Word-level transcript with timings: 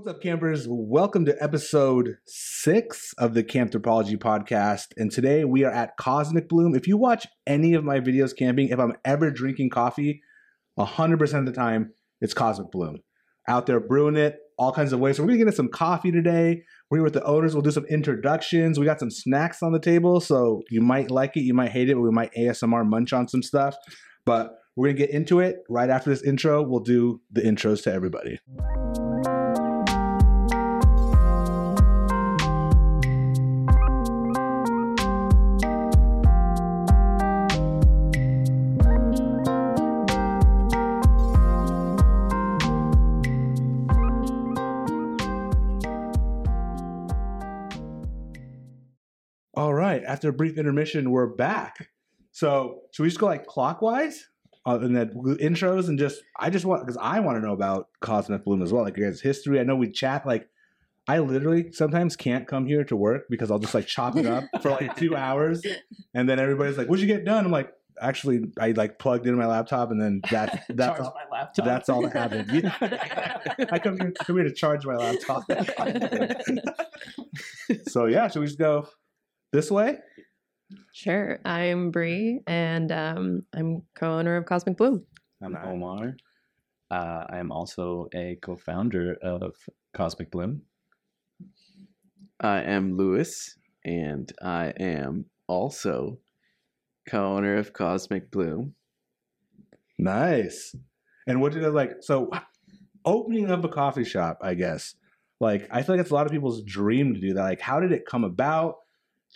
What's 0.00 0.16
up, 0.16 0.22
campers? 0.22 0.64
Welcome 0.66 1.26
to 1.26 1.36
episode 1.42 2.16
six 2.24 3.12
of 3.18 3.34
the 3.34 3.44
Campthropology 3.44 4.16
podcast. 4.16 4.86
And 4.96 5.10
today 5.10 5.44
we 5.44 5.62
are 5.64 5.70
at 5.70 5.98
Cosmic 5.98 6.48
Bloom. 6.48 6.74
If 6.74 6.88
you 6.88 6.96
watch 6.96 7.26
any 7.46 7.74
of 7.74 7.84
my 7.84 8.00
videos 8.00 8.34
camping, 8.34 8.68
if 8.68 8.78
I'm 8.78 8.94
ever 9.04 9.30
drinking 9.30 9.68
coffee, 9.68 10.22
100% 10.78 11.38
of 11.38 11.44
the 11.44 11.52
time 11.52 11.92
it's 12.22 12.32
Cosmic 12.32 12.70
Bloom. 12.70 13.00
Out 13.46 13.66
there 13.66 13.78
brewing 13.78 14.16
it 14.16 14.38
all 14.56 14.72
kinds 14.72 14.94
of 14.94 15.00
ways. 15.00 15.18
So 15.18 15.22
we're 15.22 15.26
gonna 15.26 15.36
get 15.36 15.48
into 15.48 15.56
some 15.56 15.68
coffee 15.68 16.10
today. 16.10 16.62
We're 16.88 17.00
here 17.00 17.04
with 17.04 17.12
the 17.12 17.24
owners. 17.24 17.54
We'll 17.54 17.60
do 17.60 17.70
some 17.70 17.84
introductions. 17.84 18.78
We 18.78 18.86
got 18.86 19.00
some 19.00 19.10
snacks 19.10 19.62
on 19.62 19.72
the 19.72 19.78
table, 19.78 20.22
so 20.22 20.62
you 20.70 20.80
might 20.80 21.10
like 21.10 21.36
it, 21.36 21.42
you 21.42 21.52
might 21.52 21.72
hate 21.72 21.90
it, 21.90 21.96
we 21.96 22.10
might 22.10 22.32
ASMR 22.34 22.88
munch 22.88 23.12
on 23.12 23.28
some 23.28 23.42
stuff. 23.42 23.76
But 24.24 24.56
we're 24.76 24.88
gonna 24.88 24.98
get 24.98 25.10
into 25.10 25.40
it 25.40 25.58
right 25.68 25.90
after 25.90 26.08
this 26.08 26.22
intro. 26.22 26.62
We'll 26.62 26.80
do 26.80 27.20
the 27.30 27.42
intros 27.42 27.82
to 27.82 27.92
everybody. 27.92 28.38
After 50.20 50.28
a 50.28 50.32
brief 50.34 50.58
intermission, 50.58 51.10
we're 51.12 51.28
back. 51.28 51.88
So 52.30 52.82
should 52.92 53.04
we 53.04 53.08
just 53.08 53.18
go 53.18 53.24
like 53.24 53.46
clockwise 53.46 54.28
uh, 54.66 54.78
and 54.78 54.94
then 54.94 55.14
intros 55.40 55.88
and 55.88 55.98
just 55.98 56.20
I 56.38 56.50
just 56.50 56.66
want 56.66 56.82
because 56.84 56.98
I 57.00 57.20
want 57.20 57.38
to 57.38 57.40
know 57.40 57.54
about 57.54 57.88
Cosmic 58.00 58.44
Bloom 58.44 58.60
as 58.60 58.70
well, 58.70 58.84
like 58.84 58.98
your 58.98 59.08
guys' 59.08 59.22
history. 59.22 59.58
I 59.58 59.62
know 59.62 59.76
we 59.76 59.90
chat 59.90 60.26
like 60.26 60.50
I 61.08 61.20
literally 61.20 61.72
sometimes 61.72 62.16
can't 62.16 62.46
come 62.46 62.66
here 62.66 62.84
to 62.84 62.96
work 62.96 63.28
because 63.30 63.50
I'll 63.50 63.60
just 63.60 63.72
like 63.72 63.86
chop 63.86 64.14
it 64.16 64.26
up 64.26 64.44
for 64.60 64.72
like 64.72 64.94
two 64.94 65.16
hours, 65.16 65.62
and 66.12 66.28
then 66.28 66.38
everybody's 66.38 66.76
like, 66.76 66.88
"What'd 66.88 67.00
you 67.00 67.06
get 67.08 67.24
done?" 67.24 67.46
I'm 67.46 67.50
like, 67.50 67.72
"Actually, 67.98 68.52
I 68.60 68.72
like 68.72 68.98
plugged 68.98 69.26
in 69.26 69.34
my 69.36 69.46
laptop, 69.46 69.90
and 69.90 69.98
then 69.98 70.20
that 70.30 70.64
that's 70.68 70.98
Charge 70.98 71.00
all, 71.00 71.16
my 71.30 71.38
laptop. 71.38 71.64
that's 71.64 71.88
all 71.88 72.02
that 72.02 72.12
happened." 72.12 72.50
Yeah. 72.62 73.64
I 73.72 73.78
come 73.78 73.98
here, 73.98 74.12
come 74.22 74.36
here 74.36 74.44
to 74.44 74.52
charge 74.52 74.84
my 74.84 74.96
laptop. 74.96 75.44
so 77.88 78.04
yeah, 78.04 78.28
should 78.28 78.40
we 78.40 78.46
just 78.46 78.58
go 78.58 78.86
this 79.52 79.70
way? 79.70 79.98
Sure. 80.92 81.40
I'm 81.44 81.90
Bree, 81.90 82.40
and 82.46 82.92
um, 82.92 83.42
I'm 83.54 83.82
co-owner 83.94 84.36
of 84.36 84.46
Cosmic 84.46 84.76
Bloom. 84.76 85.04
I'm 85.42 85.52
Nice. 85.52 85.66
Omar. 85.66 86.16
Uh, 86.90 87.24
I 87.28 87.38
am 87.38 87.50
also 87.52 88.08
a 88.14 88.36
co-founder 88.42 89.14
of 89.22 89.54
Cosmic 89.94 90.30
Bloom. 90.30 90.62
I 92.40 92.62
am 92.62 92.96
Luis, 92.96 93.56
and 93.84 94.30
I 94.42 94.72
am 94.78 95.26
also 95.46 96.18
co-owner 97.08 97.56
of 97.56 97.72
Cosmic 97.72 98.30
Bloom. 98.30 98.74
Nice. 99.98 100.74
And 101.26 101.40
what 101.40 101.52
did 101.52 101.62
it 101.62 101.70
like? 101.70 101.96
So, 102.00 102.30
opening 103.04 103.50
up 103.50 103.64
a 103.64 103.68
coffee 103.68 104.04
shop, 104.04 104.38
I 104.42 104.54
guess. 104.54 104.94
Like, 105.40 105.68
I 105.70 105.82
feel 105.82 105.96
like 105.96 106.02
it's 106.02 106.10
a 106.10 106.14
lot 106.14 106.26
of 106.26 106.32
people's 106.32 106.62
dream 106.62 107.14
to 107.14 107.20
do 107.20 107.34
that. 107.34 107.42
Like, 107.42 107.60
how 107.60 107.80
did 107.80 107.92
it 107.92 108.06
come 108.06 108.24
about? 108.24 108.76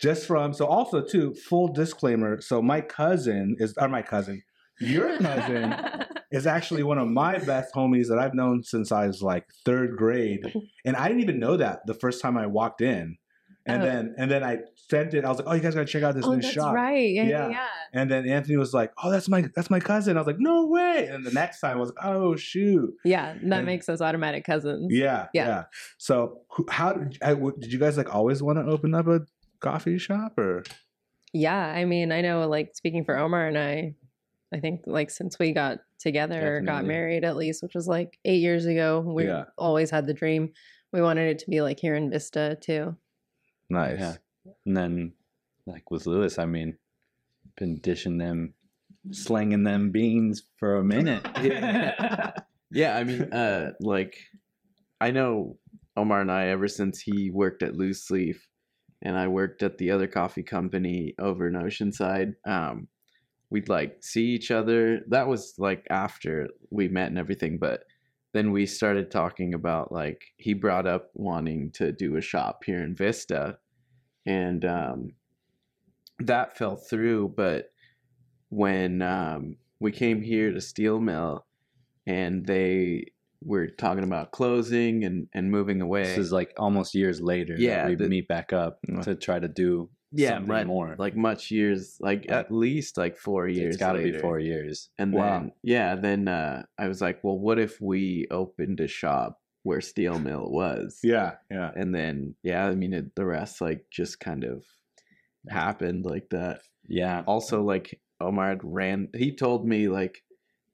Just 0.01 0.25
from 0.25 0.53
so 0.53 0.65
also 0.65 1.01
too 1.01 1.33
full 1.33 1.71
disclaimer. 1.71 2.41
So 2.41 2.61
my 2.61 2.81
cousin 2.81 3.55
is 3.59 3.73
or 3.77 3.87
my 3.87 4.01
cousin, 4.01 4.41
your 4.79 5.17
cousin 5.19 5.73
is 6.31 6.45
actually 6.45 6.83
one 6.83 6.97
of 6.97 7.07
my 7.07 7.37
best 7.37 7.73
homies 7.73 8.07
that 8.09 8.19
I've 8.19 8.33
known 8.33 8.63
since 8.63 8.91
I 8.91 9.07
was 9.07 9.21
like 9.21 9.45
third 9.65 9.95
grade, 9.97 10.41
and 10.85 10.95
I 10.97 11.07
didn't 11.07 11.23
even 11.23 11.39
know 11.39 11.55
that 11.57 11.79
the 11.85 11.93
first 11.93 12.21
time 12.21 12.37
I 12.37 12.45
walked 12.47 12.81
in, 12.81 13.17
and 13.65 13.81
Oh. 13.81 13.85
then 13.85 14.15
and 14.17 14.29
then 14.29 14.43
I 14.43 14.59
sent 14.75 15.13
it. 15.13 15.23
I 15.23 15.29
was 15.29 15.37
like, 15.39 15.47
oh, 15.47 15.53
you 15.53 15.61
guys 15.61 15.73
gotta 15.75 15.85
check 15.87 16.03
out 16.03 16.13
this 16.13 16.25
oh, 16.25 16.33
new 16.35 16.41
that's 16.41 16.53
shop. 16.53 16.75
right. 16.75 17.09
Yeah, 17.11 17.23
yeah, 17.23 17.49
Yeah. 17.49 17.67
And 17.93 18.11
then 18.11 18.27
Anthony 18.27 18.57
was 18.57 18.73
like, 18.73 18.91
"Oh, 19.01 19.09
that's 19.09 19.29
my 19.29 19.45
that's 19.55 19.69
my 19.69 19.79
cousin." 19.79 20.17
I 20.17 20.19
was 20.19 20.27
like, 20.27 20.39
"No 20.39 20.67
way!" 20.67 21.07
And 21.09 21.25
the 21.25 21.31
next 21.31 21.61
time 21.61 21.77
I 21.77 21.79
was 21.79 21.89
like, 21.95 22.05
"Oh 22.05 22.35
shoot!" 22.35 22.93
Yeah, 23.05 23.33
that 23.43 23.53
And- 23.59 23.65
makes 23.65 23.87
us 23.87 24.01
automatic 24.01 24.43
cousins. 24.43 24.87
Yeah, 24.91 25.27
yeah. 25.33 25.47
Yeah. 25.47 25.63
So, 25.97 26.41
how 26.69 26.89
uh, 27.21 27.33
did 27.35 27.59
did 27.61 27.71
you 27.71 27.79
guys 27.79 27.95
like 27.95 28.13
always 28.13 28.43
want 28.43 28.59
to 28.59 28.65
open 28.69 28.93
up 28.93 29.07
a 29.07 29.21
coffee 29.59 29.97
shop 29.97 30.37
or? 30.37 30.63
Yeah, 31.33 31.57
I 31.57 31.85
mean, 31.85 32.11
I 32.11 32.21
know, 32.21 32.47
like, 32.47 32.75
speaking 32.75 33.03
for 33.03 33.17
Omar 33.17 33.47
and 33.47 33.57
I, 33.57 33.95
I 34.53 34.59
think, 34.59 34.81
like, 34.85 35.09
since 35.09 35.37
we 35.37 35.51
got 35.51 35.79
together 35.99 36.57
or 36.57 36.61
got 36.61 36.85
married, 36.85 37.23
at 37.25 37.35
least, 37.35 37.61
which 37.63 37.75
was 37.75 37.87
like 37.87 38.17
eight 38.25 38.41
years 38.41 38.65
ago, 38.65 39.01
we 39.01 39.25
Yeah. 39.25 39.45
always 39.57 39.89
had 39.89 40.07
the 40.07 40.13
dream. 40.13 40.53
We 40.93 41.01
wanted 41.01 41.29
it 41.29 41.39
to 41.39 41.49
be 41.49 41.61
like 41.61 41.79
here 41.79 41.95
in 41.95 42.09
Vista, 42.09 42.57
too. 42.61 42.95
Nice. 43.69 43.99
Yeah. 43.99 44.15
And 44.65 44.77
then, 44.77 45.13
like 45.65 45.91
with 45.91 46.05
Luis, 46.05 46.37
I 46.39 46.45
mean, 46.45 46.77
been 47.57 47.79
dishing 47.79 48.17
them, 48.17 48.53
slinging 49.11 49.63
them 49.63 49.91
beans 49.91 50.43
for 50.57 50.77
a 50.77 50.83
minute. 50.83 51.25
Yeah, 52.71 52.97
I 52.97 53.03
mean, 53.05 53.21
uh, 53.31 53.71
like 53.79 54.17
I 54.99 55.11
know 55.11 55.57
Omar 55.95 56.19
and 56.21 56.31
I 56.31 56.47
ever 56.47 56.67
since 56.67 56.99
he 56.99 57.29
worked 57.31 57.63
at 57.63 57.75
Loose 57.75 58.09
Leaf, 58.11 58.45
and 59.01 59.17
I 59.17 59.27
worked 59.27 59.63
at 59.63 59.77
the 59.77 59.91
other 59.91 60.07
coffee 60.07 60.43
company 60.43 61.13
over 61.19 61.47
in 61.47 61.53
Oceanside. 61.53 62.35
Um, 62.45 62.87
we'd 63.49 63.69
like 63.69 63.97
see 64.01 64.25
each 64.25 64.51
other. 64.51 65.01
That 65.07 65.27
was 65.27 65.55
like 65.57 65.85
after 65.89 66.49
we 66.69 66.87
met 66.87 67.09
and 67.09 67.19
everything, 67.19 67.57
but 67.57 67.83
then 68.33 68.51
we 68.51 68.65
started 68.65 69.09
talking 69.09 69.53
about 69.53 69.91
like 69.91 70.25
he 70.37 70.53
brought 70.53 70.87
up 70.87 71.09
wanting 71.13 71.71
to 71.71 71.91
do 71.91 72.17
a 72.17 72.21
shop 72.21 72.63
here 72.65 72.83
in 72.83 72.95
Vista, 72.95 73.57
and 74.25 74.65
um, 74.65 75.13
that 76.19 76.57
fell 76.57 76.75
through. 76.75 77.33
But 77.37 77.71
when 78.49 79.01
um, 79.01 79.57
we 79.79 79.91
came 79.91 80.21
here 80.21 80.51
to 80.51 80.59
Steel 80.59 80.99
Mill, 80.99 81.45
and 82.05 82.45
they 82.45 83.05
were 83.45 83.67
talking 83.67 84.03
about 84.03 84.31
closing 84.31 85.03
and 85.05 85.27
and 85.33 85.51
moving 85.51 85.81
away. 85.81 86.03
This 86.03 86.17
is 86.17 86.31
like 86.31 86.53
almost 86.57 86.95
years 86.95 87.21
later. 87.21 87.55
Yeah, 87.57 87.87
we 87.87 87.95
the- 87.95 88.09
meet 88.09 88.27
back 88.27 88.51
up 88.51 88.79
to 89.03 89.15
try 89.15 89.39
to 89.39 89.47
do 89.47 89.89
yeah, 90.11 90.29
something 90.31 90.47
much, 90.47 90.67
more. 90.67 90.95
like 90.97 91.15
much 91.15 91.51
years, 91.51 91.97
like 91.99 92.29
at 92.29 92.51
least 92.51 92.97
like 92.97 93.17
four 93.17 93.47
years. 93.47 93.75
it's 93.75 93.83
got 93.83 93.93
to 93.93 94.03
be 94.03 94.17
four 94.17 94.39
years. 94.39 94.89
And 94.97 95.13
Wow. 95.13 95.39
then 95.39 95.51
yeah, 95.63 95.95
then 95.95 96.27
uh, 96.27 96.63
I 96.77 96.87
was 96.87 97.01
like, 97.01 97.23
well, 97.23 97.37
what 97.37 97.59
if 97.59 97.79
we 97.81 98.27
opened 98.31 98.79
a 98.79 98.87
shop 98.87 99.39
where 99.63 99.81
Steel 99.81 100.17
Mill 100.19 100.49
was? 100.49 100.99
Yeah, 101.03 101.33
yeah. 101.51 101.71
And 101.75 101.93
then 101.93 102.35
yeah, 102.43 102.65
I 102.65 102.75
mean 102.75 102.93
it, 102.93 103.15
the 103.15 103.25
rest 103.25 103.61
like 103.61 103.85
just 103.91 104.19
kind 104.19 104.43
of 104.43 104.63
happened 105.49 106.05
like 106.05 106.29
that. 106.31 106.61
Yeah. 106.87 107.23
Also, 107.27 107.63
like 107.63 107.99
Omar 108.21 108.57
ran. 108.63 109.09
He 109.15 109.35
told 109.35 109.67
me 109.67 109.89
like, 109.89 110.23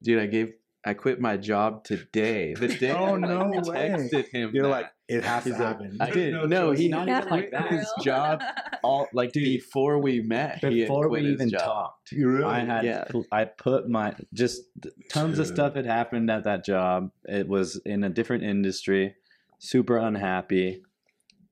dude, 0.03 0.21
I 0.21 0.27
gave. 0.27 0.53
I 0.83 0.93
quit 0.95 1.19
my 1.21 1.37
job 1.37 1.83
today. 1.83 2.53
The 2.55 2.67
day 2.79 2.91
Oh, 2.91 3.05
I, 3.05 3.11
like, 3.11 3.21
no 3.21 3.71
way. 3.71 3.89
texted 3.89 4.29
him. 4.29 4.51
You're 4.53 4.63
that. 4.63 4.69
like, 4.69 4.85
it 5.07 5.23
has 5.23 5.43
He's 5.43 5.55
to 5.57 5.63
like. 5.63 5.77
I 5.99 6.09
did. 6.09 6.33
No, 6.49 6.71
choice. 6.71 6.79
he 6.79 6.87
Not 6.87 7.07
not 7.07 7.21
even 7.23 7.29
like 7.31 7.51
that. 7.51 7.67
his 7.71 7.87
job 8.01 8.41
all 8.83 9.07
like 9.13 9.31
before 9.33 9.99
we 9.99 10.21
met. 10.21 10.57
he 10.59 10.79
had 10.79 10.87
Before 10.87 11.09
we 11.09 11.19
quit 11.19 11.23
his 11.25 11.33
even 11.33 11.49
job. 11.49 11.59
talked, 11.61 12.11
You 12.13 12.29
really? 12.29 12.45
I 12.45 12.59
had 12.61 12.85
Yeah. 12.85 13.03
I 13.31 13.45
put 13.45 13.87
my 13.89 14.15
just 14.33 14.63
tons 15.09 15.37
of 15.37 15.45
stuff 15.47 15.75
had 15.75 15.85
happened 15.85 16.31
at 16.31 16.45
that 16.45 16.65
job. 16.65 17.11
It 17.25 17.47
was 17.47 17.75
in 17.85 18.03
a 18.03 18.09
different 18.09 18.43
industry, 18.43 19.15
super 19.59 19.97
unhappy. 19.97 20.81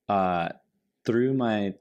Uh 0.08 0.50
through 1.06 1.34
my 1.34 1.74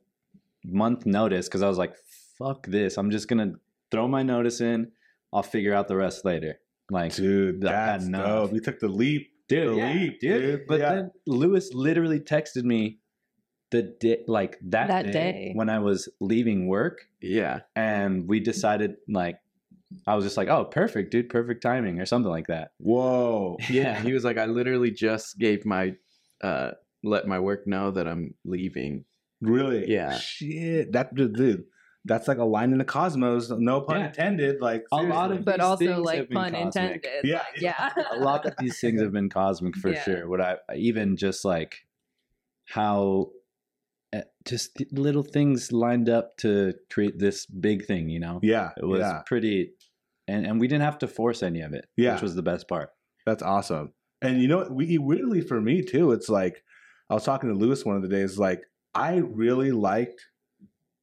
month 0.64 1.06
notice 1.06 1.48
cuz 1.48 1.62
I 1.62 1.68
was 1.68 1.78
like 1.78 1.94
fuck 2.38 2.66
this. 2.66 2.96
I'm 2.98 3.10
just 3.10 3.26
going 3.26 3.50
to 3.52 3.58
throw 3.90 4.06
my 4.06 4.22
notice 4.22 4.60
in. 4.60 4.92
I'll 5.32 5.42
figure 5.42 5.74
out 5.74 5.88
the 5.88 5.96
rest 5.96 6.24
later. 6.24 6.60
Like 6.90 7.14
dude, 7.14 7.64
I 7.64 7.70
had 7.70 7.86
that's 8.00 8.04
enough. 8.06 8.26
dope. 8.26 8.52
You 8.54 8.60
took 8.60 8.80
the 8.80 8.88
leap. 8.88 9.30
dude, 9.48 9.68
the 9.74 9.76
yeah, 9.76 9.92
leap, 9.92 10.20
dude. 10.20 10.42
dude. 10.42 10.66
But 10.66 10.80
Yeah. 10.80 10.94
then 10.94 11.10
Luis 11.26 11.72
literally 11.74 12.20
texted 12.20 12.64
me 12.64 12.98
the 13.70 13.82
day 13.82 14.24
like 14.26 14.58
that, 14.62 14.88
That 14.88 15.06
day, 15.06 15.12
day. 15.12 15.52
when 15.54 15.68
I 15.68 15.78
was 15.80 16.08
leaving 16.20 16.66
work 16.68 17.00
Yeah, 17.20 17.60
and 17.76 18.26
we 18.26 18.40
decided 18.40 18.96
like 19.08 19.36
I 20.06 20.14
was 20.14 20.24
just 20.24 20.36
like, 20.36 20.48
oh, 20.48 20.64
perfect, 20.66 21.10
dude, 21.12 21.30
perfect 21.30 21.62
timing 21.62 21.98
or 21.98 22.04
something 22.06 22.30
like 22.30 22.46
that. 22.48 22.72
Whoa. 22.78 23.56
yeah. 23.70 23.98
He 24.02 24.12
was 24.12 24.22
like, 24.22 24.36
I 24.36 24.44
literally 24.44 24.90
just 24.90 25.38
gave 25.38 25.64
my, 25.64 25.94
uh, 26.42 26.72
let 27.02 27.26
my 27.26 27.38
work 27.38 27.66
know 27.66 27.90
that 27.92 28.06
I'm 28.06 28.34
leaving. 28.44 29.06
Really? 29.40 29.90
Yeah. 29.90 30.18
Shit. 30.18 30.92
That 30.92 31.14
dude, 31.14 31.34
dude, 31.36 31.64
that's 32.08 32.26
like 32.26 32.38
a 32.38 32.44
line 32.44 32.72
in 32.72 32.78
the 32.78 32.84
cosmos. 32.84 33.50
No 33.50 33.82
pun 33.82 34.00
Yeah. 34.00 34.06
intended. 34.06 34.60
Like 34.60 34.84
A 34.90 35.02
lot 35.02 35.30
of 35.30 35.44
But 35.44 35.56
These 35.58 35.64
also, 35.64 36.02
like, 36.02 36.18
have 36.18 36.28
been 36.28 36.36
pun 36.36 36.52
cosmic. 36.52 36.64
intended. 36.66 37.04
Yeah. 37.24 37.36
like, 37.38 37.60
yeah. 37.60 37.92
A 38.12 38.18
lot 38.18 38.46
of 38.46 38.54
these 38.58 38.80
things 38.80 39.00
have 39.00 39.12
been 39.12 39.28
cosmic 39.28 39.76
for 39.76 39.90
Yeah. 39.92 40.02
sure. 40.02 40.28
What 40.28 40.40
I 40.40 40.56
even 40.74 41.16
just 41.16 41.44
like 41.44 41.76
how 42.70 43.30
uh, 44.14 44.22
just 44.46 44.70
little 44.92 45.22
things 45.22 45.70
lined 45.70 46.08
up 46.08 46.36
to 46.38 46.72
create 46.90 47.18
this 47.18 47.44
big 47.46 47.84
thing, 47.84 48.08
you 48.08 48.18
know? 48.18 48.40
Yeah. 48.42 48.70
It 48.78 48.84
was 48.86 49.00
yeah. 49.00 49.20
pretty 49.26 49.72
and 50.26 50.46
and 50.46 50.58
we 50.60 50.66
didn't 50.68 50.82
have 50.84 50.98
to 50.98 51.08
force 51.08 51.42
any 51.42 51.60
of 51.60 51.72
it, 51.74 51.86
Yeah. 51.96 52.14
which 52.14 52.22
was 52.22 52.34
the 52.34 52.42
best 52.42 52.68
part. 52.68 52.90
That's 53.26 53.42
awesome. 53.42 53.92
And 54.22 54.40
you 54.42 54.48
know, 54.48 54.66
we 54.70 54.96
weirdly 54.98 55.42
for 55.42 55.60
me 55.60 55.82
too. 55.82 56.12
It's 56.12 56.28
like 56.28 56.64
I 57.10 57.14
was 57.14 57.24
talking 57.24 57.48
to 57.50 57.54
Luis 57.54 57.84
one 57.84 57.96
of 57.96 58.02
the 58.02 58.08
days. 58.08 58.38
Like 58.38 58.62
I 58.94 59.16
really 59.16 59.70
liked 59.72 60.26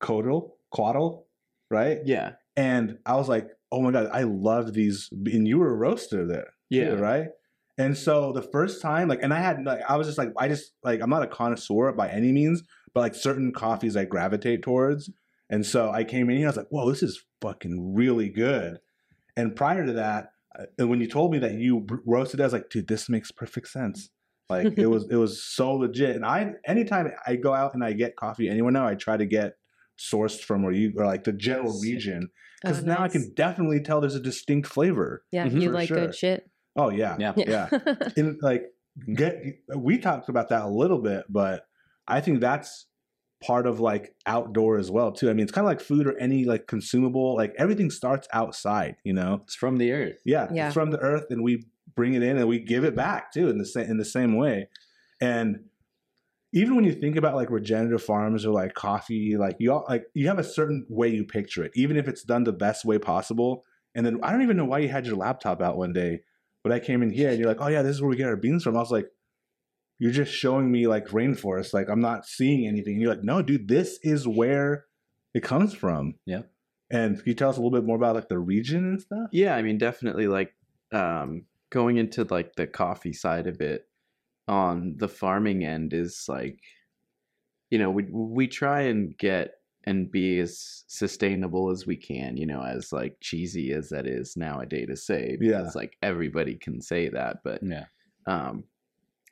Kodal, 0.02 0.52
Quaddle, 0.73 1.23
right? 1.69 2.00
Yeah. 2.06 2.33
And 2.56 2.97
I 3.06 3.15
was 3.15 3.27
like, 3.27 3.50
oh 3.71 3.81
my 3.81 3.91
god, 3.91 4.09
I 4.13 4.23
love 4.23 4.73
these. 4.73 5.09
And 5.12 5.47
you 5.47 5.57
were 5.59 5.71
a 5.71 5.75
roaster 5.75 6.25
there, 6.25 6.53
Yeah. 6.69 6.91
too, 6.91 6.97
right? 6.97 7.27
And 7.77 7.97
so 7.97 8.31
the 8.31 8.41
first 8.41 8.81
time, 8.81 9.09
like, 9.09 9.19
and 9.21 9.33
I 9.33 9.39
had, 9.39 9.65
like, 9.65 9.81
I 9.89 9.97
was 9.97 10.07
just 10.07 10.17
like, 10.17 10.29
I 10.38 10.47
just 10.47 10.71
like, 10.83 11.01
I'm 11.01 11.09
not 11.09 11.23
a 11.23 11.27
connoisseur 11.27 11.91
by 11.91 12.07
any 12.07 12.31
means, 12.31 12.63
but 12.94 13.01
like 13.01 13.15
certain 13.15 13.51
coffees 13.51 13.97
I 13.97 14.06
gravitate 14.06 14.62
towards. 14.62 15.09
And 15.50 15.65
so 15.65 15.91
I 15.91 16.06
came 16.06 16.29
in 16.29 16.38
here, 16.38 16.47
I 16.47 16.50
was 16.51 16.57
like, 16.57 16.69
whoa, 16.69 16.89
this 16.89 17.03
is 17.03 17.21
fucking 17.41 17.94
really 17.94 18.29
good. 18.29 18.79
And 19.35 19.53
prior 19.56 19.85
to 19.85 19.91
that, 19.94 20.29
uh, 20.57 20.63
and 20.79 20.89
when 20.89 21.01
you 21.01 21.07
told 21.09 21.33
me 21.33 21.39
that 21.39 21.56
you 21.56 21.85
roasted, 22.06 22.39
it, 22.39 22.44
I 22.44 22.45
was 22.45 22.53
like, 22.53 22.69
dude, 22.69 22.88
this 22.88 23.09
makes 23.09 23.31
perfect 23.31 23.68
sense. 23.68 24.09
Like 24.50 24.77
it 24.77 24.88
was, 24.88 25.06
it 25.09 25.18
was 25.18 25.44
so 25.44 25.73
legit. 25.73 26.15
And 26.15 26.25
I, 26.25 26.53
anytime 26.65 27.11
I 27.27 27.35
go 27.35 27.53
out 27.53 27.73
and 27.73 27.83
I 27.83 27.91
get 27.91 28.15
coffee 28.15 28.47
anywhere 28.47 28.71
now, 28.71 28.88
I 28.88 28.95
try 28.95 29.18
to 29.18 29.25
get 29.25 29.56
sourced 29.97 30.42
from 30.42 30.63
where 30.63 30.74
you 30.74 30.94
or 30.97 31.06
like 31.06 31.24
the 31.24 31.31
general 31.33 31.80
region 31.81 32.30
because 32.62 32.83
Oh, 32.83 32.86
now 32.86 33.00
I 33.01 33.07
can 33.09 33.33
definitely 33.36 33.81
tell 33.81 34.01
there's 34.01 34.15
a 34.15 34.19
distinct 34.19 34.68
flavor. 34.68 35.24
Yeah, 35.31 35.47
Mhm. 35.47 35.62
you 35.62 35.71
like 35.71 35.88
sure. 35.88 35.97
good 35.97 36.15
shit. 36.15 36.50
Oh 36.75 36.89
yeah, 36.89 37.15
Yeah. 37.19 37.33
yeah. 37.38 37.69
And 38.18 38.38
like 38.42 38.63
get 39.13 39.42
we 39.75 39.97
talked 39.97 40.30
about 40.30 40.50
that 40.50 40.63
a 40.63 40.69
little 40.69 41.00
bit, 41.01 41.25
but 41.30 41.68
I 42.07 42.21
think 42.21 42.39
that's 42.42 42.88
part 43.44 43.68
of 43.68 43.80
like 43.80 44.15
outdoor 44.25 44.77
as 44.77 44.89
well 44.89 45.12
too. 45.12 45.30
I 45.30 45.33
mean, 45.33 45.44
it's 45.44 45.51
kind 45.51 45.65
of 45.65 45.69
like 45.69 45.81
food 45.81 46.07
or 46.07 46.18
any 46.18 46.45
like 46.45 46.68
consumable. 46.68 47.36
Like 47.36 47.53
everything 47.57 47.92
starts 47.92 48.27
outside, 48.33 48.95
you 49.03 49.13
know. 49.13 49.42
It's 49.44 49.56
from 49.56 49.77
the 49.77 49.92
earth. 49.92 50.18
Yeah, 50.25 50.47
Yeah. 50.51 50.68
it's 50.68 50.74
from 50.74 50.92
the 50.92 51.00
earth, 51.00 51.25
and 51.30 51.44
we 51.44 51.65
bring 51.95 52.13
it 52.13 52.24
in 52.24 52.38
and 52.38 52.47
we 52.47 52.59
give 52.59 52.83
it 52.83 52.95
back 52.95 53.31
too 53.31 53.50
in 53.50 53.57
the 53.57 53.65
same 53.65 53.89
in 53.89 53.97
the 53.97 54.06
same 54.06 54.36
way. 54.36 54.68
And 55.21 55.65
even 56.56 56.74
when 56.74 56.86
you 56.86 56.94
think 56.94 57.18
about 57.18 57.36
like 57.36 57.52
regenerative 57.52 58.02
farms 58.02 58.46
or 58.46 58.54
like 58.54 58.74
coffee, 58.74 59.36
like 59.36 59.57
you 59.60 59.74
all 59.74 59.86
like 59.90 60.06
you 60.13 60.28
have 60.28 60.40
a 60.40 60.44
certain 60.44 60.86
way 60.90 61.10
you 61.10 61.25
picture 61.25 61.66
it, 61.66 61.74
even 61.75 61.98
if 61.98 62.07
it's 62.07 62.24
done 62.24 62.46
the 62.46 62.54
best 62.54 62.86
way 62.86 62.98
possible. 62.98 63.66
And 63.94 64.06
then 64.06 64.19
I 64.24 64.31
don't 64.31 64.42
even 64.42 64.56
know 64.56 64.66
why 64.66 64.80
you 64.80 64.88
had 64.88 65.06
your 65.06 65.18
laptop 65.18 65.62
out 65.62 65.78
one 65.78 65.92
day, 65.92 66.22
but 66.63 66.72
I 66.72 66.80
came 66.80 67.04
in 67.04 67.10
here 67.10 67.30
and 67.30 67.38
you're 67.38 67.50
like, 67.50 67.60
oh 67.60 67.68
yeah, 67.68 67.81
this 67.81 67.98
is 67.98 68.02
where 68.02 68.10
we 68.10 68.16
get 68.16 68.30
our 68.30 68.38
beans 68.38 68.63
from. 68.63 68.78
I 68.78 68.80
was 68.80 68.92
like, 68.92 69.07
you're 70.00 70.13
just 70.13 70.34
showing 70.34 70.72
me 70.72 70.88
like 70.88 71.07
rainforest, 71.07 71.74
like 71.74 71.90
I'm 71.90 72.00
not 72.00 72.25
seeing 72.25 72.66
anything. 72.66 72.94
And 72.94 73.02
you're 73.02 73.13
like, 73.13 73.24
no, 73.24 73.42
dude, 73.42 73.68
this 73.68 74.00
is 74.02 74.25
where 74.25 74.86
it 75.34 75.44
comes 75.44 75.74
from. 75.74 76.16
Yeah. 76.25 76.44
And 76.90 77.18
can 77.18 77.28
you 77.28 77.34
tell 77.34 77.50
us 77.50 77.57
a 77.57 77.60
little 77.60 77.78
bit 77.78 77.86
more 77.86 77.98
about 77.98 78.16
like 78.16 78.30
the 78.30 78.40
region 78.40 78.86
and 78.86 79.02
stuff? 79.02 79.28
Yeah, 79.34 79.56
I 79.56 79.62
mean, 79.62 79.78
definitely 79.78 80.28
like 80.28 80.54
um, 80.94 81.44
going 81.69 81.98
into 81.98 82.24
like 82.24 82.56
the 82.56 82.66
coffee 82.66 83.13
side 83.13 83.48
of 83.48 83.60
it 83.60 83.88
on 84.47 84.95
the 84.97 85.07
farming 85.07 85.63
end 85.65 85.94
is 85.94 86.25
like, 86.27 86.59
you 87.69 87.80
know, 87.80 87.89
we 87.89 88.06
we 88.12 88.47
try 88.47 88.81
and 88.81 89.18
get 89.18 89.56
and 89.88 90.12
be 90.12 90.39
as 90.39 90.83
sustainable 90.88 91.69
as 91.69 91.86
we 91.86 91.95
can. 91.95 92.38
You 92.38 92.45
know, 92.45 92.62
as 92.62 92.92
like 92.92 93.18
cheesy 93.21 93.71
as 93.74 93.89
that 93.89 94.07
is 94.07 94.36
nowadays 94.38 94.88
to 94.88 94.95
say, 94.95 95.38
Yeah. 95.42 95.59
because 95.59 95.75
like 95.75 95.97
everybody 96.01 96.56
can 96.56 96.81
say 96.81 97.09
that, 97.09 97.38
but 97.44 97.62
Yeah. 97.63 97.86
um, 98.27 98.63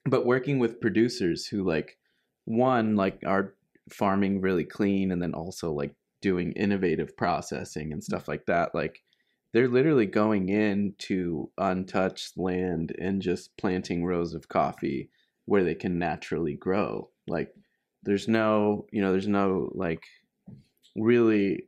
but 0.06 0.26
working 0.26 0.60
with 0.60 0.82
producers 0.82 1.48
who 1.48 1.64
like 1.64 1.98
one 2.46 2.96
like 2.96 3.20
are 3.26 3.56
farming 3.92 4.42
really 4.42 4.64
clean 4.66 5.12
and 5.12 5.22
then 5.22 5.34
also 5.34 5.72
like 5.72 5.94
doing 6.22 6.52
innovative 6.54 7.16
processing 7.18 7.92
and 7.92 8.02
stuff 8.04 8.28
like 8.30 8.46
that 8.46 8.74
like 8.74 9.02
they're 9.54 9.68
literally 9.70 10.08
going 10.08 10.50
into 10.50 11.50
untouched 11.58 12.38
land 12.38 12.94
and 13.00 13.22
just 13.22 13.56
planting 13.58 14.04
rows 14.04 14.34
of 14.34 14.50
coffee 14.50 15.10
where 15.46 15.64
they 15.64 15.76
can 15.76 16.00
naturally 16.00 16.56
grow 16.56 17.10
like 17.28 17.54
there's 18.04 18.28
no 18.28 18.86
you 18.92 19.02
know 19.02 19.12
there's 19.12 19.28
no 19.28 19.70
like 19.74 20.04
really 20.96 21.68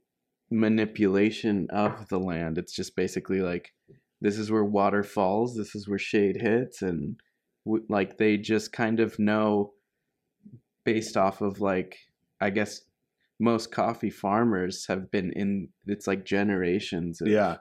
manipulation 0.51 1.67
of 1.71 2.07
the 2.09 2.19
land 2.19 2.57
it's 2.57 2.73
just 2.73 2.95
basically 2.95 3.41
like 3.41 3.73
this 4.21 4.37
is 4.37 4.51
where 4.51 4.63
water 4.63 5.03
falls 5.03 5.55
this 5.55 5.75
is 5.75 5.87
where 5.87 5.99
shade 5.99 6.37
hits 6.39 6.81
and 6.81 7.19
w- 7.65 7.85
like 7.89 8.17
they 8.17 8.37
just 8.37 8.71
kind 8.71 8.99
of 8.99 9.17
know 9.19 9.73
based 10.83 11.17
off 11.17 11.41
of 11.41 11.59
like 11.59 11.97
i 12.39 12.49
guess 12.49 12.81
most 13.39 13.71
coffee 13.71 14.09
farmers 14.09 14.85
have 14.87 15.11
been 15.11 15.31
in 15.33 15.67
it's 15.87 16.07
like 16.07 16.23
generations 16.23 17.21
of, 17.21 17.27
Yeah. 17.27 17.57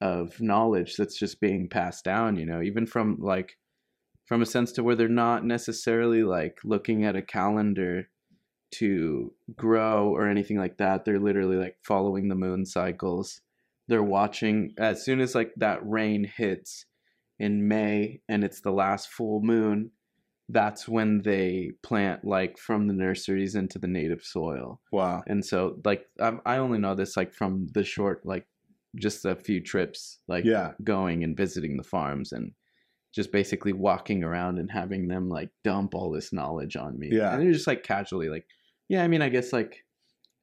Of 0.00 0.40
knowledge 0.40 0.96
that's 0.96 1.18
just 1.18 1.40
being 1.40 1.68
passed 1.68 2.04
down 2.04 2.36
you 2.36 2.46
know 2.46 2.62
even 2.62 2.86
from 2.86 3.16
like 3.20 3.56
from 4.24 4.42
a 4.42 4.46
sense 4.46 4.72
to 4.72 4.82
where 4.82 4.94
they're 4.94 5.08
not 5.08 5.44
necessarily 5.44 6.22
like 6.22 6.58
looking 6.64 7.04
at 7.04 7.16
a 7.16 7.22
calendar 7.22 8.08
to 8.70 9.32
grow 9.56 10.08
or 10.08 10.28
anything 10.28 10.56
like 10.56 10.78
that 10.78 11.04
they're 11.04 11.18
literally 11.18 11.56
like 11.56 11.76
following 11.82 12.28
the 12.28 12.34
moon 12.34 12.64
cycles 12.64 13.40
they're 13.88 14.02
watching 14.02 14.72
as 14.78 15.04
soon 15.04 15.20
as 15.20 15.34
like 15.34 15.52
that 15.56 15.80
rain 15.82 16.24
hits 16.24 16.86
in 17.40 17.66
May 17.66 18.20
and 18.28 18.44
it's 18.44 18.60
the 18.60 18.70
last 18.70 19.08
full 19.08 19.40
moon, 19.40 19.90
that's 20.50 20.86
when 20.86 21.22
they 21.22 21.72
plant 21.82 22.24
like 22.24 22.58
from 22.58 22.86
the 22.86 22.92
nurseries 22.92 23.54
into 23.54 23.78
the 23.78 23.88
native 23.88 24.22
soil. 24.22 24.80
Wow. 24.92 25.22
And 25.26 25.44
so 25.44 25.78
like 25.84 26.04
I, 26.20 26.34
I 26.44 26.56
only 26.58 26.78
know 26.78 26.94
this 26.94 27.16
like 27.16 27.32
from 27.32 27.68
the 27.72 27.82
short 27.82 28.26
like 28.26 28.46
just 28.96 29.24
a 29.24 29.36
few 29.36 29.62
trips 29.62 30.20
like 30.28 30.44
Yeah. 30.44 30.74
going 30.84 31.24
and 31.24 31.36
visiting 31.36 31.76
the 31.76 31.82
farms 31.84 32.32
and 32.32 32.52
just 33.14 33.32
basically 33.32 33.72
walking 33.72 34.24
around 34.24 34.58
and 34.58 34.70
having 34.70 35.08
them 35.08 35.28
like 35.28 35.50
dump 35.64 35.94
all 35.94 36.10
this 36.10 36.32
knowledge 36.32 36.76
on 36.76 36.98
me. 36.98 37.10
Yeah. 37.12 37.34
And 37.34 37.42
they're 37.42 37.52
just 37.52 37.66
like 37.66 37.82
casually 37.82 38.28
like, 38.28 38.46
yeah, 38.88 39.02
I 39.04 39.08
mean, 39.08 39.22
I 39.22 39.28
guess 39.28 39.52
like, 39.52 39.84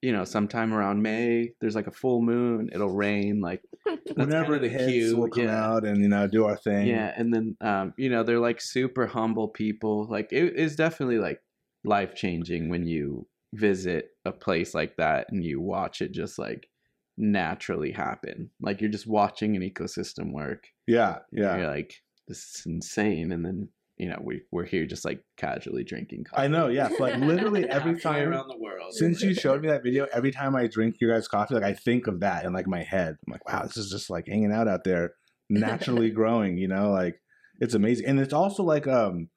you 0.01 0.11
know, 0.11 0.25
sometime 0.25 0.73
around 0.73 1.01
May, 1.01 1.53
there's 1.61 1.75
like 1.75 1.87
a 1.87 1.91
full 1.91 2.21
moon, 2.21 2.69
it'll 2.73 2.89
rain, 2.91 3.41
like 3.41 3.63
that's 4.15 4.15
Whenever 4.15 4.35
kinda 4.35 4.59
it 4.59 4.63
the 4.63 4.69
hits, 4.69 4.85
cue, 4.85 5.17
we'll 5.17 5.29
come 5.29 5.47
yeah. 5.47 5.53
out 5.53 5.85
and 5.85 6.01
you 6.01 6.07
know 6.09 6.27
do 6.27 6.45
our 6.45 6.57
thing. 6.57 6.87
Yeah, 6.87 7.13
and 7.17 7.33
then 7.33 7.57
um, 7.61 7.93
you 7.97 8.09
know, 8.09 8.23
they're 8.23 8.39
like 8.39 8.61
super 8.61 9.07
humble 9.07 9.47
people. 9.47 10.05
Like 10.07 10.31
it 10.31 10.55
is 10.55 10.75
definitely 10.75 11.17
like 11.19 11.41
life 11.83 12.15
changing 12.15 12.69
when 12.69 12.85
you 12.85 13.27
visit 13.53 14.11
a 14.25 14.31
place 14.31 14.73
like 14.75 14.97
that 14.97 15.27
and 15.31 15.43
you 15.43 15.59
watch 15.61 16.01
it 16.01 16.11
just 16.11 16.37
like 16.37 16.69
naturally 17.17 17.91
happen. 17.91 18.51
Like 18.61 18.81
you're 18.81 18.91
just 18.91 19.07
watching 19.07 19.55
an 19.55 19.61
ecosystem 19.61 20.31
work. 20.31 20.65
Yeah. 20.85 21.19
Yeah. 21.31 21.57
You're 21.57 21.67
like, 21.67 21.93
this 22.27 22.37
is 22.37 22.63
insane. 22.65 23.31
And 23.31 23.43
then, 23.43 23.69
you 23.97 24.09
know, 24.09 24.19
we 24.23 24.41
we're 24.51 24.65
here 24.65 24.85
just 24.85 25.05
like 25.05 25.23
casually 25.37 25.83
drinking 25.83 26.25
coffee. 26.25 26.43
I 26.43 26.47
know. 26.47 26.67
Yeah. 26.67 26.89
Like 26.99 27.17
literally 27.17 27.67
every 27.69 27.99
time 27.99 28.29
around 28.29 28.47
the 28.47 28.57
world. 28.57 28.93
since 28.93 29.21
you 29.21 29.33
showed 29.33 29.61
me 29.61 29.69
that 29.69 29.83
video, 29.83 30.07
every 30.13 30.31
time 30.31 30.55
I 30.55 30.67
drink 30.67 30.97
your 31.01 31.13
guys' 31.13 31.27
coffee, 31.27 31.55
like 31.55 31.63
I 31.63 31.73
think 31.73 32.07
of 32.07 32.19
that 32.19 32.45
in 32.45 32.53
like 32.53 32.67
my 32.67 32.83
head. 32.83 33.17
I'm 33.25 33.31
like, 33.31 33.47
wow, 33.47 33.63
this 33.63 33.77
is 33.77 33.89
just 33.89 34.09
like 34.09 34.27
hanging 34.27 34.51
out 34.51 34.67
out 34.67 34.83
there, 34.83 35.13
naturally 35.49 36.09
growing. 36.11 36.57
You 36.57 36.67
know, 36.67 36.91
like 36.91 37.15
it's 37.59 37.73
amazing, 37.73 38.05
and 38.05 38.19
it's 38.19 38.33
also 38.33 38.63
like 38.63 38.87
um 38.87 39.29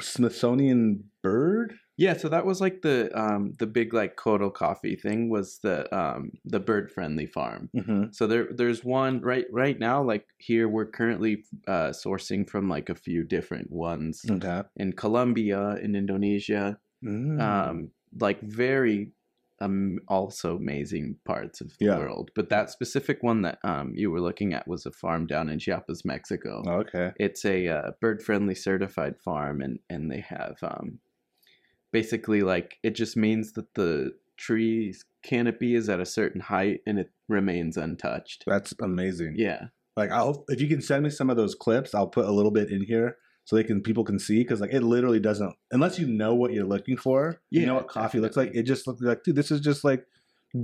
Smithsonian 0.00 1.04
bird. 1.22 1.74
Yeah, 1.98 2.16
so 2.16 2.28
that 2.28 2.46
was 2.46 2.60
like 2.60 2.82
the 2.82 3.10
um 3.18 3.54
the 3.58 3.66
big 3.66 3.92
like 3.92 4.16
Kodal 4.16 4.54
coffee 4.54 4.94
thing 4.96 5.28
was 5.30 5.58
the 5.58 5.92
um 5.94 6.30
the 6.44 6.60
bird 6.60 6.90
friendly 6.90 7.26
farm. 7.26 7.70
Mm-hmm. 7.76 8.12
So 8.12 8.26
there 8.26 8.48
there's 8.54 8.84
one 8.84 9.20
right 9.20 9.46
right 9.50 9.78
now 9.78 10.02
like 10.02 10.26
here 10.38 10.68
we're 10.68 10.86
currently 10.86 11.44
uh 11.66 11.90
sourcing 11.90 12.48
from 12.48 12.68
like 12.68 12.88
a 12.88 12.94
few 12.94 13.24
different 13.24 13.70
ones 13.72 14.24
Okay. 14.30 14.62
in 14.76 14.92
Colombia, 14.92 15.76
in 15.82 15.94
Indonesia, 15.96 16.78
Mm. 17.04 17.40
um 17.40 17.90
like 18.20 18.40
very 18.42 19.12
um 19.60 19.98
also 20.08 20.56
amazing 20.56 21.16
parts 21.24 21.60
of 21.60 21.76
the 21.78 21.86
Yeah. 21.86 21.98
world. 21.98 22.30
But 22.34 22.48
that 22.50 22.70
specific 22.70 23.22
one 23.22 23.42
that 23.42 23.58
um 23.64 23.92
you 23.94 24.10
were 24.10 24.20
looking 24.20 24.54
at 24.54 24.66
was 24.68 24.86
a 24.86 24.92
farm 24.92 25.26
down 25.26 25.48
in 25.48 25.58
Chiapas, 25.58 26.04
Mexico 26.04 26.62
okay. 26.66 27.12
it's 27.18 27.44
a 27.44 27.68
uh, 27.68 27.90
bird 28.00 28.22
friendly 28.22 28.54
certified 28.54 29.16
farm 29.20 29.60
and 29.60 29.78
and 29.90 30.10
they 30.10 30.20
have 30.20 30.58
um 30.62 31.00
basically 31.92 32.42
like 32.42 32.76
it 32.82 32.94
just 32.94 33.16
means 33.16 33.52
that 33.52 33.74
the 33.74 34.12
tree's 34.36 35.04
canopy 35.22 35.74
is 35.74 35.88
at 35.88 36.00
a 36.00 36.06
certain 36.06 36.40
height 36.40 36.80
and 36.86 36.98
it 36.98 37.10
remains 37.28 37.76
untouched 37.76 38.44
That's 38.46 38.72
amazing. 38.80 39.34
yeah 39.36 39.66
Like 39.96 40.10
I'll 40.10 40.44
if 40.48 40.60
you 40.60 40.68
can 40.68 40.80
send 40.80 41.02
me 41.04 41.10
some 41.10 41.28
of 41.30 41.36
those 41.36 41.54
clips, 41.54 41.94
I'll 41.94 42.06
put 42.06 42.26
a 42.26 42.32
little 42.32 42.52
bit 42.52 42.70
in 42.70 42.82
here 42.84 43.16
so 43.44 43.56
they 43.56 43.64
can 43.64 43.82
people 43.82 44.04
can 44.04 44.18
see 44.18 44.38
because 44.42 44.60
like 44.60 44.72
it 44.72 44.82
literally 44.82 45.18
doesn't 45.20 45.54
unless 45.72 45.98
you 45.98 46.06
know 46.06 46.34
what 46.34 46.52
you're 46.52 46.66
looking 46.66 46.96
for. 46.96 47.40
Yeah, 47.50 47.60
you 47.62 47.66
know 47.66 47.74
what 47.74 47.88
coffee 47.88 48.20
looks 48.20 48.36
like. 48.36 48.52
It 48.54 48.62
just 48.64 48.86
looks 48.86 49.00
like 49.00 49.24
dude, 49.24 49.34
this 49.36 49.50
is 49.50 49.60
just 49.60 49.82
like 49.84 50.04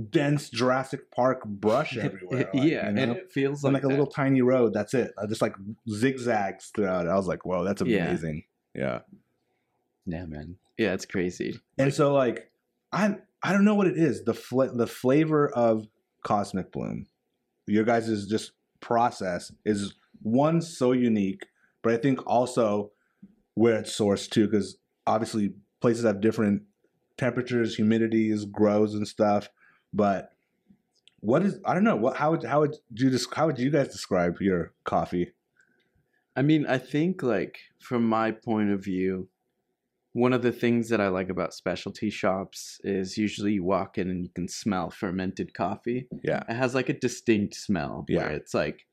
dense 0.09 0.49
Jurassic 0.49 1.11
Park 1.11 1.43
brush 1.45 1.97
everywhere. 2.07 2.49
like, 2.53 2.63
yeah 2.63 2.87
you 2.87 2.93
know? 2.93 3.01
and 3.03 3.11
it 3.11 3.31
feels 3.31 3.63
like, 3.63 3.73
like 3.73 3.83
a 3.83 3.87
little 3.87 4.07
tiny 4.07 4.41
road. 4.41 4.73
That's 4.73 4.93
it. 4.93 5.11
Uh, 5.17 5.27
Just 5.27 5.41
like 5.41 5.55
zigzags 5.89 6.71
throughout. 6.73 7.07
I 7.07 7.15
was 7.15 7.27
like, 7.27 7.45
whoa, 7.45 7.63
that's 7.63 7.81
Yeah. 7.81 8.07
amazing. 8.07 8.43
Yeah. 8.73 8.99
Yeah, 10.07 10.25
man. 10.25 10.57
Yeah 10.77 10.93
it's 10.93 11.05
crazy 11.05 11.59
And 11.77 11.93
so 11.93 12.13
like 12.13 12.51
I 12.91 13.15
I 13.43 13.51
don't 13.51 13.65
know 13.65 13.75
what 13.75 13.87
it 13.87 13.97
is. 13.97 14.23
The 14.23 14.33
fla- 14.33 14.75
the 14.75 14.87
flavor 14.87 15.49
of 15.49 15.87
Cosmic 16.23 16.71
Bloom, 16.71 17.05
your 17.67 17.83
guys' 17.83 18.25
just 18.25 18.53
process 18.79 19.51
is 19.65 19.93
one 20.23 20.61
so 20.61 20.93
unique, 20.93 21.45
but 21.83 21.93
I 21.93 21.97
think 21.97 22.25
also 22.25 22.91
where 23.53 23.77
it's 23.77 23.97
sourced 23.97 24.29
too, 24.29 24.47
because 24.47 24.77
obviously 25.05 25.53
places 25.79 26.05
have 26.05 26.21
different 26.21 26.63
temperatures, 27.17 27.77
humidities, 27.77 28.49
grows, 28.49 28.95
and 28.95 29.07
stuff. 29.07 29.49
But 29.93 30.31
what 31.19 31.43
is 31.43 31.59
I 31.65 31.73
don't 31.73 31.83
know 31.83 31.95
what 31.95 32.17
how 32.17 32.31
would 32.31 32.43
how 32.43 32.61
would 32.61 32.75
you 32.93 33.11
just 33.11 33.33
how 33.33 33.45
would 33.45 33.59
you 33.59 33.69
guys 33.69 33.89
describe 33.89 34.41
your 34.41 34.73
coffee? 34.85 35.33
I 36.35 36.41
mean, 36.41 36.65
I 36.65 36.79
think 36.79 37.21
like 37.21 37.59
from 37.79 38.07
my 38.07 38.31
point 38.31 38.71
of 38.71 38.83
view, 38.83 39.29
one 40.15 40.31
of 40.31 40.41
the 40.41 40.51
things 40.53 40.87
that 40.87 41.01
I 41.01 41.09
like 41.09 41.27
about 41.29 41.53
specialty 41.53 42.09
shops 42.09 42.79
is 42.85 43.17
usually 43.17 43.51
you 43.55 43.65
walk 43.65 43.97
in 43.97 44.09
and 44.09 44.23
you 44.23 44.29
can 44.29 44.47
smell 44.47 44.89
fermented 44.89 45.53
coffee. 45.53 46.07
Yeah. 46.23 46.41
It 46.47 46.53
has 46.53 46.73
like 46.73 46.87
a 46.87 46.93
distinct 46.93 47.53
smell 47.55 48.05
Yeah. 48.07 48.19
where 48.19 48.29
it's 48.31 48.53
like 48.53 48.85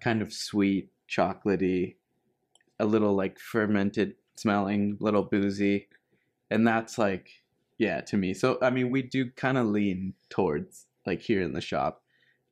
kind 0.00 0.22
of 0.22 0.32
sweet, 0.32 0.88
chocolatey, 1.10 1.96
a 2.80 2.86
little 2.86 3.14
like 3.14 3.38
fermented 3.38 4.14
smelling, 4.36 4.96
a 4.98 5.04
little 5.04 5.24
boozy. 5.24 5.88
And 6.50 6.66
that's 6.66 6.96
like 6.96 7.28
yeah, 7.76 8.00
to 8.02 8.16
me. 8.16 8.32
So 8.32 8.56
I 8.62 8.70
mean, 8.70 8.90
we 8.90 9.02
do 9.02 9.30
kind 9.32 9.58
of 9.58 9.66
lean 9.66 10.14
towards 10.30 10.86
like 11.04 11.20
here 11.20 11.42
in 11.42 11.52
the 11.52 11.60
shop. 11.60 12.01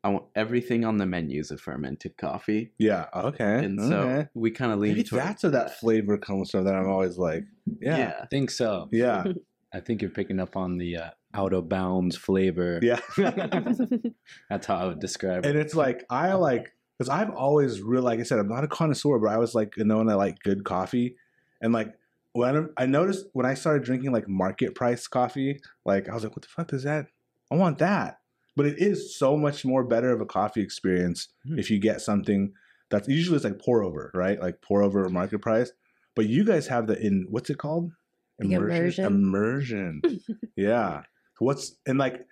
I 0.03 0.09
want 0.09 0.25
everything 0.35 0.85
on 0.85 0.97
the 0.97 1.05
menu 1.05 1.41
is 1.41 1.51
a 1.51 1.59
fermented 1.59 2.17
coffee. 2.17 2.73
Yeah. 2.79 3.07
Okay. 3.15 3.65
And 3.65 3.79
so 3.79 4.01
okay. 4.01 4.29
we 4.35 4.51
kind 4.51 4.73
of 4.73 4.79
lean 4.79 4.93
Maybe 4.93 5.05
towards 5.05 5.25
that's 5.25 5.43
where 5.43 5.53
that 5.53 5.79
flavor 5.79 6.17
comes 6.17 6.51
from. 6.51 6.65
That 6.65 6.75
I'm 6.75 6.89
always 6.89 7.19
like, 7.19 7.45
yeah, 7.81 8.15
I 8.23 8.27
think 8.27 8.51
so. 8.51 8.89
yeah, 8.93 9.25
I 9.75 9.81
think 9.81 10.01
you're 10.01 10.11
picking 10.11 10.41
up 10.41 10.57
on 10.57 10.79
the 10.79 10.97
uh, 10.97 11.11
out 11.35 11.53
of 11.53 11.69
bounds 11.69 12.17
flavor. 12.17 12.81
yeah. 12.83 13.01
That's 14.51 14.67
how 14.67 14.77
I 14.77 14.87
would 14.87 15.01
describe 15.01 15.45
and 15.45 15.47
it. 15.47 15.51
And 15.51 15.59
it's 15.59 15.75
like 15.75 16.05
I 16.09 16.33
like 16.33 16.73
because 16.99 17.11
I've 17.11 17.31
always 17.31 17.83
really 17.83 18.03
like 18.03 18.21
I 18.21 18.23
said 18.23 18.39
I'm 18.39 18.49
not 18.49 18.65
a 18.65 18.69
connoisseur, 18.69 19.19
but 19.19 19.31
I 19.31 19.37
was 19.37 19.55
like 19.55 19.77
known 19.77 20.09
I 20.09 20.15
like 20.15 20.39
good 20.43 20.65
coffee, 20.65 21.17
and 21.61 21.75
like 21.75 21.93
when 22.33 22.71
I 22.77 22.87
noticed 22.87 23.27
when 23.35 23.45
I 23.45 23.55
started 23.55 23.85
drinking 23.85 24.13
like 24.13 24.29
market 24.29 24.75
price 24.75 25.07
coffee, 25.07 25.61
like 25.85 26.09
I 26.09 26.15
was 26.15 26.25
like, 26.25 26.35
what 26.35 26.43
the 26.43 26.49
fuck 26.49 26.73
is 26.73 26.85
that? 26.85 27.07
I 27.51 27.57
want 27.57 27.79
that, 27.79 28.20
but 28.57 28.67
it 28.67 28.79
is 28.79 29.17
so 29.17 29.37
much 29.37 29.65
more 29.65 29.85
better 29.85 30.13
of 30.13 30.21
a 30.21 30.27
coffee 30.27 30.61
experience 30.63 31.29
Hmm. 31.47 31.59
if 31.59 31.71
you 31.71 31.79
get 31.79 32.01
something 32.01 32.53
that's 32.91 33.09
usually 33.09 33.37
it's 33.37 33.45
like 33.45 33.59
pour 33.61 33.83
over, 33.85 34.11
right? 34.15 34.41
Like 34.41 34.61
pour 34.63 34.83
over 34.83 35.05
or 35.05 35.09
market 35.09 35.39
price, 35.41 35.73
but 36.17 36.27
you 36.27 36.45
guys 36.45 36.67
have 36.67 36.87
the 36.89 36.99
in 37.01 37.27
what's 37.31 37.49
it 37.51 37.59
called? 37.59 37.93
The 38.41 38.53
immersion. 38.55 39.05
Immersion. 39.05 40.03
yeah. 40.57 41.03
What's 41.39 41.77
and 41.87 41.99
like 41.99 42.27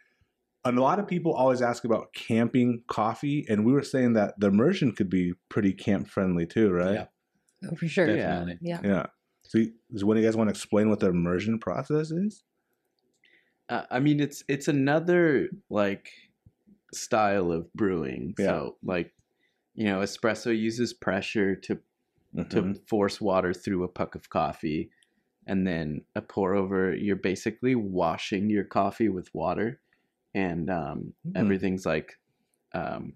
a 0.64 0.72
lot 0.72 0.98
of 0.98 1.06
people 1.06 1.32
always 1.32 1.62
ask 1.62 1.84
about 1.84 2.12
camping 2.12 2.82
coffee, 2.88 3.46
and 3.48 3.64
we 3.64 3.72
were 3.72 3.82
saying 3.82 4.14
that 4.14 4.38
the 4.40 4.48
immersion 4.48 4.92
could 4.92 5.08
be 5.08 5.32
pretty 5.48 5.72
camp 5.72 6.08
friendly 6.08 6.44
too, 6.46 6.70
right? 6.72 6.94
Yeah. 6.94 7.04
Oh, 7.70 7.76
for 7.76 7.86
sure. 7.88 8.06
Yeah. 8.08 8.16
Definitely. 8.16 8.58
Yeah. 8.62 8.80
Yeah. 8.84 9.06
So, 9.42 9.58
you- 9.58 9.72
is 9.92 10.04
when 10.04 10.18
you 10.18 10.24
guys 10.24 10.36
want 10.36 10.48
to 10.48 10.52
explain 10.52 10.90
what 10.90 11.00
the 11.00 11.08
immersion 11.08 11.58
process 11.58 12.10
is? 12.10 12.42
Uh, 13.68 13.84
I 13.90 14.00
mean, 14.00 14.20
it's 14.20 14.42
it's 14.48 14.68
another 14.68 15.48
like 15.68 16.10
style 16.94 17.52
of 17.52 17.72
brewing. 17.74 18.34
Yeah. 18.38 18.60
So 18.62 18.78
like, 18.82 19.14
you 19.74 19.86
know, 19.86 20.00
espresso 20.00 20.56
uses 20.58 20.94
pressure 20.94 21.56
to 21.56 21.80
to 22.50 22.64
Mhm. 22.64 22.80
force 22.88 23.20
water 23.20 23.54
through 23.54 23.84
a 23.84 23.88
puck 23.88 24.14
of 24.14 24.30
coffee, 24.30 24.90
and 25.46 25.66
then 25.66 26.04
a 26.16 26.22
pour 26.22 26.54
over. 26.54 26.94
You're 26.94 27.16
basically 27.16 27.74
washing 27.76 28.50
your 28.50 28.64
coffee 28.64 29.08
with 29.10 29.34
water, 29.34 29.80
and 30.34 30.70
um, 30.70 31.14
Mhm. 31.24 31.58
everything's 31.58 31.86
like, 31.86 32.18
um, 32.74 33.14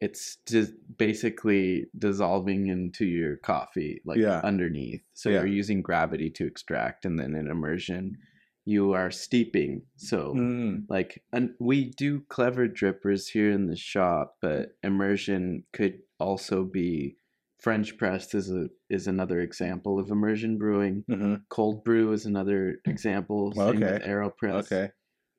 it's 0.00 0.36
just 0.46 0.72
basically 0.98 1.86
dissolving 1.96 2.66
into 2.66 3.04
your 3.06 3.36
coffee, 3.36 4.00
like 4.04 4.20
Yeah. 4.20 4.42
underneath. 4.42 5.02
So 5.14 5.28
Yeah. 5.28 5.30
you're 5.30 5.46
using 5.46 5.80
gravity 5.82 6.28
to 6.30 6.46
extract, 6.46 7.04
and 7.04 7.18
then 7.18 7.34
an 7.34 7.48
immersion, 7.48 8.18
you 8.64 8.92
are 8.92 9.10
steeping. 9.10 9.82
So 9.96 10.34
Mm. 10.36 10.84
like 10.88 11.22
and 11.32 11.50
we 11.58 11.90
do 11.90 12.20
clever 12.28 12.68
drippers 12.68 13.28
here 13.28 13.50
in 13.50 13.66
the 13.66 13.76
shop 13.76 14.36
but 14.40 14.70
immersion 14.82 15.64
could 15.72 15.98
also 16.20 16.64
be 16.64 17.16
french 17.60 17.96
press 17.96 18.34
is 18.34 18.50
a 18.50 18.68
is 18.90 19.06
another 19.06 19.40
example 19.40 19.98
of 19.98 20.10
immersion 20.10 20.58
brewing 20.58 21.04
Mhm. 21.10 21.42
cold 21.48 21.84
brew 21.84 22.12
is 22.12 22.26
another 22.26 22.76
example 22.86 23.52
same 23.52 23.80
with 23.80 23.82
Okay. 23.82 24.04
aeropress 24.06 24.64
Okay. 24.72 24.90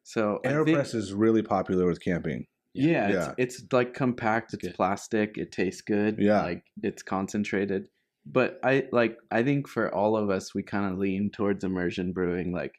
so 0.04 0.40
I 0.46 0.50
think- 0.50 0.70
Aeropress 0.78 0.96
is 0.96 1.14
really 1.14 1.42
popular 1.44 1.86
with 1.86 2.02
camping. 2.02 2.48
yeah, 2.74 3.10
Yeah. 3.10 3.34
It's, 3.38 3.60
it's 3.62 3.74
like 3.74 3.94
compact 3.94 4.54
it's 4.54 4.64
Good. 4.64 4.74
plastic 4.76 5.38
it 5.38 5.52
tastes 5.52 5.82
good 5.82 6.18
Yeah. 6.20 6.42
like 6.44 6.64
it's 6.82 7.04
concentrated 7.04 7.88
but 8.26 8.60
i 8.64 8.88
like 8.92 9.18
i 9.32 9.44
think 9.44 9.68
for 9.68 9.94
all 9.94 10.16
of 10.18 10.30
us 10.30 10.54
we 10.56 10.64
kind 10.64 10.92
of 10.92 10.98
lean 11.00 11.30
towards 11.30 11.64
immersion 11.64 12.14
brewing 12.14 12.52
like 12.54 12.74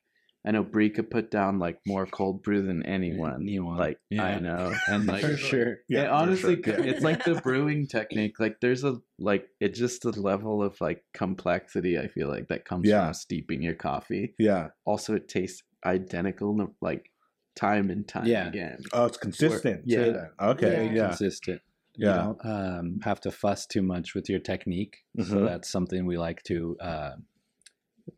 i 0.47 0.51
know 0.51 0.63
Bree 0.63 0.91
could 0.91 1.11
put 1.11 1.31
down 1.31 1.59
like 1.59 1.79
more 1.87 2.07
cold 2.07 2.43
brew 2.43 2.63
than 2.63 2.85
anyone 2.85 3.43
Anyone. 3.43 3.79
like 3.79 3.99
i 4.19 4.39
know 4.39 4.73
and 4.89 5.07
like 5.07 5.23
For 5.23 5.37
sure. 5.37 5.77
yeah, 5.89 6.05
for 6.09 6.11
honestly, 6.13 6.63
sure. 6.63 6.75
Yeah. 6.81 6.91
it's 6.91 7.03
like 7.03 7.25
the 7.25 7.35
brewing 7.45 7.87
technique. 7.87 8.39
Like, 8.39 8.61
there's 8.61 8.85
a 8.85 8.97
like, 9.19 9.47
it's 9.61 9.79
just 9.79 10.05
a 10.05 10.11
level 10.11 10.63
of 10.63 10.79
like 10.81 11.03
complexity. 11.15 11.99
I 11.99 12.09
feel 12.09 12.29
like 12.29 12.49
that 12.49 12.65
comes 12.65 12.89
Yeah. 12.89 13.07
from 13.07 13.15
steeping 13.15 13.63
your 13.63 13.75
coffee. 13.75 14.35
Yeah. 14.39 14.69
Also, 14.85 15.15
it 15.15 15.29
tastes 15.29 15.63
identical, 15.87 16.75
like 16.81 17.11
time 17.57 17.91
and 17.91 18.07
time 18.07 18.27
Yeah. 18.27 18.49
again. 18.49 18.79
Oh, 18.93 19.07
it's 19.07 19.17
consistent. 19.17 19.83
yeah. 19.87 20.05
too. 20.05 20.21
Okay. 20.41 20.87
Yeah. 20.87 20.93
Yeah. 20.93 21.09
Consistent. 21.09 21.61
Yeah. 21.97 22.09
You 22.09 22.15
don't 22.23 22.41
um, 22.45 23.01
have 23.05 23.21
to 23.21 23.31
fuss 23.31 23.67
too 23.67 23.83
much 23.83 24.15
with 24.15 24.29
your 24.29 24.41
technique. 24.41 24.97
So 25.19 25.37
Mhm. 25.37 25.47
that's 25.47 25.71
something 25.71 26.05
we 26.07 26.19
like 26.19 26.43
to. 26.45 26.77
Uh, 26.81 27.11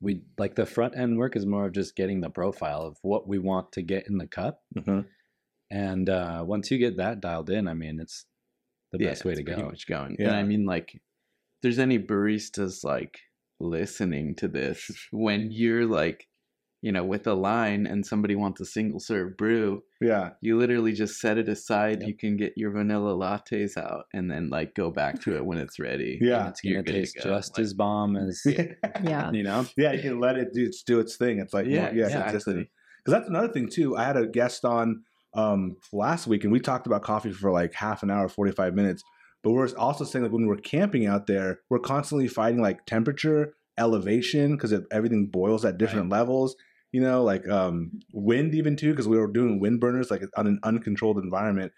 we 0.00 0.23
like 0.38 0.55
the 0.57 0.66
front 0.66 0.97
end 0.97 1.16
work 1.19 1.37
is 1.37 1.47
more 1.47 1.66
of 1.66 1.73
just 1.73 1.97
getting 1.97 2.21
the 2.21 2.31
profile 2.31 2.83
of 2.83 2.97
what 3.02 3.28
we 3.28 3.38
want 3.38 3.73
to 3.73 3.83
get 3.83 4.07
in 4.09 4.19
the 4.19 4.26
cup, 4.26 4.62
Mhm. 4.76 5.07
and 5.71 6.09
uh, 6.09 6.45
once 6.47 6.71
you 6.71 6.78
get 6.78 6.97
that 6.97 7.21
dialed 7.21 7.50
in, 7.50 7.69
I 7.69 7.75
mean, 7.75 8.00
it's 8.00 8.26
the 8.93 8.99
Yeah, 9.00 9.11
best 9.11 9.25
way 9.25 9.33
it's 9.33 9.40
to 9.40 9.45
pretty 9.45 9.62
go. 9.62 9.69
much 9.69 9.87
going. 9.87 10.16
Yeah. 10.19 10.28
And 10.28 10.37
I 10.37 10.43
mean, 10.43 10.64
like, 10.64 11.00
there's 11.62 11.78
any 11.78 11.99
baristas 11.99 12.85
like 12.85 13.19
listening 13.61 14.35
to 14.37 14.49
this 14.49 14.90
when 15.12 15.50
you're 15.50 15.87
like, 15.87 16.28
you 16.87 16.93
know, 16.93 17.05
with 17.05 17.26
a 17.26 17.35
line 17.35 17.85
and 17.85 18.07
somebody 18.07 18.37
wants 18.37 18.61
a 18.61 18.64
single 18.64 19.00
serve 19.00 19.37
brew, 19.37 19.83
Yeah. 20.00 20.31
you 20.40 20.57
literally 20.57 20.93
just 20.93 21.19
set 21.19 21.37
it 21.37 21.49
aside. 21.49 21.99
Yep. 22.00 22.09
You 22.09 22.14
can 22.16 22.37
get 22.37 22.52
your 22.57 22.71
vanilla 22.71 23.12
lattes 23.16 23.76
out 23.76 24.05
and 24.14 24.31
then 24.31 24.50
like 24.50 24.76
go 24.76 24.93
back 24.93 25.21
to 25.23 25.35
it 25.35 25.45
when 25.45 25.59
it's 25.59 25.81
ready. 25.81 26.16
Yeah. 26.21 26.38
And 26.43 26.49
it's 26.50 26.62
You're 26.62 26.83
gonna 26.85 26.99
taste 26.99 27.16
go. 27.16 27.25
just 27.31 27.59
Like- 27.59 27.64
as 27.64 27.75
bomb 27.75 28.16
as 28.16 28.40
Yeah. 28.47 29.33
you 29.38 29.43
know. 29.43 29.66
Yeah, 29.76 29.95
you 29.95 30.00
can 30.02 30.21
let 30.21 30.37
it 30.37 30.52
do 30.55 30.66
its, 30.66 30.85
do 30.85 31.00
its 31.00 31.16
thing. 31.16 31.40
It's 31.40 31.52
like 31.52 31.66
Yeah, 31.66 31.90
yeah, 31.93 32.05
exactly. 32.05 32.71
Because 33.05 33.19
that's 33.19 33.28
another 33.28 33.49
thing 33.52 33.69
too. 33.69 33.97
I 33.97 34.05
had 34.05 34.16
a 34.16 34.26
guest 34.28 34.64
on 34.64 35.02
um, 35.35 35.76
last 35.93 36.28
week, 36.28 36.45
and 36.45 36.52
we 36.52 36.61
talked 36.61 36.87
about 36.87 37.02
coffee 37.02 37.33
for 37.33 37.50
like 37.50 37.75
half 37.75 38.05
an 38.05 38.11
hour, 38.12 38.28
forty 38.28 38.52
five 38.52 38.75
minutes. 38.76 39.02
But 39.43 39.50
we're 39.50 39.69
also 39.76 40.05
saying 40.05 40.23
like 40.23 40.33
when 40.33 40.47
we're 40.47 40.57
camping 40.57 41.07
out 41.07 41.26
there, 41.26 41.61
we're 41.69 41.81
constantly 41.81 42.28
fighting 42.28 42.62
like 42.62 42.87
temperature, 42.87 43.55
elevation, 43.76 44.52
because 44.57 44.73
everything 44.93 45.26
boils 45.26 45.64
at 45.64 45.78
different 45.78 46.11
levels. 46.11 46.55
You 46.96 47.02
know, 47.02 47.22
like 47.22 47.46
um, 47.46 47.90
wind 48.14 48.54
even 48.54 48.74
too, 48.74 48.90
because 48.92 49.06
we 49.06 49.18
were 49.18 49.30
doing 49.30 49.60
wind 49.60 49.80
burners 49.80 50.10
like 50.10 50.22
on 50.34 50.46
an 50.46 50.58
uncontrolled 50.62 51.18
environment. 51.18 51.72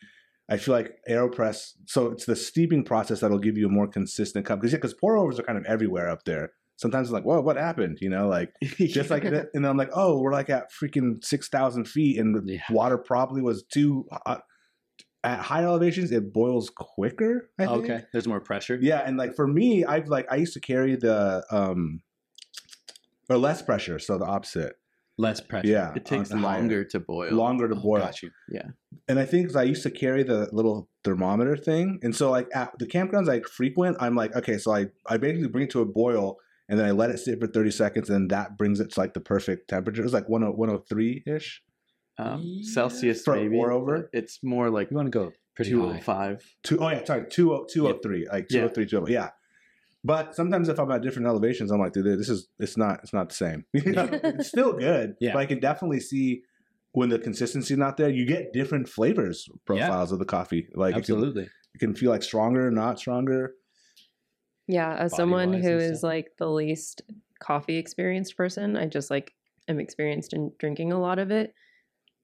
I 0.48 0.58
feel 0.58 0.74
like 0.74 0.92
Aeropress. 1.10 1.72
So 1.86 2.06
it's 2.12 2.24
the 2.24 2.36
steeping 2.36 2.84
process 2.84 3.18
that'll 3.18 3.40
give 3.46 3.58
you 3.58 3.66
a 3.66 3.70
more 3.78 3.88
consistent 3.88 4.46
cup. 4.46 4.60
Because 4.60 4.72
yeah, 4.72 4.76
because 4.78 4.94
pour 4.94 5.16
overs 5.16 5.40
are 5.40 5.42
kind 5.42 5.58
of 5.58 5.64
everywhere 5.64 6.08
up 6.08 6.22
there. 6.24 6.52
Sometimes 6.76 7.08
it's 7.08 7.12
like, 7.12 7.24
whoa, 7.24 7.40
what 7.40 7.56
happened? 7.56 7.98
You 8.00 8.10
know, 8.10 8.28
like 8.28 8.52
just 8.62 9.10
like 9.10 9.24
that. 9.24 9.46
And 9.54 9.66
I'm 9.66 9.76
like, 9.76 9.90
oh, 9.92 10.20
we're 10.20 10.32
like 10.32 10.50
at 10.50 10.70
freaking 10.70 11.24
six 11.24 11.48
thousand 11.48 11.88
feet, 11.88 12.20
and 12.20 12.32
the 12.36 12.52
Yeah. 12.52 12.60
water 12.70 12.96
probably 12.96 13.42
was 13.42 13.64
too 13.64 14.06
hot. 14.12 14.42
At 15.24 15.40
high 15.40 15.64
elevations, 15.64 16.12
it 16.12 16.32
boils 16.32 16.70
quicker. 16.70 17.50
I 17.58 17.66
think. 17.66 17.82
Okay, 17.82 18.00
there's 18.12 18.28
more 18.28 18.40
pressure. 18.40 18.78
Yeah, 18.80 19.00
and 19.04 19.16
like 19.16 19.34
for 19.34 19.48
me, 19.48 19.84
I've 19.84 20.06
like 20.06 20.30
I 20.30 20.36
used 20.36 20.54
to 20.54 20.60
carry 20.60 20.94
the 20.94 21.44
um 21.50 22.02
or 23.28 23.36
less 23.36 23.62
pressure, 23.62 23.98
so 23.98 24.16
the 24.16 24.24
opposite. 24.24 24.76
Less 25.18 25.40
pressure. 25.40 25.68
Yeah, 25.68 25.92
it 25.94 26.04
takes 26.06 26.30
on 26.30 26.40
the 26.40 26.48
higher- 26.48 26.60
longer 26.60 26.84
to 26.84 27.00
boil. 27.00 27.32
longer 27.34 27.68
to 27.68 27.74
Oh, 27.74 27.80
boil. 27.80 28.00
got 28.00 28.22
you. 28.22 28.30
Yeah. 28.50 28.68
And 29.08 29.18
I 29.18 29.24
think 29.26 29.48
'cause 29.48 29.56
I 29.56 29.64
used 29.64 29.82
to 29.82 29.90
carry 29.90 30.22
the 30.22 30.48
little 30.52 30.88
thermometer 31.04 31.56
thing, 31.56 31.98
and 32.02 32.14
so 32.14 32.30
like 32.30 32.48
at 32.54 32.78
the 32.78 32.86
campgrounds 32.86 33.28
I 33.28 33.40
frequent, 33.40 33.96
I'm 34.00 34.14
like, 34.14 34.34
okay, 34.36 34.58
so 34.58 34.72
I 34.72 34.86
I 35.06 35.16
basically 35.18 35.48
bring 35.48 35.64
it 35.64 35.70
to 35.70 35.80
a 35.80 35.84
boil, 35.86 36.36
and 36.68 36.78
then 36.78 36.86
I 36.86 36.92
let 36.92 37.10
it 37.10 37.18
sit 37.18 37.40
for 37.40 37.46
30 37.46 37.70
seconds, 37.72 38.08
and 38.10 38.30
that 38.30 38.56
brings 38.56 38.78
it 38.80 38.90
to 38.92 39.00
like 39.00 39.14
the 39.14 39.20
perfect 39.20 39.68
temperature. 39.68 40.04
It's 40.04 40.12
like 40.14 40.28
10 40.28 40.56
103 40.56 41.22
ish. 41.26 41.62
Um, 42.18 42.40
Yeah. 42.42 42.62
Celsius 42.72 43.22
For 43.22 43.36
maybe. 43.36 43.56
pour 43.56 43.70
over? 43.72 44.10
It's 44.12 44.40
more 44.42 44.70
like 44.70 44.90
You 44.90 44.96
want 44.96 45.06
to 45.06 45.10
go 45.18 45.32
pretty 45.56 45.70
high. 45.72 45.76
205. 45.76 46.42
Two 46.64 46.78
oh 46.80 46.88
yeah, 46.88 47.04
sorry, 47.04 47.26
two 47.28 47.52
oh 47.54 47.64
two 47.68 47.88
oh 47.88 47.98
three, 48.02 48.26
like 48.30 48.48
two 48.48 48.58
Yeah. 48.58 48.64
oh 48.64 48.68
three, 48.68 48.86
two 48.86 48.98
oh 49.00 49.06
yeah. 49.08 49.30
But 50.04 50.34
sometimes 50.34 50.68
if 50.68 50.78
I'm 50.78 50.90
at 50.92 51.02
different 51.02 51.26
elevations, 51.26 51.70
I'm 51.70 51.80
like, 51.80 51.92
dude, 51.92 52.18
this 52.18 52.28
is 52.28 52.48
it's 52.58 52.76
not 52.76 53.00
it's 53.02 53.12
not 53.12 53.28
the 53.28 53.34
same. 53.34 53.64
You 53.72 53.92
know? 53.92 54.08
it's 54.22 54.48
still 54.48 54.72
good. 54.72 55.14
Yeah. 55.20 55.32
But 55.32 55.40
I 55.40 55.46
can 55.46 55.60
definitely 55.60 56.00
see 56.00 56.42
when 56.92 57.08
the 57.08 57.18
consistency's 57.18 57.76
not 57.76 57.96
there, 57.96 58.08
you 58.08 58.26
get 58.26 58.52
different 58.52 58.88
flavors 58.88 59.48
profiles 59.64 60.12
of 60.12 60.18
the 60.18 60.24
coffee. 60.24 60.68
Like 60.74 60.90
it 60.90 61.04
can, 61.04 61.14
Absolutely. 61.14 61.48
it 61.74 61.78
can 61.78 61.94
feel 61.94 62.10
like 62.10 62.22
stronger, 62.22 62.70
not 62.70 62.98
stronger. 62.98 63.54
Yeah, 64.66 64.94
as 64.94 65.12
body 65.12 65.20
someone 65.20 65.52
wise 65.52 65.64
who 65.64 65.72
and 65.72 65.80
is 65.80 65.98
stuff. 65.98 66.08
like 66.08 66.26
the 66.38 66.48
least 66.48 67.02
coffee 67.40 67.76
experienced 67.76 68.36
person, 68.36 68.76
I 68.76 68.86
just 68.86 69.10
like 69.10 69.32
am 69.66 69.80
experienced 69.80 70.32
in 70.32 70.52
drinking 70.58 70.92
a 70.92 71.00
lot 71.00 71.18
of 71.18 71.30
it. 71.30 71.54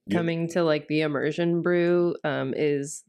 Yeah. 0.07 0.19
Coming 0.19 0.49
to 0.51 0.63
like 0.63 0.87
the 0.89 1.01
immersion 1.01 1.63
brew 1.63 2.15
um, 2.25 2.53
is 2.55 3.05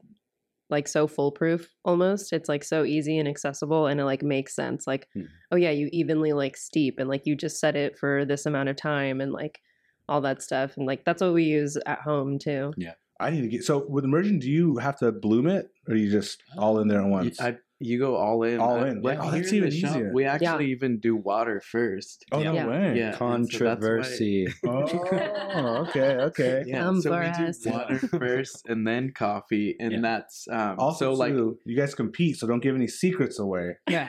like 0.70 0.88
so 0.88 1.06
foolproof 1.06 1.72
almost. 1.84 2.32
It's 2.32 2.48
like 2.48 2.64
so 2.64 2.84
easy 2.84 3.18
and 3.18 3.28
accessible 3.28 3.86
and 3.86 4.00
it 4.00 4.04
like 4.04 4.22
makes 4.22 4.54
sense. 4.54 4.86
Like, 4.86 5.08
Hmm. 5.14 5.22
oh 5.52 5.56
yeah, 5.56 5.70
you 5.70 5.88
evenly 5.92 6.32
like 6.32 6.56
steep 6.56 6.98
and 6.98 7.08
like 7.08 7.26
you 7.26 7.36
just 7.36 7.60
set 7.60 7.76
it 7.76 7.96
for 7.98 8.24
this 8.24 8.46
amount 8.46 8.68
of 8.68 8.76
time 8.76 9.20
and 9.20 9.32
like 9.32 9.60
all 10.08 10.20
that 10.22 10.42
stuff. 10.42 10.76
And 10.76 10.86
like 10.86 11.04
that's 11.04 11.22
what 11.22 11.34
we 11.34 11.44
use 11.44 11.76
at 11.86 12.00
home 12.00 12.38
too. 12.38 12.72
Yeah. 12.76 12.94
I 13.18 13.30
need 13.30 13.40
to 13.42 13.48
get 13.48 13.64
so 13.64 13.86
with 13.88 14.04
immersion. 14.04 14.38
Do 14.38 14.50
you 14.50 14.76
have 14.76 14.98
to 14.98 15.10
bloom 15.10 15.46
it, 15.46 15.70
or 15.88 15.94
you 15.94 16.10
just 16.10 16.42
all 16.58 16.80
in 16.80 16.88
there 16.88 17.00
at 17.00 17.06
once? 17.06 17.40
I, 17.40 17.56
you 17.78 17.98
go 17.98 18.16
all 18.16 18.42
in. 18.42 18.58
All 18.60 18.80
Uh, 18.80 18.86
in. 18.86 19.02
Like 19.02 19.18
Oh, 19.20 19.30
that's 19.30 19.52
even 19.52 19.70
shop, 19.70 19.96
easier. 19.96 20.10
we 20.12 20.24
actually 20.24 20.70
even 20.70 20.98
do 20.98 21.14
water 21.16 21.60
first. 21.60 22.24
oh 22.32 22.42
no 22.42 22.54
Yeah. 22.54 22.66
way! 22.66 22.96
Yeah. 22.98 23.06
and 23.06 23.14
so 23.14 23.18
Controversy. 23.18 24.46
Oh, 24.64 25.86
okay, 25.88 26.16
okay. 26.28 26.64
Yeah, 26.66 26.80
Come 26.80 27.00
so 27.00 27.10
for 27.10 27.20
we 27.20 27.30
do 27.32 27.70
water 27.70 27.98
first 28.18 28.66
and 28.68 28.86
then 28.86 29.12
coffee, 29.12 29.76
and 29.80 29.92
Yeah. 29.92 30.00
that's 30.02 30.48
um, 30.48 30.78
Also, 30.78 31.14
so 31.14 31.18
like 31.18 31.32
you 31.32 31.76
guys 31.76 31.94
compete, 31.94 32.36
so 32.38 32.46
don't 32.46 32.60
give 32.60 32.74
any 32.74 32.88
secrets 32.88 33.38
away. 33.38 33.76
Yeah. 33.88 34.08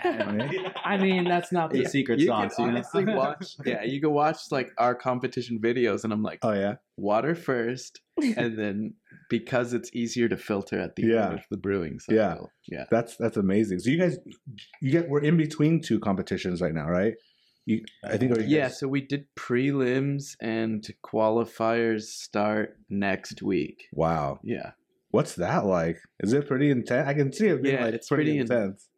I 0.86 0.98
mean, 0.98 1.26
that's 1.26 1.52
not 1.52 1.72
the 1.72 1.82
Yeah, 1.82 1.88
secret 1.90 2.20
you 2.20 2.28
sauce. 2.28 2.56
can 2.56 2.66
you 2.66 2.72
know? 2.72 2.78
honestly 2.78 3.06
watch. 3.06 3.56
Yeah, 3.66 3.84
you 3.84 4.02
can 4.02 4.12
watch 4.12 4.38
like 4.52 4.72
our 4.78 4.96
competition 4.96 5.60
videos, 5.60 6.04
and 6.04 6.12
I'm 6.14 6.24
like, 6.24 6.40
Oh 6.42 6.54
yeah, 6.54 6.76
water 6.98 7.36
first, 7.36 8.02
and 8.36 8.58
then 8.58 8.94
because 9.30 9.74
it's 9.74 9.90
easier 9.94 10.28
to 10.30 10.38
filter 10.38 10.80
at 10.80 10.96
the 10.96 11.04
Yeah. 11.08 11.26
end 11.30 11.34
of 11.40 11.46
the 11.52 11.58
brewing 11.58 12.00
Yeah. 12.10 12.34
cycle. 12.34 12.52
Yeah, 12.68 12.78
yeah, 12.80 12.86
that's 12.92 13.16
that's 13.18 13.38
amazing. 13.38 13.80
So 13.80 13.90
you 13.90 14.00
guys, 14.00 14.18
you 14.82 14.92
get 14.92 15.10
we're 15.10 15.22
in 15.22 15.38
between 15.38 15.82
two 15.82 16.00
competitions 16.00 16.62
right 16.62 16.74
now, 16.74 16.88
right? 16.90 17.14
You, 17.66 17.84
I 18.04 18.16
think. 18.18 18.38
are 18.38 18.42
you 18.42 18.48
yeah. 18.58 18.62
guys- 18.64 18.80
So 18.80 18.88
we 18.88 19.02
did 19.02 19.26
prelims 19.36 20.36
and 20.40 20.88
qualifiers 21.04 22.04
start 22.04 22.78
next 22.90 23.42
week. 23.42 23.88
Wow, 23.92 24.40
Yeah, 24.44 24.72
what's 25.12 25.36
that 25.36 25.66
like? 25.66 25.98
Is 26.22 26.32
it 26.34 26.48
pretty 26.48 26.70
intense? 26.72 27.08
I 27.08 27.14
can 27.14 27.32
see 27.34 27.48
it 27.48 27.62
being 27.62 27.76
Yeah, 27.76 27.86
like 27.86 27.94
it's 27.96 28.08
pretty, 28.08 28.24
pretty 28.24 28.38
in- 28.38 28.42
intense. 28.44 28.90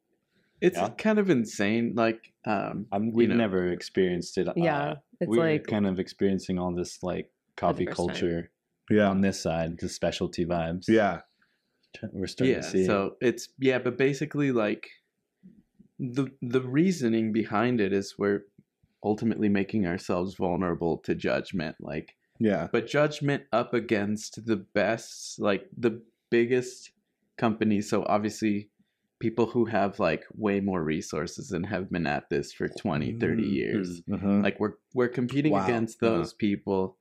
it's 0.62 0.77
Yeah. 0.77 0.89
kind 0.89 1.17
of 1.19 1.29
insane. 1.29 1.93
Like, 1.95 2.31
um, 2.45 2.86
I'm, 2.91 3.05
you 3.07 3.12
we've 3.13 3.29
know, 3.29 3.36
never 3.36 3.71
experienced 3.71 4.38
it. 4.38 4.48
yeah. 4.55 4.77
uh, 4.79 4.95
it's 5.19 5.29
we're 5.29 5.38
like 5.38 5.65
kind 5.67 5.88
of 5.88 6.00
experiencing 6.00 6.59
all 6.59 6.74
this 6.74 7.01
like 7.01 7.31
coffee 7.57 7.86
first 7.86 7.98
time. 7.98 8.07
culture 8.07 8.51
Yeah, 8.89 9.10
on 9.10 9.22
this 9.22 9.39
side, 9.41 9.79
the 9.79 9.89
specialty 9.89 10.46
vibes. 10.46 10.86
yeah, 10.88 11.22
we're 12.12 12.27
starting 12.27 12.55
yeah 12.55 12.62
to 12.62 12.67
see. 12.67 12.86
so 12.86 13.15
it's 13.22 13.50
yeah 13.60 13.79
but 13.79 13.98
basically 13.98 14.51
like 14.51 14.88
the 16.00 16.27
the 16.41 16.62
reasoning 16.62 17.31
behind 17.34 17.81
it 17.81 17.91
is 17.91 18.15
we're 18.17 18.46
ultimately 19.03 19.50
making 19.50 19.86
ourselves 19.88 20.36
vulnerable 20.36 20.98
to 21.00 21.15
judgment 21.15 21.75
like 21.79 22.15
yeah, 22.41 22.67
but 22.72 22.88
judgment 22.88 23.43
up 23.51 23.74
against 23.74 24.46
the 24.46 24.55
best 24.55 25.39
like 25.39 25.67
the 25.77 26.01
biggest 26.29 26.91
companies 27.38 27.89
so 27.89 28.05
obviously 28.08 28.69
people 29.19 29.46
who 29.48 29.65
have 29.65 30.00
like 30.00 30.24
way 30.34 30.62
more 30.62 30.81
resources 30.84 31.51
and 31.51 31.65
have 31.65 31.89
been 31.91 32.08
at 32.08 32.29
this 32.29 32.53
for 32.53 32.69
20 32.69 33.17
30 33.19 33.43
Mm, 33.43 33.53
years 33.53 34.01
Mhm. 34.08 34.43
like 34.43 34.58
we're 34.60 34.75
we're 34.93 35.10
competing 35.10 35.51
Wow. 35.53 35.65
against 35.65 36.01
Uh-huh. 36.01 36.15
those 36.17 36.34
people 36.34 36.98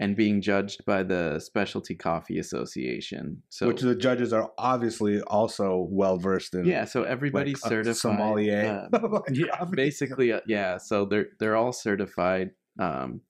and 0.00 0.16
being 0.16 0.40
judged 0.40 0.84
by 0.86 1.02
the 1.02 1.38
specialty 1.38 1.94
coffee 1.94 2.38
association 2.38 3.42
so 3.50 3.68
which 3.68 3.82
the 3.82 3.94
judges 3.94 4.32
are 4.32 4.50
obviously 4.58 5.20
also 5.22 5.86
well 5.90 6.16
versed 6.16 6.54
in. 6.54 6.64
yeah, 6.64 6.84
so 6.84 7.02
everybody's 7.04 7.62
like, 7.62 7.70
a 7.70 7.74
certified. 7.74 7.96
sommelier. 7.96 8.88
um, 8.92 9.22
yeah, 9.32 9.64
basically, 9.70 10.32
uh, 10.32 10.40
yeah. 10.46 10.78
So 10.78 11.04
they're 11.04 11.26
they're 11.38 11.56
all 11.56 11.72
certified. 11.72 12.50
Um, 12.78 13.20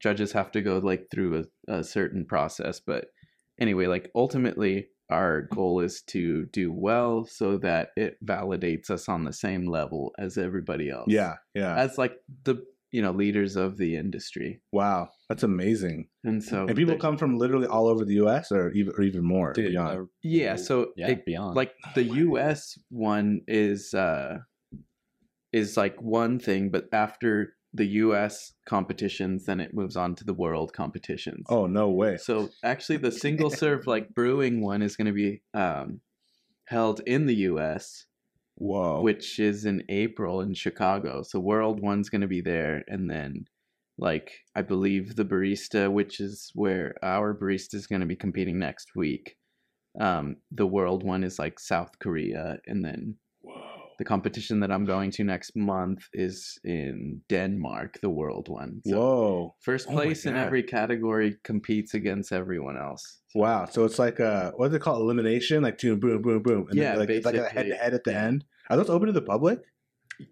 judges 0.00 0.32
have 0.32 0.50
to 0.52 0.62
go 0.62 0.78
like 0.78 1.08
through 1.10 1.44
a, 1.68 1.72
a 1.78 1.84
certain 1.84 2.24
process, 2.24 2.80
but 2.80 3.06
anyway, 3.60 3.86
like 3.86 4.10
ultimately, 4.14 4.88
our 5.10 5.42
goal 5.42 5.80
is 5.80 6.02
to 6.08 6.46
do 6.46 6.72
well 6.72 7.24
so 7.24 7.58
that 7.58 7.90
it 7.96 8.16
validates 8.24 8.90
us 8.90 9.08
on 9.08 9.24
the 9.24 9.32
same 9.32 9.66
level 9.66 10.12
as 10.18 10.38
everybody 10.38 10.90
else. 10.90 11.06
yeah, 11.08 11.34
yeah. 11.54 11.76
as 11.76 11.98
like 11.98 12.16
the 12.44 12.64
you 12.96 13.02
know 13.04 13.12
leaders 13.24 13.52
of 13.64 13.76
the 13.82 13.90
industry, 14.04 14.50
Wow, 14.72 15.00
that's 15.28 15.42
amazing. 15.42 16.08
and 16.28 16.42
so 16.50 16.58
And 16.68 16.76
people 16.80 16.96
come 17.06 17.16
from 17.22 17.32
literally 17.42 17.66
all 17.74 17.86
over 17.92 18.04
the 18.10 18.14
U.S. 18.24 18.50
or 18.50 18.70
even 18.78 18.92
or 18.96 19.02
even 19.10 19.22
more. 19.34 19.52
Dude, 19.52 19.72
beyond. 19.72 19.98
uh, 19.98 20.04
Yeah, 20.22 20.56
so 20.68 20.74
yeah, 20.96 21.08
it- 21.12 21.26
beyond. 21.26 21.54
like 21.60 21.72
the 21.94 22.06
US 22.26 22.60
one 22.88 23.28
is 23.46 23.92
uh 23.92 24.38
is 25.52 25.76
like 25.76 26.00
one 26.00 26.38
thing, 26.38 26.70
but 26.70 26.84
after 26.92 27.54
the 27.72 27.86
US 28.04 28.52
competitions, 28.66 29.44
then 29.46 29.60
it 29.60 29.74
moves 29.74 29.96
on 29.96 30.14
to 30.16 30.24
the 30.24 30.32
world 30.34 30.72
competitions. 30.72 31.44
oh 31.50 31.66
no 31.66 31.90
way. 31.90 32.16
So 32.16 32.48
actually 32.72 32.98
the 32.98 33.12
single 33.12 33.50
serve 33.50 33.86
like 33.86 34.14
brewing 34.14 34.62
one 34.62 34.80
is 34.82 34.96
gonna 34.96 35.12
be 35.12 35.42
um 35.54 36.00
held 36.64 37.00
in 37.06 37.26
the 37.26 37.36
US, 37.52 38.06
Whoa. 38.56 39.00
which 39.02 39.38
is 39.38 39.64
in 39.66 39.84
April 39.88 40.40
in 40.40 40.54
Chicago. 40.54 41.22
So 41.22 41.38
world 41.40 41.80
one's 41.80 42.08
gonna 42.08 42.26
be 42.26 42.40
there 42.40 42.84
and 42.88 43.10
then 43.10 43.46
like 43.98 44.32
I 44.54 44.62
believe 44.62 45.16
the 45.16 45.24
barista, 45.24 45.90
which 45.90 46.20
is 46.20 46.50
where 46.54 46.94
our 47.02 47.34
barista 47.34 47.74
is 47.74 47.86
gonna 47.86 48.06
be 48.06 48.16
competing 48.16 48.58
next 48.58 48.94
week. 48.96 49.36
Um, 49.98 50.36
the 50.50 50.66
world 50.66 51.02
one 51.02 51.24
is 51.24 51.38
like 51.38 51.58
South 51.58 51.98
Korea, 51.98 52.58
and 52.66 52.84
then 52.84 53.16
the 53.98 54.04
competition 54.04 54.60
that 54.60 54.70
I'm 54.70 54.84
going 54.84 55.10
to 55.12 55.24
next 55.24 55.56
month 55.56 56.08
is 56.12 56.58
in 56.64 57.20
Denmark, 57.28 57.98
the 58.00 58.10
world 58.10 58.48
one. 58.48 58.82
So 58.86 58.96
Whoa. 58.96 59.54
First 59.62 59.88
Oh 59.88 59.92
place 59.92 60.26
in 60.26 60.36
every 60.36 60.62
category 60.62 61.36
competes 61.44 61.94
against 61.94 62.32
everyone 62.32 62.76
else. 62.76 63.20
Wow. 63.34 63.66
So 63.66 63.84
it's 63.84 63.98
like 63.98 64.20
uh 64.20 64.52
what 64.56 64.68
do 64.68 64.72
they 64.72 64.78
call 64.78 65.00
elimination? 65.00 65.62
Like 65.62 65.78
two 65.78 65.96
boom, 65.96 66.22
boom, 66.22 66.42
boom. 66.42 66.66
And 66.68 66.76
Yeah, 66.78 66.90
then 66.90 67.00
like, 67.00 67.10
it's 67.10 67.26
like 67.26 67.34
a 67.36 67.48
head 67.48 67.66
to 67.68 67.74
head 67.76 67.94
at 67.94 68.04
the 68.04 68.12
Yeah. 68.12 68.24
end. 68.24 68.44
Are 68.70 68.76
those 68.76 68.90
open 68.90 69.06
to 69.06 69.12
the 69.12 69.22
public? 69.22 69.60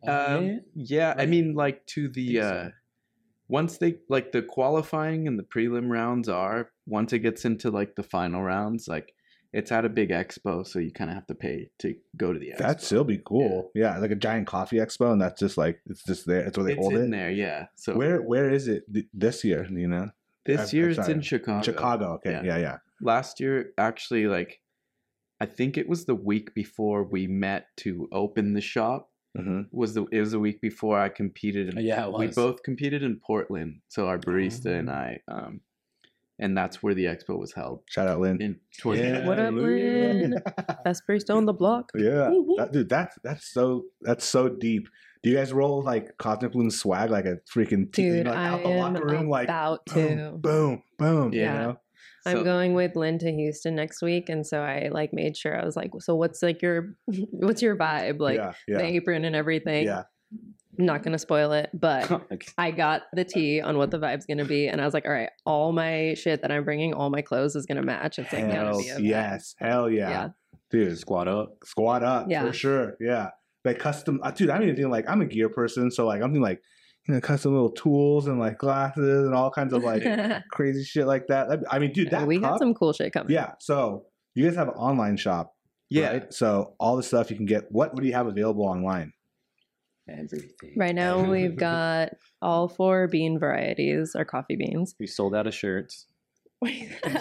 Um, 0.08 0.60
yeah, 0.74 1.14
I 1.16 1.26
mean, 1.26 1.54
like 1.54 1.84
to 1.88 2.08
the 2.08 2.36
so. 2.36 2.42
uh, 2.42 2.68
once 3.48 3.78
they 3.78 3.96
like 4.08 4.32
the 4.32 4.42
qualifying 4.42 5.28
and 5.28 5.38
the 5.38 5.42
prelim 5.42 5.90
rounds 5.90 6.28
are 6.28 6.70
once 6.86 7.12
it 7.12 7.18
gets 7.20 7.44
into 7.44 7.70
like 7.70 7.94
the 7.94 8.02
final 8.02 8.42
rounds, 8.42 8.88
like 8.88 9.12
it's 9.54 9.70
at 9.72 9.84
a 9.84 9.88
big 9.88 10.10
expo, 10.10 10.66
so 10.66 10.78
you 10.78 10.90
kind 10.92 11.10
of 11.10 11.14
have 11.14 11.26
to 11.28 11.34
pay 11.34 11.70
to 11.80 11.94
go 12.16 12.32
to 12.32 12.38
the 12.38 12.50
expo. 12.52 12.58
That'd 12.58 12.80
still 12.82 13.04
be 13.04 13.20
cool. 13.24 13.70
Yeah. 13.74 13.98
like 13.98 14.10
a 14.10 14.16
giant 14.16 14.46
coffee 14.46 14.76
expo, 14.78 15.12
and 15.12 15.20
that's 15.20 15.40
just 15.40 15.56
like 15.56 15.80
it's 15.86 16.04
just 16.04 16.26
there. 16.26 16.40
It's 16.46 16.56
where 16.58 16.66
they 16.66 16.74
hold 16.74 16.92
it. 16.92 16.96
it's 16.96 17.02
hold 17.02 17.08
in 17.08 17.14
it. 17.14 17.16
there, 17.16 17.30
yeah. 17.30 17.66
So 17.76 17.94
Where 17.96 18.20
where 18.22 18.50
is 18.50 18.68
it 18.68 18.82
th- 18.92 19.06
this 19.14 19.44
year? 19.44 19.66
You 19.70 19.88
know, 19.88 20.10
this 20.44 20.60
I'm- 20.60 20.76
year 20.76 20.86
I'm 20.90 20.98
it's 20.98 21.08
in 21.08 21.20
Chicago. 21.22 21.62
Chicago. 21.62 22.06
Okay. 22.14 22.32
Yeah. 22.32 22.42
Yeah. 22.44 22.58
yeah, 22.58 22.76
Last 23.00 23.40
year, 23.40 23.72
actually, 23.78 24.26
like 24.26 24.60
I 25.40 25.46
think 25.46 25.76
it 25.78 25.88
was 25.88 26.04
the 26.06 26.14
week 26.14 26.54
before 26.54 27.04
we 27.04 27.26
met 27.26 27.66
to 27.78 28.08
open 28.12 28.54
the 28.54 28.60
shop. 28.60 29.10
hmm 29.36 29.62
Was 29.72 29.94
the 29.94 30.04
it 30.12 30.20
was 30.20 30.32
the 30.32 30.40
week 30.40 30.60
before 30.60 30.98
I 30.98 31.08
competed. 31.08 31.64
In, 31.74 31.84
yeah, 31.84 32.06
it 32.06 32.12
we 32.18 32.28
both 32.28 32.62
competed 32.62 33.02
in 33.02 33.20
Portland. 33.26 33.80
So 33.88 34.06
our 34.08 34.18
barista 34.18 34.78
and 34.78 34.88
Oh. 34.90 34.92
I, 34.92 35.18
um, 35.28 35.60
and 36.38 36.56
that's 36.56 36.82
where 36.82 36.94
the 36.94 37.04
expo 37.04 37.38
was 37.38 37.52
held. 37.52 37.80
Shout 37.88 38.08
out, 38.08 38.20
Lynn. 38.20 38.40
In 38.42 38.60
towards 38.80 39.00
Yeah, 39.00 39.26
What 39.26 39.38
up, 39.38 39.54
Lynn? 39.54 40.34
Best 40.84 41.02
barista 41.08 41.34
on 41.36 41.44
the 41.46 41.52
block. 41.52 41.90
Yeah, 41.94 42.28
Woo, 42.30 42.42
woo. 42.42 42.56
that, 42.58 42.72
dude, 42.72 42.88
that's 42.88 43.16
that's 43.22 43.46
so 43.52 43.84
that's 44.00 44.24
so 44.24 44.48
deep. 44.48 44.88
Do 45.22 45.30
you 45.30 45.36
guys 45.36 45.52
roll 45.52 45.82
like 45.82 46.18
Cosmic 46.18 46.52
Bloom 46.52 46.70
swag 46.70 47.08
like 47.10 47.24
a 47.24 47.36
freaking 47.54 47.90
t- 47.92 48.02
Dude, 48.02 48.24
know, 48.26 48.30
like, 48.32 48.38
I 48.38 48.48
out 48.48 48.62
the 48.62 48.68
am 48.68 48.94
locker 48.94 49.06
room 49.06 49.28
like 49.30 49.44
about 49.48 49.86
boom, 49.86 50.08
to. 50.18 50.32
boom, 50.38 50.82
boom. 50.98 51.32
Yeah. 51.32 51.40
You 51.52 51.58
know? 51.68 51.76
I'm 52.26 52.36
So- 52.38 52.44
going 52.44 52.74
with 52.74 52.94
Lynn 52.96 53.18
to 53.20 53.32
Houston 53.32 53.74
next 53.74 54.02
week, 54.02 54.28
and 54.28 54.46
so 54.46 54.60
I 54.60 54.88
like 54.92 55.12
made 55.14 55.36
sure 55.36 55.58
I 55.58 55.64
was 55.64 55.76
like, 55.76 55.92
so 56.00 56.14
what's 56.14 56.42
like 56.42 56.60
your 56.62 56.94
what's 57.30 57.62
your 57.62 57.76
vibe, 57.76 58.18
like 58.20 58.36
yeah, 58.36 58.52
the 58.78 58.84
apron 58.84 59.24
and 59.24 59.34
everything. 59.36 59.86
yeah. 59.86 60.02
I'm 60.78 60.84
not 60.86 61.02
gonna 61.02 61.18
spoil 61.18 61.52
it, 61.52 61.70
but 61.74 62.10
Okay. 62.32 62.38
I 62.58 62.70
got 62.70 63.02
the 63.12 63.24
tea 63.24 63.60
on 63.60 63.76
what 63.78 63.90
the 63.90 63.98
vibe's 63.98 64.26
gonna 64.26 64.44
be, 64.44 64.68
and 64.68 64.80
I 64.80 64.84
was 64.84 64.94
like, 64.94 65.04
all 65.06 65.12
right, 65.12 65.30
all 65.44 65.72
my 65.72 66.14
shit 66.14 66.42
that 66.42 66.50
I'm 66.50 66.64
bringing, 66.64 66.94
all 66.94 67.10
my 67.10 67.22
clothes 67.22 67.56
is 67.56 67.66
gonna 67.66 67.82
match. 67.82 68.18
It's 68.18 68.32
like 68.32 68.42
gonna 68.42 68.54
Hell 68.54 68.78
be 68.78 68.84
vibe. 68.88 69.02
yes, 69.06 69.54
hell 69.58 69.88
yeah, 69.90 70.10
Yeah. 70.10 70.28
dude. 70.70 70.98
Squat 70.98 71.28
up. 71.28 71.56
Squat 71.64 72.02
up 72.02 72.26
Yeah. 72.28 72.46
for 72.46 72.52
sure. 72.52 72.96
Yeah, 73.00 73.30
like 73.64 73.78
custom. 73.78 74.20
uh, 74.22 74.30
Dude, 74.30 74.50
I'm 74.50 74.62
even 74.62 74.74
thinking 74.76 74.90
like 74.90 75.08
I'm 75.08 75.20
a 75.20 75.26
gear 75.26 75.48
person, 75.48 75.90
so 75.90 76.06
like 76.06 76.20
I'm 76.22 76.28
thinking 76.28 76.42
like 76.42 76.60
you 77.06 77.14
know 77.14 77.20
custom 77.20 77.52
little 77.52 77.70
tools 77.70 78.26
and 78.26 78.38
like 78.40 78.58
glasses 78.58 79.26
and 79.26 79.34
all 79.34 79.50
kinds 79.50 79.72
of 79.72 79.82
like 79.84 80.02
crazy 80.52 80.82
shit 80.84 81.06
like 81.06 81.26
that. 81.28 81.62
I 81.70 81.78
mean, 81.78 81.92
dude, 81.92 82.10
that 82.10 82.26
we 82.26 82.38
got 82.38 82.58
some 82.58 82.74
cool 82.74 82.92
shit 82.92 83.12
coming. 83.12 83.32
Yeah, 83.32 83.52
so 83.60 84.06
you 84.34 84.44
guys 84.46 84.56
have 84.56 84.68
an 84.68 84.74
online 84.74 85.16
shop, 85.16 85.54
yeah. 85.90 86.08
right? 86.10 86.32
So 86.34 86.74
all 86.80 86.96
the 86.96 87.02
stuff 87.02 87.30
you 87.30 87.36
can 87.36 87.46
get. 87.46 87.64
What 87.70 87.94
what 87.94 88.00
do 88.02 88.06
you 88.08 88.14
have 88.14 88.26
available 88.26 88.64
online? 88.64 89.12
Everything. 90.08 90.50
Right 90.76 90.94
now 90.94 91.22
we've 91.30 91.56
got 91.56 92.10
all 92.42 92.68
four 92.68 93.08
bean 93.08 93.38
varieties, 93.38 94.14
or 94.16 94.24
coffee 94.24 94.56
beans. 94.56 94.94
We 95.00 95.06
sold 95.06 95.34
out 95.34 95.46
of 95.46 95.54
shirts. 95.54 96.06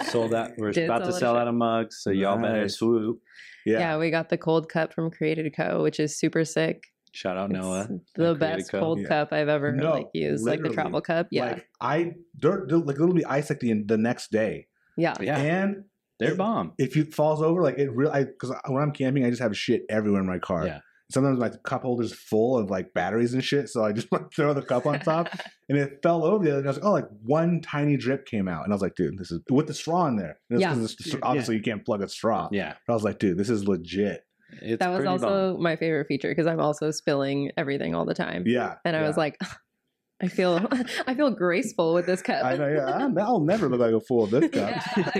Sold 0.08 0.34
out. 0.34 0.52
We're 0.56 0.72
Did 0.72 0.84
about 0.84 0.98
to 1.04 1.12
sell 1.12 1.20
sell 1.20 1.36
out 1.36 1.42
out 1.42 1.48
of 1.48 1.54
mugs, 1.54 1.98
so 2.02 2.10
y'all 2.10 2.36
better 2.40 2.62
Nice. 2.62 2.76
swoop. 2.76 3.20
Yeah. 3.66 3.78
yeah, 3.78 3.98
we 3.98 4.10
got 4.10 4.28
the 4.28 4.36
cold 4.38 4.68
cup 4.68 4.92
from 4.92 5.10
Created 5.10 5.54
Co, 5.56 5.82
which 5.82 5.98
is 6.00 6.18
super 6.18 6.44
sick. 6.44 6.84
Shout 7.12 7.36
out 7.36 7.50
It's 7.50 7.58
Noah. 7.60 7.88
the 7.88 7.92
at 7.92 8.06
Create 8.14 8.28
a 8.30 8.34
best 8.34 8.70
Cup. 8.70 8.80
cold 8.80 9.00
Yeah. 9.00 9.08
cup 9.08 9.32
I've 9.32 9.48
ever 9.48 9.72
No, 9.72 9.92
like 9.92 10.06
used, 10.14 10.44
like 10.46 10.60
the 10.62 10.68
travel 10.70 11.00
cup. 11.00 11.28
Yeah, 11.30 11.44
Like 11.44 11.68
I, 11.80 12.12
they're, 12.38 12.64
they're 12.68 12.78
like 12.78 12.98
literally 12.98 13.24
ice 13.24 13.50
like 13.50 13.60
the 13.60 13.72
the 13.84 13.96
next 13.96 14.30
day, 14.32 14.66
yeah, 14.96 15.14
Yeah, 15.20 15.38
and 15.38 15.84
they're 16.18 16.34
bomb. 16.34 16.72
if 16.78 16.96
it 16.96 17.14
falls 17.14 17.40
over, 17.40 17.62
like 17.62 17.78
it 17.78 17.90
really, 17.92 18.24
because 18.24 18.54
when 18.66 18.82
I'm 18.82 18.92
camping, 18.92 19.24
I 19.24 19.30
just 19.30 19.40
have 19.42 19.56
shit 19.56 19.82
everywhere 19.88 20.20
in 20.20 20.26
my 20.26 20.38
car. 20.38 20.66
Yeah. 20.66 20.80
Sometimes 21.10 21.38
my 21.38 21.50
cup 21.64 21.82
holder's 21.82 22.12
full 22.14 22.56
of 22.58 22.70
like 22.70 22.92
batteries 22.94 23.34
and 23.34 23.44
shit, 23.44 23.68
so 23.68 23.84
I 23.84 23.92
just 23.92 24.08
like, 24.12 24.32
throw 24.34 24.54
the 24.54 24.62
cup 24.62 24.86
on 24.86 24.98
top, 25.00 25.28
and 25.68 25.76
it 25.78 26.00
fell 26.02 26.24
over 26.24 26.42
the 26.44 26.50
other. 26.50 26.58
And 26.60 26.66
I 26.68 26.70
was 26.70 26.76
like, 26.78 26.86
oh, 26.86 26.92
like 26.92 27.08
one 27.22 27.60
tiny 27.60 27.96
drip 27.96 28.26
came 28.26 28.48
out, 28.48 28.64
and 28.64 28.72
I 28.72 28.74
was 28.74 28.82
like, 28.82 28.94
dude, 28.96 29.18
this 29.18 29.30
is 29.30 29.40
with 29.50 29.66
the 29.66 29.74
straw 29.74 30.06
in 30.06 30.16
there. 30.16 30.38
And 30.50 30.56
it's 30.56 30.60
Yeah. 30.62 30.72
'cause 30.74 30.96
it's- 31.06 31.20
obviously 31.22 31.56
you 31.56 31.62
can't 31.62 31.84
plug 31.84 32.02
a 32.02 32.08
straw. 32.08 32.48
Yeah, 32.52 32.74
But 32.86 32.92
I 32.92 32.96
was 32.96 33.04
like, 33.04 33.18
dude, 33.18 33.36
this 33.38 33.50
is 33.50 33.68
legit. 33.68 34.24
it's 34.62 34.78
that 34.80 34.88
was 34.96 35.04
also 35.04 35.52
bomb. 35.54 35.62
my 35.62 35.76
favorite 35.76 36.06
feature 36.06 36.28
because 36.30 36.46
I'm 36.46 36.60
also 36.60 36.90
spilling 36.90 37.50
everything 37.56 37.94
all 37.94 38.04
the 38.06 38.14
time. 38.14 38.44
Yeah. 38.46 38.76
and 38.84 38.96
I 38.96 39.02
was 39.02 39.16
like, 39.16 39.36
I 40.22 40.28
feel 40.28 40.66
I 41.06 41.14
feel 41.14 41.30
graceful 41.32 41.92
with 41.92 42.06
this 42.06 42.22
cup. 42.22 42.44
I 42.44 42.56
know, 42.56 42.68
yeah, 42.68 42.86
I'm- 42.86 43.18
I'll 43.18 43.40
never 43.40 43.68
look 43.68 43.80
like 43.80 43.92
a 43.92 44.00
fool 44.00 44.26
with 44.26 44.30
this 44.40 44.50
cup. 44.52 44.82
yeah, 44.96 45.10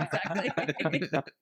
exactly. 0.93 1.33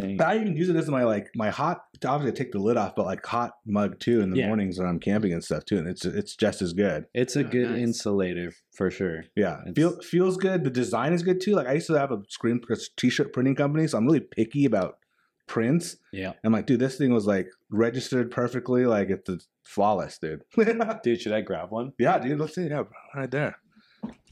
Dang. 0.00 0.16
But 0.16 0.26
I 0.28 0.36
even 0.36 0.56
use 0.56 0.68
it 0.68 0.76
as 0.76 0.88
my 0.88 1.04
like 1.04 1.28
my 1.34 1.50
hot. 1.50 1.82
Obviously, 2.04 2.32
I 2.32 2.34
take 2.44 2.52
the 2.52 2.58
lid 2.58 2.76
off, 2.76 2.94
but 2.96 3.06
like 3.06 3.24
hot 3.24 3.52
mug 3.66 3.98
too 4.00 4.20
in 4.20 4.30
the 4.30 4.38
Yeah. 4.38 4.48
mornings 4.48 4.78
when 4.78 4.88
I'm 4.88 4.98
camping 5.00 5.32
and 5.32 5.42
stuff 5.42 5.64
too, 5.64 5.78
and 5.78 5.88
it's 5.88 6.04
it's 6.04 6.34
just 6.36 6.60
as 6.62 6.72
good. 6.72 7.06
It's 7.14 7.36
a 7.36 7.40
Oh, 7.40 7.48
good 7.48 7.70
nice. 7.70 7.80
insulator 7.80 8.52
for 8.76 8.90
sure. 8.90 9.24
Yeah, 9.34 9.60
It's- 9.60 9.74
feel 9.74 10.00
feels 10.02 10.36
good. 10.36 10.64
The 10.64 10.70
design 10.70 11.12
is 11.12 11.22
good 11.22 11.40
too. 11.40 11.52
Like 11.54 11.66
I 11.68 11.72
used 11.74 11.86
to 11.88 11.98
have 11.98 12.12
a 12.12 12.22
screen 12.28 12.60
t-shirt 12.96 13.32
printing 13.32 13.54
company, 13.54 13.86
so 13.86 13.98
I'm 13.98 14.06
really 14.06 14.20
picky 14.20 14.64
about 14.64 14.98
prints. 15.46 15.96
Yeah, 16.12 16.32
I'm 16.44 16.52
like, 16.52 16.66
dude, 16.66 16.80
this 16.80 16.98
thing 16.98 17.12
was 17.12 17.26
like 17.26 17.48
registered 17.70 18.30
perfectly. 18.30 18.84
Like 18.86 19.10
it's 19.10 19.48
flawless, 19.64 20.18
dude. 20.18 20.42
dude, 21.02 21.20
should 21.20 21.32
I 21.32 21.40
grab 21.40 21.70
one? 21.70 21.92
yeah, 21.98 22.18
dude. 22.18 22.38
Let's 22.38 22.54
see. 22.54 22.66
Yeah, 22.68 22.84
right 23.14 23.30
there. 23.30 23.56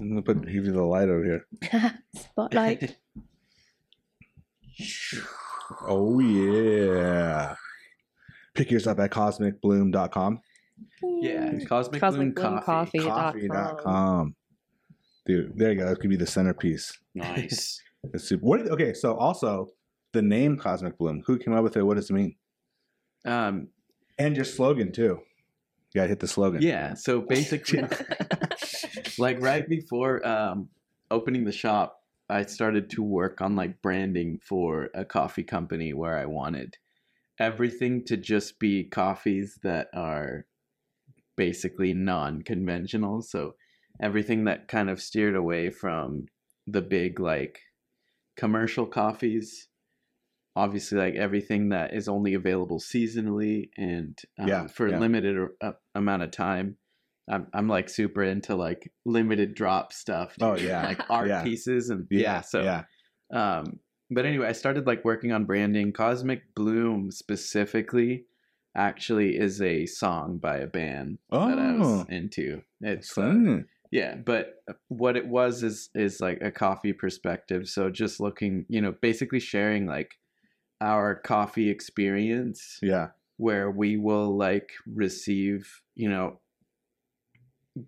I'm 0.00 0.08
gonna 0.10 0.22
put 0.22 0.42
give 0.44 0.66
you 0.66 0.72
the 0.72 0.82
light 0.82 1.08
over 1.08 1.24
here. 1.24 1.46
Spotlight. 2.16 2.96
Oh 5.86 6.20
yeah. 6.20 7.54
Pick 8.54 8.70
yours 8.70 8.86
up 8.86 8.98
at 9.00 9.10
cosmicbloom.com. 9.10 10.40
Yeah, 11.20 11.58
Cosmic, 11.68 12.00
Cosmic 12.00 12.34
Bloom 12.34 12.50
Bloom 12.50 12.62
Coffee. 12.62 12.98
Coffee. 12.98 13.48
Coffee.com. 13.48 14.34
Dude, 15.26 15.56
there 15.56 15.72
you 15.72 15.78
go. 15.78 15.86
That 15.88 16.00
could 16.00 16.10
be 16.10 16.16
the 16.16 16.26
centerpiece. 16.26 16.92
Nice. 17.14 17.80
It's 18.12 18.24
super. 18.24 18.44
What, 18.44 18.68
okay, 18.68 18.92
so 18.92 19.16
also 19.16 19.70
the 20.12 20.20
name 20.20 20.58
Cosmic 20.58 20.98
Bloom. 20.98 21.22
Who 21.26 21.38
came 21.38 21.54
up 21.54 21.64
with 21.64 21.74
it? 21.78 21.82
What 21.82 21.96
does 21.96 22.10
it 22.10 22.12
mean? 22.12 22.34
Um, 23.24 23.68
And 24.18 24.36
your 24.36 24.44
slogan 24.44 24.92
too. 24.92 25.20
You 25.94 26.00
gotta 26.00 26.08
hit 26.08 26.20
the 26.20 26.28
slogan. 26.28 26.60
yeah. 26.60 26.92
So 26.92 27.20
basically, 27.28 27.82
like 29.18 29.40
right 29.40 29.66
before 29.66 30.26
um, 30.28 30.68
opening 31.10 31.44
the 31.46 31.52
shop, 31.52 32.02
I 32.28 32.44
started 32.44 32.90
to 32.90 33.02
work 33.02 33.40
on 33.40 33.54
like 33.56 33.82
branding 33.82 34.38
for 34.42 34.88
a 34.94 35.04
coffee 35.04 35.42
company 35.44 35.92
where 35.92 36.18
I 36.18 36.26
wanted 36.26 36.76
everything 37.38 38.04
to 38.04 38.16
just 38.16 38.58
be 38.58 38.84
coffees 38.84 39.58
that 39.62 39.88
are 39.92 40.46
basically 41.36 41.92
non-conventional. 41.92 43.22
So 43.22 43.54
everything 44.00 44.44
that 44.44 44.68
kind 44.68 44.88
of 44.88 45.02
steered 45.02 45.36
away 45.36 45.70
from 45.70 46.26
the 46.66 46.82
big 46.82 47.20
like 47.20 47.60
commercial 48.36 48.86
coffees. 48.86 49.68
Obviously, 50.56 50.98
like 50.98 51.14
everything 51.14 51.70
that 51.70 51.92
is 51.92 52.08
only 52.08 52.34
available 52.34 52.78
seasonally 52.78 53.70
and 53.76 54.16
um, 54.38 54.48
Yeah, 54.48 54.66
for 54.68 54.88
yeah. 54.88 54.98
a 54.98 55.00
limited 55.00 55.48
uh, 55.60 55.72
amount 55.96 56.22
of 56.22 56.30
time. 56.30 56.76
I'm 57.28 57.46
I'm 57.54 57.68
like 57.68 57.88
super 57.88 58.22
into 58.22 58.54
like 58.54 58.92
limited 59.06 59.54
drop 59.54 59.92
stuff. 59.92 60.34
Oh, 60.40 60.56
yeah. 60.58 60.86
like 60.86 61.10
art 61.10 61.28
Yeah. 61.28 61.42
pieces 61.42 61.90
and 61.90 62.06
Yeah. 62.10 62.20
yeah. 62.20 62.40
So 62.42 62.62
yeah. 62.62 62.82
um, 63.32 63.80
but 64.10 64.26
anyway, 64.26 64.46
I 64.48 64.52
started 64.52 64.86
like 64.86 65.04
working 65.04 65.32
on 65.32 65.44
branding. 65.46 65.92
Cosmic 65.92 66.54
Bloom 66.54 67.10
specifically 67.10 68.26
actually 68.76 69.36
is 69.36 69.62
a 69.62 69.86
song 69.86 70.38
by 70.38 70.58
a 70.58 70.66
band 70.66 71.18
that 71.30 71.38
I 71.58 71.74
Oh. 71.76 71.78
was 71.78 72.06
into. 72.08 72.62
It's 72.80 73.16
uh, 73.16 73.60
yeah, 73.90 74.16
but 74.16 74.56
what 74.88 75.16
it 75.16 75.26
was 75.26 75.62
is 75.62 75.88
is 75.94 76.20
like 76.20 76.40
a 76.42 76.50
coffee 76.50 76.92
perspective. 76.92 77.68
So 77.68 77.90
just 77.90 78.20
looking, 78.20 78.66
you 78.68 78.80
know, 78.80 78.92
basically 79.00 79.40
sharing 79.40 79.86
like 79.86 80.10
our 80.80 81.14
coffee 81.14 81.70
experience 81.70 82.78
Yeah. 82.82 83.08
where 83.36 83.70
we 83.70 83.96
will 83.96 84.36
like 84.36 84.70
receive, 84.92 85.80
you 85.94 86.08
know, 86.10 86.40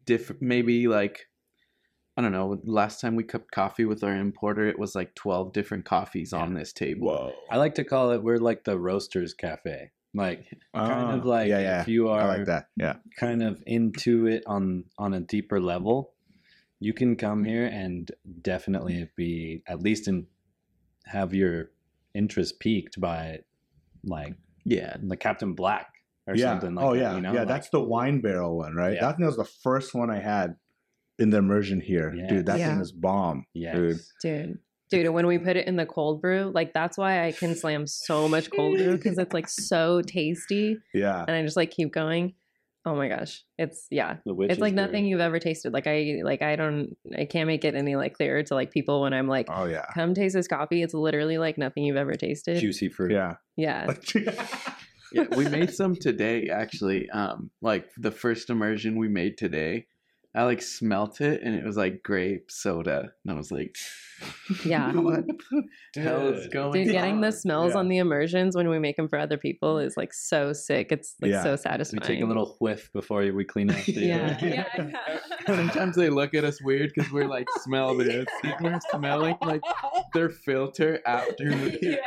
diff 0.04 0.32
maybe 0.40 0.88
like 0.88 1.26
I 2.18 2.22
don't 2.22 2.32
know, 2.32 2.58
last 2.64 3.02
time 3.02 3.14
we 3.14 3.24
cupped 3.24 3.50
coffee 3.50 3.84
with 3.84 4.02
our 4.02 4.16
importer, 4.16 4.66
it 4.66 4.78
was 4.78 4.94
like 4.94 5.14
12 5.16 5.52
different 5.52 5.84
coffees 5.84 6.32
on 6.32 6.54
this 6.54 6.72
table. 6.72 7.08
Whoa. 7.08 7.32
I 7.50 7.58
like 7.58 7.74
to 7.74 7.84
call 7.84 8.12
it 8.12 8.22
we're 8.22 8.38
like 8.38 8.64
the 8.64 8.78
roasters 8.78 9.34
cafe. 9.34 9.90
Like 10.14 10.46
oh, 10.72 10.78
kind 10.86 11.18
of 11.20 11.26
Oh, 11.26 11.28
like 11.28 11.48
yeah, 11.48 11.58
yeah. 11.58 11.80
if 11.82 11.88
you 11.88 12.08
are 12.08 12.20
I 12.22 12.38
like 12.38 12.46
that. 12.46 12.68
Yeah. 12.76 12.96
kind 13.20 13.42
of 13.42 13.62
into 13.66 14.26
it 14.26 14.44
on 14.46 14.84
on 14.96 15.12
a 15.12 15.20
deeper 15.20 15.60
level, 15.60 16.14
you 16.80 16.94
can 16.94 17.16
come 17.16 17.44
here 17.44 17.66
and 17.66 18.10
definitely 18.40 19.10
be 19.14 19.62
at 19.66 19.82
least 19.82 20.08
in 20.08 20.26
have 21.04 21.34
your 21.34 21.70
interest 22.14 22.58
piqued 22.60 22.98
by 22.98 23.40
like 24.04 24.34
Yeah. 24.64 24.96
the 25.02 25.18
Captain 25.18 25.52
Black 25.52 25.92
or 26.26 26.34
yeah. 26.34 26.44
something 26.52 26.74
like 26.74 26.84
oh 26.84 26.94
that. 26.94 27.00
yeah. 27.00 27.14
you 27.14 27.20
know? 27.20 27.32
yeah. 27.32 27.40
Like, 27.40 27.48
that's 27.48 27.68
the 27.70 27.80
wine 27.80 28.20
barrel 28.20 28.56
one, 28.58 28.74
right? 28.74 28.94
Yeah. 28.94 29.12
That 29.12 29.18
was 29.20 29.36
the 29.36 29.44
first 29.44 29.94
one 29.94 30.10
I 30.10 30.18
had 30.20 30.56
in 31.18 31.30
the 31.30 31.38
immersion 31.38 31.80
here. 31.80 32.12
Yes. 32.16 32.28
Dude, 32.30 32.46
that 32.46 32.58
Yeah. 32.58 32.70
thing 32.72 32.80
is 32.80 32.92
bomb. 32.92 33.46
yes. 33.54 33.76
dude. 33.76 33.98
Dude. 34.22 34.58
Dude, 34.88 35.08
when 35.12 35.26
we 35.26 35.38
put 35.38 35.56
it 35.56 35.66
in 35.66 35.74
the 35.74 35.86
cold 35.86 36.22
brew, 36.22 36.52
like 36.54 36.72
that's 36.72 36.96
why 36.96 37.26
I 37.26 37.32
can 37.32 37.56
slam 37.56 37.88
so 37.88 38.28
much 38.28 38.50
cold 38.52 38.76
brew 38.76 38.96
because 38.96 39.18
it's 39.18 39.34
like 39.34 39.48
so 39.48 40.00
tasty 40.02 40.78
Yeah. 40.94 41.24
and 41.26 41.36
I 41.36 41.42
just 41.42 41.56
like 41.56 41.72
keep 41.72 41.92
going. 41.92 42.34
Oh 42.84 42.94
my 42.94 43.08
gosh. 43.08 43.42
It's 43.58 43.88
yeah. 43.90 44.18
The 44.24 44.32
witch's 44.32 44.52
it's 44.52 44.60
like 44.60 44.74
brew. 44.76 44.84
nothing 44.84 45.06
you've 45.06 45.18
ever 45.18 45.40
tasted. 45.40 45.72
Like 45.72 45.88
I 45.88 46.20
like 46.22 46.40
I 46.40 46.54
don't 46.54 46.96
I 47.18 47.24
can't 47.24 47.48
make 47.48 47.64
it 47.64 47.74
any 47.74 47.96
like 47.96 48.14
clearer 48.14 48.44
to 48.44 48.54
like 48.54 48.70
people 48.70 49.00
when 49.02 49.12
I'm 49.12 49.26
like, 49.26 49.48
Oh 49.50 49.64
yeah. 49.64 49.86
come 49.92 50.14
taste 50.14 50.36
this 50.36 50.46
coffee. 50.46 50.82
It's 50.82 50.94
literally 50.94 51.36
like 51.38 51.58
nothing 51.58 51.82
you've 51.82 51.96
ever 51.96 52.12
tasted. 52.12 52.60
juicy 52.60 52.88
fruit. 52.88 53.10
Yeah. 53.10 53.34
Yeah. 53.56 53.92
Yeah, 55.16 55.36
we 55.36 55.48
made 55.48 55.72
some 55.72 55.94
today 56.00 56.48
actually. 56.52 57.08
Um 57.10 57.50
like 57.60 57.88
the 57.96 58.10
first 58.10 58.50
immersion 58.50 58.96
we 58.98 59.08
made 59.08 59.36
today. 59.38 59.86
I 60.34 60.42
like 60.42 60.60
smelt 60.60 61.22
it 61.22 61.40
and 61.42 61.54
it 61.54 61.64
was 61.64 61.78
like 61.78 62.02
grape 62.02 62.50
soda. 62.50 63.12
And 63.24 63.32
I 63.32 63.34
was 63.34 63.50
like, 63.50 63.74
Yeah. 64.66 64.92
what 64.94 65.24
the 65.94 66.00
hell 66.02 66.28
is 66.28 66.42
Dude. 66.42 66.52
going 66.52 66.84
Dude, 66.84 66.92
getting 66.92 67.22
the 67.22 67.32
smells 67.32 67.72
Yeah. 67.72 67.78
on 67.78 67.88
the 67.88 67.96
immersions 67.96 68.54
when 68.54 68.68
we 68.68 68.78
make 68.78 68.96
them 68.96 69.08
for 69.08 69.18
other 69.18 69.38
people 69.38 69.78
is 69.78 69.96
like 69.96 70.12
so 70.12 70.52
sick. 70.52 70.92
It's 70.92 71.14
like 71.22 71.30
Yeah. 71.30 71.42
so 71.42 71.56
satisfying. 71.56 72.02
We 72.02 72.06
take 72.16 72.22
a 72.22 72.26
little 72.26 72.56
whiff 72.60 72.92
before 72.92 73.20
we 73.32 73.44
clean 73.46 73.70
up. 73.70 73.82
The, 73.86 73.92
Yeah. 73.92 74.38
uh, 74.42 74.46
yeah. 74.46 75.18
Sometimes 75.46 75.96
they 75.96 76.10
look 76.10 76.34
at 76.34 76.44
us 76.44 76.60
weird 76.62 76.92
because 76.94 77.10
we're 77.10 77.28
like, 77.28 77.48
smell 77.60 77.96
this. 77.96 78.26
Like, 78.44 78.60
we're 78.60 78.78
smelling 78.90 79.36
like 79.40 79.62
their 80.12 80.28
filter 80.28 81.00
after 81.06 81.44
we. 81.48 81.98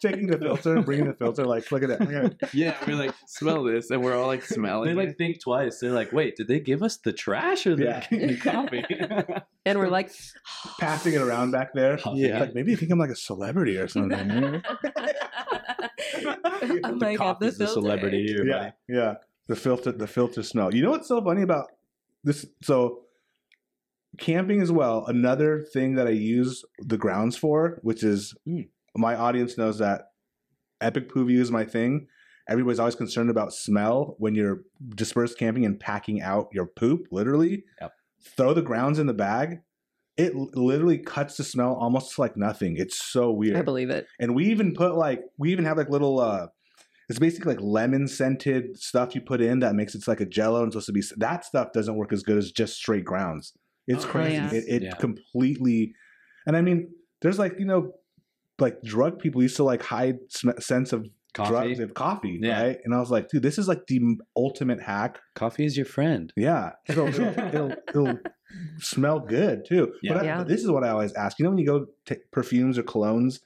Taking 0.00 0.26
the 0.26 0.38
filter, 0.38 0.82
bringing 0.82 1.06
the 1.06 1.14
filter, 1.14 1.44
like 1.46 1.70
look 1.72 1.82
at 1.82 1.88
that. 1.88 2.00
Look 2.00 2.12
at 2.12 2.24
it. 2.24 2.54
Yeah, 2.54 2.76
we're 2.86 2.94
like, 2.96 3.14
smell 3.26 3.62
this. 3.64 3.90
And 3.90 4.02
we're 4.02 4.16
all 4.16 4.26
like 4.26 4.44
smelling. 4.44 4.88
They 4.88 4.94
like 4.94 5.10
it. 5.10 5.18
think 5.18 5.40
twice. 5.42 5.78
They're 5.80 5.92
like, 5.92 6.12
"Wait, 6.12 6.36
did 6.36 6.48
they 6.48 6.60
give 6.60 6.82
us 6.82 6.96
the 6.98 7.12
trash 7.12 7.66
or 7.66 7.76
the, 7.76 8.04
Yeah. 8.10 8.36
coffee?" 8.40 8.84
and 9.66 9.78
we're 9.78 9.88
like, 9.88 10.10
Passing 10.78 11.14
it 11.14 11.22
around 11.22 11.50
back 11.52 11.72
there. 11.74 11.98
Yeah. 12.14 12.40
Like 12.40 12.54
maybe 12.54 12.70
you 12.72 12.76
think 12.76 12.90
I'm 12.92 12.98
like 12.98 13.10
a 13.10 13.16
celebrity 13.16 13.76
or 13.78 13.88
something. 13.88 14.30
oh 14.30 14.60
the 16.60 16.80
my 16.82 16.82
god, 16.82 17.00
the 17.00 17.16
coffee's 17.16 17.58
the 17.58 17.66
celebrity 17.66 18.26
here. 18.26 18.46
yeah, 18.46 18.70
yeah. 18.88 19.14
The 19.48 19.56
filter, 19.56 19.92
the 19.92 20.06
filter 20.06 20.42
smell. 20.42 20.74
You 20.74 20.82
know 20.82 20.90
what's 20.90 21.08
so 21.08 21.22
funny 21.22 21.42
about 21.42 21.66
this? 22.24 22.46
So, 22.62 23.02
camping 24.18 24.60
as 24.60 24.72
well. 24.72 25.04
Another 25.06 25.62
thing 25.62 25.94
that 25.96 26.06
I 26.08 26.10
use 26.10 26.64
the 26.80 26.96
grounds 26.98 27.36
for, 27.36 27.78
which 27.82 28.02
is 28.02 28.34
Mm. 28.48 28.68
My 28.98 29.14
audience 29.14 29.56
knows 29.58 29.78
that 29.78 30.02
epic 30.80 31.08
poo 31.12 31.24
view 31.24 31.40
is 31.40 31.50
my 31.50 31.64
thing. 31.64 32.06
Everybody's 32.48 32.78
always 32.78 32.94
concerned 32.94 33.30
about 33.30 33.52
smell 33.52 34.14
when 34.18 34.34
you're 34.34 34.62
dispersed 34.94 35.38
camping 35.38 35.64
and 35.64 35.78
packing 35.80 36.22
out 36.22 36.48
your 36.52 36.66
poop. 36.66 37.06
Literally, 37.10 37.64
Yep. 37.80 37.92
throw 38.36 38.54
the 38.54 38.62
grounds 38.62 38.98
in 38.98 39.06
the 39.06 39.14
bag. 39.14 39.60
It 40.16 40.34
literally 40.34 40.98
cuts 40.98 41.36
the 41.36 41.44
smell 41.44 41.74
almost 41.74 42.18
like 42.18 42.36
nothing. 42.36 42.76
It's 42.76 43.02
so 43.02 43.30
weird. 43.32 43.56
I 43.56 43.62
believe 43.62 43.90
it. 43.90 44.06
And 44.20 44.34
we 44.34 44.46
even 44.46 44.74
put 44.74 44.94
like 44.94 45.22
we 45.38 45.50
even 45.52 45.64
have 45.64 45.76
like 45.76 45.90
little 45.90 46.20
uh 46.20 46.46
it's 47.08 47.18
basically 47.18 47.54
like 47.54 47.62
lemon 47.62 48.08
scented 48.08 48.76
stuff 48.78 49.14
you 49.14 49.20
put 49.20 49.40
in 49.40 49.60
that 49.60 49.74
makes 49.74 49.94
it 49.94 50.06
like 50.08 50.20
a 50.20 50.26
jello 50.26 50.62
and 50.62 50.72
supposed 50.72 50.86
to 50.86 50.92
be 50.92 51.02
that 51.18 51.44
stuff 51.44 51.72
doesn't 51.72 51.96
work 51.96 52.12
as 52.12 52.22
good 52.22 52.38
as 52.38 52.50
just 52.52 52.76
straight 52.76 53.04
grounds. 53.04 53.52
It's 53.86 54.04
Oh, 54.04 54.08
crazy. 54.08 54.36
yeah. 54.36 54.50
It, 54.52 54.64
it 54.68 54.82
Yeah. 54.84 54.94
completely 54.94 55.94
and 56.46 56.56
I 56.56 56.62
mean 56.62 56.90
there's 57.22 57.38
like, 57.38 57.58
you 57.58 57.64
know, 57.66 57.92
like 58.58 58.80
drug 58.82 59.18
people 59.18 59.42
used 59.42 59.56
to 59.56 59.64
like 59.64 59.82
hide 59.82 60.18
sm- 60.28 60.58
sense 60.60 60.92
of 60.92 61.06
Coffee. 61.34 61.50
drugs 61.50 61.78
and 61.80 61.94
coffee, 61.94 62.38
Yeah. 62.42 62.62
right? 62.62 62.78
And 62.84 62.94
I 62.94 62.98
was 62.98 63.10
like, 63.10 63.28
dude, 63.28 63.42
this 63.42 63.58
is 63.58 63.68
like 63.68 63.86
the 63.86 64.00
ultimate 64.36 64.80
hack. 64.80 65.18
Coffee 65.34 65.66
is 65.66 65.76
your 65.76 65.84
friend. 65.86 66.32
Yeah, 66.36 66.70
it'll 66.88 67.08
it'll, 67.08 67.38
it'll, 67.38 67.72
it'll 67.90 68.18
smell 68.78 69.20
good 69.20 69.66
too. 69.68 69.92
Yeah. 70.02 70.14
But 70.14 70.22
I, 70.22 70.24
Yeah. 70.26 70.44
this 70.44 70.62
is 70.62 70.70
what 70.70 70.82
I 70.84 70.88
always 70.90 71.12
ask. 71.12 71.38
You 71.38 71.44
know, 71.44 71.50
when 71.50 71.58
you 71.58 71.66
go 71.66 71.86
to 72.06 72.18
perfumes 72.32 72.78
or 72.78 72.82
colognes, 72.84 73.40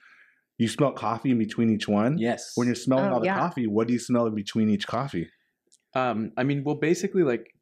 you 0.59 0.69
smell 0.69 0.93
coffee 0.93 1.31
in 1.33 1.39
between 1.39 1.71
each 1.75 1.89
one. 1.89 2.19
Yes. 2.19 2.53
When 2.55 2.67
you're 2.69 2.75
smelling 2.77 3.07
Oh, 3.11 3.15
all 3.15 3.21
the 3.21 3.27
yeah. 3.27 3.39
coffee, 3.39 3.67
what 3.67 3.87
do 3.89 3.93
you 3.95 3.99
smell 3.99 4.27
in 4.27 4.35
between 4.37 4.69
each 4.71 4.87
coffee? 4.87 5.29
Um, 5.95 6.31
I 6.37 6.45
mean, 6.45 6.63
well, 6.63 6.77
basically, 6.77 7.25
like 7.25 7.53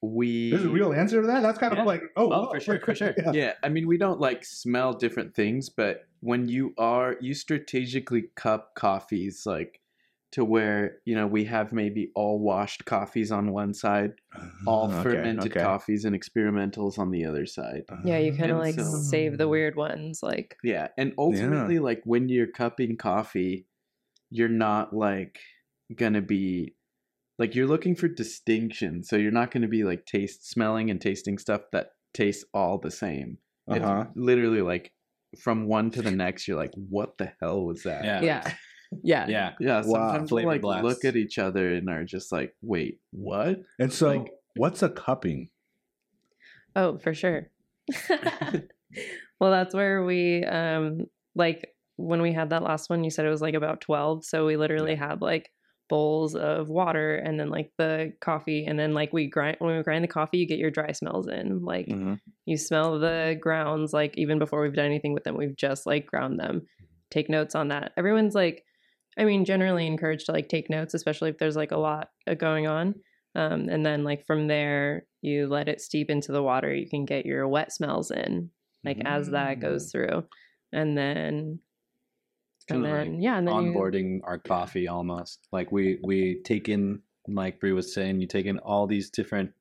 we. 0.00 0.50
There's 0.50 0.64
a 0.64 0.70
real 0.70 0.94
answer 0.94 1.20
to 1.20 1.26
that. 1.26 1.42
That's 1.42 1.58
kind 1.58 1.76
of 1.76 1.84
like, 1.86 2.00
oh, 2.16 2.24
Oh, 2.32 2.42
whoa, 2.44 2.50
for 2.52 2.60
sure, 2.60 2.80
for 2.80 2.94
sure. 2.94 3.14
Yeah. 3.18 3.32
yeah, 3.32 3.52
I 3.62 3.68
mean, 3.68 3.86
we 3.86 3.98
don't 3.98 4.18
like 4.20 4.44
smell 4.46 4.94
different 4.94 5.34
things, 5.34 5.68
but 5.68 6.06
when 6.20 6.48
you 6.48 6.74
are, 6.78 7.16
you 7.20 7.34
strategically 7.34 8.30
cup 8.34 8.74
coffees 8.74 9.44
like 9.46 9.80
to 10.32 10.44
where 10.44 10.98
you 11.06 11.14
know 11.14 11.26
we 11.26 11.44
have 11.44 11.72
maybe 11.72 12.10
all 12.14 12.38
washed 12.38 12.84
coffees 12.84 13.32
on 13.32 13.50
one 13.52 13.72
side, 13.72 14.12
all 14.66 14.90
Okay, 14.92 15.02
fermented 15.02 15.52
okay. 15.52 15.60
coffees 15.60 16.04
and 16.04 16.14
experimentals 16.20 16.98
on 16.98 17.10
the 17.10 17.24
other 17.24 17.46
side. 17.46 17.84
Yeah, 18.04 18.18
you 18.18 18.32
kind 18.36 18.50
of 18.50 18.58
like 18.58 18.74
so- 18.74 18.82
save 18.82 19.38
the 19.38 19.48
weird 19.48 19.74
ones. 19.76 20.22
Like, 20.22 20.56
Yeah, 20.62 20.88
and 20.98 21.14
ultimately, 21.16 21.78
like 21.78 22.02
when 22.04 22.28
you're 22.28 22.46
cupping 22.46 22.96
coffee, 22.96 23.66
you're 24.30 24.48
not 24.50 24.94
like 24.94 25.38
gonna 25.96 26.20
be 26.20 26.74
like 27.38 27.54
you're 27.54 27.66
looking 27.66 27.94
for 27.94 28.08
distinction. 28.08 29.02
So 29.02 29.16
you're 29.16 29.30
not 29.32 29.50
gonna 29.50 29.68
be 29.68 29.84
like 29.84 30.04
taste 30.04 30.46
smelling 30.50 30.90
and 30.90 31.00
tasting 31.00 31.38
stuff 31.38 31.62
that 31.72 31.92
tastes 32.12 32.44
all 32.52 32.76
the 32.78 32.90
same. 32.90 33.38
Uh-huh. 33.66 34.04
It's 34.08 34.16
literally 34.16 34.60
like 34.60 34.92
from 35.40 35.66
one 35.66 35.90
to 35.92 36.02
the 36.02 36.10
next, 36.10 36.48
you're 36.48 36.56
like, 36.56 36.72
what 36.74 37.18
the 37.18 37.32
hell 37.40 37.64
was 37.64 37.82
that? 37.82 38.04
Yeah. 38.04 38.22
yeah, 38.22 38.54
yeah, 39.02 39.26
Yeah. 39.28 39.52
Yeah, 39.60 39.82
Wow. 39.84 40.08
sometimes 40.10 40.32
we'll 40.32 40.46
like 40.46 40.60
blasts. 40.62 40.84
look 40.84 41.04
at 41.04 41.16
each 41.16 41.38
other 41.38 41.74
and 41.74 41.88
are 41.90 42.04
just 42.04 42.32
like, 42.32 42.54
wait, 42.62 43.00
what? 43.10 43.60
And 43.78 43.92
so, 43.92 44.08
Like- 44.08 44.32
what's 44.56 44.82
a 44.82 44.88
cupping? 44.88 45.50
Oh, 46.76 46.98
for 46.98 47.12
sure. 47.14 47.50
well, 49.40 49.50
that's 49.50 49.74
where 49.74 50.04
we 50.04 50.44
um 50.44 51.06
like 51.34 51.74
when 51.96 52.22
we 52.22 52.32
had 52.32 52.50
that 52.50 52.62
last 52.62 52.88
one, 52.90 53.02
you 53.04 53.10
said 53.10 53.26
it 53.26 53.30
was 53.30 53.42
like 53.42 53.54
about 53.54 53.80
12. 53.80 54.24
So 54.24 54.46
we 54.46 54.56
literally 54.56 54.94
had 54.94 55.20
like 55.20 55.50
bowls 55.88 56.34
of 56.34 56.68
water 56.68 57.16
and 57.16 57.40
then 57.40 57.48
like 57.50 57.70
the 57.78 58.12
coffee 58.20 58.66
and 58.66 58.78
then 58.78 58.92
like 58.94 59.12
we 59.12 59.26
grind 59.26 59.56
when 59.58 59.76
we 59.76 59.82
grind 59.82 60.04
the 60.04 60.08
coffee 60.08 60.38
you 60.38 60.46
get 60.46 60.58
your 60.58 60.70
dry 60.70 60.92
smells 60.92 61.26
in 61.28 61.64
like 61.64 61.86
Mhm. 61.86 62.20
you 62.44 62.56
smell 62.58 62.98
the 62.98 63.36
grounds 63.40 63.92
like 63.92 64.16
even 64.18 64.38
before 64.38 64.60
we've 64.62 64.74
done 64.74 64.84
anything 64.86 65.12
with 65.14 65.24
them 65.24 65.36
we've 65.36 65.56
just 65.56 65.86
like 65.86 66.06
ground 66.06 66.38
them. 66.38 66.66
Take 67.10 67.30
notes 67.30 67.54
on 67.54 67.68
that. 67.68 67.92
Everyone's 67.96 68.34
like 68.34 68.64
i 69.18 69.24
mean 69.24 69.44
generally 69.44 69.86
encouraged 69.86 70.26
to 70.26 70.32
like 70.32 70.48
take 70.48 70.70
notes 70.70 70.94
especially 70.94 71.30
if 71.30 71.38
there's 71.38 71.56
like 71.56 71.72
a 71.72 71.78
lot 71.78 72.10
uh, 72.26 72.34
going 72.34 72.66
on. 72.66 72.94
Um, 73.34 73.68
and 73.68 73.84
then 73.84 74.04
like 74.04 74.26
from 74.26 74.46
there 74.46 75.06
you 75.22 75.46
let 75.48 75.68
it 75.68 75.80
steep 75.80 76.10
into 76.10 76.32
the 76.32 76.42
water 76.42 76.72
you 76.72 76.88
can 76.88 77.04
get 77.04 77.26
your 77.26 77.46
wet 77.48 77.72
smells 77.72 78.10
in 78.10 78.50
like 78.84 78.98
as 79.04 79.30
that 79.30 79.60
goes 79.60 79.90
through. 79.90 80.24
And 80.72 80.96
then 80.96 81.60
and 82.70 82.82
Kinda 82.82 82.88
like 82.96 83.04
then 83.06 83.20
yeah 83.20 83.38
and 83.38 83.48
then 83.48 83.54
you- 83.64 83.72
onboarding 83.72 84.20
our 84.24 84.38
coffee 84.38 84.88
almost 84.88 85.46
like 85.52 85.72
we 85.72 85.98
we 86.02 86.40
take 86.42 86.68
in 86.68 87.02
like 87.26 87.60
Bree 87.60 87.72
was 87.72 87.92
saying 87.92 88.20
you 88.20 88.26
take 88.26 88.46
in 88.46 88.58
all 88.58 88.86
these 88.86 89.10
different 89.10 89.52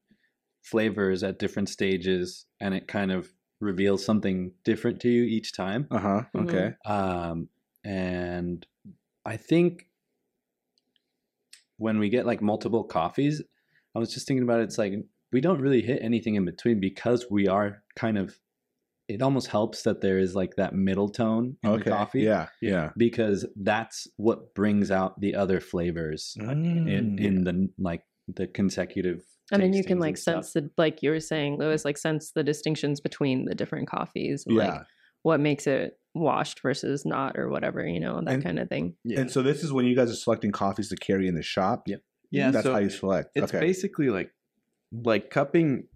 flavors 0.63 1.24
at 1.24 1.39
different 1.39 1.70
stages 1.70 2.46
and 2.60 2.74
it 2.74 2.88
kind 2.88 3.12
of 3.12 3.30
reveals 3.60 4.04
something 4.06 4.52
different 4.63 5.00
to 5.02 5.10
you 5.10 5.24
each 5.24 5.54
time 5.54 5.88
Uh 5.91 6.00
huh. 6.00 6.22
Mhm. 6.36 6.43
Okay. 6.43 6.76
um 6.86 7.50
and 7.84 8.65
i 9.26 9.38
think 9.38 9.88
when 11.78 12.00
we 12.00 12.10
get 12.10 12.26
like 12.26 12.41
multiple 12.41 12.84
coffees 12.84 13.41
i 13.96 14.00
was 14.00 14.13
just 14.13 14.28
thinking 14.28 14.43
about 14.43 14.60
it, 14.60 14.63
it's 14.63 14.78
like 14.78 14.93
we 15.32 15.41
don't 15.41 15.62
really 15.62 15.82
hit 15.82 16.00
anything 16.02 16.36
in 16.36 16.46
between 16.46 16.80
because 16.80 17.26
we 17.30 17.48
are 17.48 17.84
kind 17.96 18.17
of 18.17 18.39
it 19.08 19.22
almost 19.22 19.48
helps 19.48 19.84
that 19.84 20.02
there 20.02 20.17
is 20.20 20.36
like 20.36 20.56
that 20.58 20.74
middle 20.76 21.08
tone 21.10 21.56
in 21.63 21.70
Okay. 21.70 21.84
the 21.86 21.89
coffee 21.91 22.22
Yeah. 22.22 22.48
Yeah. 22.62 22.91
because 22.98 23.46
that's 23.56 24.08
what 24.17 24.54
brings 24.54 24.91
out 24.91 25.20
the 25.22 25.36
other 25.36 25.60
flavors 25.60 26.36
Mm. 26.39 26.89
in, 26.91 27.20
in 27.20 27.43
the 27.43 27.70
like 27.78 28.04
the 28.28 28.48
consecutive 28.48 29.24
and 29.52 29.63
then 29.63 29.72
you 29.74 29.84
can 29.84 30.00
like 30.00 30.17
sense 30.17 30.52
the 30.52 30.70
like 30.78 31.02
you 31.02 31.10
were 31.10 31.22
saying 31.22 31.58
Luis 31.58 31.86
like 31.86 31.98
sense 31.98 32.32
the 32.32 32.43
distinctions 32.43 33.00
between 33.00 33.46
the 33.46 33.56
different 33.56 33.88
coffees 33.88 34.46
and, 34.46 34.58
like 34.58 34.67
Yeah. 34.74 34.84
what 35.22 35.39
makes 35.39 35.67
it 35.67 35.98
washed 36.13 36.60
versus 36.62 37.06
not 37.06 37.38
or 37.38 37.48
whatever 37.48 37.86
you 37.88 38.00
know 38.02 38.20
that 38.22 38.34
And- 38.34 38.43
kind 38.43 38.60
of 38.60 38.67
thing 38.67 38.96
Yeah, 39.06 39.22
And 39.22 39.32
so 39.32 39.41
this 39.41 39.63
is 39.63 39.72
when 39.72 39.86
you 39.86 39.96
guys 39.96 40.12
are 40.12 40.15
selecting 40.15 40.52
coffees 40.52 40.89
to 40.89 40.96
carry 40.98 41.28
in 41.30 41.36
the 41.36 41.43
shop. 41.43 41.88
Yep. 41.88 42.02
yeah. 42.32 42.52
That's 42.52 42.65
so 42.65 42.74
how 42.74 42.80
you 42.80 42.89
select. 42.89 43.30
it's 43.36 43.54
okay. 43.54 43.60
basically 43.62 44.10
like 44.10 44.32
like 44.91 45.30
cupping 45.30 45.88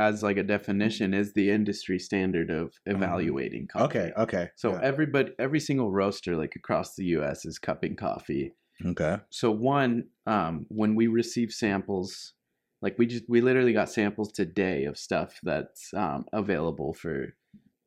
as 0.00 0.22
like 0.22 0.38
a 0.38 0.42
definition 0.42 1.12
is 1.12 1.34
the 1.34 1.50
industry 1.50 1.98
standard 1.98 2.50
of 2.50 2.72
evaluating 2.86 3.68
coffee. 3.68 3.84
okay. 3.84 4.12
Okay. 4.16 4.48
So 4.56 4.72
yeah. 4.72 4.80
everybody, 4.82 5.32
every 5.38 5.60
single 5.60 5.90
roaster 5.92 6.36
like 6.36 6.54
across 6.56 6.94
the 6.94 7.04
U.S. 7.16 7.44
is 7.44 7.58
cupping 7.58 7.96
coffee. 7.96 8.54
okay. 8.86 9.18
So 9.28 9.50
one, 9.50 10.04
um, 10.26 10.64
when 10.68 10.94
we 10.94 11.06
receive 11.06 11.52
samples, 11.52 12.32
like 12.80 12.98
we 12.98 13.06
just 13.06 13.24
we 13.28 13.42
literally 13.42 13.74
got 13.74 13.90
samples 13.90 14.32
today 14.32 14.84
of 14.86 14.96
stuff 14.96 15.38
that's 15.42 15.92
um, 15.94 16.24
available 16.32 16.94
for 16.94 17.34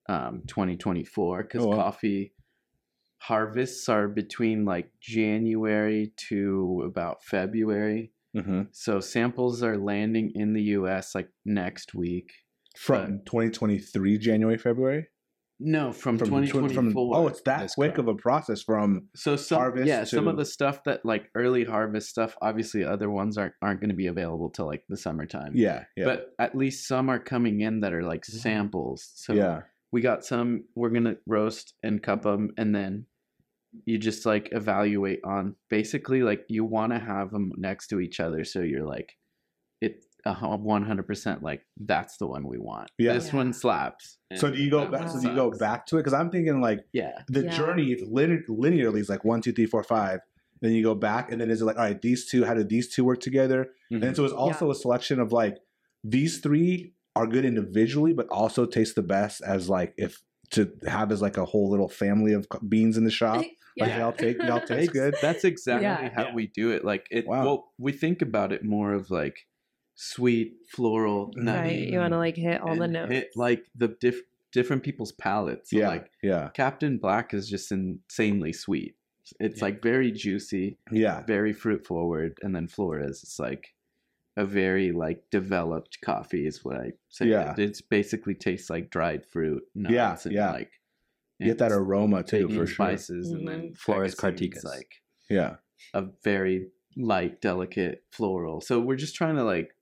um, 0.08 0.43
2024 0.47 1.43
because 1.43 1.63
Oh, 1.65 1.69
wow. 1.69 1.76
coffee 1.78 2.34
harvests 3.17 3.89
are 3.89 4.08
between 4.08 4.65
like 4.65 4.91
January 5.02 6.13
to 6.30 6.84
about 6.86 7.23
February. 7.23 8.12
Hmm 8.36 8.62
So 8.72 9.00
samples 9.00 9.63
are 9.63 9.78
landing 9.78 10.32
in 10.36 10.54
the 10.54 10.63
U.S. 10.78 11.15
like 11.15 11.30
next 11.46 11.93
week. 11.93 12.32
From 12.76 13.19
2023 13.26 14.17
January 14.17 14.58
February. 14.58 15.08
No, 15.60 15.93
from, 15.93 16.17
From 16.17 16.28
2024. 16.28 16.74
from- 16.84 16.98
oh, 16.98 17.28
it's 17.28 17.41
that 17.43 17.72
quick 17.76 17.96
correct. 17.96 18.00
of 18.00 18.08
a 18.08 18.15
process 18.15 18.63
from. 18.63 19.08
So 19.15 19.36
some 19.36 19.60
harvest 19.60 19.88
yeah, 19.88 20.04
some 20.04 20.28
of 20.28 20.36
the 20.36 20.46
stuff 20.46 20.84
that 20.86 21.06
like 21.06 21.30
early 21.36 21.63
harvest 21.63 22.10
stuff, 22.10 22.36
obviously 22.41 22.84
other 22.84 23.10
ones 23.10 23.38
aren't 23.38 23.54
aren't 23.62 23.80
going 23.80 23.91
to 23.91 23.96
be 23.96 24.08
available 24.08 24.50
till 24.50 24.65
like 24.65 24.84
the 24.89 24.98
summertime. 24.98 25.54
Yeah. 25.56 25.86
Yeah. 25.96 26.06
But 26.06 26.32
at 26.39 26.56
least 26.56 26.88
some 26.88 27.10
are 27.10 27.19
coming 27.19 27.62
in 27.62 27.82
that 27.82 27.93
are 27.93 28.04
like 28.04 28.26
samples. 28.26 29.12
So 29.15 29.34
yeah. 29.34 29.62
we 29.91 30.02
got 30.02 30.26
some 30.26 30.65
we're 30.76 30.89
going 30.89 31.06
to 31.06 31.17
roast 31.28 31.76
and 31.84 32.02
cup 32.02 32.24
them 32.24 32.52
and 32.58 32.76
then 32.76 33.06
you 33.86 33.97
just 33.97 34.25
like 34.25 34.49
evaluate 34.51 35.19
on 35.23 35.55
basically 35.69 36.21
like 36.23 36.45
you 36.47 36.63
want 36.63 36.93
to 36.93 36.99
have 36.99 37.31
them 37.31 37.51
next 37.57 37.88
to 37.88 37.99
each 37.99 38.19
other 38.19 38.43
so 38.43 38.59
you're 38.62 38.86
like 38.86 39.13
it 39.81 40.03
a 40.25 40.33
100% 40.33 41.41
like 41.41 41.62
that's 41.77 42.15
the 42.17 42.25
one 42.25 42.47
we 42.47 42.57
want. 42.57 42.89
Yeah. 42.97 43.13
This 43.13 43.27
Yeah. 43.27 43.36
one 43.36 43.51
slaps. 43.51 44.17
So 44.36 44.49
do 44.49 44.57
you 44.57 44.69
go 44.71 44.89
back? 44.89 45.09
So 45.09 45.19
do 45.19 45.27
you 45.27 45.36
go 45.36 45.51
back 45.51 45.86
to 45.88 45.97
it? 45.97 45.99
Because 45.99 46.13
I'm 46.13 46.29
thinking 46.29 46.62
like 46.62 46.79
Yeah. 46.93 47.23
the 47.27 47.43
Yeah. 47.43 47.49
journey 47.57 47.97
linear, 48.07 48.41
linearly 48.47 48.99
is 48.99 49.09
like 49.09 49.25
one, 49.25 49.41
two, 49.41 49.51
three, 49.51 49.65
four, 49.65 49.83
five. 49.83 50.21
Then 50.62 50.71
you 50.71 50.81
go 50.81 50.95
back, 50.95 51.29
and 51.29 51.41
then 51.41 51.51
is 51.51 51.62
it 51.62 51.65
like, 51.65 51.75
all 51.75 51.83
right, 51.83 52.01
these 52.01 52.25
two? 52.25 52.45
How 52.45 52.53
did 52.53 52.69
these 52.69 52.88
two 52.88 53.03
work 53.03 53.19
together? 53.19 53.71
Mhm. 53.91 54.01
And 54.01 54.15
so 54.15 54.23
it's 54.23 54.33
also 54.33 54.71
a 54.71 54.75
selection 54.75 55.19
of 55.19 55.33
like 55.33 55.57
these 56.05 56.39
three 56.39 56.93
are 57.17 57.27
good 57.27 57.43
individually, 57.43 58.13
but 58.13 58.27
also 58.29 58.65
taste 58.65 58.95
the 58.95 59.03
best 59.03 59.41
as 59.45 59.67
like 59.69 59.93
if 59.97 60.21
to 60.51 60.71
have 60.88 61.12
as 61.12 61.21
like 61.21 61.38
a 61.38 61.45
whole 61.45 61.69
little 61.69 61.89
family 61.89 62.34
of 62.34 62.47
beans 62.67 62.97
in 62.97 63.03
the 63.03 63.12
shop. 63.12 63.43
Like 63.75 63.89
Yeah. 63.89 63.99
y'all 64.01 64.12
take 64.12 64.38
y'all 64.38 64.60
taste 64.67 64.93
good. 64.93 65.15
That's 65.19 65.43
exactly 65.43 65.86
Yeah. 65.86 66.12
how 66.13 66.27
Yeah. 66.27 66.36
we 66.36 66.45
do 66.45 66.69
it. 66.69 66.86
Like 66.86 67.08
it. 67.10 67.25
Wow. 67.25 67.43
Well, 67.43 67.71
we 67.79 67.91
think 67.91 68.21
about 68.21 68.51
it 68.53 68.63
more 68.63 68.93
of 68.93 69.10
like 69.10 69.47
sweet, 69.95 70.53
floral, 70.69 71.32
nutty, 71.36 71.58
right 71.60 71.88
you 71.89 71.97
want 71.97 72.12
to 72.12 72.15
mm-hmm. 72.15 72.19
like 72.19 72.36
hit 72.36 72.62
all 72.62 72.75
the 72.75 72.88
notes 72.88 73.12
hit 73.12 73.29
like 73.36 73.65
the 73.75 73.95
diff- 73.99 74.21
different 74.51 74.84
people's 74.84 75.12
palates. 75.12 75.71
So 75.71 75.77
yeah, 75.77 75.88
like 75.88 76.12
yeah, 76.21 76.49
Captain 76.53 76.99
Black 76.99 77.34
is 77.34 77.49
just 77.49 77.71
insanely 77.71 78.53
sweet. 78.53 78.95
It's 79.39 79.58
Yeah. 79.60 79.65
like 79.65 79.82
very 79.82 80.12
juicy, 80.12 80.77
yeah, 80.91 81.23
very 81.25 81.51
fruit 81.53 81.86
forward, 81.88 82.38
and 82.43 82.56
then 82.56 82.67
Flores 82.67 83.23
is 83.23 83.38
like 83.39 83.73
a 84.36 84.46
very 84.46 84.91
like 84.91 85.24
developed 85.32 86.00
coffee 86.02 86.48
is 86.48 86.63
what 86.63 86.78
I 86.78 86.91
say. 87.10 87.28
Yeah. 87.28 87.54
It's 87.58 87.82
basically 87.82 88.36
tastes 88.36 88.69
like 88.69 88.89
dried 88.89 89.26
fruit. 89.26 89.63
Nuts 89.76 89.93
Yeah, 89.93 90.17
and 90.26 90.34
yeah. 90.34 90.52
Like 90.52 90.72
You 91.39 91.48
get 91.48 91.60
that 91.60 91.72
aroma 91.72 92.24
too 92.24 92.48
taking 92.48 92.58
for 92.58 92.65
sure. 92.65 92.88
spices 92.88 93.32
and 93.32 93.48
then 93.48 93.62
mm-hmm. 93.62 93.74
Flores 93.74 94.15
Pecasines, 94.15 94.19
Carticas. 94.19 94.63
like 94.63 95.02
Yeah, 95.30 95.56
a 95.93 96.06
very 96.24 96.67
light, 96.98 97.41
delicate 97.41 98.04
floral. 98.12 98.62
So 98.62 98.80
we're 98.80 98.96
just 98.96 99.15
trying 99.15 99.36
to 99.36 99.43
like 99.43 99.76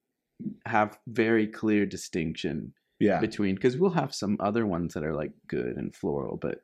have 0.65 0.97
very 1.07 1.47
clear 1.47 1.85
distinction 1.85 2.73
yeah, 2.99 3.19
between 3.19 3.55
because 3.55 3.77
we'll 3.77 3.91
have 3.91 4.13
some 4.13 4.37
other 4.39 4.65
ones 4.65 4.93
that 4.93 5.03
are 5.03 5.15
like 5.15 5.31
good 5.47 5.77
and 5.77 5.95
floral, 5.95 6.37
but 6.37 6.63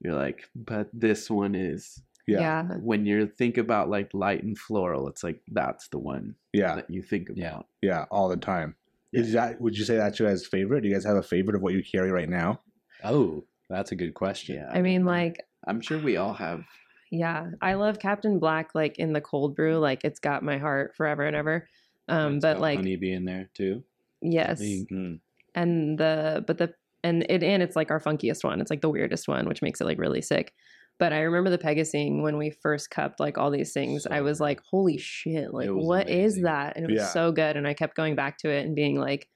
you're 0.00 0.14
like, 0.14 0.48
but 0.54 0.88
this 0.92 1.30
one 1.30 1.54
is 1.54 2.02
yeah, 2.26 2.40
yeah 2.40 2.62
when 2.82 3.06
you 3.06 3.26
think 3.26 3.58
about 3.58 3.88
like 3.90 4.12
light 4.14 4.42
and 4.42 4.56
floral, 4.58 5.08
it's 5.08 5.22
like 5.24 5.40
that's 5.52 5.88
the 5.88 5.98
one 5.98 6.34
yeah, 6.52 6.74
that 6.76 6.90
you 6.90 7.02
think 7.02 7.28
about. 7.30 7.66
yeah, 7.82 8.04
all 8.10 8.28
the 8.28 8.36
time. 8.36 8.74
Yeah. 9.12 9.20
Is 9.22 9.32
that 9.32 9.60
would 9.60 9.76
you 9.76 9.84
say 9.84 9.96
that's 9.96 10.18
your 10.18 10.28
guys' 10.28 10.46
favorite? 10.46 10.82
Do 10.82 10.88
you 10.88 10.94
guys 10.94 11.04
have 11.04 11.16
a 11.16 11.22
favorite 11.22 11.56
of 11.56 11.62
what 11.62 11.74
you 11.74 11.82
carry 11.82 12.10
right 12.12 12.28
now? 12.28 12.60
oh 13.02 13.44
that's 13.68 13.92
a 13.92 13.96
good 13.96 14.12
question 14.14 14.56
Yeah, 14.56 14.68
i 14.74 14.82
mean 14.82 15.04
like 15.06 15.40
I'm 15.66 15.80
sure 15.80 15.98
we 15.98 16.16
all 16.16 16.34
have. 16.34 16.64
yeah, 17.10 17.50
I 17.62 17.74
love 17.74 17.98
Captain 17.98 18.38
Black 18.38 18.74
like 18.74 18.98
in 18.98 19.12
the 19.12 19.20
cold 19.20 19.54
brew. 19.56 19.78
Like 19.78 20.04
it's 20.04 20.20
got 20.20 20.42
my 20.42 20.58
heart 20.58 20.94
forever 20.96 21.22
and 21.24 21.36
ever. 21.36 21.68
Um, 22.08 22.34
It's 22.36 22.42
but 22.42 22.54
got 22.54 22.60
like 22.62 22.76
honeybee 22.78 23.12
in 23.12 23.24
there 23.24 23.48
too. 23.54 23.82
yes, 24.22 24.60
Mm. 24.60 25.20
and 25.54 25.98
the 25.98 26.44
but 26.46 26.58
the 26.58 26.74
and 27.04 27.24
it 27.28 27.42
and 27.42 27.62
it's 27.62 27.76
like 27.76 27.90
our 27.90 28.00
funkiest 28.00 28.42
one. 28.44 28.60
It's 28.60 28.70
like 28.70 28.80
the 28.82 28.88
weirdest 28.90 29.28
one, 29.28 29.46
which 29.48 29.62
makes 29.62 29.80
it 29.80 29.84
like 29.84 29.98
really 29.98 30.22
sick. 30.22 30.52
But 31.00 31.12
I 31.12 31.22
remember 31.22 31.50
the 31.50 31.58
Pegasing 31.58 32.22
when 32.22 32.36
we 32.38 32.50
first 32.62 32.90
cupped 32.90 33.18
like 33.18 33.38
all 33.38 33.50
these 33.50 33.72
things. 33.72 34.04
So 34.04 34.10
I 34.12 34.20
was 34.20 34.38
good. 34.38 34.44
like, 34.44 34.60
"Holy 34.70 34.98
shit! 34.98 35.52
Like, 35.52 35.68
was 35.70 35.84
what 35.84 36.08
is 36.08 36.34
amazing. 36.34 36.42
that?" 36.44 36.76
And 36.76 36.84
it 36.84 36.92
was 36.92 37.00
Yeah. 37.00 37.08
so 37.08 37.32
good. 37.32 37.56
And 37.56 37.66
I 37.66 37.74
kept 37.74 37.96
going 37.96 38.14
back 38.14 38.38
to 38.38 38.50
it 38.50 38.64
and 38.66 38.76
being 38.76 39.00
like, 39.00 39.28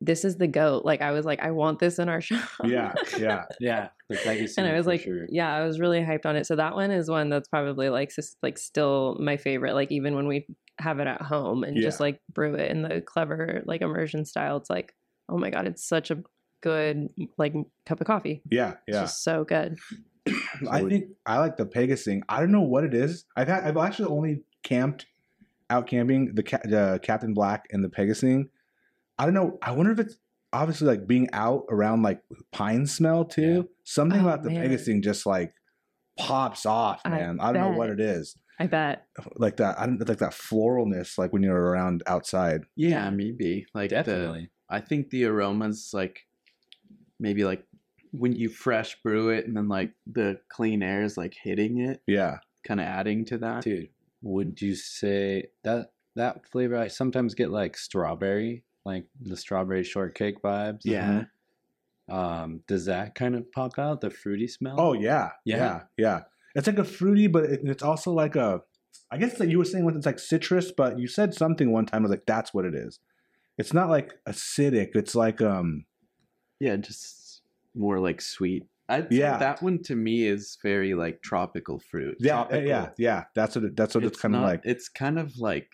"This 0.00 0.24
is 0.24 0.36
the 0.36 0.46
goat!" 0.46 0.84
Like, 0.84 1.00
I 1.02 1.12
was 1.12 1.24
like, 1.24 1.40
"I 1.40 1.50
want 1.52 1.78
this 1.78 1.98
in 1.98 2.08
our 2.08 2.20
shop." 2.28 2.48
Yeah, 2.64 2.92
yeah. 3.18 3.44
Yeah, 3.60 3.88
the 4.08 4.16
Pegasus 4.16 4.58
and 4.58 4.66
I 4.66 4.74
was 4.74 4.86
like, 4.86 5.02
sure. 5.02 5.26
yeah, 5.30 5.54
I 5.54 5.64
was 5.66 5.78
really 5.80 6.00
hyped 6.00 6.26
on 6.26 6.36
it. 6.36 6.46
So 6.46 6.56
that 6.56 6.74
one 6.74 6.90
is 6.90 7.08
one 7.10 7.28
that's 7.30 7.48
probably 7.48 7.88
like 7.88 8.10
sis- 8.10 8.36
like 8.42 8.58
still 8.58 9.16
my 9.20 9.36
favorite. 9.36 9.74
Like 9.74 9.92
even 9.92 10.14
when 10.14 10.26
we 10.26 10.46
have 10.78 10.98
it 11.00 11.06
at 11.06 11.22
home 11.22 11.64
and 11.64 11.76
just 11.80 12.00
like 12.00 12.20
brew 12.32 12.54
it 12.54 12.70
in 12.70 12.82
the 12.82 13.00
clever 13.00 13.62
like 13.66 13.80
immersion 13.82 14.24
style, 14.26 14.56
it's 14.58 14.68
like, 14.70 14.94
oh 15.28 15.38
my 15.38 15.50
god, 15.50 15.66
it's 15.66 15.86
such 15.86 16.10
a 16.10 16.22
good 16.62 17.08
like 17.38 17.54
cup 17.86 18.00
of 18.00 18.06
coffee. 18.06 18.42
Yeah, 18.50 18.72
It's 18.86 18.94
yeah. 18.96 19.00
just 19.02 19.22
so 19.24 19.44
good. 19.44 19.76
I 20.70 20.82
think 20.84 21.10
I 21.24 21.38
like 21.38 21.56
the 21.56 21.66
Pegasing. 21.66 22.22
I 22.28 22.40
don't 22.40 22.52
know 22.52 22.62
what 22.62 22.84
it 22.84 22.94
is. 22.94 23.24
I've 23.36 23.48
had 23.48 23.64
I've 23.64 23.76
actually 23.76 24.08
only 24.08 24.42
camped 24.62 25.06
out 25.70 25.86
camping 25.86 26.34
the, 26.34 26.42
the 26.42 27.00
Captain 27.02 27.34
Black 27.34 27.66
and 27.70 27.84
the 27.84 27.88
Pegasing. 27.88 28.48
I 29.18 29.24
don't 29.24 29.34
know. 29.34 29.58
I 29.62 29.72
wonder 29.72 29.92
if 29.92 29.98
it's 29.98 30.16
obviously 30.52 30.86
like 30.86 31.06
being 31.06 31.28
out 31.32 31.64
around 31.70 32.02
like 32.02 32.20
pine 32.52 32.86
smell 32.86 33.24
too. 33.24 33.42
Yeah. 33.42 33.62
Something 33.84 34.20
Oh, 34.20 34.28
about 34.28 34.42
the 34.42 34.50
man. 34.50 34.68
Pegasing 34.68 35.02
just 35.02 35.26
like 35.26 35.52
pops 36.18 36.66
off, 36.66 37.02
man. 37.06 37.38
I, 37.40 37.52
don't 37.52 37.72
know 37.72 37.78
what 37.78 37.90
it 37.90 38.00
is. 38.00 38.36
I 38.58 38.66
bet. 38.66 39.06
Like 39.36 39.58
that. 39.58 39.78
I 39.78 39.86
don't 39.86 40.06
like 40.08 40.18
that 40.18 40.32
floralness 40.32 41.18
like 41.18 41.32
when 41.32 41.42
you're 41.42 41.54
around 41.60 42.02
outside. 42.06 42.62
Yeah, 42.74 43.10
maybe. 43.10 43.66
Like 43.74 43.90
the 43.90 43.96
definitely. 43.96 44.50
I 44.68 44.80
think 44.80 45.10
the 45.10 45.26
aromas 45.26 45.90
like 45.92 46.20
maybe 47.20 47.44
like 47.44 47.64
when 48.18 48.32
you 48.34 48.48
fresh 48.48 49.00
brew 49.02 49.30
it 49.30 49.46
and 49.46 49.56
then 49.56 49.68
like 49.68 49.92
the 50.06 50.38
clean 50.48 50.82
air 50.82 51.02
is 51.02 51.16
like 51.16 51.34
hitting 51.40 51.78
it, 51.80 52.02
Yeah. 52.06 52.38
kind 52.64 52.80
of 52.80 52.86
adding 52.86 53.24
to 53.26 53.38
that. 53.38 53.62
Dude, 53.62 53.88
would 54.22 54.60
you 54.60 54.74
say 54.74 55.48
that 55.64 55.92
that 56.14 56.46
flavor? 56.50 56.76
I 56.76 56.88
sometimes 56.88 57.34
get 57.34 57.50
like 57.50 57.76
strawberry, 57.76 58.64
like 58.84 59.06
the 59.20 59.36
strawberry 59.36 59.84
shortcake 59.84 60.40
vibes. 60.42 60.80
Yeah. 60.84 61.24
Um, 62.08 62.60
does 62.68 62.86
that 62.86 63.14
kind 63.14 63.34
of 63.34 63.50
pop 63.52 63.78
out 63.78 64.00
the 64.00 64.10
fruity 64.10 64.46
smell? 64.46 64.76
Oh 64.78 64.92
yeah. 64.92 65.30
Yeah. 65.44 65.56
Yeah. 65.56 65.80
Yeah. 65.96 66.20
It's 66.54 66.66
like 66.66 66.78
a 66.78 66.84
fruity, 66.84 67.26
but 67.26 67.44
it, 67.44 67.60
it's 67.64 67.82
also 67.82 68.12
like 68.12 68.36
a. 68.36 68.62
I 69.10 69.18
guess 69.18 69.34
that 69.38 69.48
you 69.50 69.58
were 69.58 69.64
saying 69.64 69.84
once 69.84 69.96
it's 69.98 70.06
like 70.06 70.18
citrus, 70.18 70.72
but 70.72 70.98
you 70.98 71.06
said 71.06 71.34
something 71.34 71.70
one 71.70 71.86
time. 71.86 72.00
I 72.00 72.04
was 72.04 72.10
like, 72.10 72.26
that's 72.26 72.54
what 72.54 72.64
it 72.64 72.74
is. 72.74 72.98
It's 73.58 73.72
not 73.74 73.88
like 73.90 74.14
acidic. 74.28 74.90
It's 74.94 75.14
like 75.14 75.42
um. 75.42 75.84
Yeah, 76.58 76.76
just 76.76 77.25
more 77.76 77.98
like 78.00 78.20
sweet. 78.20 78.64
I'd 78.88 79.12
say 79.12 79.18
Yeah. 79.18 79.36
that 79.38 79.62
one 79.62 79.82
to 79.84 79.96
me 79.96 80.24
is 80.26 80.58
very 80.62 80.94
like 80.94 81.22
tropical 81.22 81.78
fruit. 81.80 82.16
Yeah, 82.20 82.34
Tropical. 82.44 82.62
yeah, 82.68 82.90
yeah. 82.98 83.24
That's 83.34 83.56
what 83.56 83.64
it, 83.64 83.76
that's 83.76 83.94
what 83.94 84.04
it's, 84.04 84.20
kind 84.20 84.34
of 84.36 84.42
like. 84.42 84.60
It's 84.64 84.88
kind 84.88 85.18
of 85.18 85.36
like 85.38 85.68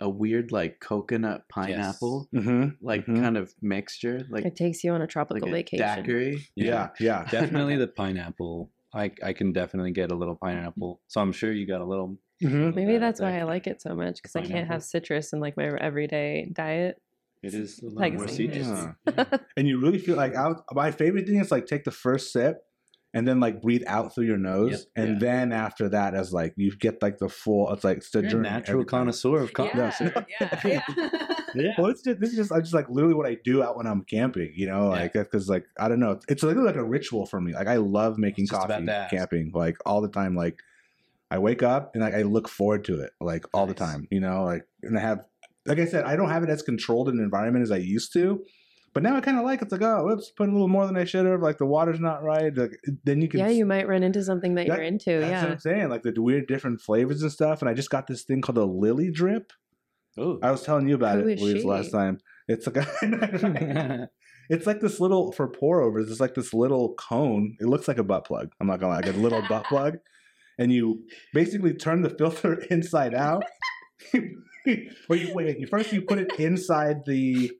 a 0.00 0.08
weird 0.08 0.50
like 0.52 0.80
coconut 0.80 1.48
pineapple 1.48 2.28
hmm 2.32 2.68
like 2.80 3.06
Mhm. 3.06 3.20
kind 3.20 3.36
of 3.36 3.54
mixture, 3.62 4.20
like 4.30 4.44
It 4.46 4.56
takes 4.56 4.82
you 4.82 4.92
on 4.92 5.00
a 5.00 5.04
like 5.04 5.10
tropical 5.12 5.48
a 5.48 5.52
vacation. 5.52 6.04
daiquiri. 6.04 6.38
Yeah, 6.56 6.90
yeah. 6.98 7.24
definitely 7.30 7.76
the 7.76 7.88
pineapple. 7.88 8.72
I 8.94 9.12
I 9.22 9.32
can 9.32 9.52
definitely 9.52 9.92
get 9.92 10.10
a 10.10 10.14
little 10.14 10.36
pineapple. 10.36 11.00
So 11.06 11.20
I'm 11.20 11.32
sure 11.32 11.52
you 11.52 11.66
got 11.66 11.80
a 11.82 11.84
little. 11.84 12.18
hmm 12.42 12.70
Maybe 12.74 12.98
that's 12.98 13.20
why. 13.20 13.38
I 13.38 13.44
like 13.44 13.66
it 13.66 13.80
so 13.80 13.94
much 13.94 14.16
because 14.16 14.34
I 14.36 14.42
can't 14.42 14.66
have 14.68 14.82
citrus 14.82 15.32
in 15.32 15.40
like 15.40 15.56
my 15.56 15.66
everyday 15.78 16.48
diet. 16.52 17.00
It 17.42 17.54
is 17.54 17.80
a 17.82 17.86
Like 17.90 18.14
more 18.14 18.28
saying 18.28 18.52
citrus. 18.52 18.86
Yeah. 19.16 19.24
And 19.56 19.68
you 19.68 19.80
really 19.80 19.98
feel 19.98 20.16
like 20.16 20.34
I 20.34 20.48
was, 20.48 20.60
my 20.72 20.90
favorite 20.90 21.26
thing 21.26 21.40
is 21.40 21.50
like 21.50 21.66
take 21.66 21.84
the 21.84 21.90
first 21.90 22.32
sip 22.32 22.58
and 23.14 23.26
then 23.26 23.40
like 23.40 23.62
breathe 23.62 23.84
out 23.86 24.14
through 24.14 24.26
your 24.26 24.36
nose, 24.36 24.70
Yep. 24.72 24.80
and 24.96 25.08
Yeah. 25.14 25.18
then 25.28 25.52
after 25.52 25.88
that, 25.90 26.14
as 26.14 26.32
like 26.32 26.52
you 26.56 26.76
get 26.76 27.00
like 27.00 27.18
the 27.18 27.28
full. 27.28 27.72
It's 27.72 27.84
like 27.84 27.98
it's 27.98 28.10
the 28.10 28.22
You're 28.22 28.40
a 28.40 28.42
natural 28.42 28.78
every 28.80 28.84
connoisseur 28.86 29.40
of 29.40 29.52
con- 29.54 29.70
Yeah. 29.74 29.92
yeah, 30.64 30.82
Yeah. 31.54 31.72
Well, 31.78 31.86
it's 31.86 32.02
just 32.02 32.20
this 32.20 32.30
is 32.30 32.36
just 32.36 32.52
I 32.52 32.60
just 32.60 32.74
like 32.74 32.88
literally 32.90 33.14
what 33.14 33.26
I 33.26 33.36
do 33.44 33.62
out 33.62 33.76
when 33.76 33.86
I'm 33.86 34.02
camping. 34.04 34.52
You 34.54 34.66
know, 34.66 34.88
like 34.88 35.12
because 35.14 35.48
like 35.48 35.64
I 35.78 35.88
don't 35.88 36.00
know, 36.00 36.18
it's 36.28 36.42
literally 36.42 36.66
like 36.66 36.76
a 36.76 36.84
ritual 36.84 37.24
for 37.26 37.40
me. 37.40 37.54
Like 37.54 37.68
I 37.68 37.76
love 37.76 38.18
making 38.18 38.42
was 38.44 38.50
just 38.50 38.64
about 38.64 38.86
coffee 38.86 39.16
camping, 39.16 39.52
like 39.54 39.76
all 39.86 40.00
the 40.02 40.08
time. 40.08 40.34
Like 40.36 40.58
I 41.30 41.38
wake 41.38 41.62
up 41.62 41.92
and 41.94 42.02
like, 42.04 42.14
I 42.14 42.22
look 42.22 42.48
forward 42.48 42.84
to 42.84 43.00
it, 43.00 43.10
like 43.20 43.44
all 43.54 43.66
the 43.66 43.74
time. 43.74 44.06
You 44.10 44.20
know, 44.20 44.44
like 44.44 44.64
and 44.82 44.96
I 44.98 45.00
have, 45.00 45.24
like 45.66 45.78
I 45.78 45.84
said, 45.86 46.04
I 46.04 46.16
don't 46.16 46.30
have 46.30 46.42
it 46.42 46.50
as 46.50 46.62
controlled 46.62 47.08
an 47.08 47.18
environment 47.18 47.62
as 47.62 47.70
I 47.70 47.76
used 47.78 48.12
to. 48.14 48.42
But 48.94 49.02
now 49.02 49.14
I 49.14 49.20
kind 49.20 49.38
of 49.38 49.44
like 49.44 49.60
it. 49.60 49.64
it's 49.64 49.72
like 49.72 49.82
oh, 49.82 50.04
whoops, 50.06 50.30
put 50.34 50.48
a 50.48 50.52
little 50.52 50.68
more 50.68 50.86
than 50.86 50.96
I 50.96 51.04
should 51.04 51.26
have. 51.26 51.42
Like 51.42 51.58
the 51.58 51.66
water's 51.66 52.00
not 52.00 52.22
right. 52.22 52.56
Like, 52.56 52.80
then 53.04 53.20
you 53.20 53.28
can 53.28 53.40
yeah, 53.40 53.48
you 53.48 53.66
might 53.66 53.86
run 53.86 54.02
into 54.02 54.22
something 54.24 54.54
that, 54.54 54.68
That- 54.68 54.76
you're 54.78 54.86
into. 54.86 55.20
That's 55.20 55.42
what 55.42 55.48
Yeah. 55.48 55.52
I'm 55.52 55.58
saying. 55.58 55.88
Like 55.90 56.02
the 56.02 56.14
weird 56.16 56.46
different 56.48 56.80
flavors 56.80 57.20
and 57.20 57.30
stuff. 57.30 57.60
And 57.60 57.68
I 57.68 57.74
just 57.74 57.90
got 57.90 58.06
this 58.06 58.22
thing 58.22 58.40
called 58.40 58.56
a 58.56 58.64
lily 58.64 59.10
drip. 59.10 59.52
Oh. 60.18 60.38
I 60.42 60.50
was 60.50 60.62
telling 60.62 60.88
you 60.88 60.94
about 60.94 61.18
Who 61.18 61.28
it 61.28 61.34
is 61.34 61.42
Luis, 61.42 61.64
last 61.64 61.90
time. 61.90 62.20
It's 62.48 62.66
like 62.66 62.76
a, 62.78 64.08
it's 64.48 64.66
like 64.66 64.80
this 64.80 64.98
little 64.98 65.30
for 65.32 65.46
pour 65.46 65.82
overs. 65.82 66.10
It's 66.10 66.20
like 66.20 66.34
this 66.34 66.54
little 66.54 66.94
cone. 66.94 67.54
It 67.60 67.66
looks 67.66 67.88
like 67.88 67.98
a 67.98 68.02
butt 68.04 68.24
plug. 68.26 68.52
I'm 68.60 68.66
not 68.66 68.80
gonna 68.80 68.94
lie, 68.94 69.00
like 69.00 69.14
a 69.14 69.18
little 69.18 69.42
butt 69.46 69.64
plug, 69.64 69.98
and 70.58 70.72
you 70.72 71.02
basically 71.34 71.74
turn 71.74 72.00
the 72.00 72.08
filter 72.08 72.54
inside 72.70 73.14
out. 73.14 73.44
or 75.08 75.16
you 75.16 75.32
wait, 75.34 75.58
you 75.58 75.66
first 75.66 75.92
you 75.92 76.02
put 76.02 76.18
it 76.18 76.32
inside 76.38 76.98
the 77.06 77.50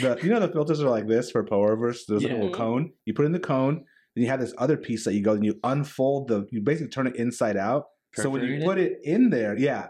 the 0.00 0.18
you 0.22 0.30
know 0.30 0.40
the 0.40 0.48
filters 0.48 0.80
are 0.82 0.88
like 0.90 1.06
this 1.08 1.30
for 1.30 1.42
pour 1.44 1.72
overs. 1.72 2.04
There's 2.06 2.24
a 2.24 2.28
Yeah. 2.28 2.34
little 2.34 2.52
cone. 2.52 2.92
You 3.06 3.14
put 3.14 3.26
in 3.26 3.32
the 3.32 3.40
cone, 3.40 3.84
then 4.14 4.24
you 4.24 4.30
have 4.30 4.40
this 4.40 4.54
other 4.58 4.76
piece 4.76 5.04
that 5.04 5.14
you 5.14 5.22
go 5.22 5.32
and 5.32 5.44
you 5.44 5.58
unfold 5.64 6.28
the. 6.28 6.46
You 6.50 6.60
basically 6.62 6.90
turn 6.90 7.06
it 7.06 7.16
inside 7.16 7.56
out. 7.56 7.84
So 8.14 8.28
when 8.30 8.42
you 8.42 8.60
Perforated? 8.60 8.66
put 8.66 8.78
it 8.78 8.92
in 9.04 9.30
there, 9.30 9.56
yeah, 9.56 9.88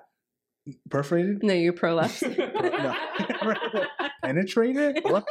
perforated. 0.91 1.43
No, 1.43 1.55
you 1.55 1.73
prolapse. 1.73 2.23
No. 2.81 2.95
penetrate 4.25 4.77
it. 4.77 5.05
What? 5.05 5.25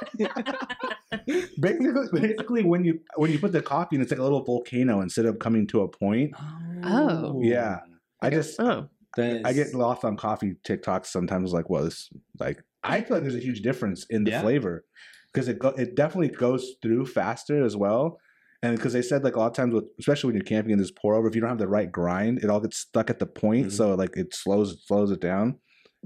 basically, 1.59 2.19
basically, 2.21 2.63
when 2.63 2.83
you 2.83 2.99
when 3.15 3.31
you 3.31 3.39
put 3.39 3.51
the 3.51 3.61
coffee 3.61 3.95
in, 3.95 4.01
it's 4.01 4.11
like 4.11 4.19
a 4.19 4.23
little 4.23 4.43
volcano 4.43 5.01
instead 5.01 5.25
of 5.25 5.39
coming 5.39 5.67
to 5.67 5.81
a 5.81 5.87
point. 5.87 6.31
Oh. 6.37 6.83
oh. 6.83 7.39
Yeah. 7.41 7.77
I 8.21 8.29
just 8.29 8.59
oh, 8.59 8.89
That 9.17 9.41
I 9.45 9.53
get 9.53 9.73
lost 9.73 10.03
on 10.05 10.17
coffee 10.17 10.55
TikToks 10.67 11.07
sometimes. 11.07 11.51
Like, 11.51 11.69
well, 11.69 11.83
this 11.83 12.09
like 12.39 12.61
I 12.83 13.01
feel 13.01 13.17
like 13.17 13.23
there's 13.23 13.35
a 13.35 13.39
huge 13.39 13.61
difference 13.61 14.05
in 14.09 14.23
the 14.23 14.31
Yeah. 14.31 14.41
flavor 14.41 14.85
because 15.33 15.47
it 15.47 15.59
go, 15.59 15.69
it 15.69 15.95
definitely 15.95 16.29
goes 16.29 16.73
through 16.81 17.05
faster 17.07 17.63
as 17.63 17.75
well. 17.75 18.17
And 18.61 18.75
because 18.75 18.93
they 18.93 19.01
said 19.01 19.23
like 19.23 19.35
a 19.35 19.39
lot 19.39 19.47
of 19.47 19.53
times, 19.53 19.73
with, 19.73 19.85
especially 19.99 20.27
when 20.27 20.35
you're 20.35 20.43
camping 20.43 20.71
in 20.73 20.79
this 20.79 20.91
pour 20.91 21.15
over, 21.15 21.27
if 21.27 21.33
you 21.35 21.41
don't 21.41 21.49
have 21.49 21.57
the 21.59 21.67
right 21.67 21.91
grind, 21.91 22.39
it 22.43 22.49
all 22.49 22.59
gets 22.59 22.77
stuck 22.77 23.09
at 23.09 23.19
the 23.19 23.25
point. 23.25 23.67
Mhm. 23.67 23.71
So 23.71 23.95
like 23.95 24.15
it 24.17 24.33
slows 24.35 24.83
slows 24.85 25.11
it 25.11 25.21
down. 25.21 25.59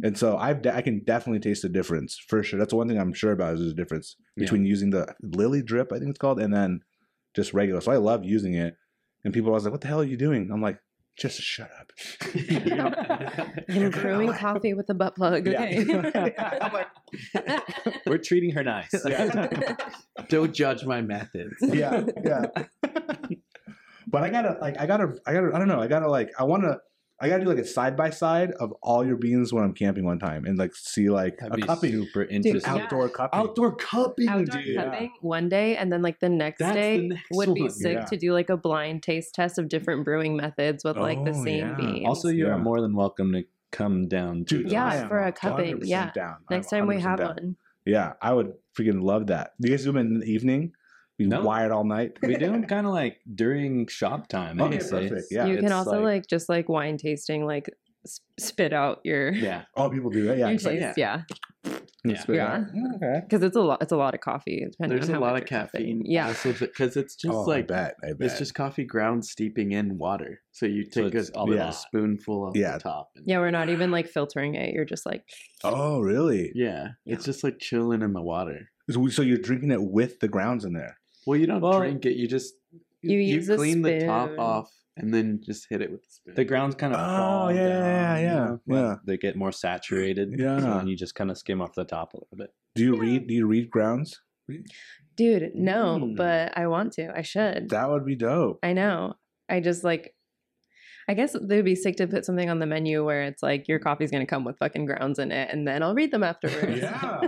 And 0.04 0.18
so 0.18 0.38
I've 0.38 0.62
de- 0.64 0.76
I 0.76 0.82
can 0.82 1.04
definitely 1.04 1.40
taste 1.40 1.62
the 1.62 1.70
difference 1.70 2.18
for 2.28 2.42
sure. 2.42 2.58
That's 2.58 2.74
one 2.74 2.88
thing 2.88 2.98
I'm 3.00 3.14
sure 3.14 3.32
about 3.32 3.56
is 3.56 3.72
a 3.72 3.76
difference 3.76 4.16
Yeah. 4.38 4.46
between 4.46 4.66
using 4.66 4.90
the 4.92 5.14
lily 5.22 5.62
drip, 5.62 5.92
I 5.94 6.00
think 6.00 6.10
it's 6.10 6.18
called, 6.20 6.40
and 6.40 6.52
then 6.54 6.80
just 7.36 7.54
regular. 7.54 7.82
So 7.82 7.92
I 7.92 7.98
love 7.98 8.24
using 8.24 8.54
it. 8.56 8.76
And 9.24 9.34
people 9.34 9.50
are 9.50 9.52
always 9.54 9.64
like, 9.66 9.72
"What 9.72 9.82
the 9.82 9.88
hell 9.88 10.02
are 10.02 10.06
you 10.06 10.18
doing?" 10.18 10.50
I'm 10.52 10.62
like, 10.62 10.80
"Just 11.18 11.42
shut 11.42 11.70
up." 11.80 11.92
I'm 13.70 13.92
brewing 13.92 14.34
coffee 14.34 14.74
with 14.74 14.90
a 14.90 14.94
butt 14.94 15.16
plug. 15.16 15.48
Yeah. 15.48 15.64
Okay. 15.64 16.34
I'm 16.38 16.74
like, 16.74 16.88
We're 18.06 18.18
treating 18.18 18.52
her 18.52 18.64
nice. 18.64 18.94
Yeah. 19.06 19.76
Don't 20.30 20.54
judge 20.54 20.86
my 20.86 21.02
methods. 21.02 21.56
yeah, 21.62 22.04
yeah. 22.24 22.46
but 24.08 24.24
I 24.24 24.30
gotta 24.30 24.58
like 24.60 24.80
I 24.80 24.86
gotta 24.86 25.16
I 25.26 25.34
gotta 25.34 25.52
I 25.54 25.60
don't 25.60 25.68
know 25.68 25.82
I 25.82 25.88
gotta 25.88 26.10
like 26.10 26.32
I 26.40 26.44
want 26.44 26.64
to 26.64 26.80
I 27.24 27.30
gotta 27.30 27.44
do 27.46 27.50
like 27.50 27.58
a 27.60 27.66
side 27.66 27.96
by 27.96 28.10
side 28.10 28.52
of 28.60 28.74
all 28.84 29.06
your 29.06 29.16
beans 29.16 29.54
when 29.54 29.64
I'm 29.64 29.74
camping 29.74 30.04
one 30.04 30.20
time 30.20 30.44
and 30.46 30.58
like 30.58 30.76
see 30.76 31.10
like 31.10 31.38
That'd 31.38 31.54
a 31.54 31.56
be 31.58 31.62
cupping 31.64 31.92
super 31.94 32.24
interesting. 32.24 32.76
yeah. 32.76 32.84
outdoor 32.84 33.08
cupping. 33.10 33.40
Outdoor 33.40 33.76
cupping, 33.76 34.28
Outdoor 34.28 34.62
dude. 34.62 34.76
Yeah. 34.76 35.08
one 35.22 35.48
day, 35.48 35.78
and 35.78 35.92
then 35.92 36.02
like 36.02 36.20
the 36.20 36.28
next 36.30 36.60
That's 36.60 36.76
day 36.76 36.98
the 36.98 37.08
next 37.16 37.28
would 37.32 37.54
be 37.54 37.70
sick 37.70 37.94
Yeah. 38.00 38.06
to 38.06 38.18
do 38.18 38.34
like 38.34 38.50
a 38.50 38.58
blind 38.58 39.04
taste 39.04 39.34
test 39.34 39.58
of 39.58 39.70
different 39.70 40.04
brewing 40.04 40.36
methods 40.36 40.84
with 40.84 40.98
like 40.98 41.24
the 41.24 41.32
Oh, 41.32 41.44
same 41.46 41.70
yeah. 41.70 41.74
beans. 41.76 42.06
Also, 42.06 42.28
you 42.28 42.46
Yeah. 42.48 42.56
are 42.56 42.60
more 42.60 42.82
than 42.82 42.94
welcome 42.94 43.32
to 43.34 43.44
come 43.72 44.08
down. 44.10 44.44
To 44.46 44.58
Dude, 44.64 44.72
Yeah, 44.72 45.08
for 45.08 45.20
a 45.24 45.32
cupping, 45.32 45.80
yeah. 45.86 46.12
Down. 46.14 46.36
next 46.50 46.74
I'm 46.74 46.80
time 46.80 46.88
we 46.88 47.00
have 47.00 47.20
down. 47.20 47.28
one. 47.30 47.56
Yeah, 47.86 48.14
I 48.22 48.34
would 48.34 48.54
freaking 48.78 49.02
love 49.02 49.28
that. 49.28 49.54
Do 49.62 49.70
you 49.70 49.76
guys 49.78 49.84
do 49.86 49.92
them 49.94 49.98
in 49.98 50.20
the 50.20 50.26
evening? 50.26 50.74
We 51.24 51.30
No. 51.30 51.42
wired 51.44 51.72
all 51.72 51.84
night. 51.84 52.18
we 52.22 52.36
do 52.36 52.52
them 52.52 52.64
kind 52.66 52.86
of 52.88 52.94
like 52.94 53.20
during 53.34 53.88
shop 53.88 54.28
time. 54.28 54.62
I 54.62 54.66
Okay, 54.66 54.78
would 54.78 54.84
say. 54.84 55.10
perfect. 55.10 55.28
Yeah, 55.32 55.46
you 55.48 55.58
can 55.58 55.72
also 55.72 56.02
like, 56.02 56.28
just 56.28 56.50
like 56.50 56.70
wine 56.70 56.98
tasting, 56.98 57.46
like 57.46 57.70
spit 58.40 58.74
out 58.74 59.00
your 59.04 59.32
yeah. 59.32 59.64
Oh, 59.76 59.90
people 59.90 60.10
do 60.10 60.26
that. 60.26 60.38
Yeah, 60.38 60.48
your 60.48 60.56
it's 60.56 60.66
like- 60.66 60.80
taste. 60.80 60.98
Yeah. 60.98 61.22
Yeah. 62.06 62.20
spit 62.20 62.36
Yeah. 62.36 62.54
out? 62.56 62.62
Okay. 62.96 63.22
because 63.22 63.44
it's 63.44 63.56
a 63.56 63.62
lot. 63.62 63.82
It's 63.82 63.94
a 63.94 63.96
lot 63.96 64.14
of 64.14 64.20
coffee. 64.20 64.66
depending 64.70 64.98
There's 64.98 65.10
on 65.10 65.16
a 65.16 65.20
lot 65.22 65.42
of 65.42 65.50
you're 65.50 65.58
having. 65.58 65.70
caffeine. 65.72 66.02
Yeah, 66.06 66.34
because 66.60 66.98
it's 66.98 67.16
just 67.16 67.34
oh, 67.34 67.44
like 67.44 67.64
I 67.64 67.68
bet. 67.68 67.96
I 68.04 68.08
bet. 68.12 68.28
it's 68.28 68.38
just 68.38 68.54
coffee 68.54 68.84
ground 68.84 69.24
steeping 69.24 69.72
in 69.72 69.98
water. 69.98 70.42
So 70.52 70.66
you 70.66 70.84
take 70.84 71.16
it's 71.16 71.30
a 71.34 71.40
a 71.40 71.46
little 71.46 71.72
spoonful 71.72 72.46
of 72.50 72.58
Yeah. 72.58 72.74
the 72.74 72.80
top. 72.84 73.12
and- 73.16 73.24
yeah. 73.26 73.40
We're 73.40 73.52
not 73.52 73.70
even 73.70 73.90
like 73.92 74.08
filtering 74.10 74.56
it. 74.56 74.74
You're 74.74 74.84
just 74.84 75.06
like, 75.06 75.24
Oh, 75.64 76.02
really? 76.02 76.52
yeah, 76.56 76.90
it's 77.06 77.24
just 77.24 77.42
like 77.42 77.60
chilling 77.60 78.02
in 78.02 78.12
the 78.12 78.22
water. 78.22 78.68
So 78.92 79.08
so 79.08 79.22
you're 79.22 79.38
drinking 79.38 79.72
it 79.72 79.82
with 79.82 80.20
the 80.20 80.28
grounds 80.28 80.66
in 80.66 80.74
there. 80.74 80.98
Well, 81.26 81.40
you 81.40 81.48
don't 81.48 81.62
Well, 81.62 81.80
drink 81.80 82.06
it. 82.06 82.16
You 82.16 82.28
just 82.28 82.54
You 83.02 83.18
use 83.18 83.48
clean 83.48 83.82
the 83.82 84.06
top 84.06 84.38
off 84.38 84.72
and 84.98 85.14
then 85.14 85.42
just 85.44 85.68
hit 85.70 85.82
it 85.82 85.92
with 85.92 86.04
the 86.04 86.10
spoon. 86.12 86.36
The 86.36 86.46
grounds 86.46 86.76
kind 86.76 86.94
of 86.94 87.00
Oh, 87.00 87.18
fall 87.18 87.54
yeah, 87.54 87.62
yeah, 87.68 87.80
down, 87.80 88.20
you 88.20 88.26
yeah, 88.28 88.36
know, 88.46 88.60
yeah. 88.68 88.96
They 89.06 89.18
get 89.18 89.36
more 89.36 89.52
saturated. 89.52 90.36
Yeah. 90.38 90.60
So 90.60 90.66
then 90.66 90.88
you 90.88 90.96
just 90.96 91.16
kind 91.16 91.32
of 91.32 91.38
skim 91.38 91.62
off 91.62 91.74
the 91.74 91.84
top 91.86 92.14
a 92.14 92.18
little 92.18 92.38
bit. 92.38 92.54
Do 92.76 92.84
you 92.84 92.96
read? 92.96 93.28
Do 93.28 93.34
you 93.34 93.48
read 93.48 93.70
grounds? 93.70 94.22
dude, 95.16 95.52
no, 95.56 96.00
Mm. 96.02 96.16
but 96.18 96.58
I 96.58 96.68
want 96.68 96.94
to. 96.94 97.16
I 97.18 97.22
should. 97.22 97.70
That 97.70 97.90
would 97.90 98.06
be 98.06 98.16
dope. 98.16 98.60
I 98.64 98.74
know. 98.74 99.14
I 99.50 99.60
just 99.60 99.84
like. 99.84 100.14
I 101.08 101.14
guess 101.14 101.36
they'd 101.42 101.62
be 101.64 101.76
sick 101.76 101.98
to 101.98 102.08
put 102.08 102.26
something 102.26 102.50
on 102.50 102.60
the 102.60 102.66
menu 102.66 103.04
where 103.06 103.24
it's 103.24 103.44
like 103.44 103.68
your 103.68 103.80
coffee's 103.80 104.12
gonna 104.12 104.26
come 104.26 104.44
with 104.46 104.58
fucking 104.58 104.86
grounds 104.86 105.20
in 105.20 105.32
it, 105.32 105.50
and 105.52 105.68
then 105.68 105.84
I'll 105.84 105.94
read 105.96 106.12
them 106.12 106.24
afterwards. 106.24 106.82
Yeah. 106.82 107.22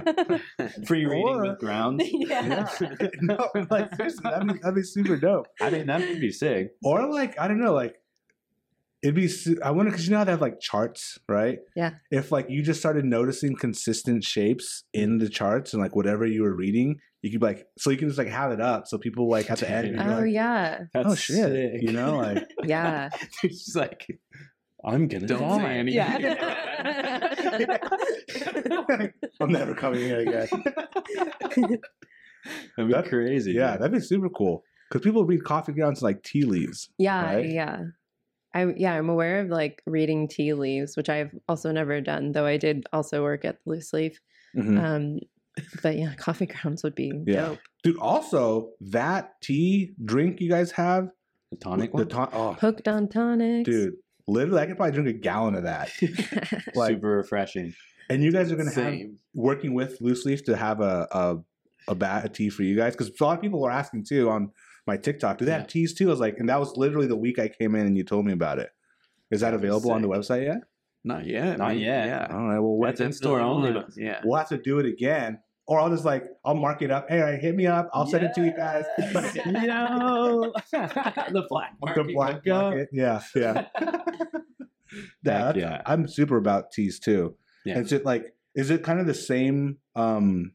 Free 0.87 1.05
reading 1.05 1.27
Or- 1.27 1.41
with 1.49 1.59
grounds. 1.59 2.03
yeah. 2.11 2.67
no, 3.21 3.49
like 3.69 3.93
seriously, 3.95 4.21
that'd 4.23 4.47
be, 4.47 4.53
that'd 4.59 4.75
be 4.75 4.83
super 4.83 5.17
dope. 5.17 5.47
I 5.61 5.69
mean, 5.69 5.87
that 5.87 5.99
would 6.01 6.19
be 6.21 6.31
sick. 6.31 6.71
Or 6.83 7.09
like 7.11 7.39
I 7.39 7.47
don't 7.47 7.59
know, 7.59 7.73
like 7.73 7.95
it'd 9.03 9.15
be. 9.15 9.29
I 9.63 9.71
wonder 9.71 9.91
because 9.91 10.05
you 10.07 10.11
know 10.11 10.19
how 10.19 10.23
they 10.23 10.31
have 10.31 10.41
like 10.41 10.59
charts, 10.59 11.17
right? 11.27 11.59
Yeah. 11.75 11.91
If 12.11 12.31
like 12.31 12.49
you 12.49 12.63
just 12.63 12.79
started 12.79 13.05
noticing 13.05 13.55
consistent 13.55 14.23
shapes 14.23 14.83
in 14.93 15.17
the 15.17 15.29
charts 15.29 15.73
and 15.73 15.81
like 15.81 15.95
whatever 15.95 16.25
you 16.25 16.43
were 16.43 16.55
reading, 16.55 16.99
you 17.25 17.31
could 17.31 17.41
like 17.41 17.65
so 17.77 17.89
you 17.89 17.97
can 17.97 18.07
just 18.07 18.17
like 18.19 18.27
have 18.27 18.51
it 18.51 18.61
up 18.61 18.85
so 18.87 18.97
people 18.97 19.27
like 19.27 19.49
at 19.51 19.57
the 19.59 19.69
end. 19.69 19.95
you're 19.95 20.03
Oh 20.03 20.19
like, 20.21 20.31
yeah. 20.31 20.83
That's 20.93 21.07
Oh 21.09 21.15
shit! 21.15 21.35
sick. 21.37 21.81
You 21.81 21.91
know, 21.91 22.17
like 22.17 22.47
Yeah. 22.63 23.09
it's 23.43 23.65
just 23.65 23.75
like 23.75 24.05
I'm 24.85 25.07
gonna 25.07 25.25
don't 25.27 25.39
die. 25.41 25.57
say 25.57 25.79
anything. 25.79 25.97
Yeah. 25.97 27.77
I'm 29.41 29.51
never 29.51 29.73
coming 29.73 29.99
here 30.01 30.19
again. 30.19 30.47
That'd 32.77 32.87
be 32.89 32.93
That- 32.93 33.05
crazy. 33.09 33.53
yeah, 33.53 33.71
dude. 33.73 33.81
that'd 33.81 33.91
be 33.93 33.99
super 33.99 34.29
cool. 34.29 34.63
Because 34.89 35.03
people 35.03 35.25
read 35.25 35.43
coffee 35.43 35.71
grounds 35.73 36.01
like 36.03 36.21
tea 36.23 36.43
leaves. 36.43 36.89
Yeah, 36.97 37.23
Right? 37.25 37.49
yeah. 37.49 37.83
I 38.53 38.67
yeah, 38.77 38.93
I'm 38.93 39.09
aware 39.09 39.39
of 39.41 39.49
like 39.49 39.81
reading 39.85 40.27
tea 40.27 40.53
leaves, 40.53 40.95
which 40.95 41.09
I've 41.09 41.31
also 41.49 41.71
never 41.71 41.99
done, 42.01 42.31
though 42.31 42.45
I 42.45 42.57
did 42.57 42.85
also 42.93 43.23
work 43.23 43.43
at 43.45 43.57
Loose 43.65 43.91
Leaf. 43.93 44.21
Mhm. 44.55 44.79
Um, 44.81 45.19
but 45.81 45.97
yeah, 45.97 46.13
coffee 46.15 46.45
grounds 46.45 46.83
would 46.83 46.95
be 46.95 47.11
Yeah. 47.25 47.47
dope. 47.47 47.59
Dude, 47.83 47.97
also 47.97 48.71
that 48.81 49.33
tea 49.41 49.93
drink 50.03 50.41
you 50.41 50.49
guys 50.49 50.71
have, 50.71 51.09
the 51.51 51.57
tonic 51.57 51.91
the 51.91 51.97
one. 51.97 52.07
ton- 52.09 52.29
oh, 52.33 52.53
Hooked 52.53 52.87
on 52.87 53.07
tonics. 53.07 53.69
dude, 53.69 53.93
literally, 54.27 54.61
I 54.61 54.65
could 54.65 54.77
probably 54.77 54.93
drink 54.93 55.09
a 55.09 55.13
gallon 55.19 55.55
of 55.55 55.63
that. 55.63 55.91
Like, 56.75 56.95
Super 56.95 57.17
refreshing. 57.17 57.73
and 58.09 58.23
you 58.23 58.31
guys 58.31 58.51
are 58.51 58.55
gonna 58.55 58.71
have 58.73 58.99
working 59.33 59.73
with 59.73 59.99
Loose 60.01 60.25
Leaf 60.25 60.43
to 60.45 60.55
have 60.57 60.81
a 60.81 61.07
a, 61.11 61.37
a 61.89 61.95
bat 61.95 62.25
of 62.25 62.33
tea 62.33 62.49
for 62.49 62.63
you 62.63 62.75
guys 62.75 62.93
because 62.95 63.09
a 63.19 63.23
lot 63.23 63.35
of 63.37 63.41
people 63.41 63.61
were 63.61 63.71
asking 63.71 64.03
too 64.05 64.29
on 64.29 64.51
my 64.87 64.97
TikTok. 64.97 65.37
Do 65.37 65.45
they 65.45 65.51
have 65.51 65.61
Yeah. 65.61 65.67
teas 65.67 65.93
too? 65.93 66.07
I 66.07 66.11
was 66.11 66.19
like, 66.19 66.37
and 66.39 66.49
that 66.49 66.59
was 66.59 66.75
literally 66.75 67.07
the 67.07 67.15
week 67.15 67.39
I 67.39 67.47
came 67.47 67.75
in 67.75 67.85
and 67.87 67.97
you 67.97 68.03
told 68.03 68.25
me 68.25 68.33
about 68.33 68.59
it. 68.59 68.69
Is 69.31 69.41
that 69.41 69.51
That'd 69.51 69.61
available 69.63 69.91
on 69.91 70.01
the 70.01 70.07
website 70.09 70.43
yet? 70.45 70.57
Not 71.03 71.25
yet. 71.25 71.57
Not 71.59 71.69
man. 71.69 71.79
yet. 71.79 72.05
Yeah. 72.07 72.27
All 72.31 72.47
right. 72.47 72.59
Well, 72.59 72.79
That's 72.83 72.99
in 73.01 73.11
store 73.13 73.39
only. 73.39 73.71
But 73.71 73.87
But 73.87 73.97
yeah. 73.97 74.21
we'll 74.23 74.37
have 74.37 74.49
to 74.49 74.57
do 74.57 74.79
it 74.79 74.85
again, 74.87 75.39
or 75.67 75.79
I'll 75.79 75.89
just 75.89 76.05
like 76.05 76.23
I'll 76.43 76.55
mark 76.55 76.81
it 76.81 76.91
up. 76.91 77.07
Hey, 77.09 77.19
all 77.19 77.25
right, 77.31 77.39
hit 77.39 77.55
me 77.55 77.65
up. 77.67 77.89
I'll 77.93 78.05
send 78.07 78.23
it 78.25 78.33
to 78.35 78.45
you 78.45 78.53
guys. 78.55 78.85
Yo, 78.97 79.11
the 80.71 81.45
black 81.49 81.73
the 81.95 82.03
black 82.13 82.45
market. 82.45 82.89
Yeah, 82.91 83.21
yeah. 83.35 83.65
yeah, 83.79 83.91
Heck 83.91 83.95
that's- 85.23 85.55
yeah. 85.57 85.81
I'm 85.85 86.07
super 86.07 86.37
about 86.37 86.71
teas 86.71 86.99
too. 86.99 87.35
Yeah. 87.65 87.79
Is 87.79 87.91
it 87.91 88.05
like 88.05 88.33
is 88.53 88.69
it 88.69 88.83
kind 88.83 88.99
of 88.99 89.07
the 89.07 89.13
same 89.13 89.77
um 89.95 90.51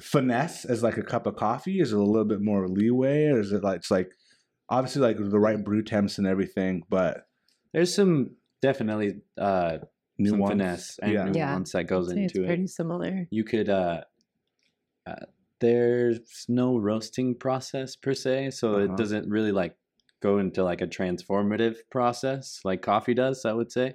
finesse 0.00 0.64
as 0.64 0.82
like 0.82 0.96
a 0.96 1.02
cup 1.02 1.26
of 1.26 1.36
coffee? 1.36 1.80
Is 1.80 1.92
it 1.92 1.98
a 1.98 2.02
little 2.02 2.24
bit 2.24 2.40
more 2.40 2.66
leeway, 2.68 3.26
or 3.26 3.40
is 3.40 3.52
it 3.52 3.62
like 3.62 3.76
it's 3.78 3.90
like 3.90 4.10
obviously 4.68 5.02
like 5.02 5.18
the 5.18 5.38
right 5.38 5.62
brew 5.62 5.82
temps 5.82 6.18
and 6.18 6.26
everything, 6.26 6.82
but 6.88 7.26
There's 7.72 7.94
some 7.94 8.36
definitely 8.62 9.20
uh, 9.38 9.78
some 10.18 10.38
nuance? 10.38 10.50
finesse 10.50 10.98
and 11.02 11.12
Yeah. 11.12 11.26
Yeah. 11.26 11.50
nuance 11.52 11.72
that 11.72 11.84
goes 11.84 12.10
I'd 12.10 12.18
it's 12.18 12.34
into 12.34 12.44
it. 12.44 12.46
pretty 12.48 12.66
similar. 12.66 13.26
you 13.30 13.44
could 13.44 13.68
uh, 13.68 14.02
uh 15.06 15.26
there's 15.60 16.44
no 16.48 16.76
roasting 16.78 17.34
process 17.34 17.96
per 17.96 18.12
se 18.14 18.50
so 18.50 18.74
Uh-huh. 18.74 18.84
it 18.92 18.96
doesn't 18.96 19.28
really 19.28 19.52
like 19.52 19.76
go 20.20 20.38
into 20.38 20.62
like 20.64 20.80
a 20.82 20.86
transformative 20.86 21.76
process 21.90 22.60
like 22.64 22.80
coffee 22.82 23.14
does 23.14 23.44
i 23.44 23.52
would 23.52 23.70
say 23.72 23.94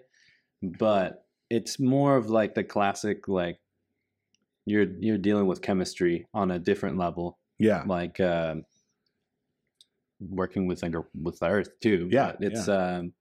but 0.62 1.26
it's 1.50 1.80
more 1.80 2.16
of 2.18 2.30
like 2.30 2.54
the 2.56 2.64
classic 2.64 3.28
like 3.28 3.60
you're 4.66 4.88
you're 5.00 5.18
dealing 5.18 5.48
with 5.48 5.62
chemistry 5.62 6.28
on 6.34 6.52
a 6.52 6.60
different 6.60 6.98
level 6.98 7.40
Yeah, 7.58 7.84
like 7.88 8.20
um 8.20 8.64
working 10.20 10.68
with 10.68 10.84
like 10.84 10.94
with 11.24 11.40
the 11.40 11.48
earth 11.48 11.70
too 11.82 12.08
Yeah, 12.12 12.34
but 12.40 12.44
it's 12.52 12.68
um 12.68 13.14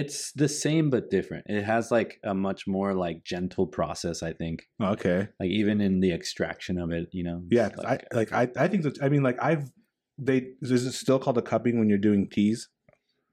it's 0.00 0.32
the 0.32 0.48
same 0.48 0.90
but 0.90 1.10
different 1.10 1.44
it 1.48 1.62
has 1.64 1.90
like 1.90 2.20
a 2.24 2.34
much 2.34 2.66
more 2.66 2.94
like 2.94 3.24
gentle 3.24 3.66
process 3.66 4.22
i 4.22 4.32
think 4.32 4.68
okay, 4.80 5.28
like 5.40 5.50
even 5.50 5.80
in 5.80 6.00
the 6.00 6.12
extraction 6.12 6.78
of 6.78 6.90
it, 6.92 7.08
you 7.12 7.24
know. 7.24 7.42
yeah. 7.50 7.68
'cause 7.70 7.84
I 7.84 8.00
like 8.12 8.32
I 8.32 8.48
I 8.56 8.68
think 8.68 8.84
that 8.84 9.02
I 9.02 9.08
mean 9.08 9.22
like 9.22 9.38
I've 9.42 9.70
they 10.18 10.38
is 10.62 10.86
it 10.86 10.92
still 10.92 11.18
called 11.18 11.38
a 11.38 11.42
cupping 11.42 11.78
when 11.78 11.88
you're 11.90 11.98
doing 12.10 12.28
teas? 12.28 12.68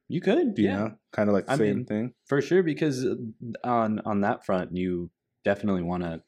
you 0.09 0.21
could, 0.21 0.57
yeah, 0.57 0.77
know, 0.77 0.95
kind 1.11 1.29
of 1.29 1.33
like 1.33 1.45
the 1.47 1.53
I 1.53 1.55
same 1.55 1.75
mean, 1.75 1.85
thing. 1.85 2.13
for 2.27 2.41
sure. 2.41 2.63
Because 2.63 3.05
uh, 3.05 3.15
on 3.63 3.99
on 3.99 4.21
that 4.21 4.45
front, 4.45 4.75
you 4.75 5.11
definitely 5.43 5.81
want 5.83 6.03
to 6.03 6.23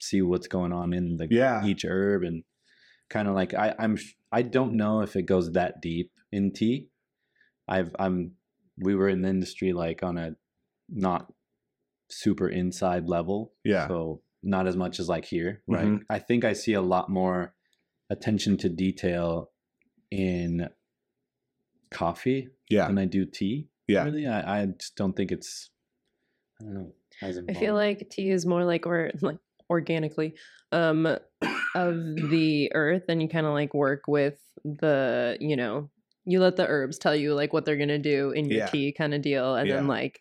see 0.00 0.22
what's 0.22 0.48
going 0.48 0.72
on 0.72 0.92
in 0.92 1.16
the 1.16 1.28
Yeah. 1.30 1.64
each 1.66 1.84
herb 1.84 2.22
and 2.24 2.44
kind 3.10 3.28
of 3.28 3.34
like 3.34 3.54
I 3.54 3.74
I'm 3.78 3.98
I 4.32 4.42
don't 4.42 4.74
know 4.74 5.02
if 5.02 5.16
it 5.16 5.22
goes 5.22 5.52
that 5.52 5.80
deep 5.82 6.12
in 6.32 6.52
tea. 6.52 6.88
I've 7.68 7.94
I'm 7.98 8.36
we 8.80 8.94
were 8.94 9.08
in 9.08 9.22
the 9.22 9.28
industry 9.28 9.72
like 9.72 10.02
on 10.02 10.18
a 10.18 10.34
not 10.88 11.32
super 12.08 12.48
inside 12.48 13.08
level, 13.08 13.52
Yeah, 13.64 13.86
so 13.88 14.22
not 14.42 14.66
as 14.66 14.76
much 14.76 14.98
as 14.98 15.08
like 15.08 15.26
here 15.26 15.62
right 15.68 15.86
Mhm. 15.86 16.00
i 16.08 16.18
think 16.18 16.44
i 16.44 16.54
see 16.54 16.72
a 16.72 16.80
lot 16.80 17.10
more 17.10 17.54
attention 18.08 18.56
to 18.56 18.70
detail 18.70 19.50
in 20.10 20.70
coffee 21.90 22.48
yeah, 22.70 22.86
than 22.86 22.98
i 22.98 23.04
do 23.04 23.26
tea 23.26 23.68
yeah. 23.86 24.04
really 24.04 24.26
i, 24.26 24.62
I 24.62 24.66
just 24.66 24.96
don't 24.96 25.14
think 25.14 25.30
it's 25.30 25.70
i 26.60 26.64
don't 26.64 26.74
know 26.74 26.92
as 27.22 27.38
I 27.48 27.52
feel 27.52 27.74
like 27.74 28.08
tea 28.08 28.30
is 28.30 28.46
more 28.46 28.64
like 28.64 28.86
or 28.86 29.10
like 29.20 29.38
organically 29.68 30.34
um 30.72 31.04
of 31.04 31.94
the 32.30 32.70
earth 32.74 33.04
and 33.08 33.20
you 33.20 33.28
kind 33.28 33.44
of 33.46 33.52
like 33.52 33.74
work 33.74 34.04
with 34.08 34.38
the 34.64 35.36
you 35.38 35.56
know 35.56 35.90
you 36.30 36.40
let 36.40 36.56
the 36.56 36.66
herbs 36.66 36.98
tell 36.98 37.14
you 37.16 37.34
like 37.34 37.52
what 37.52 37.64
they're 37.64 37.76
gonna 37.76 37.98
do 37.98 38.30
in 38.30 38.44
your 38.46 38.58
Yeah. 38.60 38.66
tea 38.66 38.92
kind 38.92 39.14
of 39.14 39.22
deal 39.22 39.54
and 39.56 39.70
then 39.70 39.86
like 39.86 40.20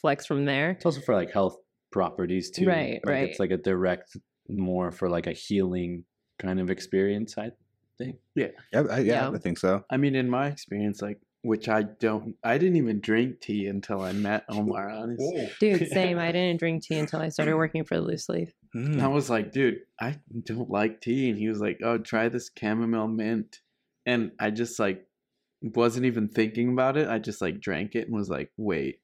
flex 0.00 0.26
from 0.26 0.44
there 0.44 0.70
it's 0.72 0.86
also 0.86 1.00
for 1.00 1.14
like 1.14 1.30
health 1.32 1.56
properties 1.90 2.50
too 2.50 2.66
Right, 2.66 3.00
like 3.04 3.12
right. 3.14 3.28
it's 3.30 3.38
like 3.40 3.50
a 3.50 3.56
direct 3.56 4.16
more 4.48 4.90
for 4.92 5.08
like 5.08 5.26
a 5.26 5.32
healing 5.32 6.04
kind 6.38 6.60
of 6.60 6.70
experience 6.70 7.36
i 7.38 7.50
think 7.98 8.16
Yeah, 8.34 8.48
I, 8.74 8.80
yeah, 8.80 9.00
Yeah. 9.00 9.30
I 9.30 9.38
think 9.38 9.58
so. 9.58 9.84
I 9.90 9.96
mean, 9.96 10.14
in 10.14 10.28
my 10.28 10.48
experience, 10.48 11.00
like, 11.00 11.18
which 11.42 11.66
I 11.68 11.82
don't, 11.84 12.34
I 12.44 12.58
didn't 12.58 12.76
even 12.76 13.00
drink 13.00 13.40
tea 13.40 13.68
until 13.68 14.02
I 14.02 14.12
met 14.12 14.44
Omar, 14.50 14.90
honestly. 14.90 15.50
dude 15.60 15.88
same 15.88 16.18
i 16.18 16.30
didn't 16.36 16.58
drink 16.58 16.82
tea 16.82 16.98
until 16.98 17.20
i 17.20 17.28
started 17.30 17.56
working 17.56 17.84
for 17.84 17.98
loose 17.98 18.28
leaf 18.28 18.52
Mm. 18.74 19.00
I 19.00 19.06
was 19.08 19.30
like, 19.30 19.52
dude, 19.52 19.78
I 19.98 20.16
don't 20.44 20.68
like 20.68 21.00
tea. 21.00 21.30
And 21.30 21.38
he 21.38 21.48
was 21.48 21.60
like, 21.60 21.78
oh, 21.82 21.96
try 21.96 22.28
this 22.28 22.50
chamomile 22.58 23.08
mint. 23.08 23.60
And 24.04 24.32
I 24.38 24.50
just 24.50 24.78
like 24.78 25.06
wasn't 25.62 26.06
even 26.06 26.28
thinking 26.28 26.70
about 26.72 26.96
it. 26.96 27.08
I 27.08 27.18
just 27.18 27.40
like 27.40 27.60
drank 27.60 27.94
it 27.94 28.06
and 28.06 28.16
was 28.16 28.28
like, 28.28 28.50
wait, 28.56 29.00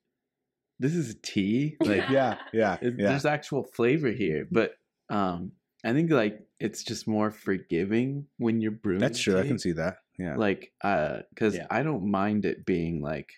this 0.79 0.95
is 0.95 1.17
tea? 1.23 1.77
Like, 1.81 2.09
Yeah, 2.11 2.37
yeah, 2.53 2.79
it- 2.81 2.95
yeah. 2.99 3.09
there's 3.09 3.25
actual 3.27 3.65
flavor 3.65 4.11
here. 4.11 4.47
But 4.51 4.75
um, 5.11 5.53
I 5.85 5.93
think 5.93 6.11
like 6.11 6.41
it's 6.61 6.85
just 6.85 7.09
more 7.09 7.31
forgiving 7.31 8.27
when 8.39 8.61
you're 8.61 8.71
brewing. 8.73 9.01
That's 9.01 9.19
true. 9.21 9.39
I 9.39 9.47
can 9.47 9.59
see 9.59 9.73
that. 9.73 9.97
Yeah. 10.19 10.37
like 10.37 10.71
uh 10.85 11.21
because 11.31 11.57
Yeah. 11.57 11.67
i 11.71 11.83
don't 11.83 12.05
mind 12.09 12.45
it 12.45 12.67
being 12.67 13.01
like 13.01 13.33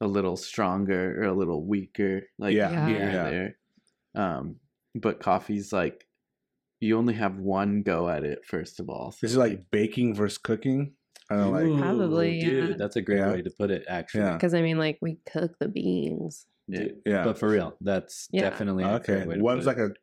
a 0.00 0.06
little 0.06 0.36
stronger 0.36 1.22
or 1.22 1.26
a 1.26 1.32
little 1.32 1.64
weaker 1.64 2.22
like 2.40 2.54
Yeah. 2.56 2.86
here 2.88 2.98
Yeah. 2.98 3.04
and 3.04 3.32
there 3.32 3.56
um 4.22 4.56
but 4.96 5.20
coffee's 5.20 5.72
like 5.72 6.04
you 6.80 6.98
only 6.98 7.14
have 7.14 7.38
one 7.38 7.82
go 7.82 8.08
at 8.08 8.24
it 8.24 8.44
first 8.44 8.80
of 8.80 8.90
all 8.90 9.12
so 9.12 9.24
Is 9.24 9.36
it 9.36 9.38
like 9.38 9.70
baking 9.70 10.14
versus 10.16 10.38
cooking? 10.38 10.94
I 11.30 11.36
don't 11.36 11.52
like 11.52 11.64
Ooh, 11.64 11.78
Probably, 11.78 12.40
dude 12.40 12.68
yeah. 12.70 12.74
that's 12.76 12.96
a 12.96 13.02
great 13.02 13.18
Yeah. 13.18 13.32
way 13.32 13.42
to 13.42 13.50
put 13.50 13.70
it 13.70 13.84
actually 13.88 14.22
Yeah. 14.24 14.32
because 14.34 14.54
i 14.54 14.62
mean 14.62 14.78
like 14.78 14.98
we 15.00 15.18
cook 15.30 15.58
the 15.58 15.68
beans 15.68 16.46
yeah. 16.68 16.78
Dude, 16.80 16.96
yeah. 17.06 17.24
but 17.24 17.38
for 17.38 17.48
real 17.48 17.76
that's 17.80 18.28
Yeah. 18.32 18.42
definitely 18.50 18.84
a 18.84 18.94
okay. 18.94 19.14
great 19.16 19.28
way 19.28 19.34
to 19.36 19.42
One's 19.42 19.64
put 19.64 19.76
like 19.78 19.78
it. 19.78 19.90
a 19.90 19.94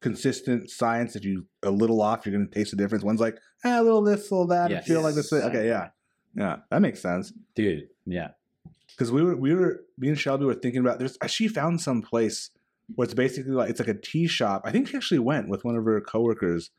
consistent 0.00 0.70
science. 0.70 1.16
If 1.16 1.24
you 1.24 1.46
a 1.62 1.70
little 1.70 2.00
off, 2.02 2.24
you're 2.26 2.32
gonna 2.32 2.48
taste 2.50 2.70
the 2.70 2.76
difference. 2.76 3.04
One's 3.04 3.20
like 3.20 3.38
ah, 3.64 3.80
a 3.80 3.82
little 3.82 4.02
this, 4.02 4.30
a 4.30 4.34
little 4.34 4.46
that. 4.48 4.70
Yes. 4.70 4.84
I 4.84 4.86
feel 4.86 5.02
like 5.02 5.14
this. 5.14 5.32
Okay, 5.32 5.66
yeah, 5.66 5.88
yeah, 6.36 6.56
that 6.70 6.80
makes 6.82 7.00
sense. 7.00 7.32
dude. 7.54 7.88
Yeah, 8.06 8.28
Because 8.90 9.10
we 9.12 9.22
were 9.22 9.36
we 9.36 9.54
were 9.54 9.80
me 9.98 10.08
and 10.08 10.18
Shelby 10.18 10.44
were 10.44 10.54
thinking 10.54 10.80
about 10.80 10.98
there's 10.98 11.16
she 11.28 11.48
found 11.48 11.80
some 11.80 12.02
place 12.02 12.50
where 12.94 13.04
it's 13.04 13.14
basically 13.14 13.52
like 13.52 13.70
it's 13.70 13.80
like 13.80 13.88
a 13.88 13.94
tea 14.00 14.26
shop. 14.26 14.62
I 14.64 14.70
think 14.72 14.88
she 14.88 14.96
actually 14.96 15.18
went 15.20 15.48
with 15.48 15.64
one 15.64 15.76
of 15.76 15.84
her 15.84 16.00
coworkers, 16.00 16.70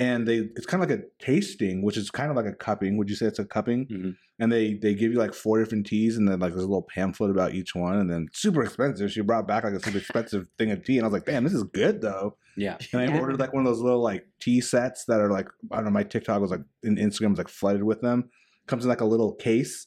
and 0.00 0.26
they 0.26 0.38
it's 0.56 0.66
kind 0.66 0.82
of 0.82 0.88
like 0.90 0.98
a 0.98 1.02
tasting, 1.24 1.82
which 1.82 1.96
is 1.96 2.10
kind 2.10 2.30
of 2.30 2.36
like 2.36 2.46
a 2.46 2.52
cupping. 2.54 2.96
Would 2.96 3.08
you 3.08 3.14
say 3.14 3.26
it's 3.26 3.38
a 3.38 3.44
cupping? 3.44 3.86
Mhm. 3.86 4.16
And 4.40 4.50
they 4.50 4.74
they 4.74 4.94
give 4.94 5.12
you 5.12 5.18
like 5.18 5.34
four 5.34 5.58
different 5.60 5.86
teas, 5.86 6.16
and 6.16 6.26
then 6.26 6.40
like 6.40 6.52
there's 6.52 6.64
a 6.64 6.66
little 6.66 6.82
pamphlet 6.94 7.30
about 7.30 7.54
each 7.54 7.74
one, 7.74 7.96
and 7.98 8.10
then 8.10 8.28
super 8.32 8.62
expensive. 8.62 9.12
She 9.12 9.20
brought 9.20 9.46
back 9.46 9.62
like 9.64 9.74
a 9.74 9.80
super 9.80 9.98
expensive 9.98 10.48
thing 10.58 10.70
of 10.72 10.82
tea, 10.82 10.96
and 10.96 11.04
I 11.04 11.08
was 11.08 11.12
like, 11.12 11.26
damn, 11.26 11.44
this 11.44 11.52
is 11.52 11.62
good 11.64 12.00
though. 12.00 12.36
yeah. 12.56 12.78
And 12.92 13.02
I 13.02 13.04
Yeah. 13.04 13.20
ordered 13.20 13.38
like 13.38 13.52
one 13.52 13.64
of 13.66 13.70
those 13.72 13.82
little 13.82 14.02
like 14.02 14.26
tea 14.40 14.60
sets 14.62 15.04
that 15.04 15.20
are 15.20 15.30
like 15.30 15.48
I 15.70 15.76
don't 15.76 15.84
know. 15.84 15.90
My 15.90 16.02
TikTok 16.02 16.40
was 16.40 16.50
like 16.50 16.62
in 16.82 16.96
Instagram 16.96 17.30
was 17.30 17.38
like 17.38 17.48
flooded 17.48 17.82
with 17.84 18.00
them. 18.00 18.30
Comes 18.66 18.84
in 18.84 18.88
like 18.88 19.02
a 19.02 19.04
little 19.14 19.34
case, 19.34 19.86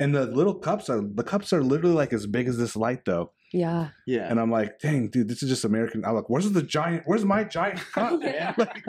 and 0.00 0.12
the 0.14 0.26
little 0.26 0.54
cups 0.56 0.90
are 0.90 1.00
the 1.00 1.22
cups 1.22 1.52
are 1.52 1.62
literally 1.62 1.94
like 1.94 2.12
as 2.12 2.26
big 2.26 2.48
as 2.48 2.58
this 2.58 2.74
light 2.74 3.04
though. 3.04 3.32
Yeah. 3.52 3.88
Yeah. 4.06 4.30
And 4.30 4.40
I'm 4.40 4.50
like, 4.50 4.78
dang, 4.78 5.08
dude, 5.08 5.28
this 5.28 5.42
is 5.42 5.48
just 5.50 5.64
American. 5.64 6.04
I'm 6.06 6.14
like, 6.14 6.30
where's 6.30 6.50
the 6.50 6.62
giant? 6.62 7.02
Where's 7.06 7.24
my 7.24 7.44
giant 7.44 7.78
cup? 7.92 8.20
Yeah. 8.22 8.54
Like, 8.56 8.82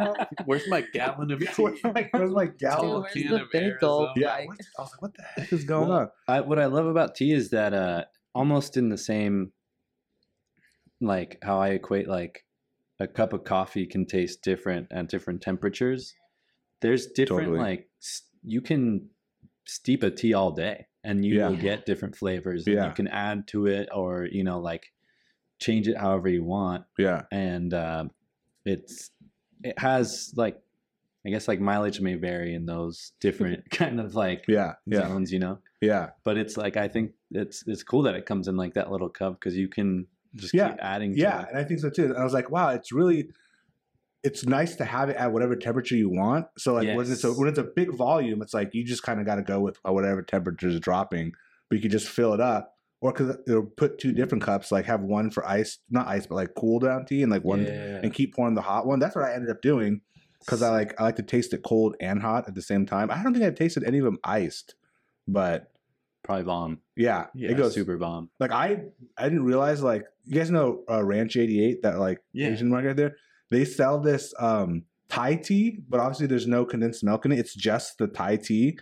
Where's 0.45 0.68
my 0.70 0.86
gallon 0.93 1.32
of 1.32 1.39
tea? 1.41 1.47
where's, 1.57 1.84
my, 1.84 2.07
where's 2.11 2.32
my 2.32 2.45
Dude, 2.45 2.59
gallon? 2.59 3.01
where's 3.01 3.14
can 3.14 3.28
the 3.30 3.41
of 3.41 3.51
big 3.51 3.80
gulp? 3.80 4.11
Yeah, 4.16 4.28
Like- 4.34 4.47
what- 4.47 4.59
I 4.80 4.82
was 4.82 4.91
like, 4.91 5.01
what 5.01 5.14
the 5.16 5.24
heck 5.41 5.51
is 5.53 5.64
going 5.66 5.89
Well, 5.89 5.97
on? 5.99 6.09
I, 6.28 6.41
what 6.41 6.59
I 6.59 6.66
love 6.68 6.86
about 6.86 7.16
tea 7.16 7.34
is 7.34 7.49
that 7.49 7.74
uh, 7.74 8.05
almost 8.34 8.78
in 8.78 8.89
the 8.89 8.97
same, 8.97 9.51
like 11.01 11.38
how 11.43 11.59
I 11.59 11.70
equate 11.70 12.07
like 12.07 12.45
a 12.99 13.07
cup 13.07 13.34
of 13.34 13.43
coffee 13.43 13.86
can 13.86 14.05
taste 14.05 14.41
different 14.43 14.88
at 14.91 15.09
different 15.09 15.41
temperatures. 15.41 16.14
There's 16.82 17.07
different 17.07 17.47
Totally. 17.49 17.59
like 17.59 17.89
s- 18.01 18.22
you 18.43 18.61
can 18.61 19.09
steep 19.66 20.03
a 20.03 20.11
tea 20.11 20.34
all 20.34 20.51
day 20.51 20.86
and 21.03 21.23
you 21.25 21.37
Yeah. 21.39 21.49
will 21.49 21.57
get 21.57 21.85
different 21.85 22.15
flavors. 22.15 22.65
Yeah. 22.67 22.87
you 22.87 22.93
can 22.93 23.07
add 23.07 23.47
to 23.49 23.67
it 23.67 23.89
or 23.93 24.27
you 24.31 24.43
know 24.43 24.59
like 24.59 24.91
change 25.59 25.87
it 25.87 25.97
however 25.97 26.27
you 26.29 26.43
want. 26.43 26.85
Yeah, 26.97 27.23
And 27.31 27.73
uh, 27.73 28.05
it's 28.65 29.11
it 29.63 29.77
has 29.79 30.33
like 30.35 30.59
I 31.25 31.29
guess 31.29 31.47
like 31.47 31.61
mileage 31.61 32.01
may 32.01 32.15
vary 32.15 32.53
in 32.53 32.65
those 32.65 33.13
different 33.21 33.69
kind 33.71 33.99
of 33.99 34.13
like 34.15 34.43
yeah, 34.47 34.73
yeah, 34.85 35.07
zones, 35.07 35.31
you 35.31 35.39
know 35.39 35.59
yeah. 35.81 36.09
but 36.23 36.37
it's 36.37 36.57
like 36.57 36.75
I 36.77 36.87
think 36.87 37.11
it's 37.31 37.63
it's 37.67 37.83
cool 37.83 38.03
that 38.03 38.15
it 38.15 38.25
comes 38.25 38.47
in 38.47 38.55
like 38.57 38.73
that 38.73 38.91
little 38.91 39.09
cup 39.09 39.39
because 39.39 39.55
you 39.57 39.67
can 39.69 40.07
just 40.35 40.53
Yeah. 40.53 40.69
keep 40.71 40.79
adding. 40.81 41.13
Yeah, 41.15 41.43
it. 41.43 41.49
and 41.49 41.57
I 41.59 41.63
think 41.63 41.79
so 41.79 41.89
too. 41.89 42.05
And 42.05 42.17
I 42.17 42.23
was 42.23 42.33
like, 42.33 42.49
wow, 42.49 42.69
it's 42.69 42.91
really 42.91 43.29
it's 44.24 44.45
nice 44.45 44.76
to 44.78 44.86
have 44.86 45.09
it 45.09 45.17
at 45.17 45.32
whatever 45.34 45.55
temperature 45.55 45.95
you 45.95 46.09
want. 46.09 46.45
So 46.57 46.74
like 46.74 46.88
when 46.95 47.11
it's 47.11 47.24
a 47.24 47.34
when 47.34 47.47
it's 47.49 47.57
a 47.59 47.63
big 47.63 47.93
volume, 47.93 48.41
it's 48.41 48.53
like 48.53 48.69
you 48.74 48.84
just 48.86 49.03
kind 49.03 49.19
of 49.19 49.26
got 49.26 49.36
to 49.36 49.41
go 49.43 49.59
with 49.59 49.78
whatever 49.84 50.21
temperature 50.21 50.69
is 50.69 50.80
dropping, 50.80 51.34
but 51.69 51.76
you 51.76 51.82
can 51.82 51.91
just 51.91 52.07
fill 52.07 52.34
it 52.34 52.39
up. 52.41 52.69
Or 53.01 53.11
could 53.11 53.38
it'll 53.47 53.65
put 53.65 53.99
two 53.99 54.13
different 54.13 54.43
cups, 54.45 54.71
like 54.71 54.86
have 54.86 55.01
one 55.01 55.30
for 55.30 55.45
ice, 55.45 55.80
not 55.89 56.07
ice, 56.07 56.26
but 56.26 56.36
like 56.36 56.53
cool 56.55 56.80
down 56.80 57.05
tea, 57.05 57.21
and 57.21 57.30
like 57.30 57.43
one 57.43 57.65
Yeah. 57.65 57.99
and 58.01 58.13
keep 58.13 58.34
pouring 58.34 58.55
the 58.55 58.61
hot 58.61 58.86
one. 58.88 58.99
That's 58.99 59.13
what 59.13 59.26
I 59.26 59.34
ended 59.34 59.49
up 59.49 59.61
doing 59.61 59.99
because 60.39 60.61
I 60.61 60.69
like 60.69 60.99
I 60.99 61.03
like 61.03 61.17
to 61.17 61.24
taste 61.24 61.53
it 61.53 61.63
cold 61.63 61.97
and 61.99 62.21
hot 62.21 62.47
at 62.47 62.55
the 62.55 62.61
same 62.61 62.86
time. 62.86 63.11
I 63.11 63.21
don't 63.21 63.34
think 63.34 63.43
I've 63.45 63.55
tasted 63.55 63.84
any 63.84 63.97
of 63.97 64.05
them 64.05 64.19
iced, 64.24 64.76
but 65.28 65.69
probably 66.24 66.45
bomb. 66.45 66.80
yeah, 66.95 67.26
Yeah, 67.36 67.51
it 67.51 67.57
goes 67.57 67.74
super 67.74 67.97
bomb. 67.97 68.30
like 68.39 68.51
I 68.51 68.84
I 69.17 69.24
didn't 69.28 69.43
realize 69.43 69.84
like 69.84 70.05
you 70.24 70.36
guys 70.38 70.49
know 70.49 70.86
uh, 70.89 71.03
Ranch 71.03 71.36
88 71.36 71.82
that 71.82 71.99
like 71.99 72.19
Yeah. 72.32 72.51
Asian 72.51 72.69
market 72.69 72.95
there. 72.95 73.17
They 73.53 73.65
sell 73.65 73.99
this 73.99 74.33
um 74.39 74.83
Thai 75.09 75.35
tea, 75.35 75.79
but 75.87 75.99
obviously 75.99 76.27
there's 76.27 76.47
no 76.47 76.65
condensed 76.65 77.03
milk 77.03 77.25
in 77.25 77.31
it. 77.31 77.39
It's 77.39 77.55
just 77.55 77.97
the 77.99 78.07
Thai 78.07 78.37
tea. 78.37 78.77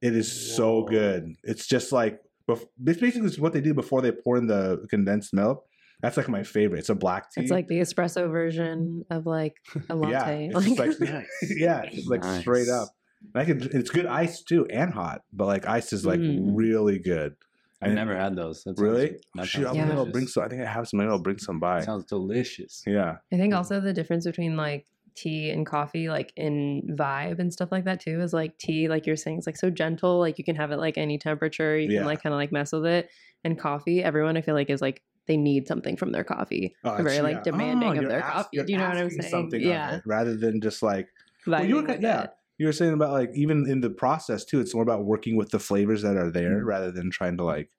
It 0.00 0.14
is 0.16 0.56
so 0.56 0.84
good. 0.84 1.34
It's 1.42 1.66
just 1.66 1.92
like 1.92 2.20
bef- 2.48 2.64
this 2.78 2.98
basically 2.98 3.26
is 3.28 3.38
what 3.38 3.52
they 3.52 3.60
do 3.60 3.74
before 3.74 4.00
they 4.00 4.12
pour 4.12 4.36
in 4.38 4.46
the 4.46 4.86
condensed 4.88 5.34
milk. 5.34 5.64
That's 6.00 6.16
like 6.16 6.28
my 6.28 6.44
favorite. 6.44 6.78
It's 6.78 6.88
a 6.90 6.94
black 6.94 7.32
tea. 7.32 7.40
It's 7.42 7.50
like 7.50 7.66
the 7.66 7.80
espresso 7.80 8.30
version 8.30 9.04
of 9.10 9.26
like 9.26 9.54
a 9.74 9.80
yeah, 9.90 9.94
latte. 9.94 10.50
it's 10.54 10.64
just 10.66 10.78
like 10.78 10.92
yeah, 11.56 11.82
it's 11.82 11.96
just 11.96 12.10
like 12.10 12.24
straight 12.40 12.68
up. 12.68 12.88
And 13.34 13.42
I 13.42 13.44
can. 13.44 13.68
It's 13.76 13.90
good 13.90 14.06
ice 14.06 14.42
too 14.44 14.64
and 14.66 14.94
hot, 14.94 15.22
but 15.32 15.46
like 15.46 15.66
ice 15.66 15.92
is 15.92 16.06
like 16.06 16.20
Mm. 16.20 16.52
really 16.54 17.00
good. 17.00 17.34
I've 17.80 17.88
And- 17.90 17.94
never 17.96 18.16
had 18.16 18.34
those. 18.34 18.64
That 18.64 18.78
Really? 18.78 19.16
that 19.36 19.46
Shoot, 19.46 19.66
I'll, 19.66 19.76
Yeah. 19.76 19.84
maybe 19.84 19.96
I'll 19.98 20.06
bring 20.10 20.26
some. 20.26 20.42
I 20.44 20.48
think 20.48 20.62
I 20.62 20.66
have 20.66 20.88
some. 20.88 20.98
Maybe 20.98 21.10
I'll 21.10 21.18
bring 21.18 21.38
some 21.38 21.60
by. 21.60 21.80
Sounds 21.80 22.04
delicious. 22.06 22.82
Yeah. 22.86 23.18
I 23.32 23.36
think 23.36 23.54
also 23.54 23.80
the 23.80 23.92
difference 23.92 24.24
between 24.26 24.56
like 24.56 24.86
tea 25.14 25.50
and 25.50 25.64
coffee, 25.66 26.08
like 26.08 26.32
in 26.36 26.96
vibe 26.98 27.38
and 27.38 27.52
stuff 27.52 27.70
like 27.72 27.84
that 27.84 28.00
too, 28.00 28.20
is 28.20 28.32
like 28.32 28.56
tea, 28.58 28.88
like 28.88 29.06
you're 29.06 29.16
saying, 29.16 29.38
it's 29.38 29.46
like 29.46 29.56
so 29.56 29.70
gentle. 29.70 30.18
Like 30.18 30.38
you 30.38 30.44
can 30.44 30.56
have 30.56 30.70
it 30.72 30.78
like 30.78 30.98
any 30.98 31.18
temperature. 31.18 31.78
You 31.78 31.88
Yeah. 31.90 31.98
can 32.00 32.06
like 32.06 32.22
kind 32.22 32.32
of 32.32 32.38
like 32.38 32.52
mess 32.52 32.72
with 32.72 32.86
it. 32.86 33.10
And 33.44 33.58
coffee, 33.58 34.02
everyone 34.02 34.36
I 34.36 34.40
feel 34.40 34.54
like 34.54 34.70
is 34.70 34.82
like 34.82 35.02
they 35.26 35.36
need 35.36 35.68
something 35.68 35.96
from 35.96 36.10
their 36.10 36.24
coffee. 36.24 36.74
Oh, 36.84 36.96
They're 36.96 37.04
very 37.04 37.20
like 37.20 37.36
yeah. 37.36 37.42
demanding 37.42 37.90
Oh, 37.98 38.02
of 38.02 38.08
their 38.08 38.20
ask- 38.20 38.32
coffee. 38.32 38.48
you're 38.52 38.64
Do 38.64 38.72
you 38.72 38.78
know 38.78 38.88
what 38.88 38.96
I'm 38.96 39.10
saying? 39.10 39.30
something 39.30 39.60
of 39.60 39.66
Yeah. 39.66 39.96
it, 39.96 40.02
rather 40.06 40.36
than 40.36 40.60
just 40.60 40.82
like 40.82 41.08
well, 41.46 41.64
you 41.64 41.76
were, 41.76 41.82
vibing 41.82 41.88
with 41.88 42.02
yeah. 42.02 42.22
it. 42.24 42.30
You 42.58 42.66
were 42.66 42.72
saying 42.72 42.92
about 42.92 43.12
like 43.12 43.30
even 43.34 43.68
in 43.70 43.80
the 43.80 43.90
process 43.90 44.44
too. 44.44 44.60
It's 44.60 44.74
more 44.74 44.82
about 44.82 45.04
working 45.04 45.36
with 45.36 45.50
the 45.50 45.58
flavors 45.60 46.02
that 46.02 46.16
are 46.16 46.30
there 46.30 46.56
Mm-hmm. 46.58 46.66
rather 46.68 46.90
than 46.92 47.10
trying 47.10 47.36
to 47.38 47.44
like 47.44 47.70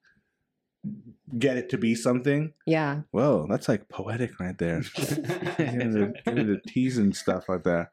get 1.38 1.56
it 1.58 1.68
to 1.70 1.78
be 1.78 1.94
something. 1.94 2.52
Yeah. 2.66 3.02
Whoa, 3.10 3.46
that's 3.48 3.68
like 3.68 3.88
poetic 3.90 4.40
right 4.40 4.56
there. 4.56 4.80
Getting 4.96 5.90
the, 5.92 6.14
getting 6.24 6.46
the 6.46 6.60
teas 6.66 6.96
and 6.96 7.14
stuff 7.14 7.48
like 7.48 7.64
that. 7.64 7.88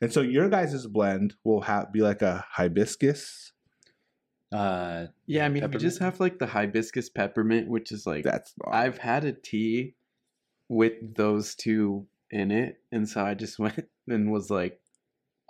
And 0.00 0.10
so 0.10 0.22
your 0.22 0.48
guys' 0.48 0.86
blend 0.86 1.34
will 1.44 1.60
have 1.60 1.92
be 1.92 2.00
like 2.00 2.22
a 2.22 2.42
hibiscus. 2.50 3.52
uh, 4.50 5.06
Yeah, 5.26 5.44
I 5.44 5.50
mean, 5.50 5.70
we 5.70 5.76
just 5.78 5.98
have 6.00 6.18
like 6.20 6.38
the 6.38 6.46
hibiscus 6.46 7.10
peppermint, 7.10 7.68
which 7.68 7.92
is 7.92 8.06
like 8.06 8.24
That's 8.24 8.54
I've 8.66 8.96
had 8.96 9.24
a 9.26 9.32
tea 9.32 9.94
with 10.70 10.94
those 11.14 11.54
two 11.54 12.06
in 12.30 12.50
it, 12.50 12.80
and 12.90 13.06
so 13.06 13.22
I 13.22 13.34
just 13.34 13.58
went 13.64 13.86
and 14.08 14.32
was 14.32 14.48
like, 14.50 14.79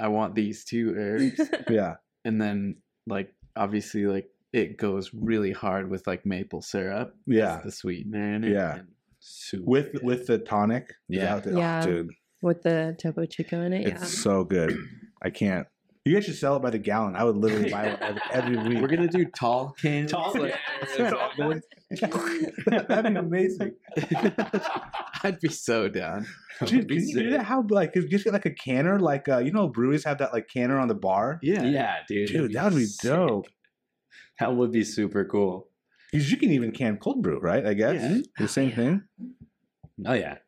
I 0.00 0.08
want 0.08 0.34
these 0.34 0.64
two 0.64 0.94
herbs, 0.96 1.40
yeah, 1.70 1.94
and 2.24 2.40
then 2.40 2.76
like 3.06 3.34
obviously 3.56 4.06
like 4.06 4.28
it 4.52 4.76
goes 4.76 5.10
really 5.14 5.52
hard 5.52 5.90
with 5.90 6.06
like 6.06 6.24
maple 6.26 6.62
syrup, 6.62 7.14
yeah. 7.26 7.60
the 7.64 7.70
sweetener 7.70 8.34
in 8.34 8.44
it. 8.44 8.52
Yeah. 8.52 8.78
super 9.20 9.64
With 9.64 9.92
good. 9.92 10.02
with 10.02 10.26
the 10.26 10.38
tonic. 10.38 10.90
Is 11.08 11.18
Yeah. 11.18 11.24
that 11.26 11.34
what 11.34 11.44
the- 11.44 11.50
oh, 11.52 11.58
Yeah. 11.58 11.86
dude, 11.86 12.10
with 12.42 12.62
the 12.62 12.96
Topo 13.00 13.26
Chico 13.26 13.60
in 13.60 13.72
it. 13.72 13.86
Yeah. 13.86 13.94
it's 13.94 14.18
so 14.18 14.42
good. 14.44 14.76
I 15.22 15.30
can't. 15.30 15.66
You 16.06 16.14
guys 16.14 16.24
should 16.24 16.36
sell 16.36 16.56
it 16.56 16.62
by 16.62 16.70
the 16.70 16.78
gallon. 16.78 17.14
I 17.14 17.24
would 17.24 17.36
literally 17.36 17.70
buy 17.70 17.88
it 17.88 17.98
every, 18.00 18.20
every 18.32 18.56
week. 18.68 18.80
We're 18.80 18.88
gonna 18.88 19.06
do 19.08 19.26
tall 19.26 19.74
cans. 19.80 20.10
Tall 20.10 20.32
like, 20.34 20.54
cans. 20.96 21.62
That'd 22.66 23.12
be 23.12 23.18
amazing. 23.18 23.72
I'd 25.22 25.38
be 25.40 25.48
so 25.50 25.88
down. 25.88 26.26
Dude, 26.64 26.86
Be 26.86 26.96
can 26.96 27.08
you 27.08 27.14
do 27.24 27.30
that? 27.30 27.44
How 27.44 27.64
like 27.68 27.92
could 27.92 28.04
you 28.04 28.08
just 28.08 28.24
get 28.24 28.32
like 28.32 28.46
a 28.46 28.50
canner? 28.54 28.98
Like 28.98 29.28
uh, 29.28 29.38
you 29.38 29.52
know, 29.52 29.68
breweries 29.68 30.04
have 30.04 30.18
that 30.18 30.32
like 30.32 30.48
canner 30.48 30.78
on 30.78 30.88
the 30.88 30.94
bar. 30.94 31.38
Yeah, 31.42 31.64
yeah, 31.64 31.96
dude. 32.08 32.28
Dude, 32.28 32.52
that 32.54 32.64
would 32.72 32.78
be 32.78 32.84
sick. 32.86 33.10
dope. 33.10 33.46
That 34.38 34.54
would 34.56 34.72
be 34.72 34.84
super 34.84 35.24
cool. 35.26 35.68
Because 36.12 36.30
you 36.30 36.36
can 36.38 36.50
even 36.50 36.72
can 36.72 36.96
cold 36.96 37.22
brew, 37.22 37.38
right? 37.40 37.64
I 37.66 37.74
guess 37.74 38.00
Yeah. 38.00 38.18
the 38.38 38.48
same 38.48 38.70
Yeah. 38.70 38.74
thing, 38.76 39.02
Oh 40.06 40.12
yeah. 40.14 40.38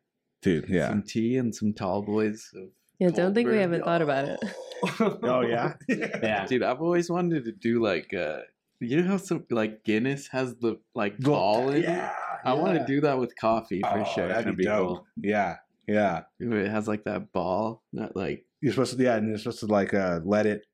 dude. 0.41 0.65
Yeah. 0.67 0.89
some 0.89 1.03
tea 1.03 1.37
and 1.37 1.53
some 1.53 1.73
tall 1.73 2.01
boys. 2.01 2.49
Of 2.55 2.69
yeah, 2.99 3.09
don't 3.09 3.33
think 3.33 3.49
we 3.49 3.57
haven't 3.57 3.83
thought 3.83 4.01
about 4.01 4.25
it. 4.25 4.39
oh 5.23 5.41
yeah. 5.41 5.73
Yeah. 5.89 6.45
Dude, 6.45 6.63
I've 6.63 6.81
always 6.81 7.09
wanted 7.09 7.45
to 7.45 7.51
do 7.51 7.81
like 7.81 8.13
uh 8.13 8.39
you 8.79 9.01
know 9.01 9.07
how 9.07 9.17
some 9.17 9.45
like 9.49 9.83
Guinness 9.83 10.27
has 10.27 10.55
the 10.55 10.77
like 10.93 11.17
ball 11.19 11.69
in 11.69 11.77
it? 11.77 11.83
yeah. 11.83 12.11
I 12.45 12.53
want 12.53 12.77
to 12.77 12.85
do 12.85 12.99
that 13.01 13.17
with 13.17 13.33
coffee 13.39 13.79
for 13.81 13.99
Oh, 13.99 14.03
sure. 14.13 14.27
That'd 14.27 14.45
That'd 14.45 14.57
be 14.57 14.63
be 14.63 14.67
dope. 14.69 14.87
cool. 14.87 15.07
Yeah. 15.15 15.55
Yeah. 15.87 16.23
It 16.39 16.69
has 16.69 16.87
like 16.87 17.05
that 17.05 17.31
ball, 17.31 17.81
not 17.93 18.15
like 18.15 18.45
You're 18.61 18.73
supposed 18.73 18.97
to 18.97 19.03
yeah, 19.03 19.15
and 19.15 19.29
you're 19.29 19.37
supposed 19.37 19.61
to 19.61 19.67
like 19.67 19.93
uh 19.93 20.19
let 20.25 20.45
it 20.45 20.65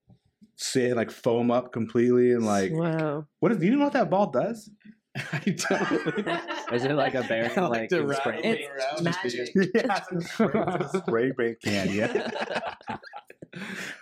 sit 0.55 0.95
like 0.95 1.09
foam 1.11 1.51
up 1.51 1.71
completely 1.71 2.33
and 2.33 2.45
like 2.45 2.71
wow. 2.73 3.25
what 3.39 3.51
is 3.51 3.59
do 3.59 3.65
you 3.65 3.75
know 3.75 3.83
what 3.85 3.93
that 3.93 4.09
ball 4.09 4.29
does? 4.31 4.69
I 5.33 5.39
don't. 5.39 6.73
Is 6.73 6.85
it 6.85 6.93
like 6.93 7.15
a 7.15 7.23
bear 7.27 7.51
I 7.55 7.61
like 7.61 7.69
like 7.81 7.89
to 7.89 7.99
in 8.01 8.07
rattle 8.07 8.21
spray? 8.21 8.41
It's 8.43 8.61
it 8.61 8.69
around. 8.71 9.03
magic. 9.03 9.49
yeah, 9.75 10.19
spray, 10.19 10.75
it's 10.85 10.93
a 10.93 10.97
spray 10.99 11.31
paint 11.37 11.57
can, 11.63 11.89
yeah. 11.93 12.31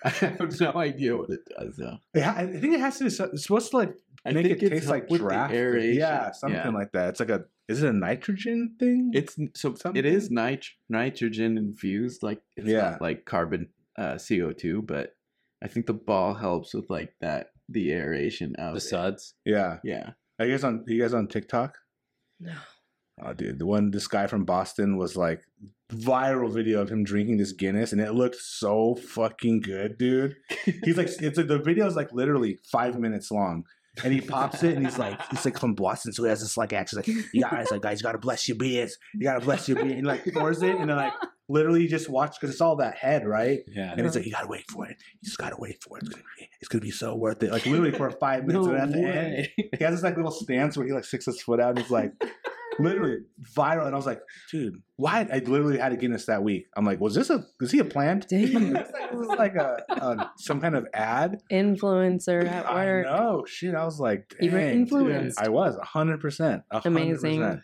I 0.04 0.10
have 0.10 0.60
no 0.60 0.72
idea 0.74 1.16
what 1.18 1.30
it 1.30 1.40
does 1.58 1.78
though. 1.78 1.98
Yeah, 2.14 2.34
I 2.36 2.46
think 2.48 2.74
it 2.74 2.80
has 2.80 2.98
to. 3.00 3.06
It's 3.06 3.18
supposed 3.44 3.72
to 3.72 3.78
like 3.78 3.94
I 4.26 4.32
make 4.34 4.46
think 4.48 4.62
it 4.64 4.66
it's 4.66 4.82
taste 4.82 4.88
like 4.90 5.10
help 5.10 5.22
draft. 5.22 5.54
Yeah, 5.54 6.32
something 6.32 6.74
like 6.74 6.92
that. 6.94 7.10
It's 7.10 7.20
like 7.20 7.30
a. 7.30 7.46
Is 7.68 7.84
it 7.84 7.90
a 7.90 7.94
nitrogen 7.94 8.76
thing? 8.80 9.12
It's 9.14 9.36
so 9.56 9.76
Something? 9.76 9.98
it 9.98 10.06
is 10.06 10.32
nit- 10.32 10.66
nitrogen 10.88 11.58
infused, 11.58 12.24
like 12.24 12.42
it's 12.56 12.66
Yeah. 12.68 12.92
not 12.92 13.02
like 13.02 13.26
carbon 13.26 13.70
uh, 13.98 14.18
CO 14.26 14.54
two, 14.54 14.82
but 14.84 15.16
I 15.62 15.68
think 15.68 15.86
the 15.86 15.94
ball 15.94 16.34
helps 16.34 16.74
with 16.74 16.90
like 16.90 17.14
that 17.20 17.52
the 17.68 17.92
aeration 17.92 18.56
of 18.56 18.74
The 18.74 18.78
it. 18.78 18.82
suds. 18.82 19.34
yeah. 19.44 19.80
Yeah, 19.84 20.12
Are 20.40 20.46
you 20.46 20.54
guys 20.54 20.64
on? 20.64 20.86
Are 20.88 20.92
you 20.92 21.02
guys 21.02 21.14
on 21.14 21.28
TikTok? 21.28 21.78
No. 22.40 22.54
Oh, 23.20 23.34
dude, 23.34 23.58
the 23.58 23.66
one 23.66 23.90
this 23.90 24.08
guy 24.08 24.28
from 24.28 24.46
Boston 24.46 24.96
was 24.96 25.18
like 25.18 25.42
viral 25.92 26.54
video 26.54 26.82
of 26.82 26.90
him 26.90 27.04
drinking 27.04 27.38
this 27.38 27.52
Guinness, 27.52 27.92
and 27.92 28.00
it 28.00 28.12
looked 28.12 28.36
so 28.36 28.96
fucking 28.96 29.62
good, 29.62 29.98
dude. 29.98 30.36
He's 30.84 30.98
like, 30.98 31.08
it's 31.08 31.38
like 31.38 31.48
the 31.48 31.58
video 31.58 31.88
is 31.88 31.96
like 31.96 32.14
literally 32.14 32.60
five 32.72 33.00
minutes 33.00 33.32
long, 33.32 33.64
and 34.04 34.14
he 34.14 34.22
pops 34.22 34.62
it, 34.62 34.76
and 34.76 34.86
he's 34.86 35.00
like, 35.00 35.20
he's 35.32 35.44
like 35.46 35.58
from 35.60 35.74
Boston, 35.74 36.14
so 36.14 36.24
he 36.24 36.30
has 36.30 36.42
this 36.42 36.58
like 36.58 36.74
accent, 36.74 37.08
like, 37.08 37.18
you 37.34 37.42
guys, 37.42 37.72
like, 37.72 37.82
guys, 37.82 38.00
you 38.00 38.04
gotta 38.04 38.20
bless 38.20 38.48
your 38.48 38.58
beers, 38.58 38.96
you 39.16 39.24
gotta 39.24 39.44
bless 39.44 39.68
your 39.68 39.78
beer, 39.78 39.86
and 39.86 39.96
he, 39.96 40.02
like 40.04 40.24
pours 40.34 40.62
it, 40.62 40.76
and 40.76 40.88
they're 40.88 40.98
like 40.98 41.14
literally 41.50 41.88
just 41.88 42.10
watch 42.10 42.36
because 42.40 42.54
it's 42.54 42.62
all 42.62 42.76
that 42.78 42.96
head, 42.98 43.26
right? 43.28 43.60
Yeah. 43.68 43.92
And 43.96 44.06
it's 44.06 44.16
like 44.16 44.26
you 44.26 44.32
gotta 44.32 44.48
wait 44.48 44.70
for 44.70 44.86
it. 44.86 44.98
You 45.22 45.26
just 45.26 45.38
gotta 45.38 45.56
wait 45.58 45.82
for 45.84 45.98
it. 45.98 46.04
It's 46.04 46.10
gonna 46.14 46.24
be, 46.40 46.50
it's 46.62 46.68
gonna 46.68 46.82
be 46.82 46.92
so 46.92 47.16
worth 47.16 47.42
it. 47.44 47.52
Like 47.52 47.66
literally 47.66 47.92
for 47.92 48.10
five 48.20 48.46
minutes, 48.46 48.68
No 48.68 48.74
and 48.74 48.82
at 48.82 48.92
the 48.92 49.04
end, 49.04 49.48
he 49.56 49.84
has 49.84 49.96
this 49.96 50.04
like 50.04 50.16
little 50.18 50.32
stance 50.32 50.78
where 50.78 50.86
he 50.86 50.94
like 50.94 51.06
sticks 51.06 51.26
his 51.26 51.42
foot 51.42 51.60
out 51.60 51.70
and 51.72 51.80
he's 51.80 51.92
like 51.92 52.12
literally 52.80 53.20
viral. 53.56 53.86
And 53.86 53.94
I 53.94 53.98
was 53.98 54.06
like, 54.06 54.22
dude, 54.52 54.82
why? 54.98 55.28
I 55.32 55.40
literally 55.40 55.78
had 55.80 55.94
a 55.94 55.98
Guinness 55.98 56.26
that 56.26 56.44
week. 56.44 56.68
I'm 56.76 56.86
like, 56.86 57.00
was 57.00 57.16
this 57.16 57.30
a 57.30 57.46
was 57.60 57.72
he 57.72 57.80
a 57.80 57.86
plant? 57.86 58.28
Damn. 58.30 58.78
This 59.10 59.22
is 59.22 59.28
like 59.38 59.56
a, 59.56 59.78
a 59.90 60.32
some 60.38 60.60
kind 60.60 60.76
of 60.76 60.86
ad. 60.94 61.40
Influencer 61.52 62.46
at 62.46 62.66
I 62.70 62.86
work. 62.86 63.06
know. 63.06 63.46
Shit. 63.48 63.74
I 63.74 63.86
was 63.86 64.00
like, 64.02 64.36
You 64.42 64.52
were 64.52 64.60
dang, 64.60 64.84
dude. 64.86 65.34
I 65.38 65.48
was 65.50 65.78
hundred 65.82 66.20
percent. 66.20 66.64
Amazing. 66.84 67.62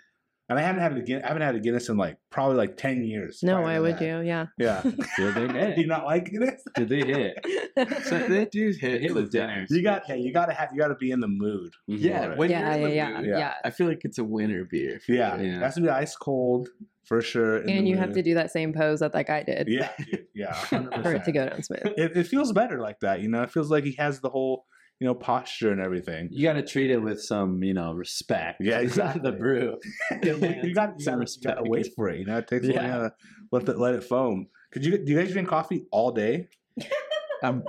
And 0.49 0.59
I 0.59 0.61
haven't 0.61 0.81
had 0.81 0.97
a 0.97 1.01
Guinness. 1.01 1.23
I 1.23 1.27
haven't 1.29 1.41
had 1.43 1.55
a 1.55 1.59
Guinness 1.59 1.87
in 1.89 1.95
like 1.97 2.17
probably 2.29 2.57
like 2.57 2.75
ten 2.77 3.03
years. 3.03 3.39
No, 3.43 3.53
prior 3.55 3.63
why 3.63 3.79
would 3.79 3.97
that. 3.99 4.01
you? 4.01 4.19
Yeah. 4.27 4.47
Yeah. 4.57 4.81
Did 5.17 5.35
they 5.35 5.47
Do 5.47 5.53
hit? 5.53 5.77
you 5.77 5.87
not 5.87 6.05
like 6.05 6.25
Guinness? 6.29 6.61
Did 6.75 6.89
they 6.89 6.99
hit? 7.01 7.37
So 8.03 8.19
they 8.27 8.45
do 8.45 8.71
hit, 8.79 9.01
Hit 9.01 9.15
with 9.15 9.31
dinners. 9.31 9.69
You 9.71 9.81
got. 9.81 10.03
Yeah. 10.07 10.15
You 10.15 10.31
gotta 10.31 10.53
have. 10.53 10.69
You 10.73 10.79
gotta 10.79 10.95
be 10.95 11.09
in 11.11 11.21
the 11.21 11.27
mood. 11.27 11.73
Mhm. 11.89 11.97
Yeah, 12.01 12.35
when 12.35 12.51
yeah, 12.51 12.75
you're 12.75 12.87
in 12.89 12.93
yeah, 12.95 13.07
the 13.07 13.13
yeah, 13.13 13.17
mood, 13.21 13.25
Yeah. 13.29 13.37
yeah, 13.39 13.53
I 13.63 13.69
feel 13.71 13.87
like 13.87 14.01
it's 14.03 14.17
a 14.19 14.23
winter 14.23 14.67
beer. 14.69 14.99
Yeah, 15.07 15.37
Yeah. 15.41 15.55
it 15.57 15.61
has 15.63 15.75
to 15.75 15.81
be 15.81 15.89
ice 15.89 16.15
cold 16.15 16.69
for 17.05 17.19
sure. 17.21 17.57
And 17.57 17.69
the 17.87 17.89
you 17.89 17.97
have 17.97 18.13
to 18.13 18.21
do 18.21 18.35
that 18.35 18.51
same 18.51 18.73
pose 18.73 18.99
that 18.99 19.13
that 19.13 19.25
guy 19.27 19.41
did 19.43 19.67
Yeah, 19.67 19.89
yeah, 20.35 20.53
100%. 20.53 21.01
for 21.03 21.13
it 21.13 21.23
to 21.25 21.31
go 21.31 21.49
down 21.49 21.63
smooth. 21.63 21.79
It, 21.97 22.15
it 22.15 22.27
feels 22.27 22.51
better 22.51 22.79
like 22.79 22.99
that, 22.99 23.21
you 23.21 23.27
know. 23.29 23.41
It 23.41 23.49
feels 23.51 23.71
like 23.71 23.83
he 23.85 23.93
has 23.97 24.19
the 24.19 24.29
whole, 24.29 24.65
you 25.03 25.09
know, 25.09 25.15
posture 25.15 25.71
and 25.73 25.81
everything. 25.81 26.29
You 26.31 26.43
got 26.43 26.53
to 26.53 26.63
treat 26.65 26.89
it 26.89 26.97
with 26.97 27.21
some, 27.21 27.61
you 27.61 27.73
know, 27.73 27.91
respect. 27.91 28.61
Yeah, 28.61 28.79
exactly. 28.87 29.21
the 29.21 29.35
brew. 29.37 29.77
you 30.23 30.39
got 30.39 30.63
you 30.63 30.73
got 30.73 31.01
Some 31.01 31.15
to 31.15 31.19
respect. 31.19 31.59
wait 31.63 31.89
for 31.93 32.07
it. 32.07 32.19
You 32.19 32.25
know, 32.25 32.37
it 32.37 32.47
takes 32.47 32.65
Yeah. 32.65 32.73
yeah. 32.75 32.85
you 32.85 32.91
gotta 32.93 33.13
let 33.51 33.67
it 33.69 33.77
let 33.77 33.95
it 33.95 34.03
foam. 34.05 34.47
Could 34.71 34.85
you 34.85 34.97
do 34.97 35.11
you 35.11 35.19
guys 35.19 35.33
drink 35.33 35.49
coffee 35.49 35.85
all 35.91 36.11
day? 36.11 36.47
Um, 37.43 37.63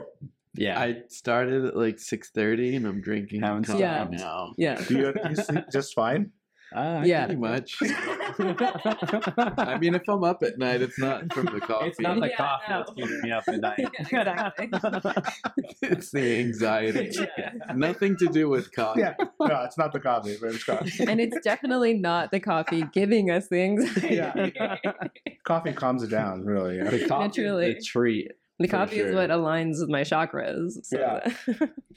Yeah. 0.54 0.78
I 0.78 1.02
started 1.08 1.64
at 1.64 1.76
like 1.76 1.98
six 1.98 2.30
thirty, 2.30 2.76
and 2.76 2.86
I'm 2.86 3.00
drinking 3.00 3.40
Haven't 3.42 3.64
coffee 3.66 3.78
stopped. 3.80 4.12
now. 4.12 4.52
Yeah. 4.56 4.76
Do 4.80 4.94
you, 4.96 5.12
you 5.28 5.34
sleep 5.34 5.64
just 5.72 5.94
fine? 5.94 6.30
Ah, 6.74 7.02
Yeah. 7.04 7.26
Pretty 7.26 7.40
much. 7.40 7.76
I 8.38 9.78
mean, 9.80 9.94
if 9.94 10.02
I'm 10.08 10.24
up 10.24 10.42
at 10.42 10.58
night, 10.58 10.82
it's 10.82 10.98
not 10.98 11.32
from 11.32 11.46
the 11.46 11.60
coffee. 11.60 11.86
It's 11.88 12.00
not 12.00 12.20
the 12.20 12.28
Yeah, 12.28 12.36
coffee 12.36 12.64
no. 12.70 12.78
that's 12.78 12.90
keeping 12.92 13.20
me 13.22 13.32
up 13.32 13.44
at 13.48 13.60
night. 13.60 13.78
Exactly. 14.58 14.70
it's 15.82 16.10
the 16.10 16.38
anxiety. 16.40 17.10
Yeah. 17.38 17.52
Nothing 17.74 18.16
to 18.18 18.26
do 18.26 18.48
with 18.48 18.72
coffee. 18.74 19.00
Yeah, 19.00 19.14
no, 19.18 19.62
it's 19.64 19.78
not 19.78 19.92
the 19.92 20.00
coffee, 20.00 20.36
but 20.40 20.54
it's 20.54 20.64
coffee. 20.64 21.04
And 21.06 21.20
it's 21.20 21.38
definitely 21.44 21.94
not 21.94 22.30
the 22.30 22.40
coffee 22.40 22.84
giving 22.92 23.30
us 23.30 23.48
the 23.48 23.60
anxiety. 23.62 24.16
Yeah. 24.16 24.76
Coffee 25.44 25.72
calms 25.72 26.02
it 26.02 26.10
down, 26.10 26.44
really. 26.44 26.78
Yeah. 26.78 26.90
The 26.90 27.06
coffee 27.06 27.24
Naturally. 27.26 27.66
is 27.72 27.84
the 27.84 27.88
treat. 27.88 28.32
The 28.58 28.68
For 28.68 28.76
coffee 28.76 28.98
is 29.00 29.14
what 29.14 29.30
aligns 29.30 29.80
with 29.80 29.88
my 29.90 30.02
chakras. 30.02 30.84
So 30.84 30.98
Yeah. 30.98 31.28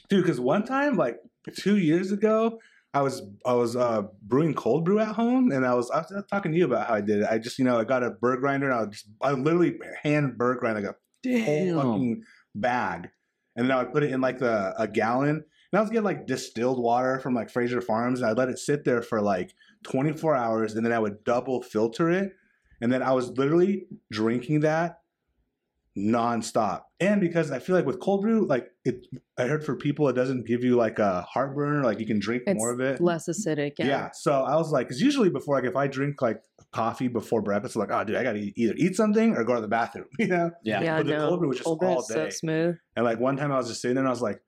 dude 0.09 0.23
because 0.23 0.39
one 0.39 0.63
time 0.65 0.97
like 0.97 1.17
two 1.55 1.77
years 1.77 2.11
ago 2.11 2.59
i 2.93 3.01
was 3.01 3.21
i 3.45 3.53
was 3.53 3.75
uh 3.75 4.03
brewing 4.23 4.53
cold 4.53 4.85
brew 4.85 4.99
at 4.99 5.15
home 5.15 5.51
and 5.51 5.65
i 5.65 5.73
was 5.73 5.89
i 5.91 5.97
was 5.97 6.23
talking 6.29 6.51
to 6.51 6.57
you 6.57 6.65
about 6.65 6.87
how 6.87 6.95
i 6.95 7.01
did 7.01 7.21
it. 7.21 7.27
I 7.29 7.37
just 7.37 7.59
you 7.59 7.65
know 7.65 7.79
i 7.79 7.83
got 7.83 8.03
a 8.03 8.11
burr 8.11 8.37
grinder 8.37 8.69
and 8.69 8.79
i 8.79 8.85
just 8.85 9.07
i 9.21 9.31
literally 9.31 9.77
hand 10.03 10.37
burr 10.37 10.55
grind 10.55 10.83
like 10.83 10.95
a 10.95 11.43
whole 11.43 11.75
fucking 11.75 12.23
bag. 12.55 13.09
And 13.55 13.69
then 13.69 13.77
i 13.77 13.83
would 13.83 13.93
put 13.93 14.03
it 14.03 14.11
in 14.11 14.21
like 14.21 14.39
the 14.39 14.73
a 14.79 14.87
gallon 14.87 15.29
and 15.71 15.79
i 15.79 15.81
was 15.81 15.89
getting 15.89 16.05
like 16.05 16.27
distilled 16.27 16.81
water 16.81 17.19
from 17.19 17.33
like 17.33 17.49
Frazier 17.49 17.81
Farms 17.81 18.21
and 18.21 18.29
i'd 18.29 18.37
let 18.37 18.49
it 18.49 18.59
sit 18.59 18.85
there 18.85 19.01
for 19.01 19.21
like 19.21 19.53
24 19.83 20.35
hours 20.35 20.75
and 20.75 20.85
then 20.85 20.93
i 20.93 20.99
would 20.99 21.23
double 21.23 21.61
filter 21.61 22.09
it. 22.09 22.33
And 22.81 22.91
then 22.91 23.03
i 23.03 23.11
was 23.11 23.29
literally 23.37 23.87
drinking 24.11 24.61
that 24.61 24.99
nonstop. 25.97 26.83
And 26.99 27.19
because 27.19 27.51
I 27.51 27.59
feel 27.59 27.75
like 27.75 27.85
with 27.85 27.99
cold 27.99 28.21
brew, 28.21 28.45
like 28.47 28.69
it, 28.85 29.07
I 29.37 29.43
heard 29.47 29.63
for 29.65 29.75
people 29.75 30.07
it 30.09 30.13
doesn't 30.13 30.45
give 30.45 30.63
you 30.63 30.75
like 30.75 30.99
a 30.99 31.21
heartburn, 31.23 31.81
like 31.81 31.99
you 31.99 32.05
can 32.05 32.19
drink 32.19 32.43
It's 32.45 32.57
more 32.57 32.71
of 32.71 32.79
it. 32.79 33.01
less 33.01 33.27
acidic. 33.27 33.73
Yeah. 33.79 33.85
Yeah. 33.85 34.09
So 34.13 34.43
I 34.43 34.55
was 34.55 34.71
like, 34.71 34.87
because 34.87 35.01
usually 35.01 35.29
before, 35.29 35.55
like 35.55 35.65
if 35.65 35.75
I 35.75 35.87
drink 35.87 36.21
like 36.21 36.41
coffee 36.71 37.07
before 37.07 37.41
breakfast, 37.41 37.75
I'm 37.75 37.81
like, 37.81 37.91
oh, 37.91 38.03
dude, 38.03 38.15
I 38.15 38.23
gotta 38.23 38.51
either 38.55 38.73
eat 38.77 38.95
something 38.95 39.35
or 39.35 39.43
go 39.43 39.55
to 39.55 39.61
the 39.61 39.67
bathroom, 39.67 40.05
you 40.19 40.27
know. 40.27 40.51
Yeah. 40.63 40.81
Yeah, 40.81 40.97
But 40.97 41.07
the 41.07 41.13
no. 41.13 41.27
cold 41.29 41.39
brew 41.39 41.47
was 41.49 41.57
just 41.57 41.65
Cold 41.65 41.83
all 41.83 41.99
is 41.99 42.07
so 42.07 42.29
smooth. 42.29 42.77
And 42.95 43.03
like 43.03 43.19
one 43.19 43.35
time 43.37 43.51
I 43.51 43.57
was 43.57 43.67
just 43.67 43.81
sitting 43.81 43.95
there 43.95 44.03
and 44.03 44.09
I 44.09 44.11
was 44.11 44.21
like, 44.21 44.41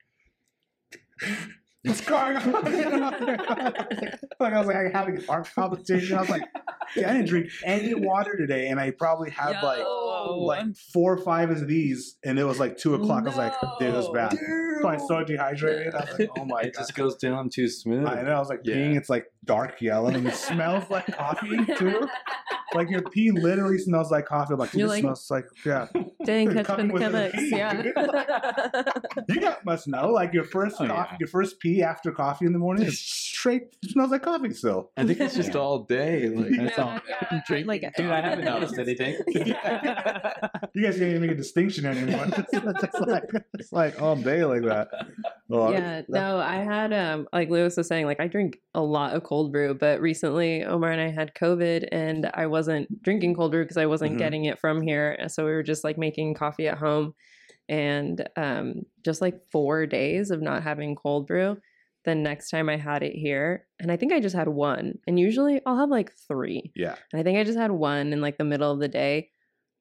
what's 1.84 2.02
going 2.02 2.38
on? 2.38 2.64
like 4.40 4.54
I 4.54 4.58
was 4.60 4.68
like 4.68 4.76
I'm 4.76 4.92
having 4.92 5.18
an 5.18 5.24
heart 5.26 5.50
palpitation. 5.56 6.18
I 6.18 6.22
was 6.22 6.30
like, 6.30 6.44
yeah, 6.96 7.10
I 7.10 7.14
didn't 7.14 7.28
drink 7.28 7.48
any 7.64 7.94
water 7.94 8.36
today, 8.38 8.68
and 8.68 8.80
I 8.80 8.92
probably 8.92 9.30
had 9.32 9.62
like 9.64 9.86
like 10.38 10.66
four 10.94 11.14
or 11.14 11.18
five 11.18 11.50
of 11.50 11.68
these, 11.68 12.18
and 12.24 12.38
it 12.40 12.44
was 12.44 12.60
like 12.60 12.78
two 12.78 12.96
o'clock. 12.96 13.24
I 13.24 13.28
was 13.28 13.38
like, 13.38 13.54
dude, 13.80 13.90
it 13.94 13.98
was 13.98 14.10
bad. 14.10 14.38
So 14.82 14.88
I'm 14.88 15.00
so 15.08 15.24
dehydrated. 15.24 15.94
I 15.94 16.02
was 16.06 16.20
like, 16.20 16.30
oh 16.38 16.46
my 16.46 16.62
It 16.62 16.74
god. 16.74 16.80
just 16.82 16.96
goes 16.96 17.16
down 17.18 17.50
too 17.50 17.68
smooth. 17.68 18.06
I 18.06 18.22
know. 18.22 18.32
I 18.32 18.40
was 18.40 18.50
like 18.50 18.62
Yeah. 18.64 18.76
peeing. 18.76 18.96
It's 18.98 19.10
like 19.10 19.26
dark 19.46 19.82
yellow, 19.82 20.08
and 20.08 20.28
it 20.28 20.36
smells 20.36 20.90
like 20.90 21.08
coffee 21.08 21.66
too. 21.78 22.08
Like 22.76 22.90
your 22.90 23.02
pee 23.02 23.32
literally 23.32 23.78
smells 23.80 24.12
like 24.12 24.26
coffee. 24.28 24.54
Like, 24.56 24.72
dude, 24.72 24.80
You're 24.80 24.88
it 24.88 24.92
like- 24.92 25.02
smells 25.02 25.32
like 25.32 25.46
yeah. 25.66 25.88
Dang, 26.24 26.54
catch 26.54 26.66
Coming 26.68 26.88
the 26.90 26.94
with 26.94 27.04
a 27.04 27.08
Chemex. 27.08 27.32
pee, 27.34 27.50
Yeah. 27.50 29.24
You 29.28 29.42
guys 29.42 29.56
must 29.66 29.88
know, 29.88 30.10
like 30.12 30.34
your 30.34 30.44
first 30.44 30.76
Oh, 30.80 30.88
coffee, 30.88 31.10
yeah. 31.14 31.18
your 31.20 31.28
first 31.30 31.60
pee 31.60 31.82
after 31.82 32.12
coffee 32.12 32.46
in 32.46 32.54
the 32.54 32.60
morning 32.60 32.86
is 32.86 33.00
straight 33.00 33.76
smells 33.86 34.12
like 34.12 34.24
coffee 34.24 34.54
still. 34.54 34.92
I 34.98 35.06
think 35.06 35.20
it's 35.20 35.36
just 35.36 35.54
Yeah. 35.54 35.60
all 35.62 35.80
day. 35.84 36.28
Like, 36.30 36.52
That's 36.58 36.80
all. 36.80 37.00
I'm 37.32 37.42
drinking 37.48 37.68
Like, 37.68 37.82
Dude, 37.96 38.06
I 38.08 38.22
haven't 38.22 38.46
noticed 38.46 38.78
anything. 38.78 39.18
You 40.76 40.84
guys 40.86 40.98
can't 40.98 41.10
even 41.10 41.22
make 41.22 41.32
a 41.32 41.36
distinction 41.36 41.86
anymore. 41.86 42.26
it's 42.38 42.52
just 42.82 43.08
like 43.08 43.24
it's 43.56 43.72
like 43.74 44.02
all 44.02 44.16
day 44.16 44.44
like 44.46 44.62
that. 44.64 44.88
Well, 45.50 45.72
yeah, 45.74 46.04
no, 46.08 46.38
I 46.38 46.58
had 46.58 46.94
um 46.94 47.28
like 47.34 47.50
Luis 47.50 47.76
was 47.76 47.88
saying, 47.88 48.06
like 48.06 48.20
I 48.20 48.28
drink 48.28 48.60
a 48.76 48.82
lot 48.82 49.16
of 49.16 49.24
cold 49.24 49.52
brew, 49.52 49.74
but 49.74 50.00
recently 50.00 50.64
Omar 50.64 50.92
and 50.92 51.02
I 51.02 51.10
had 51.10 51.34
COVID 51.34 51.88
and 51.92 52.30
I 52.34 52.46
wasn't 52.46 53.02
drinking 53.02 53.34
cold 53.36 53.52
brew 53.52 53.64
because 53.64 53.78
I 53.78 53.88
wasn't 53.88 54.14
Mhm. 54.16 54.20
getting 54.20 54.46
it 54.46 54.60
from 54.60 54.82
here. 54.82 55.18
So 55.28 55.46
we 55.46 55.52
were 55.52 55.64
just 55.64 55.84
like 55.84 55.98
making 55.98 56.36
coffee 56.36 56.68
at 56.68 56.78
home 56.78 57.14
and 57.68 58.28
um 58.38 58.84
just 59.04 59.22
like 59.22 59.40
four 59.52 59.86
days 59.86 60.30
of 60.32 60.42
not 60.42 60.64
having 60.64 60.96
cold 60.96 61.28
brew. 61.28 61.58
The 62.06 62.16
next 62.16 62.50
time 62.50 62.70
I 62.70 62.78
had 62.78 63.04
it 63.04 63.14
here, 63.14 63.68
and 63.80 63.92
I 63.92 63.98
think 63.98 64.14
I 64.14 64.20
just 64.22 64.36
had 64.36 64.48
one. 64.48 65.00
And 65.06 65.20
usually 65.20 65.62
I'll 65.66 65.78
have 65.78 65.90
like 65.90 66.12
three. 66.28 66.72
Yeah. 66.76 66.96
And 67.12 67.20
I 67.20 67.24
think 67.24 67.38
I 67.38 67.44
just 67.44 67.58
had 67.58 67.72
one 67.72 68.14
in 68.14 68.22
like 68.22 68.38
the 68.38 68.46
middle 68.46 68.72
of 68.72 68.80
the 68.80 68.88
day. 68.88 69.32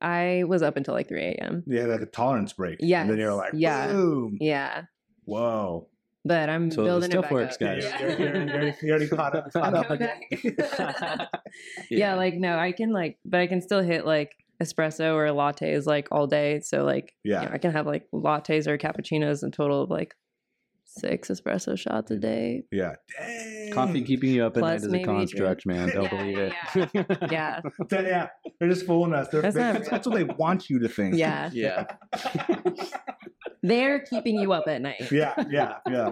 I 0.01 0.45
was 0.47 0.63
up 0.63 0.77
until 0.77 0.95
like 0.95 1.09
3 1.09 1.23
a.m. 1.23 1.63
Yeah, 1.67 1.85
like 1.85 2.01
a 2.01 2.07
tolerance 2.07 2.53
break. 2.53 2.79
Yeah. 2.81 3.03
And 3.03 3.11
then 3.11 3.19
you're 3.19 3.35
like, 3.35 3.53
yeah. 3.55 3.87
boom. 3.93 4.37
Yeah. 4.41 4.83
Whoa. 5.29 5.89
But 6.25 6.49
I'm 6.51 6.71
So 6.71 6.83
it 6.83 6.85
building 6.87 7.11
still 7.11 7.21
it 7.21 7.23
back 7.23 7.31
works, 7.33 7.55
up. 7.55 7.61
guys. 7.61 7.85
You're, 8.01 8.11
you're, 8.11 8.19
you're, 8.19 8.47
you're, 8.47 8.75
you're 8.83 8.91
already 8.97 9.09
caught 9.09 9.37
up. 9.37 9.53
Caught 9.53 9.75
up 9.75 9.91
again. 9.91 10.21
back. 10.57 11.29
yeah. 11.91 12.15
like 12.15 12.35
no, 12.35 12.59
I 12.59 12.73
can 12.73 12.93
like, 12.93 13.19
but 13.25 13.41
I 13.41 13.47
can 13.47 13.63
still 13.63 13.81
hit 13.83 14.05
like 14.05 14.33
espresso 14.63 15.15
or 15.15 15.27
lattes 15.29 15.87
like 15.87 16.09
all 16.11 16.27
day. 16.27 16.61
So 16.61 16.85
like, 16.85 17.15
Yeah. 17.25 17.43
you 17.43 17.49
know, 17.49 17.55
I 17.55 17.59
can 17.59 17.73
have 17.73 17.87
like 17.87 18.07
lattes 18.13 18.67
or 18.67 18.77
cappuccinos 18.79 19.43
in 19.43 19.53
total 19.53 19.83
of 19.83 19.91
like 19.91 20.15
six 20.99 21.29
espresso 21.29 21.79
shots 21.79 22.11
a 22.11 22.17
day. 22.17 22.65
Yeah. 22.73 22.95
Dang. 23.19 23.73
Coffee 23.73 24.03
keeping 24.03 24.31
you 24.31 24.45
up 24.45 24.57
at 24.57 24.61
Plus 24.61 24.71
night 24.71 24.77
is 24.79 24.85
a 24.85 24.89
maybe 24.91 25.05
construct, 25.05 25.67
man. 25.67 25.89
Don't 25.91 26.05
Yeah, 26.05 26.11
believe 26.11 26.39
it. 26.39 26.53
Yeah, 27.33 27.61
Yeah, 27.93 28.01
yeah. 28.01 28.27
They're 28.59 28.69
just 28.69 28.87
fooling 28.87 29.15
us. 29.15 29.29
They're, 29.29 29.43
That's 29.43 29.55
they- 29.55 29.61
not- 29.63 29.75
that's, 29.75 29.89
that's 29.91 30.07
what 30.07 30.17
they 30.17 30.25
want 30.25 30.69
you 30.71 30.79
to 30.81 30.89
think. 30.89 31.15
yeah. 31.17 31.51
yeah. 31.55 31.85
They're 33.63 34.01
keeping 34.01 34.37
you 34.39 34.53
up 34.53 34.69
at 34.69 34.81
night. 34.83 35.11
Yeah, 35.11 35.35
yeah, 35.51 35.75
yeah. 35.89 36.11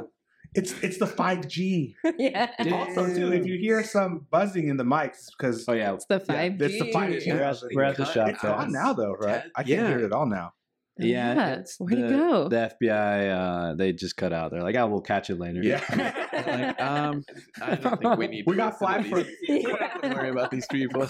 It's 0.54 0.72
it's 0.82 0.98
the 0.98 1.06
5G. 1.06 1.94
yeah. 2.18 2.50
Also, 2.72 3.06
too, 3.14 3.32
if 3.32 3.46
you 3.46 3.58
hear 3.58 3.84
some 3.84 4.26
buzzing 4.30 4.68
in 4.68 4.76
the 4.76 4.84
mics, 4.84 5.26
because 5.36 5.64
Oh 5.68 5.72
yeah, 5.72 5.92
It's 5.94 6.06
the 6.06 6.14
Yeah, 6.28 6.34
five. 6.34 6.62
it's 6.62 6.78
the 6.78 6.90
5G. 6.92 7.26
We're 7.32 7.42
at- 7.42 7.62
we're 7.74 7.82
at 7.84 7.96
the 7.96 8.04
shop 8.06 8.28
it's 8.30 8.40
test. 8.40 8.52
on 8.52 8.72
now, 8.72 8.92
though, 8.94 9.12
right? 9.12 9.42
I 9.54 9.62
can't 9.62 9.68
Yeah. 9.68 9.88
hear 9.88 9.98
it 10.00 10.04
at 10.06 10.12
all 10.12 10.26
now. 10.26 10.52
Yeah. 10.98 11.54
it's 11.54 11.76
Where'd 11.78 11.98
the, 11.98 12.06
it 12.06 12.10
go? 12.10 12.48
The 12.48 12.72
FBI, 12.82 13.30
uh, 13.30 13.74
they 13.74 13.92
just 13.92 14.16
cut 14.16 14.32
out. 14.32 14.50
They're 14.50 14.62
like, 14.62 14.76
"Oh, 14.76 14.86
we'll 14.86 15.00
catch 15.00 15.28
it 15.30 15.38
later." 15.38 15.62
like, 15.92 16.80
um, 16.80 17.22
I 17.62 17.74
don't 17.74 18.00
think 18.00 18.16
we 18.16 18.28
need. 18.28 18.44
We 18.46 18.54
to 18.54 18.56
got 18.56 18.80
listen 18.80 19.02
to 19.02 19.02
flagged 19.02 19.08
for- 19.08 19.22
these. 19.22 19.36
We 19.48 19.62
don't 19.62 19.80
have 19.82 20.02
to 20.02 20.08
worry 20.08 20.30
about 20.30 20.50
these 20.50 20.66
people. 20.66 21.08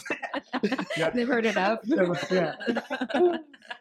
Yeah. 0.96 1.10
They've 1.10 1.28
heard 1.28 1.46
enough. 1.46 1.80
Yeah. 1.84 2.54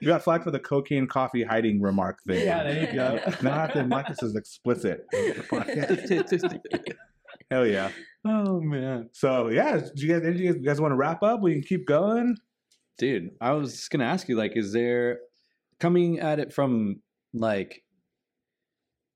You 0.01 0.07
got 0.07 0.23
flagged 0.23 0.43
for 0.43 0.51
the 0.51 0.59
cocaine 0.59 1.07
coffee 1.07 1.43
hiding 1.43 1.81
remark 1.81 2.21
thing. 2.23 2.45
Yeah, 2.45 2.63
there 2.63 2.81
you 2.89 2.93
go. 2.95 3.19
Now 3.41 3.53
I 3.53 3.61
have 3.61 3.73
to 3.73 3.87
mark 3.87 4.07
this 4.07 4.21
as 4.23 4.35
explicit. 4.35 5.05
Hell 7.51 7.65
yeah. 7.67 7.89
Oh 8.27 8.59
man, 8.59 9.09
So 9.13 9.49
yeah, 9.49 9.79
do 9.95 10.05
you 10.05 10.13
guys, 10.19 10.21
do 10.23 10.31
you 10.31 10.51
guys, 10.51 10.55
you 10.61 10.65
guys 10.65 10.81
want 10.81 10.91
to 10.91 10.95
wrap 10.95 11.21
up? 11.21 11.41
We 11.41 11.53
can 11.53 11.61
keep 11.61 11.85
going. 11.85 12.37
dude, 12.97 13.31
I 13.39 13.51
was 13.51 13.73
just 13.73 13.91
gonna 13.91 14.05
ask 14.05 14.27
you, 14.27 14.35
like, 14.35 14.53
is 14.57 14.73
there 14.73 15.19
coming 15.80 16.19
at 16.19 16.39
it 16.39 16.53
from 16.53 17.01
like 17.34 17.84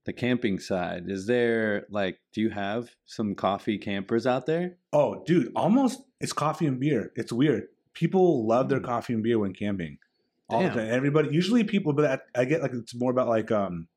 the 0.05 0.13
camping 0.13 0.59
side? 0.59 1.03
Is 1.07 1.25
there 1.27 1.85
like, 1.89 2.19
do 2.33 2.41
you 2.41 2.49
have 2.49 2.89
some 3.05 3.35
coffee 3.35 3.77
campers 3.77 4.25
out 4.25 4.45
there? 4.45 4.77
Oh, 4.93 5.23
dude, 5.25 5.51
almost 5.55 6.01
it's 6.19 6.33
coffee 6.33 6.65
and 6.65 6.79
beer. 6.79 7.11
It's 7.15 7.31
weird. 7.31 7.63
People 7.93 8.47
love 8.47 8.69
their 8.69 8.79
Mm. 8.79 8.85
coffee 8.85 9.13
and 9.13 9.23
beer 9.23 9.39
when 9.39 9.53
camping. 9.53 9.97
All 10.49 10.61
the 10.61 10.67
Damn. 10.69 10.77
time. 10.77 10.87
Everybody, 10.89 11.29
usually 11.31 11.63
people, 11.63 11.93
but 11.93 12.23
I, 12.35 12.41
I 12.41 12.45
get 12.45 12.61
like 12.61 12.71
it's 12.73 12.95
more 12.95 13.11
about 13.11 13.27
like 13.27 13.51
um 13.51 13.87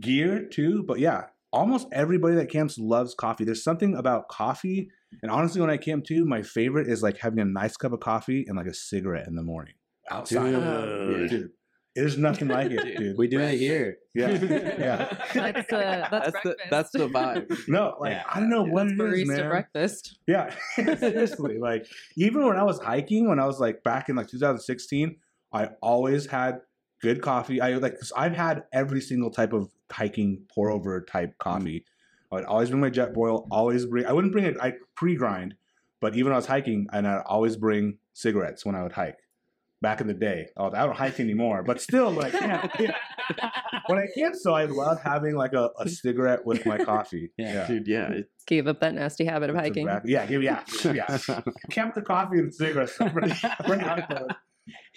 gear 0.00 0.46
too. 0.48 0.82
But 0.82 0.98
yeah, 0.98 1.24
almost 1.52 1.86
everybody 1.92 2.36
that 2.36 2.50
camps 2.50 2.78
loves 2.78 3.14
coffee. 3.14 3.44
There's 3.44 3.62
something 3.62 3.94
about 3.94 4.28
coffee, 4.28 4.88
and 5.22 5.30
honestly, 5.30 5.60
when 5.60 5.68
I 5.70 5.76
camp 5.76 6.04
too, 6.04 6.24
my 6.24 6.42
favorite 6.42 6.88
is 6.88 7.02
like 7.02 7.18
having 7.18 7.38
a 7.38 7.44
nice 7.44 7.76
cup 7.76 7.92
of 7.92 8.00
coffee 8.00 8.44
and 8.48 8.56
like 8.56 8.66
a 8.66 8.72
cigarette 8.74 9.26
in 9.26 9.34
the 9.34 9.42
morning 9.42 9.74
outside. 10.10 10.52
Dude. 10.52 11.30
Dude, 11.30 11.50
there's 11.94 12.18
nothing 12.18 12.48
like 12.48 12.70
it, 12.72 12.82
Dude, 12.82 12.96
dude. 12.96 13.18
We 13.18 13.28
do 13.28 13.38
it 13.40 13.56
here. 13.58 13.98
Yeah, 14.14 14.30
yeah. 14.78 15.16
That's, 15.32 15.72
uh, 15.72 16.08
that's, 16.10 16.32
the 16.42 16.56
that's 16.70 16.90
the 16.90 17.08
vibe. 17.08 17.56
No, 17.68 17.96
like 18.00 18.12
Yeah. 18.12 18.24
I 18.32 18.40
don't 18.40 18.50
know 18.50 18.62
what 18.64 18.88
That's 18.88 19.00
it 19.00 19.20
is, 19.20 19.28
barista 19.28 19.36
man. 19.38 19.48
breakfast. 19.48 20.18
Yeah, 20.26 20.54
seriously. 20.74 21.58
Like 21.58 21.86
even 22.16 22.44
when 22.46 22.56
I 22.56 22.62
was 22.64 22.78
hiking, 22.80 23.28
when 23.28 23.38
I 23.38 23.46
was 23.46 23.60
like 23.60 23.82
back 23.82 24.08
in 24.08 24.16
like 24.16 24.28
2016, 24.28 25.16
I 25.52 25.66
always 25.80 26.26
had 26.26 26.60
good 27.00 27.22
coffee. 27.22 27.60
I 27.60 27.74
like 27.76 27.94
'cause 27.98 28.12
I've 28.16 28.34
had 28.34 28.64
every 28.72 29.00
single 29.00 29.30
type 29.30 29.52
of 29.52 29.70
hiking 29.90 30.42
pour 30.52 30.70
over 30.70 31.00
type 31.02 31.38
coffee. 31.38 31.84
I 32.32 32.36
would 32.36 32.44
always 32.44 32.70
bring 32.70 32.80
my 32.80 32.90
Jetboil. 32.90 33.46
Always 33.50 33.86
bring. 33.86 34.06
I 34.06 34.12
wouldn't 34.12 34.32
bring 34.32 34.44
it. 34.46 34.56
I 34.60 34.74
pre 34.96 35.14
grind, 35.14 35.54
but 36.00 36.14
even 36.14 36.24
when 36.26 36.32
I 36.32 36.36
was 36.36 36.46
hiking, 36.46 36.88
and 36.92 37.06
I'd 37.06 37.22
always 37.26 37.56
bring 37.56 37.98
cigarettes 38.12 38.64
when 38.66 38.74
I 38.74 38.82
would 38.82 38.92
hike. 38.92 39.18
Back 39.84 40.00
in 40.00 40.06
the 40.06 40.14
day, 40.14 40.48
oh, 40.56 40.70
I 40.72 40.86
don't 40.86 40.96
hike 40.96 41.20
anymore, 41.20 41.62
but 41.62 41.78
still, 41.78 42.10
like 42.10 42.32
yeah, 42.48 42.66
yeah. 42.80 42.94
when 43.86 43.98
I 43.98 44.06
camp, 44.16 44.34
so 44.34 44.54
I 44.54 44.64
love 44.64 44.98
having 45.02 45.34
like 45.34 45.52
a, 45.52 45.70
a 45.78 45.86
cigarette 45.88 46.46
with 46.46 46.64
my 46.64 46.78
coffee. 46.78 47.30
Yeah. 47.38 47.66
Dude, 47.66 47.86
yeah. 47.86 48.08
It, 48.10 48.30
Gave 48.46 48.66
up 48.66 48.80
that 48.80 48.94
nasty 48.94 49.26
habit 49.26 49.50
of 49.50 49.56
hiking. 49.56 49.84
back- 49.86 50.04
yeah, 50.06 50.24
give 50.24 50.42
yeah, 50.42 50.62
yeah. 50.84 51.18
Camp 51.70 51.94
the 51.94 52.00
coffee 52.00 52.38
and 52.38 52.52
cigarettes. 52.54 52.96
Bring- 52.96 53.34
bring 53.66 53.80
out 53.82 54.08
the- 54.08 54.34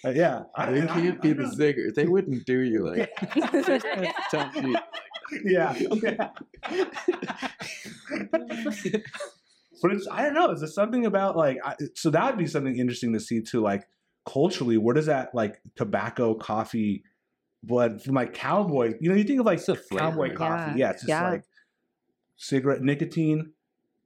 uh, 0.06 0.12
yeah, 0.12 0.44
I- 0.56 0.72
they 0.72 0.88
can't 0.88 1.22
be 1.22 1.32
I 1.32 1.34
the 1.34 1.44
don't- 1.44 1.58
zigger. 1.60 1.94
They 1.94 2.06
wouldn't 2.08 2.46
do 2.46 2.60
you 2.60 2.88
like 2.88 3.12
Don't 4.32 4.78
yeah. 5.44 5.76
yeah. 6.02 6.30
but 9.82 9.92
it's 9.92 10.08
I 10.10 10.24
don't 10.24 10.34
know. 10.34 10.52
Is 10.52 10.60
there 10.62 10.70
something 10.70 11.06
about 11.06 11.36
like 11.36 11.58
I, 11.64 11.76
so 11.96 12.10
that 12.12 12.26
would 12.28 12.38
be 12.40 12.48
something 12.48 12.78
interesting 12.78 13.12
to 13.14 13.20
see 13.20 13.42
too? 13.42 13.62
Like 13.62 13.84
culturally, 14.28 14.78
where 14.78 14.94
does 14.94 15.08
that 15.08 15.34
like 15.34 15.60
tobacco 15.76 16.36
coffee? 16.36 17.04
But 17.64 18.04
from 18.04 18.14
like 18.14 18.34
cowboy, 18.36 18.94
you 19.02 19.10
know, 19.10 19.16
you 19.16 19.24
think 19.24 19.40
of 19.40 19.46
like 19.48 19.58
It's 19.60 19.70
a 19.70 19.76
flavor. 19.76 20.12
cowboy 20.12 20.36
coffee. 20.36 20.72
Yeah. 20.72 20.86
Yeah, 20.88 20.90
it's 20.92 21.02
just 21.02 21.10
Yeah. 21.10 21.30
like 21.32 21.44
cigarette, 22.36 22.82
nicotine, 22.84 23.54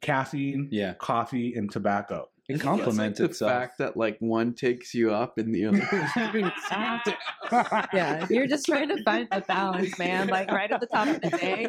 caffeine, 0.02 0.70
Yeah, 0.72 0.94
coffee, 0.94 1.54
and 1.56 1.70
tobacco. 1.70 2.30
it 2.48 2.54
It's 2.56 2.64
complements 2.64 3.20
like 3.20 3.28
the 3.28 3.32
itself. 3.32 3.52
fact 3.52 3.78
that 3.80 3.98
like 3.98 4.18
one 4.20 4.54
takes 4.54 4.94
you 4.94 5.12
up 5.14 5.38
and 5.38 5.54
the 5.54 5.66
other 5.66 5.78
is 5.92 6.12
giving 6.16 6.46
you 6.46 6.52
down. 6.70 7.02
Yeah, 7.94 8.26
you're 8.30 8.48
just 8.48 8.66
trying 8.66 8.88
to 8.88 9.04
find 9.04 9.28
the 9.30 9.42
balance, 9.46 10.00
man. 10.00 10.28
Like 10.28 10.50
right 10.52 10.72
at 10.72 10.80
the 10.80 10.88
top 10.88 11.08
of 11.10 11.20
the 11.22 11.30
day. 11.30 11.68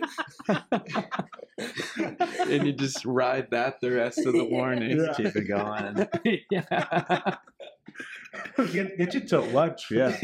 and 2.49 2.67
you 2.67 2.73
just 2.73 3.05
ride 3.05 3.51
that 3.51 3.81
the 3.81 3.91
rest 3.91 4.19
of 4.25 4.33
the 4.33 4.49
morning. 4.49 4.99
Yeah. 5.01 5.13
Keep 5.15 5.37
it 5.37 5.49
going. 5.49 6.07
yeah. 6.51 7.37
Get, 8.73 8.97
get 8.99 9.15
you 9.15 9.21
to 9.21 9.41
lunch, 9.41 9.87
yeah. 9.91 10.17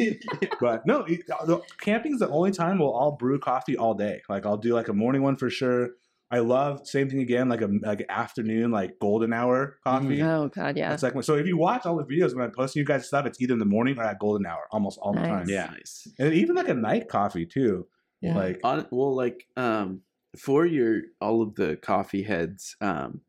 But 0.61 0.87
no, 0.87 1.01
it- 1.05 1.27
the, 1.27 1.61
camping's 1.81 2.21
the 2.21 2.29
only 2.29 2.51
time 2.53 2.79
we'll 2.79 2.93
all 2.93 3.13
brew 3.13 3.39
coffee 3.39 3.77
all 3.77 3.95
day. 3.95 4.23
Like 4.29 4.47
I'll 4.47 4.57
do 4.57 4.75
like 4.75 4.89
a 4.89 4.93
morning 4.93 5.23
one 5.23 5.37
for 5.37 5.51
sure. 5.51 5.91
I 6.31 6.41
love 6.41 6.87
same 6.87 7.09
thing 7.09 7.21
again, 7.21 7.49
like 7.49 7.63
a 7.63 7.71
like 7.81 8.05
afternoon, 8.11 8.71
like 8.71 8.99
golden 8.99 9.33
hour 9.33 9.79
coffee. 9.83 10.23
Oh 10.23 10.49
god, 10.49 10.77
yeah. 10.77 10.93
It's 10.93 11.03
like 11.03 11.21
so 11.23 11.37
if 11.37 11.47
you 11.47 11.57
watch 11.57 11.87
all 11.87 11.97
the 11.97 12.05
videos 12.05 12.35
when 12.35 12.45
I'm 12.45 12.51
posting 12.53 12.81
you 12.81 12.87
guys 12.87 13.07
stuff, 13.07 13.25
it's 13.25 13.41
either 13.41 13.55
in 13.55 13.59
the 13.59 13.65
morning 13.65 13.97
or 13.99 14.03
at 14.05 14.19
golden 14.19 14.45
hour, 14.45 14.67
almost 14.71 14.99
all 15.01 15.15
the 15.15 15.21
time. 15.21 15.49
Yeah. 15.49 15.71
Nice. 15.73 16.07
and 16.19 16.35
even 16.35 16.55
like 16.55 16.69
a 16.69 16.75
night 16.75 17.09
coffee 17.09 17.47
too. 17.47 17.87
Yeah. 18.21 18.35
Like 18.37 18.61
On 18.63 18.87
well, 18.91 19.15
like 19.17 19.47
um, 19.57 20.03
for 20.39 20.67
your 20.67 21.01
all 21.21 21.41
of 21.41 21.55
the 21.55 21.77
coffee 21.77 22.25
heads, 22.25 22.77
um, 22.83 23.23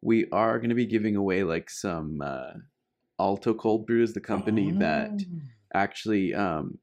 we 0.00 0.28
are 0.30 0.58
going 0.58 0.68
to 0.68 0.76
be 0.76 0.86
giving 0.86 1.16
away 1.16 1.42
like 1.42 1.68
some 1.70 2.20
uh, 2.24 2.52
Alto 3.20 3.54
Cold 3.54 3.86
Brew 3.86 4.02
is 4.02 4.12
the 4.14 4.20
company 4.20 4.72
that 4.72 5.10
Oh. 5.12 5.40
actually 5.74 6.34
um 6.34 6.78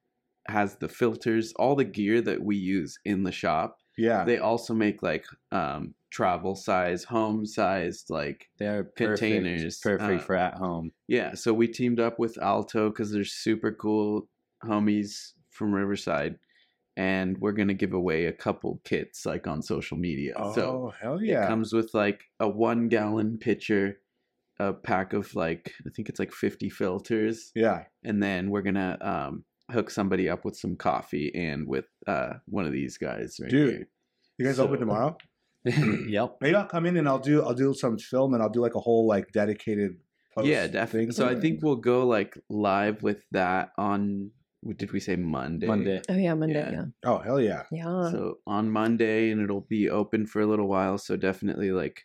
has 0.48 0.78
the 0.78 0.90
filters, 0.90 1.54
all 1.58 1.76
the 1.76 1.86
gear 1.86 2.20
that 2.22 2.42
we 2.42 2.56
use 2.58 2.98
in 3.06 3.24
the 3.24 3.32
shop. 3.32 3.78
yeah, 3.98 4.24
They 4.26 4.38
also 4.40 4.74
make 4.74 5.04
like 5.04 5.26
um 5.52 5.94
travel 6.10 6.56
size, 6.56 7.04
home 7.06 7.46
sized 7.46 8.10
like 8.10 8.50
They 8.60 8.68
are 8.68 8.84
Containers, 8.84 9.80
Perfect, 9.80 10.02
perfect 10.02 10.24
uh, 10.24 10.26
for 10.26 10.36
at 10.36 10.56
home. 10.56 10.92
Yeah, 11.08 11.36
so 11.36 11.54
we 11.54 11.68
teamed 11.68 12.00
up 12.00 12.20
with 12.20 12.38
Alto 12.42 12.90
because 12.90 13.12
they're 13.12 13.24
super 13.24 13.72
cool 13.72 14.28
homies 14.64 15.34
from 15.50 15.74
Riverside, 15.74 16.38
and 16.98 17.38
we're 17.40 17.52
gonna 17.54 17.74
give 17.74 17.94
away 17.94 18.26
a 18.26 18.34
couple 18.34 18.82
kits 18.84 19.26
like 19.26 19.48
on 19.48 19.62
social 19.62 19.98
media. 19.98 20.34
oh 20.36 20.54
so 20.54 20.94
hell 21.02 21.22
yeah! 21.22 21.44
it 21.46 21.48
comes 21.48 21.72
with 21.74 21.94
like 21.94 22.24
a 22.40 22.48
one 22.50 22.88
gallon 22.90 23.38
pitcher, 23.38 24.00
a 24.70 24.74
pack 24.74 25.14
of 25.14 25.34
like 25.36 25.74
I 25.88 25.90
think 25.96 26.10
it's 26.10 26.20
like 26.20 26.32
fifty 26.34 26.70
filters, 26.70 27.52
yeah. 27.56 27.80
and 28.04 28.22
then 28.22 28.50
we're 28.52 28.62
gonna 28.70 28.98
um, 29.02 29.44
hook 29.76 29.90
somebody 29.90 30.30
up 30.30 30.46
with 30.46 30.56
some 30.64 30.76
coffee 30.76 31.32
and 31.34 31.68
with 31.68 31.86
uh, 32.08 32.34
one 32.46 32.66
of 32.66 32.72
these 32.72 32.98
guys 32.98 33.38
right 33.42 33.50
Dude. 33.52 33.70
here. 33.70 33.88
You 34.38 34.46
guys 34.46 34.58
So- 34.58 34.66
open 34.66 34.80
tomorrow? 34.80 35.18
yep. 35.66 36.38
Maybe 36.42 36.56
I'll 36.56 36.66
come 36.66 36.86
in 36.88 36.98
and 36.98 37.08
I'll 37.08 37.20
do 37.20 37.44
I'll 37.44 37.54
do 37.54 37.74
some 37.74 37.98
film 37.98 38.34
and 38.34 38.42
I'll 38.42 38.50
do 38.58 38.62
like 38.62 38.76
a 38.76 38.80
whole 38.80 39.06
like 39.08 39.32
dedicated. 39.32 39.92
Post 40.34 40.48
Yeah, 40.48 40.66
definitely. 40.68 41.08
thing 41.08 41.12
So 41.12 41.28
I 41.28 41.36
think 41.40 41.60
we'll 41.62 41.76
go 41.94 42.08
like 42.08 42.34
live 42.50 43.04
with 43.04 43.22
that 43.32 43.70
on. 43.78 44.32
what 44.62 44.78
Did 44.78 44.92
we 44.92 45.00
say 45.00 45.16
Monday? 45.18 45.68
Monday. 45.68 46.02
Oh 46.10 46.16
yeah, 46.16 46.34
Monday. 46.34 46.56
Yeah. 46.60 46.72
Yeah. 46.72 46.86
Oh 47.06 47.18
hell 47.20 47.40
yeah! 47.40 47.64
Yeah. 47.72 48.10
So 48.12 48.38
on 48.48 48.72
Monday, 48.72 49.30
and 49.32 49.42
it'll 49.42 49.68
be 49.78 49.90
open 49.90 50.26
for 50.26 50.40
a 50.42 50.48
little 50.48 50.68
while. 50.68 50.98
So 50.98 51.16
definitely 51.18 51.72
like 51.72 51.98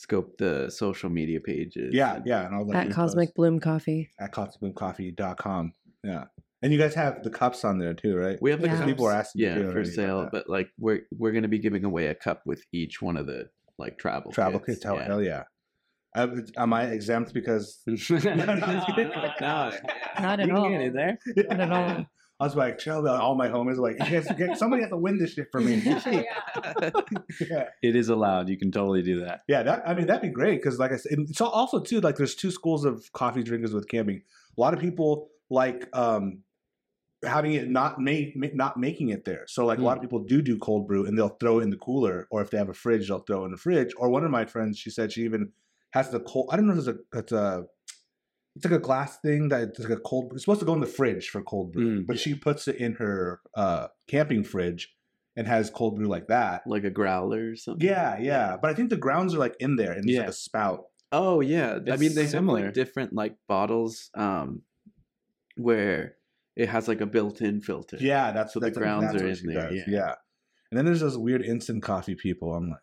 scope 0.00 0.38
the 0.38 0.70
social 0.70 1.10
media 1.10 1.40
pages. 1.40 1.92
Yeah, 1.94 2.16
and- 2.16 2.26
yeah, 2.26 2.46
and 2.46 2.54
I'll 2.54 2.66
let 2.66 2.86
At 2.86 2.92
Cosmic 2.92 3.28
post 3.28 3.34
Bloom 3.36 3.60
Coffee. 3.60 4.10
at 4.18 4.32
cosmicbloomcoffee.com. 4.32 5.72
Yeah, 6.02 6.24
and 6.62 6.72
you 6.72 6.78
guys 6.78 6.94
have 6.94 7.22
the 7.22 7.30
cups 7.30 7.64
on 7.64 7.78
there 7.78 7.92
too, 7.94 8.16
right? 8.16 8.38
We 8.40 8.50
have 8.50 8.60
the 8.60 8.68
Yeah. 8.68 8.76
cups, 8.76 8.86
People 8.86 9.06
are 9.06 9.12
asking 9.12 9.42
yeah, 9.42 9.70
for 9.70 9.84
sale, 9.84 10.28
but 10.32 10.48
like 10.48 10.70
we're 10.78 11.02
we're 11.16 11.32
gonna 11.32 11.48
be 11.48 11.58
giving 11.58 11.84
away 11.84 12.06
a 12.06 12.14
cup 12.14 12.42
with 12.46 12.62
each 12.72 13.02
one 13.02 13.16
of 13.18 13.26
the 13.26 13.48
like 13.78 13.98
travel 13.98 14.32
travel 14.32 14.58
kits. 14.60 14.78
kits. 14.78 14.84
Hell, 14.84 14.96
hell 14.98 15.22
yeah! 15.22 15.44
Uh, 16.16 16.28
am 16.56 16.72
I 16.72 16.84
exempt 16.86 17.34
because? 17.34 17.80
no, 17.86 17.94
no, 18.18 18.44
Not 20.20 20.40
at 20.40 20.50
all. 20.50 20.70
get 20.70 20.80
in 20.80 20.92
there. 20.94 21.18
Not 21.36 21.60
at 21.60 21.70
all. 21.72 22.06
I 22.40 22.44
was 22.44 22.56
like, 22.56 22.78
chill. 22.78 23.06
All 23.06 23.34
my 23.34 23.48
homies 23.48 23.76
were 23.76 23.90
like, 23.90 23.98
you 24.10 24.20
guys, 24.20 24.28
get, 24.36 24.56
somebody 24.56 24.82
has 24.82 24.90
to 24.90 24.96
win 24.96 25.18
this 25.18 25.34
shit 25.34 25.48
for 25.52 25.60
me. 25.60 25.82
yeah, 25.84 27.64
It 27.82 27.96
is 27.96 28.08
allowed. 28.08 28.48
You 28.48 28.58
can 28.58 28.72
totally 28.72 29.02
do 29.02 29.20
that. 29.24 29.40
yeah. 29.48 29.62
That 29.62 29.82
I 29.86 29.94
mean, 29.94 30.06
that'd 30.06 30.22
be 30.22 30.28
great 30.28 30.62
because, 30.62 30.78
like 30.78 30.92
I 30.92 30.96
said, 30.96 31.12
it's 31.18 31.40
also 31.40 31.80
too 31.80 32.00
like 32.00 32.16
there's 32.16 32.34
two 32.34 32.50
schools 32.50 32.84
of 32.84 33.12
coffee 33.12 33.42
drinkers 33.42 33.72
with 33.74 33.88
camping. 33.88 34.22
A 34.56 34.60
lot 34.60 34.74
of 34.74 34.80
people 34.80 35.28
like 35.50 35.88
um 35.92 36.42
having 37.24 37.52
it 37.52 37.68
not 37.68 38.00
make 38.00 38.34
ma- 38.36 38.48
not 38.54 38.78
making 38.78 39.10
it 39.10 39.24
there. 39.24 39.44
So 39.46 39.66
like 39.66 39.78
a 39.78 39.82
lot 39.82 39.96
of 39.96 40.02
people 40.02 40.20
do 40.24 40.40
do 40.42 40.56
cold 40.58 40.86
brew 40.88 41.04
and 41.06 41.18
they'll 41.18 41.36
throw 41.40 41.58
it 41.60 41.64
in 41.64 41.70
the 41.70 41.76
cooler, 41.76 42.26
or 42.30 42.40
if 42.42 42.50
they 42.50 42.58
have 42.58 42.68
a 42.70 42.74
fridge, 42.74 43.08
they'll 43.08 43.18
throw 43.20 43.42
it 43.42 43.46
in 43.46 43.50
the 43.52 43.58
fridge. 43.58 43.92
Or 43.96 44.08
one 44.08 44.24
of 44.24 44.30
my 44.30 44.44
friends, 44.46 44.78
she 44.78 44.90
said 44.90 45.12
she 45.12 45.22
even 45.24 45.52
has 45.90 46.10
the 46.10 46.20
cold. 46.20 46.48
I 46.52 46.56
don't 46.56 46.66
know 46.66 46.72
if 46.72 46.78
it's 46.78 46.88
a 46.88 46.96
it's 47.18 47.32
a 47.32 47.64
it's 48.60 48.70
like 48.70 48.78
a 48.78 48.82
glass 48.82 49.18
thing 49.20 49.48
that 49.48 49.62
it's 49.62 49.78
like 49.80 49.88
a 49.98 50.00
cold. 50.00 50.32
It's 50.34 50.42
supposed 50.44 50.60
to 50.60 50.66
go 50.66 50.74
in 50.74 50.80
the 50.80 50.86
fridge 50.86 51.28
for 51.30 51.42
cold 51.42 51.72
brew, 51.72 52.00
Mm. 52.02 52.06
but 52.06 52.18
she 52.18 52.34
puts 52.34 52.68
it 52.68 52.76
in 52.76 52.94
her 52.94 53.40
uh 53.54 53.88
camping 54.06 54.44
fridge 54.44 54.94
and 55.36 55.46
has 55.46 55.70
cold 55.70 55.96
brew 55.96 56.06
like 56.08 56.26
that. 56.28 56.62
like 56.66 56.84
a 56.84 56.90
growler 56.90 57.50
or 57.52 57.56
something. 57.56 57.86
Yeah, 57.88 58.18
yeah. 58.18 58.56
But 58.60 58.70
I 58.70 58.74
think 58.74 58.90
the 58.90 58.96
grounds 58.96 59.34
are 59.34 59.38
like 59.38 59.56
in 59.60 59.76
there 59.76 59.92
and 59.92 60.04
it's 60.08 60.16
like 60.16 60.24
Yeah. 60.24 60.30
a 60.30 60.32
spout. 60.32 60.84
Oh 61.12 61.40
yeah, 61.40 61.78
I 61.90 61.96
mean 61.96 62.14
they 62.14 62.22
have 62.22 62.30
similar. 62.30 62.66
like 62.66 62.74
different 62.74 63.12
like 63.14 63.34
bottles, 63.48 64.10
um, 64.14 64.62
where 65.56 66.16
it 66.56 66.68
has 66.68 66.86
like 66.88 67.00
a 67.00 67.06
built-in 67.06 67.60
filter. 67.60 67.96
Yeah, 68.00 68.32
that's 68.32 68.52
So 68.52 68.60
the 68.60 68.66
that's, 68.66 68.78
grounds 68.78 69.12
that's 69.12 69.22
are 69.22 69.26
in 69.28 69.54
there, 69.54 69.72
yeah. 69.72 69.84
yeah. 69.88 70.14
And 70.70 70.78
then 70.78 70.84
there's 70.84 71.00
those 71.00 71.18
weird 71.18 71.42
instant 71.42 71.82
coffee 71.82 72.14
people. 72.14 72.54
I'm 72.54 72.70
like, 72.70 72.80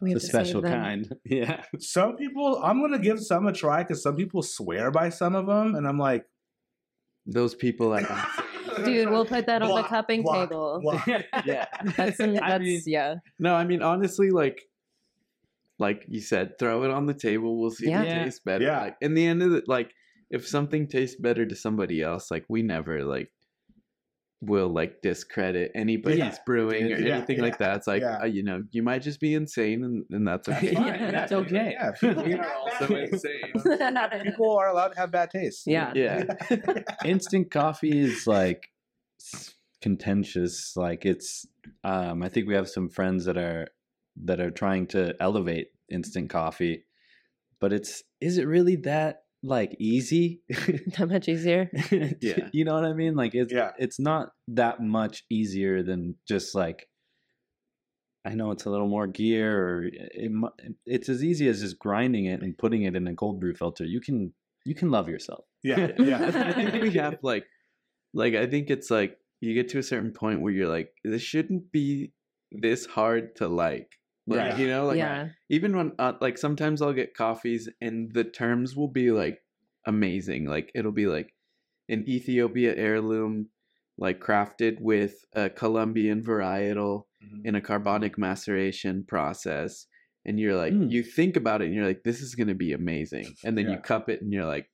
We 0.00 0.10
have 0.12 0.20
The 0.20 0.26
special 0.26 0.62
kind. 0.62 1.08
Yeah. 1.24 1.62
some 1.78 2.16
people. 2.16 2.60
I'm 2.62 2.80
gonna 2.80 2.98
give 2.98 3.20
some 3.20 3.46
a 3.46 3.52
try 3.52 3.82
because 3.82 4.02
some 4.02 4.16
people 4.16 4.42
swear 4.42 4.90
by 4.90 5.10
some 5.10 5.34
of 5.34 5.46
them, 5.46 5.74
and 5.74 5.86
I'm 5.86 5.98
like, 5.98 6.24
those 7.26 7.54
people 7.54 7.92
are. 7.92 8.00
Dude, 8.84 9.10
we'll 9.10 9.26
put 9.26 9.46
that 9.46 9.60
on 9.62 9.68
the 9.68 9.74
Block, 9.74 9.88
cupping 9.88 10.22
block, 10.22 10.48
table. 10.48 10.78
block. 10.80 11.06
yeah. 11.44 11.66
That's, 11.96 12.16
that's 12.18 12.20
I 12.20 12.58
mean- 12.58 12.82
yeah. 12.86 13.16
No, 13.38 13.54
I 13.54 13.64
mean 13.64 13.82
honestly, 13.82 14.30
like 14.30 14.62
like 15.78 16.04
you 16.08 16.20
said, 16.20 16.58
throw 16.58 16.84
it 16.84 16.90
on 16.90 17.06
the 17.06 17.14
table. 17.14 17.58
We'll 17.60 17.70
see 17.70 17.86
if 17.86 17.90
Yeah. 17.90 18.02
it 18.02 18.24
tastes 18.24 18.40
better. 18.40 18.64
Yeah. 18.64 18.80
Like 18.80 18.96
in 19.00 19.14
the 19.14 19.26
end 19.26 19.42
of 19.42 19.52
it, 19.52 19.64
like 19.66 19.92
if 20.30 20.46
something 20.46 20.86
tastes 20.86 21.20
better 21.20 21.44
to 21.44 21.56
somebody 21.56 22.00
else, 22.02 22.30
like 22.30 22.44
we 22.48 22.62
never 22.62 23.04
like 23.04 23.30
will 24.42 24.68
like 24.68 25.02
discredit 25.02 25.70
anybody's 25.74 26.18
Yeah. 26.18 26.34
brewing 26.46 26.92
or 26.92 26.98
Yeah, 26.98 27.16
anything 27.16 27.40
like 27.40 27.58
that. 27.58 27.76
It's 27.76 27.86
like 27.86 28.00
yeah. 28.02 28.20
uh, 28.22 28.24
you 28.24 28.42
know, 28.42 28.62
you 28.70 28.82
might 28.82 29.02
just 29.02 29.20
be 29.20 29.34
insane, 29.34 29.84
and, 29.84 30.04
and 30.10 30.26
that's 30.26 30.48
okay. 30.52 30.72
Yeah. 30.72 31.10
That's 31.10 31.32
okay. 31.32 31.76
Yeah, 31.78 31.90
people 31.92 32.40
are 32.40 32.54
also 32.80 32.94
insane. 32.94 33.52
People 34.24 34.56
are 34.58 34.68
allowed 34.68 34.88
to 34.88 34.98
have 34.98 35.10
bad 35.10 35.30
taste. 35.30 35.64
Yeah. 35.66 35.92
Yeah. 35.94 36.24
instant 37.04 37.50
coffee 37.50 37.98
is 38.00 38.26
like 38.26 38.68
contentious 39.82 40.76
like 40.76 41.06
it's 41.06 41.46
um 41.84 42.22
i 42.22 42.28
think 42.28 42.46
we 42.46 42.54
have 42.54 42.68
some 42.68 42.88
friends 42.88 43.24
that 43.24 43.38
are 43.38 43.66
that 44.22 44.38
are 44.40 44.50
trying 44.50 44.86
to 44.86 45.14
elevate 45.20 45.68
instant 45.90 46.28
coffee 46.28 46.84
but 47.60 47.72
it's 47.72 48.02
is 48.20 48.36
it 48.36 48.46
really 48.46 48.76
that 48.76 49.22
like 49.42 49.74
easy 49.78 50.42
That 50.98 51.08
much 51.08 51.28
easier. 51.28 51.70
Yeah. 52.20 52.48
you 52.52 52.64
know 52.64 52.74
what 52.74 52.84
i 52.84 52.92
mean 52.92 53.14
like 53.16 53.34
it's 53.34 53.52
Yeah. 53.52 53.70
it's 53.78 53.98
not 53.98 54.30
that 54.48 54.80
much 54.82 55.24
easier 55.30 55.82
than 55.82 56.16
just 56.28 56.54
like 56.54 56.86
i 58.24 58.34
know 58.34 58.50
it's 58.50 58.66
a 58.66 58.70
little 58.70 58.88
more 58.88 59.06
gear 59.06 59.56
or 59.66 59.84
it, 59.84 60.30
it's 60.84 61.08
as 61.08 61.24
easy 61.24 61.48
as 61.48 61.60
just 61.60 61.78
grinding 61.78 62.26
it 62.26 62.42
and 62.42 62.56
putting 62.58 62.82
it 62.82 62.94
in 62.96 63.06
a 63.06 63.14
cold 63.14 63.40
brew 63.40 63.54
filter 63.54 63.84
you 63.84 64.00
can 64.00 64.32
you 64.66 64.74
can 64.74 64.90
love 64.90 65.08
yourself 65.08 65.44
Yeah, 65.62 65.88
Yeah. 65.98 66.20
I 66.22 66.52
think 66.52 66.82
we 66.82 66.90
have 67.00 67.16
like, 67.22 67.44
like 68.12 68.34
I 68.34 68.46
think 68.46 68.68
it's 68.68 68.90
like 68.90 69.16
you 69.40 69.54
get 69.54 69.70
to 69.70 69.78
a 69.78 69.82
certain 69.82 70.12
point 70.12 70.42
where 70.42 70.52
you're 70.52 70.68
like, 70.68 70.90
this 71.02 71.22
shouldn't 71.22 71.72
be 71.72 72.12
this 72.52 72.84
hard 72.84 73.36
to 73.36 73.48
like. 73.48 73.88
Like 74.30 74.50
Right. 74.52 74.58
you 74.60 74.68
know, 74.68 74.86
like 74.86 74.98
yeah. 74.98 75.28
even 75.48 75.76
when 75.76 75.92
uh, 75.98 76.12
like 76.20 76.38
sometimes 76.38 76.80
I'll 76.80 76.92
get 76.92 77.14
coffees 77.14 77.68
and 77.80 78.12
the 78.14 78.24
terms 78.24 78.76
will 78.76 78.88
be 79.02 79.10
like 79.10 79.40
amazing. 79.86 80.46
Like 80.46 80.70
it'll 80.74 80.92
be 80.92 81.06
like 81.06 81.34
an 81.88 82.04
Ethiopia 82.08 82.74
heirloom, 82.76 83.48
like 83.98 84.20
crafted 84.20 84.80
with 84.80 85.14
a 85.34 85.50
Colombian 85.50 86.22
varietal 86.22 87.04
Mhm. 87.24 87.44
in 87.44 87.54
a 87.56 87.60
carbonic 87.60 88.16
maceration 88.16 89.04
process. 89.04 89.86
And 90.24 90.38
you're 90.38 90.56
like, 90.56 90.72
Mm. 90.74 90.90
you 90.90 91.02
think 91.02 91.36
about 91.36 91.60
it 91.60 91.66
and 91.66 91.74
you're 91.74 91.86
like, 91.86 92.04
this 92.04 92.20
is 92.20 92.34
gonna 92.34 92.54
be 92.54 92.72
amazing. 92.72 93.34
And 93.44 93.58
then 93.58 93.66
you 93.68 93.78
cup 93.78 94.08
it 94.08 94.22
and 94.22 94.32
you're 94.32 94.46
like, 94.46 94.70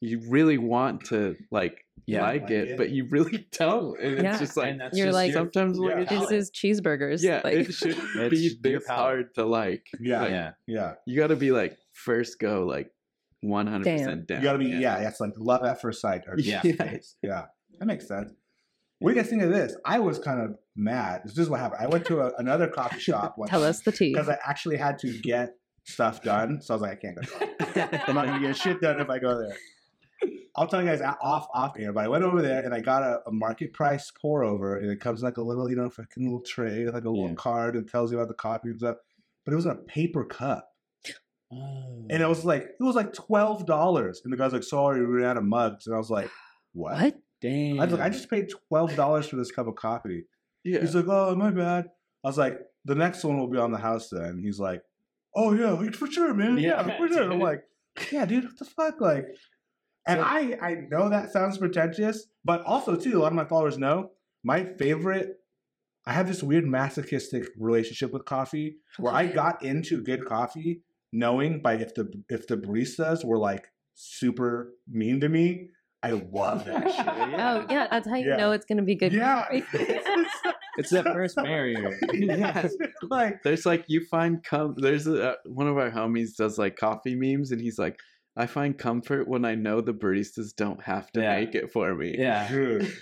you 0.00 0.20
really 0.28 0.58
want 0.58 1.04
to 1.06 1.36
like 1.50 1.84
Yeah. 2.06 2.22
like, 2.22 2.42
Like 2.42 2.50
it, 2.50 2.68
it. 2.70 2.76
but 2.78 2.90
you 2.90 3.04
really 3.06 3.46
don't. 3.52 4.00
And 4.00 4.22
Yeah. 4.22 4.30
it's 4.30 4.38
just 4.40 4.56
like 4.56 4.70
And 4.72 4.80
that's 4.80 4.96
You're 4.96 5.08
just 5.08 5.14
like- 5.14 5.32
your- 5.32 5.40
sometimes 5.40 5.78
look 5.78 5.92
Yeah. 5.94 6.04
This 6.04 6.30
is 6.30 6.50
cheeseburgers. 6.50 7.22
yeah, 7.22 7.40
Like, 7.44 7.54
it 7.54 7.72
shouldn't 7.72 7.98
It's 8.16 8.54
be 8.54 8.58
this 8.78 8.86
hard 8.86 9.34
to 9.34 9.44
like. 9.44 9.86
Yeah, 10.00 10.20
Like, 10.22 10.30
yeah 10.30 10.52
yeah. 10.66 10.94
You 11.06 11.16
got 11.20 11.28
to 11.28 11.36
be 11.36 11.50
like 11.52 11.76
first 11.92 12.38
go 12.40 12.64
like 12.66 12.90
one 13.42 13.66
hundred 13.66 13.96
percent 13.98 14.26
down. 14.26 14.38
You 14.40 14.44
gotta 14.44 14.58
be, 14.58 14.66
yeah, 14.66 15.00
that's 15.00 15.18
like 15.20 15.32
love 15.38 15.64
at 15.64 15.80
first 15.80 16.00
sight. 16.02 16.22
Or 16.28 16.34
Yeah. 16.38 16.60
taste. 16.60 17.16
yeah, 17.22 17.46
that 17.78 17.86
makes 17.86 18.06
sense. 18.08 18.32
What 18.98 19.10
do 19.12 19.16
you 19.16 19.22
guys 19.22 19.30
think 19.30 19.42
of 19.42 19.50
this? 19.50 19.74
I 19.86 19.98
was 19.98 20.18
kind 20.18 20.42
of 20.42 20.56
mad. 20.76 21.22
This 21.24 21.38
is 21.38 21.48
what 21.48 21.58
happened. 21.60 21.80
I 21.82 21.86
went 21.86 22.04
to 22.06 22.20
a, 22.20 22.32
another 22.36 22.68
coffee 22.68 23.00
shop 23.00 23.38
one 23.38 23.48
tell 23.48 23.64
us 23.64 23.80
the 23.80 23.92
tea. 23.92 24.12
because 24.12 24.28
I 24.28 24.36
actually 24.46 24.76
had 24.76 24.98
to 24.98 25.18
get 25.20 25.54
stuff 25.84 26.22
done. 26.22 26.60
So 26.60 26.74
I 26.74 26.76
was 26.76 26.82
like, 26.82 26.92
I 26.92 26.96
can't 26.96 27.16
go. 27.16 27.98
I'm 28.08 28.14
not 28.14 28.26
gonna 28.26 28.40
get 28.46 28.56
shit 28.58 28.78
done 28.82 29.00
if 29.00 29.08
I 29.08 29.18
go 29.18 29.38
there. 29.38 29.56
I'll 30.56 30.66
tell 30.66 30.82
you 30.82 30.88
guys 30.88 31.00
off 31.00 31.46
off 31.54 31.76
air, 31.78 31.92
but 31.92 32.04
I 32.04 32.08
went 32.08 32.24
over 32.24 32.42
there 32.42 32.62
and 32.64 32.74
I 32.74 32.80
got 32.80 33.02
a, 33.02 33.20
a 33.26 33.32
market 33.32 33.72
price 33.72 34.10
pour 34.20 34.42
over, 34.44 34.76
and 34.76 34.90
it 34.90 35.00
comes 35.00 35.20
in 35.20 35.24
like 35.24 35.36
a 35.36 35.42
little, 35.42 35.70
you 35.70 35.76
know, 35.76 35.88
fucking 35.88 36.22
little 36.24 36.40
tray, 36.42 36.84
with 36.84 36.94
like 36.94 37.04
a 37.04 37.10
little 37.10 37.28
Yeah. 37.28 37.34
card, 37.34 37.76
and 37.76 37.88
tells 37.88 38.10
you 38.12 38.18
about 38.18 38.28
the 38.28 38.34
coffee 38.34 38.70
and 38.70 38.78
stuff. 38.78 38.96
But 39.44 39.52
it 39.52 39.56
was 39.56 39.64
in 39.66 39.72
a 39.72 39.76
paper 39.76 40.24
cup, 40.24 40.68
oh. 41.52 42.06
and 42.10 42.22
it 42.22 42.28
was 42.28 42.44
like 42.44 42.62
it 42.78 42.82
was 42.82 42.96
like 42.96 43.12
twelve 43.12 43.66
dollars. 43.66 44.20
And 44.24 44.32
the 44.32 44.36
guy's 44.36 44.52
like, 44.52 44.64
"Sorry, 44.64 45.00
we 45.00 45.06
ran 45.12 45.30
out 45.30 45.36
of 45.36 45.44
mugs," 45.44 45.86
and 45.86 45.94
I 45.94 45.98
was 45.98 46.10
like, 46.10 46.30
"What?" 46.72 47.00
what? 47.00 47.14
Damn. 47.40 47.80
I 47.80 47.84
was 47.84 47.92
like, 47.94 48.02
"I 48.02 48.08
just 48.10 48.28
paid 48.30 48.50
twelve 48.68 48.94
dollars 48.96 49.26
for 49.28 49.36
this 49.36 49.50
cup 49.52 49.66
of 49.66 49.76
coffee." 49.76 50.24
yeah. 50.64 50.80
He's 50.80 50.94
like, 50.94 51.06
"Oh, 51.08 51.34
my 51.36 51.50
bad." 51.50 51.86
I 52.24 52.28
was 52.28 52.36
like, 52.38 52.58
"The 52.84 52.94
next 52.94 53.24
one 53.24 53.38
will 53.38 53.48
be 53.48 53.58
on 53.58 53.72
the 53.72 53.78
house 53.78 54.08
then." 54.10 54.40
He's 54.42 54.58
like, 54.60 54.82
"Oh 55.34 55.52
yeah, 55.54 55.90
for 55.92 56.06
sure, 56.10 56.34
man. 56.34 56.58
Yeah, 56.58 56.86
Yeah. 56.86 56.96
for 56.98 57.08
sure." 57.08 57.30
I'm 57.32 57.40
like, 57.50 57.62
"Yeah, 58.12 58.26
dude, 58.26 58.44
what 58.44 58.58
the 58.58 58.64
fuck?" 58.66 59.00
Like, 59.00 59.24
and 60.06 60.18
So- 60.20 60.24
I 60.24 60.58
I 60.60 60.74
know 60.90 61.08
that 61.08 61.32
sounds 61.32 61.58
pretentious, 61.58 62.26
but 62.44 62.62
also 62.62 62.96
too, 62.96 63.18
a 63.18 63.20
lot 63.20 63.28
of 63.32 63.34
my 63.34 63.44
followers 63.44 63.78
know 63.78 64.10
my 64.44 64.64
favorite. 64.78 65.36
I 66.06 66.12
have 66.14 66.26
this 66.28 66.42
weird 66.42 66.66
masochistic 66.66 67.44
relationship 67.58 68.10
with 68.12 68.24
coffee, 68.24 68.78
where 68.98 69.12
I 69.12 69.26
got 69.26 69.62
into 69.62 70.02
good 70.02 70.24
coffee 70.24 70.82
knowing 71.12 71.60
by 71.60 71.74
if 71.74 71.94
the 71.94 72.10
if 72.28 72.46
the 72.46 72.56
baristas 72.56 73.24
were 73.24 73.38
like 73.38 73.66
super 73.94 74.72
mean 74.88 75.20
to 75.20 75.28
me. 75.28 75.68
I 76.02 76.12
love 76.12 76.64
that 76.64 76.90
shit. 76.96 77.06
Oh 77.06 77.66
yeah, 77.68 77.86
that's 77.90 78.08
how 78.08 78.14
you 78.16 78.28
Yeah. 78.30 78.36
know 78.36 78.52
it's 78.52 78.64
gonna 78.64 78.82
be 78.82 78.94
good. 78.94 79.12
Yeah. 79.12 79.42
coffee. 79.42 79.64
it's 80.78 80.88
that 80.96 81.04
first 81.04 81.36
barrier. 81.36 81.98
yes. 82.14 82.74
Like 83.02 83.42
There's 83.42 83.66
like 83.66 83.84
you 83.88 84.06
find 84.06 84.42
come 84.42 84.74
There's 84.78 85.06
a, 85.06 85.32
uh, 85.32 85.34
one 85.44 85.68
of 85.68 85.76
our 85.76 85.90
homies 85.90 86.34
does 86.36 86.56
like 86.58 86.76
coffee 86.76 87.14
memes, 87.14 87.50
and 87.52 87.60
he's 87.60 87.78
like, 87.78 87.98
I 88.36 88.46
find 88.46 88.78
comfort 88.78 89.26
when 89.28 89.44
I 89.44 89.54
know 89.56 89.80
the 89.80 89.92
baristas 89.92 90.54
don't 90.56 90.80
have 90.82 91.10
to 91.12 91.20
Yeah. 91.20 91.40
make 91.40 91.54
it 91.54 91.72
for 91.72 91.94
me. 91.94 92.14
yeah. 92.18 92.48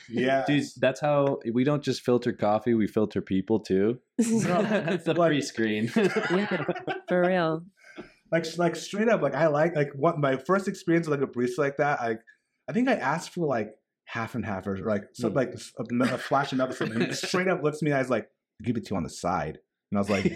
yeah. 0.08 0.44
Dude, 0.46 0.64
that's 0.78 1.00
how 1.00 1.38
we 1.52 1.64
don't 1.64 1.82
just 1.82 2.02
filter 2.02 2.32
coffee, 2.32 2.74
we 2.74 2.86
filter 2.86 3.20
people 3.20 3.60
too. 3.60 3.98
it's 4.18 5.04
the 5.04 5.14
Like- 5.14 5.30
pre-screen. 5.30 5.90
yeah, 5.94 6.64
for 7.08 7.20
real. 7.22 7.64
like 8.32 8.46
like 8.58 8.76
straight 8.76 9.08
up 9.08 9.22
like 9.22 9.34
i 9.34 9.46
like 9.46 9.74
like 9.74 9.90
what 9.94 10.18
my 10.18 10.36
first 10.36 10.68
experience 10.68 11.08
with 11.08 11.18
like 11.18 11.28
a 11.28 11.32
barista 11.32 11.58
like 11.58 11.76
that 11.78 11.98
i 12.00 12.16
i 12.68 12.72
think 12.74 12.86
i 12.88 12.92
asked 12.94 13.30
for 13.30 13.46
like 13.46 13.70
half 14.04 14.34
and 14.34 14.44
half 14.44 14.66
or 14.66 14.76
like 14.78 15.04
so 15.14 15.30
Mm. 15.30 15.34
like 15.34 15.54
a, 16.10 16.14
a 16.14 16.18
flash 16.18 16.52
of 16.52 16.58
something 16.74 16.92
and 16.92 17.04
he 17.06 17.12
straight 17.14 17.48
up 17.48 17.62
looks 17.62 17.78
at 17.78 17.82
me 17.82 17.90
and 17.90 17.96
i 17.96 18.00
was 18.02 18.10
like 18.10 18.28
give 18.62 18.76
it 18.76 18.84
to 18.86 18.90
you 18.90 18.96
on 18.98 19.02
the 19.02 19.08
side 19.08 19.58
and 19.90 19.98
i 19.98 20.00
was 20.00 20.10
like 20.10 20.30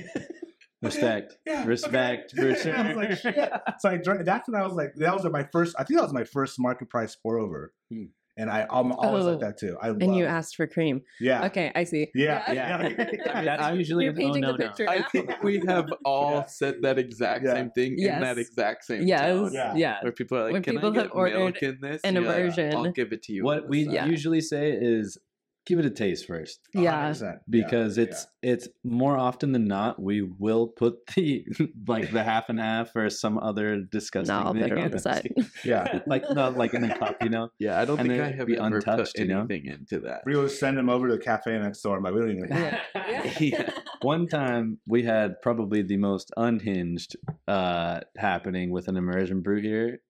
Respect. 0.82 1.36
yeah, 1.46 1.64
Respect, 1.64 2.34
okay. 2.38 2.54
for 2.54 2.68
Yeah, 2.68 2.82
I 2.82 2.88
was 2.88 2.96
like, 2.96 3.18
shit. 3.18 3.50
so 3.80 3.88
i 3.90 3.96
drank 3.96 4.24
that's 4.24 4.48
when 4.48 4.60
i 4.60 4.64
was 4.64 4.74
like 4.74 4.94
that 4.96 5.14
was 5.14 5.24
my 5.30 5.44
first 5.52 5.74
i 5.78 5.84
think 5.84 5.98
that 5.98 6.04
was 6.04 6.12
my 6.12 6.24
first 6.24 6.58
market 6.58 6.88
price 6.90 7.14
pour 7.16 7.38
over 7.38 7.72
Hmm. 7.90 8.04
and 8.36 8.50
i 8.50 8.62
i'm 8.70 8.92
always 8.92 9.24
Oh. 9.24 9.30
like 9.32 9.40
that 9.40 9.58
too 9.58 9.76
i 9.80 9.88
And 9.88 10.16
you 10.16 10.24
love- 10.24 10.32
asked 10.38 10.56
for 10.56 10.66
cream. 10.66 11.02
yeah 11.20 11.44
Okay, 11.46 11.70
I 11.74 11.84
see. 11.84 12.10
yeah 12.14 12.50
Yeah. 12.52 12.88
yeah, 12.88 13.44
That's 13.44 13.76
usually 13.82 14.04
You're 14.06 14.12
a 14.12 14.16
no, 14.16 14.20
painting 14.22 14.42
no, 14.42 14.52
the 14.52 14.58
no. 14.58 14.66
picture. 14.68 14.88
I 14.88 15.02
think 15.12 15.30
we 15.42 15.62
have 15.66 15.86
all 16.04 16.32
Yeah. 16.36 16.46
said 16.46 16.74
that 16.82 16.98
exact 16.98 17.44
Yeah. 17.44 17.54
same 17.54 17.70
thing 17.70 17.98
in 17.98 18.20
that 18.20 18.38
exact 18.38 18.84
same 18.84 19.06
Yes. 19.06 19.20
tone. 19.20 19.52
Yeah. 19.52 19.74
Yeah. 19.76 19.96
Where 20.02 20.12
people 20.12 20.38
are 20.38 20.44
like, 20.44 20.52
When 20.54 20.62
"Can 20.62 20.74
people 20.76 20.90
I 20.90 20.94
have 20.94 21.04
get 21.08 21.14
ordered 21.14 21.38
milk 21.38 21.62
in 21.62 21.78
this?" 21.80 22.00
an 22.02 22.16
And 22.16 22.16
you're 22.16 22.24
like, 22.32 22.42
aversion. 22.42 22.74
I'll 22.74 22.90
give 22.92 23.12
it 23.12 23.22
to 23.24 23.32
you. 23.32 23.44
What 23.44 23.68
we. 23.68 23.78
Yeah. 23.88 24.06
usually 24.06 24.40
say 24.40 24.72
is 24.72 25.18
give 25.64 25.78
it 25.78 25.84
a 25.86 25.90
taste 25.90 26.26
first. 26.26 26.58
Yeah. 26.74 27.10
100%. 27.10 27.38
Because 27.48 27.96
Yeah, 27.96 28.04
it's 28.04 28.26
it's 28.42 28.68
more 28.82 29.16
often 29.16 29.52
than 29.52 29.66
not 29.66 30.02
we 30.02 30.20
will 30.22 30.66
put 30.66 30.94
the 31.14 31.46
like 31.86 32.10
the 32.10 32.22
half 32.24 32.48
and 32.48 32.58
half 32.58 32.90
or 32.96 33.08
some 33.10 33.38
other 33.38 33.80
disgusting 33.90 34.34
No, 34.34 34.42
I'll 34.42 34.52
put 34.54 34.62
thing 34.62 34.72
it 34.78 34.84
on 34.84 34.90
the 34.90 34.98
side. 34.98 35.32
yeah 35.64 36.00
like 36.06 36.24
not 36.30 36.56
like 36.56 36.74
in 36.74 36.82
a 36.84 36.98
cup, 36.98 37.16
you 37.22 37.28
know. 37.30 37.48
Yeah, 37.58 37.80
I 37.80 37.84
don't 37.84 38.00
And 38.00 38.08
think 38.08 38.20
I 38.22 38.32
have 38.32 38.46
be 38.48 38.56
ever 38.58 38.76
untouched, 38.76 39.14
put 39.14 39.20
you 39.20 39.28
know? 39.28 39.40
anything 39.40 39.66
into 39.66 40.00
that. 40.00 40.22
we 40.26 40.36
would 40.36 40.50
send 40.50 40.78
him 40.78 40.88
over 40.88 41.08
to 41.08 41.14
the 41.16 41.22
cafe 41.22 41.56
next 41.58 41.80
door 41.82 41.94
and 41.96 42.04
like 42.04 42.14
we 42.14 42.20
don't 42.20 42.30
even 42.36 42.48
Yeah. 42.48 42.80
Yeah. 43.40 43.70
One 44.02 44.26
time 44.26 44.78
we 44.86 45.04
had 45.04 45.40
probably 45.42 45.82
the 45.82 45.96
most 45.96 46.32
unhinged 46.36 47.16
uh 47.46 48.00
happening 48.16 48.70
with 48.70 48.88
an 48.88 48.96
immersion 48.96 49.40
brew 49.42 49.60
here. 49.60 50.00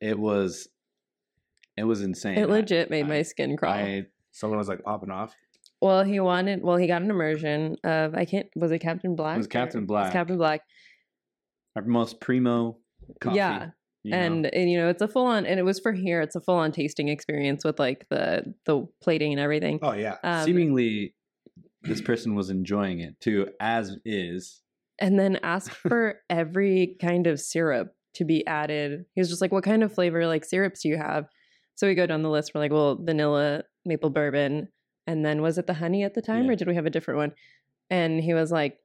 It 0.00 0.18
was 0.18 0.68
it 1.76 1.84
was 1.84 2.02
insane. 2.02 2.38
It 2.38 2.42
I- 2.48 2.52
legit 2.52 2.90
made 2.90 3.06
my 3.06 3.22
skin 3.22 3.56
crawl. 3.56 3.72
I 3.74 4.06
someone 4.36 4.58
was 4.58 4.68
like 4.68 4.82
popping 4.82 5.10
off 5.10 5.34
well, 5.80 6.04
he 6.04 6.20
wanted. 6.20 6.62
Well, 6.62 6.76
he 6.76 6.86
got 6.86 7.02
an 7.02 7.10
immersion 7.10 7.76
of. 7.84 8.14
I 8.14 8.24
can't. 8.24 8.48
Was 8.56 8.72
it 8.72 8.78
Captain 8.78 9.14
Black? 9.14 9.34
It 9.34 9.38
was 9.38 9.46
or- 9.46 9.50
Captain 9.50 9.80
it 9.80 9.82
was 9.82 9.88
Black. 9.88 10.12
Captain 10.12 10.38
Black. 10.38 10.62
our 11.76 11.82
most 11.82 12.20
primo 12.20 12.78
coffee. 13.20 13.36
Yeah, 13.36 13.70
you 14.02 14.12
know? 14.12 14.16
and, 14.18 14.46
and 14.54 14.70
you 14.70 14.78
know 14.78 14.88
it's 14.88 15.02
a 15.02 15.08
full 15.08 15.26
on 15.26 15.46
and 15.46 15.58
it 15.58 15.64
was 15.64 15.80
for 15.80 15.92
here 15.92 16.20
it's 16.20 16.36
a 16.36 16.40
full 16.40 16.54
on 16.54 16.72
tasting 16.72 17.08
experience 17.08 17.64
with 17.64 17.78
like 17.78 18.06
the 18.08 18.54
the 18.64 18.86
plating 19.02 19.32
and 19.32 19.40
everything 19.40 19.80
oh 19.82 19.92
yeah 19.92 20.16
um, 20.22 20.44
seemingly 20.44 21.14
this 21.82 22.00
person 22.00 22.34
was 22.34 22.48
enjoying 22.50 23.00
it 23.00 23.18
too, 23.20 23.48
as 23.60 23.96
is. 24.04 24.62
and 25.00 25.18
then 25.18 25.38
asked 25.42 25.70
for 25.74 26.20
every 26.30 26.96
kind 27.00 27.26
of 27.26 27.40
syrup 27.40 27.94
to 28.14 28.24
be 28.24 28.46
added 28.46 29.04
he 29.14 29.20
was 29.20 29.28
just 29.28 29.42
like 29.42 29.52
what 29.52 29.64
kind 29.64 29.82
of 29.82 29.92
flavor 29.92 30.26
like 30.26 30.44
syrups 30.44 30.82
do 30.82 30.88
you 30.88 30.96
have 30.96 31.26
so 31.76 31.86
we 31.86 31.94
go 31.94 32.06
down 32.06 32.22
the 32.22 32.28
list 32.30 32.52
we're 32.54 32.60
like 32.60 32.72
well 32.72 32.96
vanilla 33.00 33.62
maple 33.84 34.10
bourbon 34.10 34.68
and 35.06 35.24
then 35.24 35.40
was 35.40 35.56
it 35.58 35.66
the 35.68 35.74
honey 35.74 36.02
at 36.02 36.14
the 36.14 36.22
time 36.22 36.46
Yeah. 36.46 36.52
or 36.52 36.56
did 36.56 36.66
we 36.68 36.74
have 36.74 36.86
a 36.86 36.90
different 36.90 37.18
one 37.18 37.32
and 37.90 38.20
he 38.20 38.34
was 38.34 38.50
like 38.50 38.78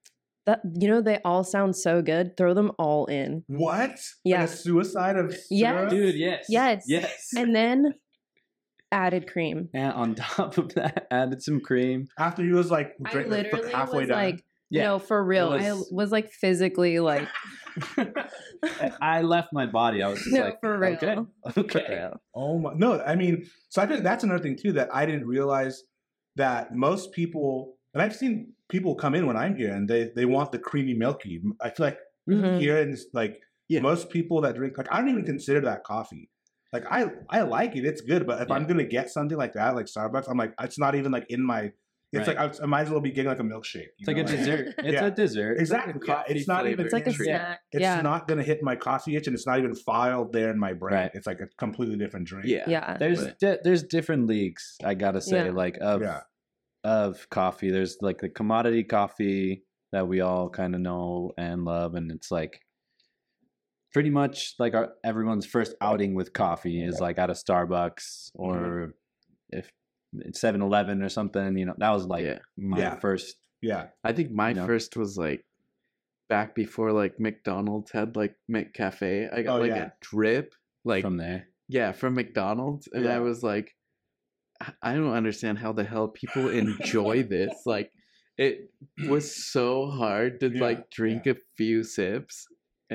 that 0.45 0.61
you 0.79 0.87
know 0.87 1.01
they 1.01 1.19
all 1.25 1.43
sound 1.43 1.75
so 1.75 2.01
good 2.01 2.35
throw 2.37 2.53
them 2.53 2.71
all 2.79 3.05
in 3.07 3.43
What? 3.47 3.99
Yeah. 4.23 4.41
Like 4.41 4.49
a 4.49 4.53
suicide 4.53 5.15
of 5.17 5.35
Yeah. 5.49 5.73
syrup? 5.77 5.89
Dude, 5.89 6.15
yes. 6.15 6.45
Yes. 6.49 6.83
Yes. 6.87 7.29
and 7.35 7.55
then 7.55 7.93
added 8.91 9.31
cream 9.31 9.69
And 9.73 9.93
on 9.93 10.15
top 10.29 10.57
of 10.57 10.73
that, 10.75 11.07
added 11.11 11.41
some 11.41 11.59
cream. 11.61 12.07
After 12.17 12.43
he 12.43 12.51
was 12.51 12.69
like 12.71 12.93
I 13.05 13.11
drink, 13.11 13.29
like, 13.29 13.43
literally 13.51 13.71
halfway 13.71 13.99
was 13.99 14.09
done. 14.09 14.17
like, 14.17 14.43
Yeah. 14.71 14.83
No, 14.83 14.99
for 14.99 15.23
real. 15.23 15.49
I 15.51 15.71
was- 15.73 15.89
was 15.91 16.11
like 16.11 16.31
physically 16.31 16.97
like 16.99 17.27
I 19.01 19.21
left 19.21 19.49
my 19.53 19.65
body. 19.65 20.01
I 20.03 20.07
was 20.09 20.19
just 20.19 20.31
no, 20.33 20.41
like, 20.45 20.59
for 20.61 20.77
real. 20.77 20.93
okay, 20.93 21.15
For 21.53 21.59
okay. 21.61 21.85
real. 21.89 22.21
Oh 22.35 22.57
my 22.59 22.73
no, 22.75 23.01
I 23.01 23.15
mean, 23.15 23.45
so 23.69 23.81
I 23.81 23.85
think 23.85 24.03
that's 24.03 24.23
another 24.23 24.41
thing 24.43 24.55
too 24.57 24.73
that 24.73 24.89
I 24.93 25.05
didn't 25.05 25.27
realize 25.27 25.83
that 26.35 26.73
most 26.73 27.11
people 27.11 27.75
and 27.93 28.01
I've 28.01 28.15
seen 28.15 28.53
people 28.69 28.95
come 28.95 29.15
in 29.15 29.27
when 29.27 29.35
I'm 29.37 29.55
here 29.55 29.73
and 29.73 29.87
they 29.89 30.11
they 30.15 30.25
want 30.25 30.51
the 30.51 30.59
creamy 30.59 30.93
milky. 30.93 31.41
I 31.61 31.69
feel 31.69 31.85
like 31.87 31.99
Mhm. 32.29 32.59
here 32.59 32.77
and 32.81 32.93
it's 32.93 33.05
like 33.13 33.39
Yeah. 33.67 33.81
most 33.81 34.09
people 34.09 34.41
that 34.41 34.55
drink 34.55 34.77
like 34.77 34.87
I 34.91 34.99
don't 34.99 35.09
even 35.09 35.25
consider 35.25 35.61
that 35.61 35.83
coffee. 35.83 36.29
Like 36.71 36.85
I 36.89 37.07
I 37.29 37.41
like 37.41 37.75
it, 37.75 37.83
it's 37.83 38.01
good, 38.01 38.25
but 38.25 38.41
if 38.41 38.49
I'm 38.51 38.65
gonna 38.67 38.85
get 38.85 39.09
something 39.09 39.37
like 39.37 39.53
that, 39.53 39.75
like 39.75 39.87
Starbucks, 39.87 40.29
I'm 40.29 40.37
like 40.37 40.53
it's 40.61 40.79
not 40.79 40.95
even 40.95 41.11
like 41.11 41.25
in 41.29 41.41
my. 41.43 41.71
It's 42.13 42.27
Right. 42.27 42.37
like 42.37 42.59
I, 42.59 42.63
I 42.63 42.65
might 42.65 42.81
as 42.81 42.89
well 42.89 42.99
be 42.99 43.11
getting 43.11 43.29
like 43.29 43.39
a 43.39 43.43
milkshake. 43.43 43.75
you 43.97 44.05
It's 44.05 44.07
like 44.07 44.17
know, 44.17 44.23
a 44.23 44.25
dessert. 44.25 44.75
It's 44.79 44.93
Yeah. 44.93 45.05
a 45.05 45.11
dessert. 45.11 45.57
Exactly. 45.59 45.93
It's 45.95 46.07
like 46.07 46.27
a 46.27 46.31
it's 46.31 46.47
not 46.47 46.67
even. 46.67 46.85
It's 46.85 46.93
like 46.93 47.07
a 47.07 47.13
treat. 47.13 47.27
snack. 47.27 47.59
It's 47.71 47.81
yeah. 47.81 48.01
not 48.01 48.27
gonna 48.27 48.43
hit 48.43 48.61
my 48.61 48.75
coffee 48.75 49.15
itch, 49.15 49.27
and 49.27 49.33
it's 49.33 49.47
not 49.47 49.59
even 49.59 49.73
filed 49.75 50.33
there 50.33 50.49
in 50.49 50.59
my 50.59 50.73
brain. 50.73 50.95
Right. 50.95 51.11
It's 51.13 51.25
like 51.25 51.39
a 51.39 51.47
completely 51.57 51.95
different 51.97 52.27
drink. 52.27 52.47
Yeah. 52.47 52.65
yeah. 52.67 52.97
There's 52.97 53.23
But- 53.23 53.39
di- 53.39 53.57
there's 53.63 53.83
different 53.83 54.27
leagues. 54.27 54.75
I 54.83 54.93
gotta 54.93 55.21
say, 55.21 55.45
Yeah. 55.45 55.51
like 55.51 55.77
of 55.79 56.01
Yeah. 56.01 56.21
of 56.83 57.29
coffee. 57.29 57.71
There's 57.71 57.97
like 58.01 58.19
the 58.19 58.29
commodity 58.29 58.83
coffee 58.83 59.63
that 59.93 60.07
we 60.07 60.19
all 60.19 60.49
kind 60.49 60.75
of 60.75 60.81
know 60.81 61.31
and 61.37 61.63
love, 61.63 61.95
and 61.95 62.11
it's 62.11 62.29
like 62.29 62.59
pretty 63.93 64.09
much 64.09 64.55
like 64.59 64.73
our, 64.73 64.89
everyone's 65.03 65.45
first 65.45 65.75
outing 65.81 66.13
with 66.13 66.33
coffee 66.33 66.83
is 66.83 66.99
like 66.99 67.17
at 67.19 67.29
a 67.29 67.33
Starbucks 67.33 68.31
or 68.35 68.55
mm-hmm. 68.55 68.89
if 69.49 69.71
it's 70.13 70.41
7-Eleven 70.41 71.01
or 71.01 71.09
something. 71.09 71.57
You 71.57 71.65
know, 71.67 71.75
that 71.77 71.91
was 71.91 72.05
like 72.05 72.25
Yeah. 72.25 72.39
my 72.57 72.79
Yeah. 72.79 72.95
first. 72.99 73.37
Yeah. 73.61 73.87
I 74.03 74.13
think 74.13 74.31
my 74.31 74.49
You 74.49 74.55
know? 74.55 74.65
first 74.65 74.97
was 74.97 75.17
like 75.17 75.45
back 76.29 76.55
before 76.55 76.91
like 76.91 77.19
McDonald's 77.19 77.91
had 77.91 78.15
like 78.15 78.35
McCafe. 78.49 79.33
I 79.33 79.41
got 79.43 79.57
Oh, 79.57 79.61
like 79.61 79.69
yeah. 79.71 79.85
a 79.87 79.91
drip, 80.01 80.53
like 80.83 81.03
from 81.03 81.17
there. 81.17 81.47
yeah, 81.67 81.91
from 81.91 82.15
McDonald's, 82.15 82.87
and 82.91 83.05
Yeah. 83.05 83.15
I 83.17 83.19
was 83.19 83.43
like, 83.43 83.75
I- 84.59 84.73
I 84.81 84.93
don't 84.95 85.13
understand 85.13 85.57
how 85.59 85.73
the 85.73 85.83
hell 85.83 86.07
people 86.07 86.49
enjoy 86.49 87.23
this. 87.23 87.53
Like, 87.65 87.91
it 88.37 88.71
was 89.07 89.35
so 89.51 89.87
hard 89.91 90.39
to 90.39 90.49
Yeah, 90.49 90.61
like 90.61 90.89
drink 90.89 91.27
a 91.27 91.35
few 91.57 91.83
sips. 91.83 92.47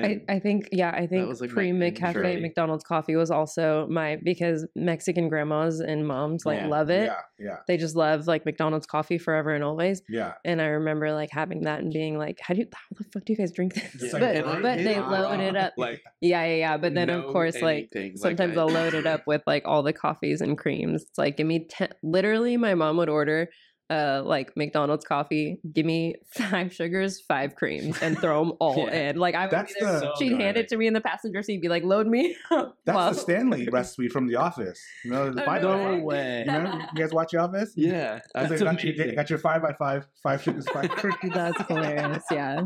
I, 0.05 0.21
I 0.29 0.39
think 0.39 0.69
yeah 0.71 0.91
I 0.91 1.07
think 1.07 1.39
like, 1.39 1.49
pre 1.49 1.71
McCafe. 1.71 2.41
McDonald's 2.41 2.83
coffee 2.83 3.15
was 3.15 3.31
also 3.31 3.87
my 3.89 4.17
because 4.23 4.67
Mexican 4.75 5.29
grandmas 5.29 5.79
and 5.79 6.07
moms 6.07 6.45
like 6.45 6.59
Yeah. 6.59 6.67
love 6.67 6.89
it. 6.89 7.05
Yeah. 7.05 7.15
Yeah. 7.39 7.57
They 7.67 7.77
just 7.77 7.95
love 7.95 8.27
like 8.27 8.45
McDonald's 8.45 8.85
coffee 8.87 9.17
forever 9.17 9.53
and 9.53 9.63
always. 9.63 10.01
Yeah. 10.09 10.33
And 10.43 10.61
I 10.61 10.65
remember 10.67 11.13
like 11.13 11.29
having 11.31 11.61
that 11.61 11.79
and 11.81 11.91
being 11.93 12.17
like, 12.17 12.39
how 12.41 12.53
do 12.53 12.61
you, 12.61 12.67
how 12.73 12.79
the 12.97 13.03
fuck 13.13 13.25
do 13.25 13.33
you 13.33 13.37
guys 13.37 13.51
drink 13.51 13.73
this? 13.75 14.01
Yeah. 14.01 14.09
but 14.13 14.23
I 14.23 14.61
but 14.61 14.77
they 14.79 14.99
load 14.99 15.39
it 15.39 15.55
up. 15.55 15.73
like 15.77 16.01
Yeah, 16.21 16.45
yeah, 16.45 16.55
yeah. 16.55 16.77
But 16.77 16.93
then 16.95 17.09
of 17.09 17.25
course 17.31 17.61
like. 17.61 17.89
Like, 17.93 18.17
sometimes 18.17 18.51
I- 18.51 18.55
they'll 18.55 18.67
load 18.69 18.93
it 18.93 19.05
up 19.05 19.23
with 19.27 19.43
like 19.47 19.63
all 19.65 19.83
the 19.83 19.93
coffees 19.93 20.41
and 20.41 20.57
creams. 20.57 21.03
It's 21.03 21.17
like 21.17 21.37
give 21.37 21.47
me 21.47 21.65
ten. 21.69 21.89
Literally, 22.03 22.57
my 22.57 22.73
mom 22.75 22.97
would 22.97 23.09
order 23.09 23.49
uh 23.89 24.21
like 24.25 24.55
McDonald's 24.57 25.05
coffee. 25.05 25.59
Give 25.71 25.85
me 25.85 26.15
five 26.27 26.73
sugars, 26.73 27.21
five 27.21 27.55
creams, 27.55 28.01
and 28.01 28.17
throw 28.19 28.43
them 28.43 28.53
all 28.59 28.77
Yeah. 28.77 29.09
in. 29.11 29.17
Like 29.17 29.33
I 29.35 29.43
would 29.45 29.51
That's 29.51 29.73
be 29.73 29.79
there. 29.79 29.99
the- 30.01 30.15
She'd 30.19 30.33
hand 30.39 30.57
it 30.57 30.67
to 30.69 30.77
me 30.77 30.87
in 30.87 30.93
the 30.93 31.01
passenger 31.01 31.41
seat, 31.41 31.61
be 31.61 31.69
like, 31.69 31.83
"Load 31.83 32.07
me." 32.07 32.35
up." 32.51 32.77
That's 32.85 32.95
Well, 32.95 33.09
the 33.11 33.15
Stanley 33.19 33.67
recipe 33.71 34.09
from 34.09 34.27
The 34.27 34.35
Office. 34.35 34.79
You 35.05 35.11
know, 35.11 35.31
the 35.31 35.41
Oh, 35.41 35.45
five 35.45 35.61
no 35.61 35.77
way. 35.77 36.01
way. 36.01 36.43
You, 36.47 36.53
remember, 36.53 36.85
you 36.95 37.01
guys 37.01 37.13
watch 37.13 37.31
The 37.31 37.37
Office? 37.39 37.73
yeah, 37.75 38.19
I 38.35 38.41
It's 38.43 38.51
like, 38.51 38.59
got, 38.59 38.83
your, 38.83 39.15
got 39.15 39.29
your 39.29 39.39
five 39.39 39.61
by 39.61 39.73
five, 39.73 40.07
five 40.21 40.41
sugars, 40.43 40.67
five 40.69 40.89
creams. 40.91 41.33
That's 41.33 41.61
hilarious. 41.67 42.23
Yeah, 42.31 42.63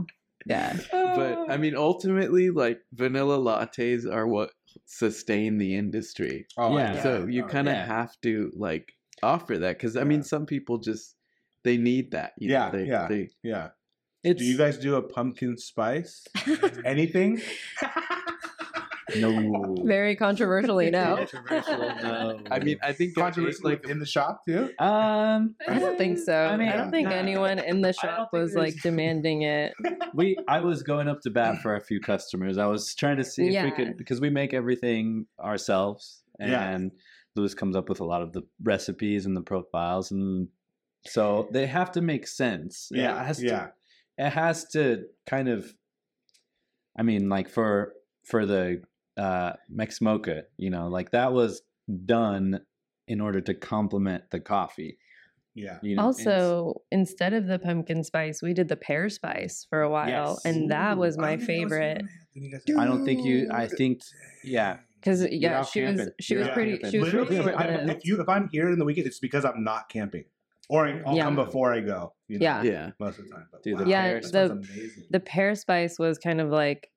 yeah. 0.48 0.78
but 0.92 1.52
I 1.52 1.58
mean, 1.58 1.76
ultimately, 1.76 2.50
like 2.50 2.80
vanilla 2.94 3.38
lattes 3.38 4.12
are 4.12 4.26
what 4.26 4.52
sustain 4.86 5.58
the 5.58 5.76
industry. 5.76 6.48
Oh, 6.58 6.76
Yeah. 6.78 7.02
so 7.04 7.26
you 7.28 7.44
Oh, 7.44 7.48
kind 7.48 7.68
of 7.68 7.76
yeah. 7.76 7.86
have 7.86 8.20
to 8.22 8.52
like 8.56 8.94
offer 9.24 9.58
that 9.58 9.78
because 9.78 9.98
I 9.98 10.04
mean, 10.04 10.24
some 10.24 10.46
people 10.46 10.78
just 10.78 11.16
they 11.64 11.78
need 11.78 12.12
that. 12.12 12.34
you 12.38 12.50
know, 12.50 12.54
Yeah, 12.54 12.70
they, 12.70 12.86
yeah. 12.86 13.08
They, 13.08 13.30
Yeah. 13.44 13.70
It's 14.24 14.40
Do 14.40 14.46
you 14.46 14.58
guys 14.58 14.78
do 14.78 14.96
a 14.96 15.02
pumpkin 15.02 15.58
spice? 15.58 16.28
Anything? 16.86 17.42
no 19.16 19.76
Very 19.84 20.16
controversially 20.16 20.92
now. 20.92 21.18
Controversial, 21.18 21.78
no. 22.04 22.40
I 22.52 22.60
mean, 22.60 22.78
I 22.84 22.94
think 22.94 23.16
there 23.16 23.28
is, 23.28 23.36
Controversy 23.36 23.64
like 23.64 23.90
in 23.90 24.00
the 24.00 24.06
shop 24.06 24.42
too? 24.46 24.70
um, 24.78 25.56
I 25.68 25.80
don't 25.80 25.98
think 25.98 26.20
so. 26.20 26.36
I 26.36 26.54
I, 26.54 26.78
don't 26.78 26.92
think 26.92 27.10
nah. 27.10 27.16
anyone 27.16 27.58
in 27.60 27.82
the 27.82 27.94
shop 27.94 28.32
don't 28.32 28.32
think 28.32 28.44
was 28.44 28.56
like 28.56 28.82
demanding 28.84 29.42
it. 29.42 29.74
we 30.14 30.38
I 30.48 30.60
was 30.60 30.84
going 30.84 31.08
up 31.08 31.22
to 31.22 31.32
bat 31.32 31.62
for 31.62 31.76
a 31.76 31.82
few 31.82 32.00
customers. 32.00 32.60
I 32.60 32.68
was 32.68 32.94
trying 32.94 33.18
to 33.18 33.24
see 33.24 33.56
if 33.56 33.64
we 33.64 33.72
could 33.72 33.98
because 33.98 34.22
we 34.22 34.30
make 34.30 34.54
everything 34.54 35.26
ourselves, 35.40 36.22
Yeah. 36.40 36.78
And 37.36 37.42
Luis 37.42 37.54
comes 37.54 37.76
up 37.76 37.90
with 37.90 38.00
a 38.00 38.06
lot 38.06 38.22
of 38.22 38.34
the 38.34 38.44
recipes 38.62 39.26
and 39.26 39.36
the 39.36 39.42
profiles, 39.42 40.12
and 40.12 40.48
so 41.06 41.48
they 41.52 41.68
have 41.68 41.92
to 41.94 42.02
make 42.02 42.28
sense. 42.28 42.90
it 43.22 43.26
has 43.26 43.38
to, 43.40 43.46
yeah. 43.46 43.68
it 44.18 44.30
has 44.30 44.66
to 44.70 45.06
kind 45.26 45.50
of. 45.50 45.74
I 46.98 47.04
mean, 47.04 47.30
like 47.30 47.50
for 47.50 47.94
for 48.24 48.46
the 48.46 48.84
uh, 49.18 49.54
Mex 49.70 50.02
Mocha, 50.02 50.44
you 50.58 50.70
know, 50.70 50.88
like 50.88 51.12
that 51.12 51.34
was 51.34 51.62
done 52.06 52.62
in 53.08 53.22
order 53.22 53.42
to 53.42 53.54
complement 53.54 54.24
the 54.32 54.40
coffee. 54.40 54.98
Yeah. 55.54 55.80
You 55.82 55.96
know, 55.98 56.04
Also, 56.04 56.82
instead 56.92 57.34
of 57.34 57.48
the 57.48 57.60
pumpkin 57.60 58.04
spice, 58.04 58.42
we 58.42 58.54
did 58.54 58.70
the 58.70 58.78
pear 58.78 59.10
spice 59.10 59.66
for 59.70 59.82
a 59.82 59.90
while, 59.90 60.40
Yes. 60.44 60.46
and 60.46 60.72
that 60.72 60.98
was 60.98 61.18
my 61.18 61.32
don't 61.32 61.32
I 61.32 61.36
was 61.38 61.46
favorite 61.46 62.06
doing 62.66 62.80
I 62.80 62.86
don't 62.86 63.06
think 63.06 63.26
you. 63.26 63.50
I 63.52 63.68
think 63.68 64.02
yeah. 64.44 64.78
Because 65.02 65.26
yeah, 65.30 65.60
out 65.60 65.68
she 65.68 65.82
was 65.84 66.10
she 66.20 66.34
You're 66.36 66.44
was 66.44 66.52
pretty 66.54 66.72
camping. 66.78 66.92
she 66.92 66.98
was 67.00 67.08
Literally, 67.08 67.28
pretty 67.28 67.50
if, 67.50 67.58
I, 67.58 67.64
short-lived. 67.66 67.90
if 67.90 68.06
you 68.06 68.22
if 68.22 68.30
I'm 68.30 68.50
here 68.52 68.70
in 68.72 68.80
the 68.80 68.86
weekend, 68.86 69.08
it's 69.08 69.20
because 69.20 69.44
I'm 69.46 69.64
not 69.64 69.90
camping, 69.90 70.26
or 70.70 70.88
I'll 71.06 71.16
Yeah. 71.16 71.24
come 71.26 71.36
before 71.36 71.74
I 71.74 71.80
go. 71.82 72.14
You 72.28 72.40
know, 72.40 72.44
Yeah. 72.44 72.64
yeah. 72.64 72.92
most 73.00 73.20
of 73.20 73.26
the 73.26 73.32
time. 73.32 73.48
But 73.52 73.64
Dude, 73.64 73.80
the 73.80 73.86
Yeah, 73.88 74.14
that 74.20 74.32
the- 74.32 74.52
amazing. 74.52 75.04
The 75.10 75.20
pear 75.20 75.56
spice 75.56 75.98
was 76.00 76.18
kind 76.18 76.40
of 76.40 76.50
like 76.50 76.90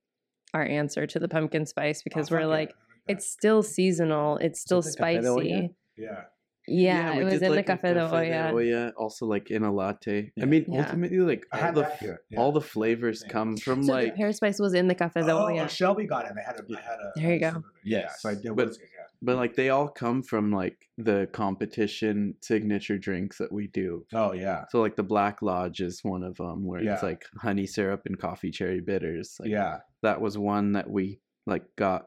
our 0.53 0.65
answer 0.65 1.07
to 1.07 1.19
the 1.19 1.27
pumpkin 1.29 1.67
spice 1.67 2.03
because 2.03 2.31
Oh, 2.31 2.37
we're 2.37 2.47
like, 2.47 2.69
yeah, 2.71 2.75
like 3.09 3.19
it's 3.19 3.27
still 3.31 3.63
seasonal, 3.63 4.37
it's 4.39 4.61
still 4.61 4.79
it 4.79 4.85
the 4.85 4.91
Café 5.03 5.21
de 5.23 5.29
Olla? 5.29 5.41
spicy. 5.43 5.75
yeah. 5.97 6.25
Yeah, 6.67 7.15
we 7.17 7.21
it 7.21 7.25
was 7.25 7.33
did, 7.35 7.43
in 7.43 7.51
like, 7.55 7.67
the 7.67 7.73
a 7.73 7.77
cafe 7.77 7.95
de 7.95 8.01
olla. 8.01 8.51
olla, 8.53 8.93
oh, 8.97 9.03
also 9.05 9.27
like 9.27 9.51
in 9.51 9.63
a 9.65 9.73
latte. 9.73 10.33
Yeah. 10.37 10.43
I 10.45 10.47
mean, 10.47 10.65
Yeah. 10.69 10.81
ultimately, 10.85 11.19
like 11.19 11.47
all 11.53 11.73
the. 11.73 12.19
Yeah. 12.31 12.39
all 12.41 12.53
the 12.53 12.61
flavors 12.61 13.23
Yeah. 13.27 13.33
come 13.33 13.57
from 13.57 13.83
So 13.83 13.93
like 13.93 14.13
the 14.13 14.17
pear 14.19 14.33
spice 14.33 14.59
was 14.59 14.73
in 14.75 14.89
the 14.89 14.95
cafe 14.95 15.23
de 15.23 15.31
oh, 15.33 15.47
olla. 15.49 15.69
Shelby 15.69 16.07
got 16.07 16.25
it. 16.25 16.31
and 16.31 16.39
I 16.41 16.43
had 16.43 16.57
a. 16.61 16.65
I 16.77 16.81
had 16.81 16.99
a 17.01 17.13
There 17.17 17.33
you 17.35 17.41
go. 17.41 17.49
some 17.49 17.57
of 17.57 17.65
it. 17.65 17.89
Yeah, 17.89 18.09
so 18.19 18.29
I 18.31 18.35
did. 18.35 18.57
But- 18.57 18.67
was- 18.69 18.79
yeah. 18.79 18.87
but 19.23 19.37
like 19.37 19.55
they 19.57 19.71
all 19.71 19.89
come 19.89 20.23
from 20.23 20.51
like 20.53 20.89
the 20.99 21.29
competition 21.33 22.35
signature 22.41 22.99
drinks 22.99 23.39
that 23.39 23.53
we 23.53 23.67
do. 23.69 24.05
Oh 24.13 24.33
yeah. 24.33 24.65
So 24.71 24.81
like 24.81 24.97
the 24.97 25.03
Black 25.03 25.43
Lodge 25.43 25.81
is 25.81 26.03
one 26.03 26.23
of 26.23 26.37
them 26.37 26.65
where 26.65 26.83
Yeah. 26.83 26.95
it's 26.95 27.03
like 27.03 27.25
honey 27.39 27.67
syrup 27.67 28.03
and 28.07 28.19
coffee 28.19 28.51
cherry 28.51 28.81
bitters. 28.81 29.37
Like 29.41 29.51
yeah. 29.51 29.79
that 30.03 30.21
was 30.21 30.37
one 30.39 30.73
that 30.73 30.89
we 30.91 31.21
like 31.47 31.65
got 31.77 32.07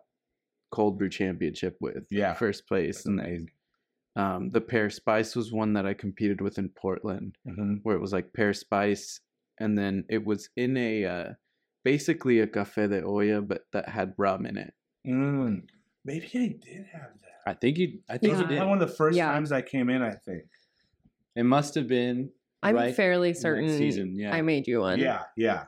cold 0.72 0.98
brew 0.98 1.10
championship 1.10 1.78
with. 1.80 2.06
Yeah. 2.10 2.34
first 2.34 2.68
place. 2.68 2.98
That's 2.98 3.06
And 3.08 3.20
amazing. 3.20 3.50
Um, 4.18 4.50
the 4.50 4.62
pear 4.62 4.90
spice 4.90 5.36
was 5.36 5.52
one 5.52 5.74
that 5.74 5.86
I 5.86 5.94
competed 5.94 6.42
with 6.42 6.58
in 6.58 6.70
Portland, 6.70 7.36
hmm 7.46 7.76
where 7.84 7.96
it 7.96 8.02
was 8.02 8.12
like 8.14 8.34
pear 8.34 8.54
spice, 8.54 9.22
and 9.60 9.78
then 9.78 10.04
it 10.10 10.26
was 10.26 10.50
in 10.56 10.76
a 10.78 11.06
uh, 11.06 11.30
basically 11.84 12.40
a 12.40 12.48
cafe 12.48 12.88
de 12.88 13.04
olla, 13.04 13.42
but 13.42 13.62
that 13.74 13.88
had 13.90 14.14
rum 14.18 14.46
in 14.46 14.58
it. 14.58 14.74
Mm. 15.08 15.64
Maybe 16.04 16.28
I 16.36 16.48
did 16.66 16.86
have 16.94 17.12
that. 17.22 17.42
I 17.46 17.54
think 17.54 17.78
you. 17.78 18.00
I 18.10 18.16
It 18.16 18.22
think 18.22 18.32
was 18.34 18.42
you 18.42 18.48
did. 18.48 18.60
one 18.60 18.82
of 18.82 18.88
the 18.90 18.96
first 18.96 19.16
Yeah. 19.18 19.32
times 19.32 19.52
I 19.52 19.62
came 19.62 19.90
in. 19.90 20.02
I 20.02 20.16
think. 20.26 20.44
It 21.36 21.44
must 21.44 21.76
have 21.76 21.88
been. 21.88 22.32
I'm 22.64 22.76
right 22.76 22.96
fairly 22.96 23.34
certain 23.34 23.70
season. 23.70 24.16
Yeah, 24.18 24.34
I 24.36 24.42
made 24.42 24.68
you 24.68 24.80
one. 24.82 25.00
Yeah. 25.00 25.24
Yeah. 25.38 25.66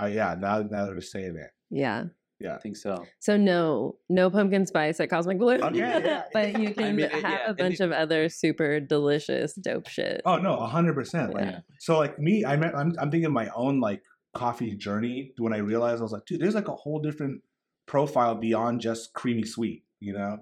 Uh, 0.00 0.06
yeah. 0.06 0.36
Now, 0.38 0.62
now 0.62 0.86
that 0.86 0.94
we're 0.94 1.00
saying 1.00 1.36
it. 1.36 1.50
Yeah. 1.70 2.04
Yeah. 2.40 2.54
I 2.54 2.58
think 2.58 2.76
so. 2.76 3.04
So 3.18 3.36
no, 3.36 3.96
no 4.08 4.30
pumpkin 4.30 4.64
spice 4.66 5.00
at 5.00 5.10
Cosmic 5.10 5.38
Bloom. 5.38 5.62
Okay, 5.62 5.78
yeah, 5.78 6.22
but 6.32 6.56
you 6.58 6.68
yeah. 6.68 6.70
can 6.72 6.96
mean, 6.96 7.10
have 7.10 7.22
yeah, 7.22 7.44
a 7.46 7.48
and 7.48 7.56
bunch 7.56 7.74
it- 7.74 7.84
of 7.84 7.92
other 7.92 8.28
super 8.28 8.78
delicious 8.80 9.54
dope 9.54 9.88
shit. 9.88 10.22
Oh 10.24 10.36
no, 10.36 10.56
hundred 10.56 10.94
percent. 10.94 11.34
Like 11.34 11.46
Yeah. 11.46 11.60
so, 11.80 11.98
like 11.98 12.18
me, 12.18 12.44
I 12.44 12.56
met, 12.56 12.74
I'm 12.76 12.94
I'm 12.98 13.10
thinking 13.10 13.26
of 13.26 13.32
my 13.32 13.48
own 13.56 13.80
like 13.80 14.02
coffee 14.34 14.76
journey 14.76 15.32
when 15.38 15.52
I 15.52 15.58
realized 15.58 16.00
I 16.00 16.02
was 16.04 16.12
like, 16.12 16.26
dude, 16.26 16.40
there's 16.40 16.54
like 16.54 16.68
a 16.68 16.74
whole 16.76 17.00
different 17.00 17.42
profile 17.86 18.34
beyond 18.34 18.80
just 18.80 19.12
creamy 19.14 19.44
sweet. 19.44 19.84
You 20.00 20.12
know, 20.12 20.36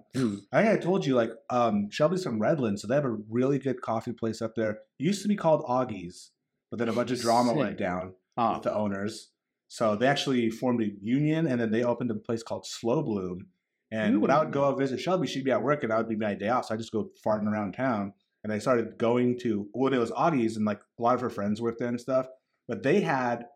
I 0.52 0.62
think 0.64 0.74
I 0.74 0.76
told 0.76 1.06
you 1.06 1.14
like 1.14 1.30
um 1.48 1.88
Shelby's 1.90 2.24
from 2.24 2.38
Redlands, 2.38 2.82
so 2.82 2.88
they 2.88 2.94
have 2.94 3.06
a 3.06 3.16
really 3.30 3.58
good 3.58 3.80
coffee 3.80 4.12
place 4.12 4.42
up 4.42 4.54
there. 4.54 4.70
It 4.72 4.78
used 4.98 5.22
to 5.22 5.28
be 5.28 5.36
called 5.36 5.64
Augie's, 5.66 6.32
but 6.70 6.78
then 6.78 6.90
a 6.90 6.92
bunch 6.92 7.10
of 7.10 7.20
drama 7.20 7.54
went 7.54 7.78
down 7.78 8.12
Oh, 8.36 8.52
with 8.54 8.64
the 8.64 8.74
owners. 8.74 9.30
So 9.68 9.96
they 9.96 10.06
actually 10.06 10.48
formed 10.50 10.82
a 10.82 10.90
union, 11.02 11.46
and 11.46 11.60
then 11.60 11.70
they 11.70 11.82
opened 11.84 12.10
a 12.10 12.14
place 12.14 12.42
called 12.42 12.66
Slow 12.66 13.02
Bloom. 13.02 13.48
And 13.90 14.20
when 14.20 14.30
I 14.30 14.38
would 14.42 14.52
go 14.52 14.74
visit 14.74 15.00
Shelby, 15.00 15.26
she'd 15.26 15.44
be 15.44 15.52
at 15.52 15.62
work, 15.62 15.82
and 15.84 15.92
I 15.92 15.96
would 15.98 16.08
be 16.08 16.16
my 16.16 16.34
day 16.34 16.48
off. 16.48 16.66
So 16.66 16.74
I 16.74 16.76
just 16.76 16.92
go 16.92 17.10
farting 17.24 17.46
around 17.50 17.72
town. 17.72 18.12
And 18.44 18.52
I 18.52 18.58
started 18.58 18.96
going 18.98 19.38
to 19.40 19.68
when 19.72 19.92
it 19.92 19.98
was 19.98 20.10
Augie's, 20.12 20.56
and 20.56 20.64
like 20.66 20.80
a 20.98 21.02
lot 21.02 21.14
of 21.16 21.20
her 21.20 21.30
friends 21.30 21.60
worked 21.60 21.78
there 21.80 21.88
and 21.88 22.00
stuff. 22.00 22.26
but 22.68 22.82
they 22.82 23.00
had 23.00 23.46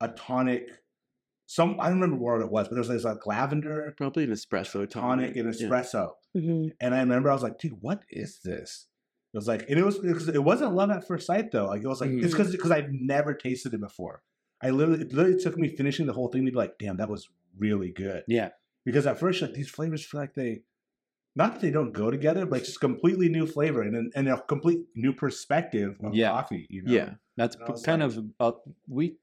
a 0.00 0.08
tonic. 0.08 0.68
Some 1.46 1.80
I 1.80 1.88
don't 1.88 2.00
remember 2.00 2.22
what 2.22 2.40
it 2.40 2.50
was, 2.50 2.68
but 2.68 2.74
there 2.74 2.80
was 2.80 2.88
this 2.88 3.02
like 3.04 3.26
lavender 3.26 3.92
Probably 3.96 4.24
an 4.24 4.30
espresso 4.30 4.88
tonic 4.88 5.34
and 5.36 5.52
Yeah. 5.54 5.68
espresso. 5.68 6.12
Mhm. 6.36 6.72
And 6.80 6.94
I 6.94 7.00
remember 7.00 7.30
I 7.30 7.32
was 7.34 7.42
like, 7.42 7.58
dude, 7.58 7.78
what 7.80 8.02
is 8.10 8.38
this? 8.44 8.86
It 9.34 9.36
was 9.36 9.48
like, 9.48 9.68
and 9.68 9.78
it 9.78 9.84
was 9.84 9.96
it 10.28 10.44
wasn't 10.44 10.74
love 10.74 10.90
at 10.90 11.06
first 11.06 11.26
sight 11.26 11.50
though. 11.50 11.66
Like 11.66 11.82
it 11.82 11.88
was 11.88 12.00
like 12.00 12.10
it's 12.10 12.28
Mhm. 12.28 12.30
because 12.30 12.52
because 12.52 12.70
I've 12.70 12.90
never 12.92 13.34
tasted 13.34 13.74
it 13.74 13.80
before. 13.80 14.22
I 14.62 14.70
literally 14.70 15.02
it 15.02 15.12
literally 15.12 15.40
took 15.40 15.56
me 15.56 15.68
finishing 15.68 16.06
the 16.06 16.12
whole 16.12 16.28
thing 16.28 16.44
to 16.44 16.50
be 16.50 16.56
like, 16.56 16.78
damn, 16.78 16.96
that 16.98 17.08
was 17.08 17.28
really 17.58 17.90
good. 17.90 18.24
Yeah. 18.28 18.50
Because 18.84 19.06
at 19.06 19.18
first, 19.18 19.40
like 19.42 19.54
these 19.54 19.68
flavors 19.70 20.04
feel 20.04 20.20
like 20.20 20.34
they, 20.34 20.62
not 21.36 21.52
that 21.54 21.60
they 21.60 21.70
don't 21.70 21.92
go 21.92 22.10
together, 22.10 22.44
but 22.46 22.58
it's 22.60 22.68
just 22.68 22.80
completely 22.80 23.28
new 23.28 23.46
flavor 23.46 23.82
and 23.82 24.12
and 24.14 24.28
a 24.28 24.40
complete 24.42 24.80
new 24.94 25.12
perspective 25.12 25.96
of 26.02 26.14
Yeah. 26.14 26.30
coffee. 26.30 26.66
You 26.70 26.82
know? 26.82 26.92
Yeah. 26.92 27.10
That's 27.36 27.56
p- 27.56 27.82
kind 27.84 28.02
like- 28.02 28.16
of 28.40 28.56
we. 28.88 29.16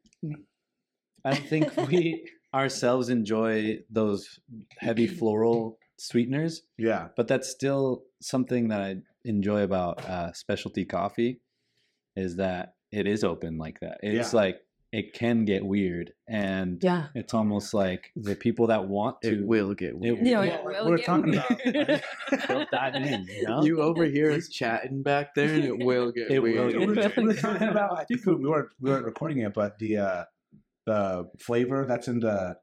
I 1.26 1.36
think 1.36 1.76
we 1.88 2.30
ourselves 2.54 3.10
enjoy 3.10 3.80
those 3.90 4.40
heavy 4.78 5.08
floral 5.08 5.78
sweeteners, 5.98 6.62
yeah, 6.78 7.10
but 7.18 7.28
that's 7.28 7.50
still 7.50 8.04
something 8.22 8.70
that 8.70 8.82
I 8.82 8.96
enjoy 9.26 9.64
about 9.64 10.04
uh, 10.06 10.32
specialty 10.34 10.86
coffee, 10.86 11.42
is 12.16 12.38
that 12.38 12.76
it 12.92 13.08
is 13.08 13.24
open 13.24 13.58
like 13.58 13.80
that. 13.82 13.98
It's 14.04 14.32
Yeah. 14.34 14.40
like 14.40 14.62
it 14.94 15.14
can 15.14 15.44
get 15.46 15.66
weird, 15.66 16.14
and 16.30 16.82
Yeah. 16.82 17.08
it's 17.14 17.34
almost 17.34 17.74
like 17.74 18.12
the 18.16 18.36
people 18.36 18.68
that 18.68 18.88
want 18.88 19.22
to 19.24 19.40
It 19.40 19.46
will 19.46 19.74
get 19.74 19.98
weird. 19.98 20.20
You 20.20 20.34
know, 20.36 20.42
Yeah, 20.44 20.56
it 20.56 20.64
we're- 20.66 20.80
will 20.82 20.90
we're 20.92 20.98
get 20.98 21.06
talking 21.06 21.32
weird. 21.32 21.90
about- 21.90 22.02
they'll 22.72 23.04
in. 23.04 23.26
You 23.28 23.44
know, 23.48 23.64
You 23.64 23.82
overhear 23.82 24.32
us 24.38 24.48
chatting 24.48 25.04
back 25.04 25.36
there, 25.36 25.54
and 25.54 25.64
it 25.66 25.80
will 25.86 26.12
get 26.12 26.32
It 26.32 26.40
will 26.40 26.52
get 26.54 26.54
we 26.54 26.60
were, 26.60 26.66
weird. 26.68 26.80
we 27.20 27.26
were 27.26 27.34
talking 27.42 27.68
about. 27.68 28.00
I 28.00 28.06
think 28.06 28.26
we 28.26 28.36
weren't 28.36 28.70
we 28.80 28.90
weren't 28.90 29.06
recording 29.06 29.40
it, 29.40 29.54
but 29.54 29.78
the 29.80 29.98
uh 29.98 30.24
the 30.86 31.30
flavor 31.40 31.86
that's 31.86 32.08
in 32.08 32.20
the 32.22 32.58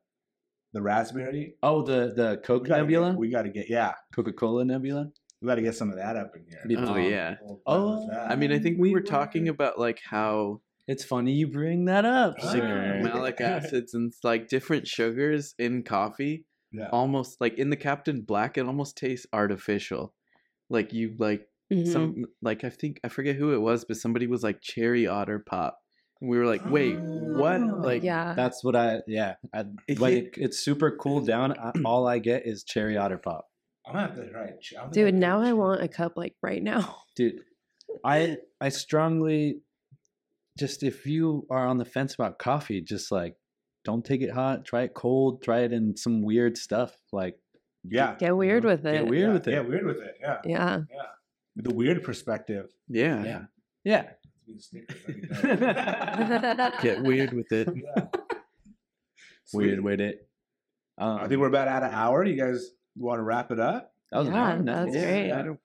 the 0.72 0.80
raspberry 0.82 1.54
oh 1.62 1.82
the 1.82 2.12
the 2.16 2.40
Coke 2.42 2.64
we 2.64 2.70
Nebula, 2.70 3.10
Get, 3.10 3.18
we 3.18 3.28
got 3.28 3.42
to 3.42 3.50
get 3.50 3.68
yeah, 3.68 3.92
Coca 4.14 4.32
Cola 4.32 4.64
Nebula. 4.64 5.10
we 5.42 5.46
got 5.46 5.56
to 5.56 5.62
get 5.62 5.74
some 5.76 5.90
of 5.90 5.96
that 5.96 6.16
up 6.16 6.32
in 6.34 6.44
here. 6.48 6.60
Be- 6.66 6.76
Oh, 6.76 6.96
yeah. 6.96 7.36
Oh, 7.66 8.10
I 8.10 8.34
mean, 8.34 8.50
I 8.50 8.58
think 8.58 8.78
we 8.80 8.92
were 8.92 9.02
talking 9.02 9.48
about 9.48 9.78
like 9.78 10.00
how 10.08 10.62
It's 10.86 11.04
funny 11.04 11.32
you 11.32 11.46
bring 11.48 11.86
that 11.86 12.04
up, 12.04 12.34
Ah. 12.42 12.52
sir. 12.52 13.00
malic 13.02 13.40
acids 13.40 13.94
and 13.94 14.12
like 14.22 14.48
different 14.48 14.86
sugars 14.86 15.54
in 15.58 15.82
coffee 15.82 16.44
yeah. 16.72 16.88
almost 16.92 17.40
like 17.40 17.58
in 17.58 17.70
the 17.70 17.76
Captain 17.76 18.20
Black, 18.22 18.58
it 18.58 18.66
almost 18.66 18.96
tastes 18.96 19.26
artificial. 19.32 20.12
Like 20.68 20.92
you 20.92 21.14
like 21.18 21.48
Mhm. 21.72 21.86
some 21.88 22.24
like 22.42 22.64
I 22.64 22.68
think 22.70 23.00
I 23.02 23.08
forget 23.08 23.36
who 23.36 23.54
it 23.54 23.58
was, 23.62 23.84
but 23.86 23.96
somebody 23.96 24.26
was 24.26 24.42
like 24.42 24.60
cherry 24.60 25.06
otter 25.06 25.38
pop. 25.38 25.78
And 26.20 26.28
we 26.30 26.36
were 26.38 26.46
like, 26.46 26.64
wait, 26.70 26.96
what? 26.98 27.60
Like 27.62 28.02
yeah. 28.02 28.34
That's 28.34 28.62
what 28.62 28.76
I 28.76 29.00
yeah. 29.06 29.36
I, 29.54 29.64
It 29.88 29.98
when 29.98 30.12
it, 30.12 30.34
it's 30.36 30.58
super 30.58 30.90
cooled 30.96 31.26
down, 31.26 31.58
I, 31.58 31.72
all 31.84 32.06
I 32.06 32.18
get 32.18 32.46
is 32.46 32.62
cherry 32.64 32.96
otter 32.98 33.16
pop, 33.18 33.46
I'm 33.86 33.94
gonna 33.94 34.06
have 34.08 34.16
to 34.16 34.30
try. 34.30 34.44
it. 34.44 34.92
Dude, 34.92 35.14
now 35.14 35.40
I 35.40 35.54
want 35.54 35.82
a 35.82 35.88
cup 35.88 36.12
like 36.16 36.34
right 36.42 36.62
now. 36.62 36.98
dude. 37.16 37.40
I 38.04 38.36
I 38.60 38.68
strongly 38.70 39.60
just 40.58 40.82
if 40.82 41.06
you 41.06 41.46
are 41.50 41.66
on 41.66 41.78
the 41.78 41.84
fence 41.84 42.14
about 42.14 42.38
coffee, 42.38 42.80
just 42.80 43.10
like 43.12 43.36
don't 43.84 44.04
take 44.04 44.22
it 44.22 44.30
hot. 44.30 44.64
Try 44.64 44.82
it 44.82 44.94
cold. 44.94 45.42
Try 45.42 45.60
it 45.60 45.72
in 45.72 45.96
some 45.96 46.22
weird 46.22 46.56
stuff. 46.56 46.96
Like 47.12 47.36
Yeah, 47.84 48.14
Get 48.18 48.36
weird 48.36 48.62
know, 48.64 48.70
with 48.70 48.82
get 48.84 48.94
it. 48.94 49.06
weird 49.08 49.28
yeah, 49.28 49.32
with 49.32 49.48
it. 49.48 49.52
Yeah, 49.52 49.60
weird 49.60 49.84
with 49.86 49.96
it. 49.98 50.16
Yeah, 50.20 50.38
Yeah. 50.44 50.80
yeah. 50.90 51.02
The 51.56 51.72
weird 51.74 52.02
perspective. 52.02 52.66
yeah, 52.88 53.24
yeah, 53.24 53.42
yeah. 53.84 54.04
get 56.82 57.02
weird 57.02 57.32
with 57.32 57.50
it. 57.52 57.68
Yeah. 57.74 58.06
weird 59.52 59.80
with 59.80 60.00
it. 60.00 60.28
Um, 60.98 61.18
I 61.20 61.28
think 61.28 61.40
we're 61.40 61.48
about 61.48 61.68
at 61.68 61.82
an 61.82 61.90
hour. 61.92 62.24
You 62.24 62.36
guys 62.36 62.70
want 62.96 63.18
to 63.18 63.22
wrap 63.22 63.50
it 63.50 63.60
up? 63.60 63.92
that 64.10 64.18
was 64.18 64.28
an 64.28 64.34
Yeah, 64.34 64.42
hour. 64.44 64.58
Nice. 64.58 64.92
that's 64.92 65.04
great. 65.04 65.32
I 65.32 65.42
don't, 65.42 65.60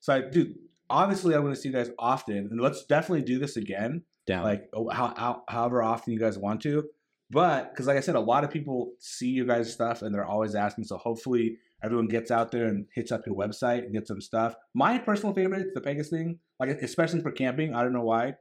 So, 0.00 0.14
I, 0.14 0.20
dude, 0.22 0.54
obviously, 0.90 1.34
I'm 1.34 1.42
going 1.42 1.54
to 1.54 1.60
see 1.60 1.68
you 1.68 1.74
guys 1.74 1.90
often, 1.98 2.48
and 2.50 2.60
let's 2.60 2.84
definitely 2.86 3.22
do 3.22 3.38
this 3.38 3.56
again. 3.56 4.02
Down. 4.26 4.44
Like, 4.44 4.68
oh, 4.72 4.88
how, 4.88 5.14
how, 5.16 5.42
however 5.48 5.82
often 5.82 6.12
you 6.12 6.18
guys 6.18 6.36
want 6.38 6.60
to. 6.62 6.84
But 7.30 7.70
because, 7.70 7.86
like 7.86 7.96
I 7.96 8.00
said, 8.00 8.14
a 8.14 8.20
lot 8.20 8.44
of 8.44 8.50
people 8.50 8.92
see 9.00 9.28
you 9.28 9.46
guys' 9.46 9.72
stuff, 9.72 10.02
and 10.02 10.14
they're 10.14 10.24
always 10.24 10.54
asking. 10.54 10.84
So, 10.84 10.96
hopefully, 10.96 11.58
everyone 11.82 12.06
gets 12.08 12.30
out 12.30 12.50
there 12.52 12.66
and 12.66 12.86
hits 12.94 13.10
up 13.12 13.26
your 13.26 13.34
website 13.36 13.80
and 13.84 13.92
gets 13.92 14.08
some 14.08 14.20
stuff. 14.20 14.54
My 14.74 14.98
personal 14.98 15.34
favorite 15.34 15.66
is 15.66 15.74
the 15.74 15.80
Pegasus 15.80 16.10
thing, 16.10 16.38
like 16.60 16.70
especially 16.70 17.20
for 17.22 17.32
camping. 17.32 17.74
I 17.74 17.82
don't 17.82 17.92
know 17.92 18.04
why. 18.04 18.34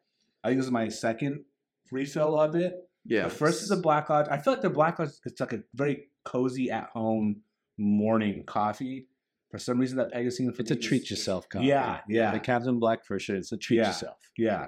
I 0.44 0.50
think 0.50 0.60
this 0.60 0.66
is 0.68 0.72
my 0.72 0.88
second 0.90 1.44
refill 1.92 2.40
of 2.40 2.56
it. 2.56 2.76
yeah. 3.06 3.24
The 3.24 3.30
first 3.32 3.64
is 3.64 3.70
the 3.70 3.78
Black 3.78 4.10
Lodge. 4.10 4.28
I 4.30 4.38
feel 4.38 4.54
like 4.54 4.62
the 4.62 4.70
Black 4.70 5.00
Lodge 5.00 5.10
it's 5.26 5.40
like 5.40 5.54
a 5.54 5.64
very 5.74 6.10
cozy 6.24 6.70
at 6.70 6.90
home 6.94 7.42
morning 7.80 8.44
coffee. 8.46 9.08
For 9.52 9.58
some 9.60 9.80
reason, 9.80 9.98
that 9.98 10.12
Pegasus 10.12 10.60
it's 10.60 10.72
a 10.72 10.76
treat 10.76 11.10
yourself 11.10 11.48
coffee. 11.50 11.66
Yeah, 11.68 12.02
yeah, 12.10 12.32
The 12.32 12.40
Captain 12.40 12.78
Black 12.80 13.06
for 13.06 13.18
sure. 13.20 13.36
It's 13.38 13.52
a 13.52 13.58
treat 13.58 13.78
Yeah. 13.78 13.88
yourself. 13.88 14.18
yeah. 14.38 14.68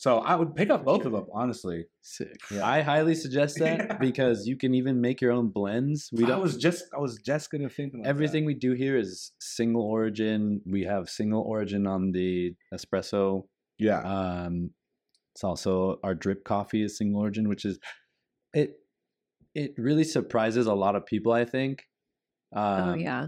So 0.00 0.18
I 0.18 0.36
would 0.36 0.54
pick 0.54 0.70
up 0.70 0.84
both 0.84 1.04
of 1.06 1.12
them, 1.12 1.26
honestly. 1.34 1.86
Sick. 2.02 2.38
Yeah. 2.52 2.64
I 2.64 2.82
highly 2.82 3.16
suggest 3.16 3.58
that 3.64 3.78
Yeah. 3.78 3.96
because 3.98 4.46
you 4.46 4.56
can 4.56 4.72
even 4.74 5.00
make 5.00 5.20
your 5.20 5.32
own 5.32 5.48
blends. 5.48 6.08
We 6.12 6.22
I 6.24 6.28
don't. 6.28 6.38
I 6.38 6.40
was 6.40 6.56
just, 6.56 6.84
I 6.96 7.00
was 7.00 7.18
just 7.18 7.50
gonna 7.50 7.68
think 7.68 7.94
like 7.94 8.04
that. 8.04 8.08
everything 8.08 8.44
we 8.44 8.54
do 8.54 8.72
here 8.74 8.96
is 8.96 9.32
single 9.40 9.82
origin. 9.82 10.60
We 10.64 10.84
have 10.84 11.10
single 11.10 11.42
origin 11.42 11.86
on 11.88 12.12
the 12.12 12.54
espresso. 12.72 13.48
Yeah, 13.78 14.00
Um, 14.02 14.70
it's 15.34 15.42
also 15.44 15.98
our 16.04 16.14
drip 16.14 16.44
coffee 16.44 16.82
is 16.84 16.96
single 16.96 17.20
origin, 17.20 17.48
which 17.48 17.64
is 17.64 17.78
it. 18.54 18.76
It 19.54 19.74
really 19.78 20.04
surprises 20.04 20.66
a 20.68 20.74
lot 20.74 20.94
of 20.94 21.06
people. 21.06 21.32
I 21.32 21.44
think. 21.44 21.82
Um, 22.54 22.88
oh 22.90 22.94
yeah. 22.94 23.26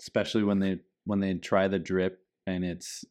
especially 0.00 0.42
when 0.44 0.58
they 0.58 0.80
when 1.06 1.20
they 1.20 1.32
try 1.34 1.66
the 1.68 1.78
drip 1.78 2.18
and 2.46 2.62
it's 2.64 3.04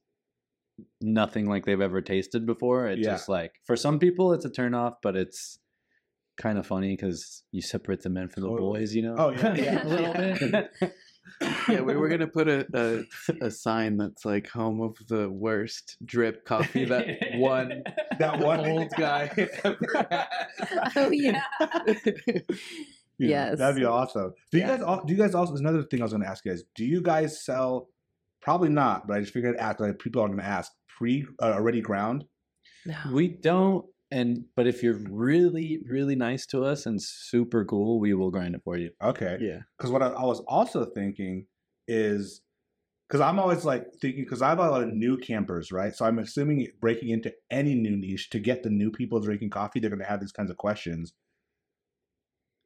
nothing 1.01 1.47
like 1.47 1.65
they've 1.65 1.81
ever 1.81 2.01
tasted 2.01 2.45
before. 2.45 2.87
It's 2.87 3.05
Yeah. 3.05 3.11
just 3.13 3.29
like 3.29 3.53
for 3.65 3.75
some 3.75 3.99
people 3.99 4.33
it's 4.33 4.45
a 4.45 4.49
turn 4.49 4.73
off, 4.73 4.95
but 5.01 5.15
it's 5.15 5.59
kind 6.37 6.57
of 6.57 6.65
funny 6.65 6.95
because 6.95 7.43
you 7.51 7.61
separate 7.61 8.01
the 8.01 8.09
men 8.09 8.29
from 8.29 8.43
the 8.43 8.49
Totally. 8.49 8.79
boys, 8.79 8.95
you 8.95 9.01
know. 9.01 9.15
Oh, 9.17 9.29
yeah, 9.31 9.53
yeah. 9.55 9.83
a 9.83 9.87
little 9.87 10.13
bit. 10.13 10.71
Yeah, 11.69 11.81
we 11.81 11.95
were 11.95 12.09
gonna 12.09 12.25
put 12.27 12.47
a, 12.47 12.65
a 12.73 13.45
a 13.45 13.51
sign 13.51 13.97
that's 13.97 14.25
like 14.25 14.47
home 14.49 14.81
of 14.81 14.97
the 15.07 15.29
worst 15.29 15.95
drip 16.03 16.43
coffee 16.43 16.85
that 16.85 17.05
one 17.35 17.83
that 18.17 18.39
one 18.39 18.67
old 18.67 18.89
guy 18.97 19.29
ever 19.63 19.77
had. 20.09 20.27
Oh 20.95 21.11
yeah. 21.11 21.43
Yeah, 22.25 22.39
Yes. 23.19 23.57
that'd 23.59 23.75
be 23.75 23.85
awesome. 23.85 24.33
Do 24.51 24.57
you 24.57 24.63
Yeah. 24.63 24.77
guys? 24.77 24.81
al- 24.81 25.03
Do 25.05 25.13
you 25.13 25.19
guys 25.19 25.35
also? 25.35 25.51
There's 25.51 25.59
another 25.61 25.83
thing 25.83 25.99
I 26.01 26.03
was 26.05 26.13
going 26.13 26.23
to 26.23 26.29
ask 26.29 26.43
you 26.45 26.51
guys. 26.51 26.63
Do 26.73 26.85
you 26.85 27.01
guys 27.01 27.43
sell? 27.43 27.89
Probably 28.41 28.69
not, 28.69 29.07
but 29.07 29.17
I 29.17 29.19
just 29.21 29.33
figured 29.33 29.57
after 29.57 29.87
like, 29.87 29.99
people 29.99 30.21
are 30.21 30.27
going 30.27 30.39
to 30.39 30.45
ask 30.45 30.71
pre 30.97 31.25
uh, 31.41 31.53
already 31.53 31.81
ground. 31.81 32.25
No. 32.85 32.95
we 33.11 33.27
don't, 33.27 33.85
and 34.09 34.45
but 34.55 34.65
if 34.65 34.81
you're 34.81 34.99
really 35.09 35.81
really 35.85 36.15
nice 36.15 36.45
to 36.47 36.63
us 36.63 36.85
and 36.85 37.01
super 37.01 37.65
cool, 37.65 37.99
we 37.99 38.13
will 38.13 38.31
grind 38.31 38.55
it 38.55 38.61
for 38.63 38.77
you. 38.77 38.91
Okay. 39.03 39.37
Yeah. 39.39 39.59
Because 39.77 39.91
what 39.91 40.01
I, 40.01 40.07
I 40.07 40.23
was 40.23 40.39
also 40.47 40.85
thinking 40.85 41.45
is, 41.87 42.41
because 43.07 43.21
I'm 43.21 43.39
always 43.39 43.65
like 43.65 43.87
thinking, 44.01 44.23
because 44.23 44.41
I 44.41 44.49
have 44.49 44.59
a 44.59 44.69
lot 44.69 44.83
of 44.83 44.93
new 44.93 45.17
campers, 45.17 45.71
right? 45.71 45.93
So 45.93 46.05
I'm 46.05 46.19
assuming 46.19 46.67
breaking 46.79 47.09
into 47.09 47.33
any 47.51 47.75
new 47.75 47.97
niche 47.97 48.29
to 48.29 48.39
get 48.39 48.63
the 48.63 48.69
new 48.69 48.91
people 48.91 49.19
drinking 49.19 49.49
coffee, 49.49 49.79
they're 49.79 49.89
going 49.89 49.99
to 49.99 50.05
have 50.05 50.21
these 50.21 50.31
kinds 50.31 50.49
of 50.49 50.57
questions. 50.57 51.13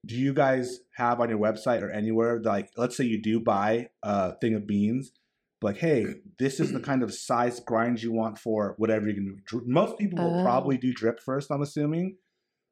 Do 0.05 0.15
you 0.15 0.33
guys 0.33 0.79
have 0.97 1.21
on 1.21 1.29
your 1.29 1.39
website 1.39 1.81
or 1.81 1.89
anywhere, 1.89 2.41
like, 2.43 2.69
let's 2.75 2.97
say 2.97 3.05
you 3.05 3.21
do 3.21 3.39
buy 3.39 3.87
a 4.03 4.35
thing 4.35 4.53
of 4.53 4.67
beans, 4.67 5.13
like, 5.63 5.77
hey, 5.77 6.05
this 6.39 6.59
is 6.59 6.71
the 6.71 6.79
kind 6.79 7.03
of 7.03 7.13
size 7.13 7.59
grind 7.59 8.01
you 8.01 8.11
want 8.11 8.37
for 8.37 8.75
whatever 8.77 9.05
you're 9.07 9.15
going 9.15 9.37
to 9.47 9.59
do. 9.59 9.63
Most 9.65 9.97
people 9.97 10.23
will 10.23 10.39
Oh. 10.41 10.43
probably 10.43 10.77
do 10.77 10.93
drip 10.93 11.19
first, 11.19 11.51
I'm 11.51 11.61
assuming. 11.61 12.17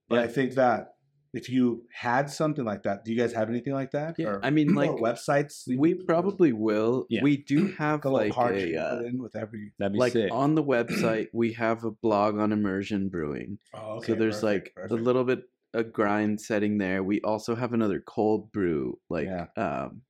But 0.10 0.16
Yeah. 0.18 0.22
I 0.24 0.28
think 0.28 0.54
that 0.56 0.90
if 1.34 1.48
you 1.50 1.84
had 1.94 2.30
something 2.30 2.66
like 2.66 2.84
that, 2.84 3.06
do 3.06 3.14
you 3.14 3.18
guys 3.18 3.32
have 3.32 3.50
anything 3.50 3.72
like 3.74 3.92
that? 3.92 4.16
Yeah, 4.20 4.28
Or 4.28 4.40
I 4.46 4.50
mean, 4.50 4.72
or 4.72 4.74
like 4.76 4.92
websites. 4.92 5.64
we 5.78 5.94
probably 5.94 6.52
will. 6.52 7.06
Yeah. 7.10 7.24
We 7.24 7.38
do 7.38 7.72
have 7.78 8.04
a 8.04 8.10
like 8.10 8.36
a 8.36 8.76
uh, 8.78 9.00
in 9.04 9.22
with 9.22 9.36
every. 9.38 9.72
That'd 9.80 9.94
be 9.94 10.00
like 10.00 10.12
sick. 10.14 10.30
on 10.34 10.56
the 10.56 10.64
website 10.76 11.28
we 11.34 11.54
have 11.54 11.86
a 11.86 11.92
blog 11.92 12.38
on 12.38 12.52
immersion 12.52 13.08
brewing. 13.08 13.60
Oh, 13.74 14.02
so 14.02 14.14
there's 14.16 14.44
like 14.44 14.74
a 14.90 14.94
little 14.94 15.24
bit 15.24 15.44
a 15.74 15.86
grind 15.86 16.42
setting 16.42 16.80
there. 16.80 17.02
We 17.02 17.22
also 17.22 17.56
have 17.56 17.72
another 17.72 18.02
cold 18.06 18.52
brew 18.52 19.00
like 19.10 19.28
Yeah. 19.28 19.46
um 19.56 20.02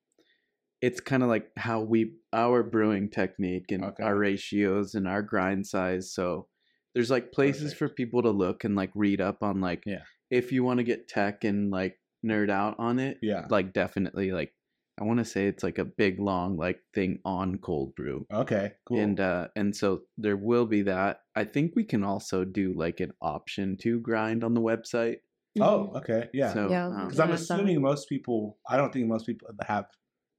it's 0.82 1.00
kind 1.00 1.22
of 1.24 1.30
like 1.30 1.52
how 1.58 1.82
we 1.82 2.14
our 2.34 2.64
brewing 2.64 3.10
technique 3.10 3.72
and 3.72 3.84
Okay. 3.84 4.04
our 4.04 4.18
ratios 4.18 4.96
and 4.96 5.08
our 5.08 5.22
grind 5.22 5.68
size. 5.68 6.12
So 6.14 6.48
there's 6.94 7.12
like 7.12 7.32
places 7.32 7.74
Perfect. 7.74 7.78
for 7.80 7.90
people 7.90 8.22
to 8.24 8.32
look 8.32 8.64
and 8.64 8.76
like 8.76 8.92
read 8.96 9.22
up 9.22 9.44
on 9.44 9.62
like 9.62 9.84
Yeah. 9.86 10.04
if 10.30 10.52
you 10.52 10.64
want 10.64 10.80
to 10.80 10.84
get 10.84 11.08
tech 11.08 11.44
and 11.44 11.72
like 11.72 12.00
nerd 12.26 12.50
out 12.50 12.76
on 12.80 13.00
it, 13.00 13.18
Yeah. 13.22 13.46
like 13.50 13.74
definitely 13.74 14.32
like 14.32 14.54
I 15.00 15.04
want 15.06 15.20
to 15.20 15.26
say 15.26 15.48
it's 15.48 15.64
like 15.64 15.78
a 15.80 15.86
big 15.86 16.20
long 16.20 16.58
like 16.58 16.80
thing 16.94 17.20
on 17.26 17.58
cold 17.60 17.96
brew. 17.96 18.26
Okay, 18.32 18.74
cool. 18.86 19.00
And 19.00 19.20
uh 19.20 19.48
and 19.56 19.76
so 19.76 20.02
there 20.18 20.36
will 20.38 20.66
be 20.66 20.82
that. 20.84 21.22
I 21.36 21.44
think 21.46 21.74
we 21.76 21.84
can 21.84 22.04
also 22.04 22.44
do 22.44 22.74
like 22.76 23.00
an 23.00 23.14
option 23.22 23.78
to 23.82 24.00
grind 24.00 24.44
on 24.44 24.54
the 24.54 24.62
website. 24.62 25.18
oh, 25.60 25.92
okay, 25.98 26.30
yeah. 26.34 26.54
So 26.54 26.70
Yeah. 26.70 26.88
um, 26.88 27.06
Because 27.06 27.20
I'm 27.20 27.30
Yeah, 27.30 27.36
that- 27.36 27.42
assuming 27.42 27.82
most 27.82 28.08
people, 28.10 28.58
I 28.70 28.78
don't 28.78 28.92
think 28.94 29.08
most 29.08 29.26
people 29.26 29.48
have 29.68 29.86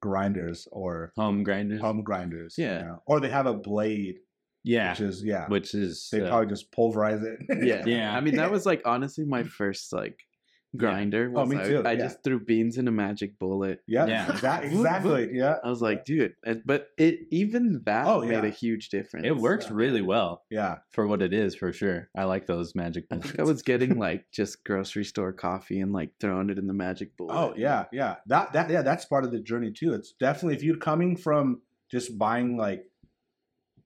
grinders 0.02 0.68
or 0.70 1.12
Home 1.16 1.42
grinders. 1.42 1.80
home 1.80 2.02
grinders. 2.02 2.58
you 2.58 2.66
Yeah. 2.66 2.82
know? 2.82 3.02
Or 3.06 3.20
they 3.20 3.30
have 3.30 3.46
a 3.46 3.54
blade, 3.54 4.16
yeah, 4.64 4.90
which 4.90 5.00
is, 5.00 5.24
yeah. 5.24 5.46
which 5.48 5.74
is 5.74 6.08
they 6.12 6.20
uh, 6.20 6.28
probably 6.28 6.48
just 6.48 6.70
pulverize 6.72 7.22
it. 7.22 7.38
yeah. 7.64 7.82
Yeah. 7.86 8.14
I 8.14 8.20
mean 8.20 8.36
that 8.36 8.50
was 8.50 8.66
like 8.66 8.82
honestly 8.84 9.24
my 9.24 9.44
first 9.44 9.92
like 9.94 10.18
grinder. 10.76 11.30
Oh, 11.34 11.40
was 11.40 11.48
me 11.50 11.56
I- 11.58 11.64
too, 11.64 11.82
I, 11.84 11.92
yeah. 11.92 11.98
just 12.04 12.22
threw 12.24 12.40
beans 12.40 12.78
in 12.78 12.88
a 12.88 12.90
magic 12.90 13.38
bullet. 13.38 13.82
yeah, 13.86 14.06
Yeah. 14.06 14.32
That, 14.40 14.64
exactly. 14.72 15.30
Yeah. 15.32 15.56
I 15.62 15.68
was 15.68 15.82
like, 15.82 16.04
dude, 16.04 16.34
but 16.64 16.88
it 16.96 17.20
even 17.30 17.82
that 17.84 18.06
Oh, 18.06 18.20
made 18.22 18.30
yeah. 18.30 18.44
a 18.44 18.50
huge 18.50 18.88
difference. 18.88 19.26
it 19.26 19.36
works 19.36 19.70
really 19.70 20.02
well 20.02 20.42
Yeah. 20.50 20.78
for 20.90 21.06
what 21.06 21.22
it 21.22 21.32
is 21.32 21.54
for 21.54 21.72
sure. 21.72 22.08
I 22.16 22.24
like 22.24 22.46
those 22.46 22.74
magic 22.74 23.04
I 23.10 23.16
think 23.18 23.38
I 23.38 23.42
was 23.42 23.62
getting 23.62 23.98
like 23.98 24.26
just 24.32 24.64
grocery 24.64 25.04
store 25.04 25.32
coffee 25.32 25.80
and 25.80 25.92
like 25.92 26.10
throwing 26.20 26.50
it 26.50 26.58
in 26.58 26.66
the 26.66 26.74
magic 26.74 27.16
bullet. 27.16 27.34
Oh 27.34 27.54
yeah, 27.56 27.84
yeah. 27.92 28.16
That 28.26 28.52
that 28.54 28.70
yeah, 28.70 28.82
that's 28.82 29.04
part 29.04 29.24
of 29.24 29.30
the 29.32 29.40
journey 29.40 29.70
too. 29.72 29.92
It's 29.94 30.12
definitely 30.12 30.54
if 30.54 30.62
you're 30.62 30.76
coming 30.76 31.16
from 31.16 31.60
just 31.90 32.16
buying 32.18 32.56
like 32.56 32.84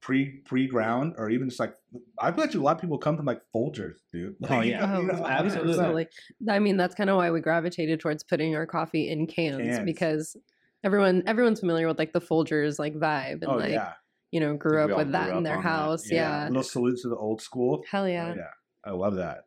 pre 0.07 0.41
pre 0.45 0.69
ground 0.69 1.15
or 1.19 1.29
even 1.31 1.49
just 1.49 1.59
like 1.59 1.75
I 2.19 2.31
bet 2.31 2.55
you 2.55 2.63
a 2.63 2.65
lot 2.65 2.77
of 2.77 2.81
people 2.81 2.97
come 2.97 3.17
from 3.17 3.27
like 3.27 3.43
Folgers, 3.55 3.97
dude. 4.13 4.37
Oh, 4.49 4.61
yeah. 4.61 4.99
you 5.01 5.07
know, 5.07 5.13
Oh, 5.15 5.23
100%. 5.25 5.27
absolutely. 5.29 6.07
I 6.49 6.61
mean, 6.61 6.77
that's 6.77 6.95
kind 6.95 7.11
of 7.11 7.17
why 7.17 7.33
we 7.33 7.41
gravitated 7.41 7.99
towards 7.99 8.23
putting 8.23 8.55
our 8.55 8.67
coffee 8.67 9.11
in 9.11 9.27
cans, 9.27 9.57
Cans. 9.59 9.81
because 9.85 10.37
everyone 10.85 11.25
everyone's 11.27 11.59
familiar 11.59 11.89
with 11.89 11.99
like 11.99 12.13
the 12.13 12.21
Folgers 12.21 12.79
like 12.79 12.95
vibe 12.95 13.43
and 13.43 13.47
Oh 13.49 13.57
like 13.57 13.73
yeah. 13.73 13.95
you 14.31 14.39
know 14.39 14.57
grew 14.57 14.85
up 14.85 14.91
all 14.93 14.99
with 14.99 15.11
that 15.13 15.29
grew 15.31 15.39
in 15.39 15.43
their 15.43 15.57
on 15.57 15.63
that. 15.65 15.69
house. 15.69 16.09
Yeah. 16.09 16.43
Yeah. 16.45 16.49
Little 16.49 16.63
salute 16.63 16.99
to 17.03 17.09
the 17.09 17.17
old 17.17 17.43
school. 17.43 17.83
Hell 17.91 18.05
Oh, 18.05 18.07
yeah. 18.07 18.35
yeah. 18.37 18.43
I 18.85 18.93
love 18.93 19.17
that. 19.17 19.47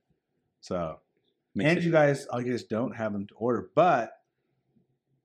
So 0.59 0.99
Makes 1.55 1.71
and 1.77 1.83
you 1.85 1.91
guys, 1.91 2.27
I 2.33 2.41
guess, 2.43 2.63
don't 2.63 2.95
have 2.97 3.13
them 3.13 3.25
to 3.27 3.33
order, 3.35 3.69
but 3.75 4.11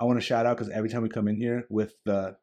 I 0.00 0.04
want 0.04 0.18
to 0.20 0.24
shout 0.24 0.46
out 0.46 0.56
because 0.56 0.70
every 0.72 0.88
time 0.88 1.02
we 1.02 1.08
come 1.08 1.26
in 1.28 1.36
here 1.36 1.66
with 1.68 1.94
the 2.04 2.36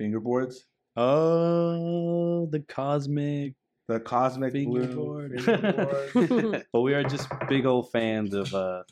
fingerboards, 0.00 0.56
oh, 0.96 2.46
the 2.46 2.60
cosmic 2.60 3.54
the 3.86 4.00
cosmic 4.00 4.52
bloom 4.52 4.80
Fingerboard. 4.80 5.40
fingerboard, 5.42 6.66
but 6.72 6.80
we 6.80 6.94
are 6.94 7.02
just 7.04 7.28
big 7.48 7.66
old 7.66 7.90
fans 7.92 8.32
of 8.32 8.54
uh 8.54 8.82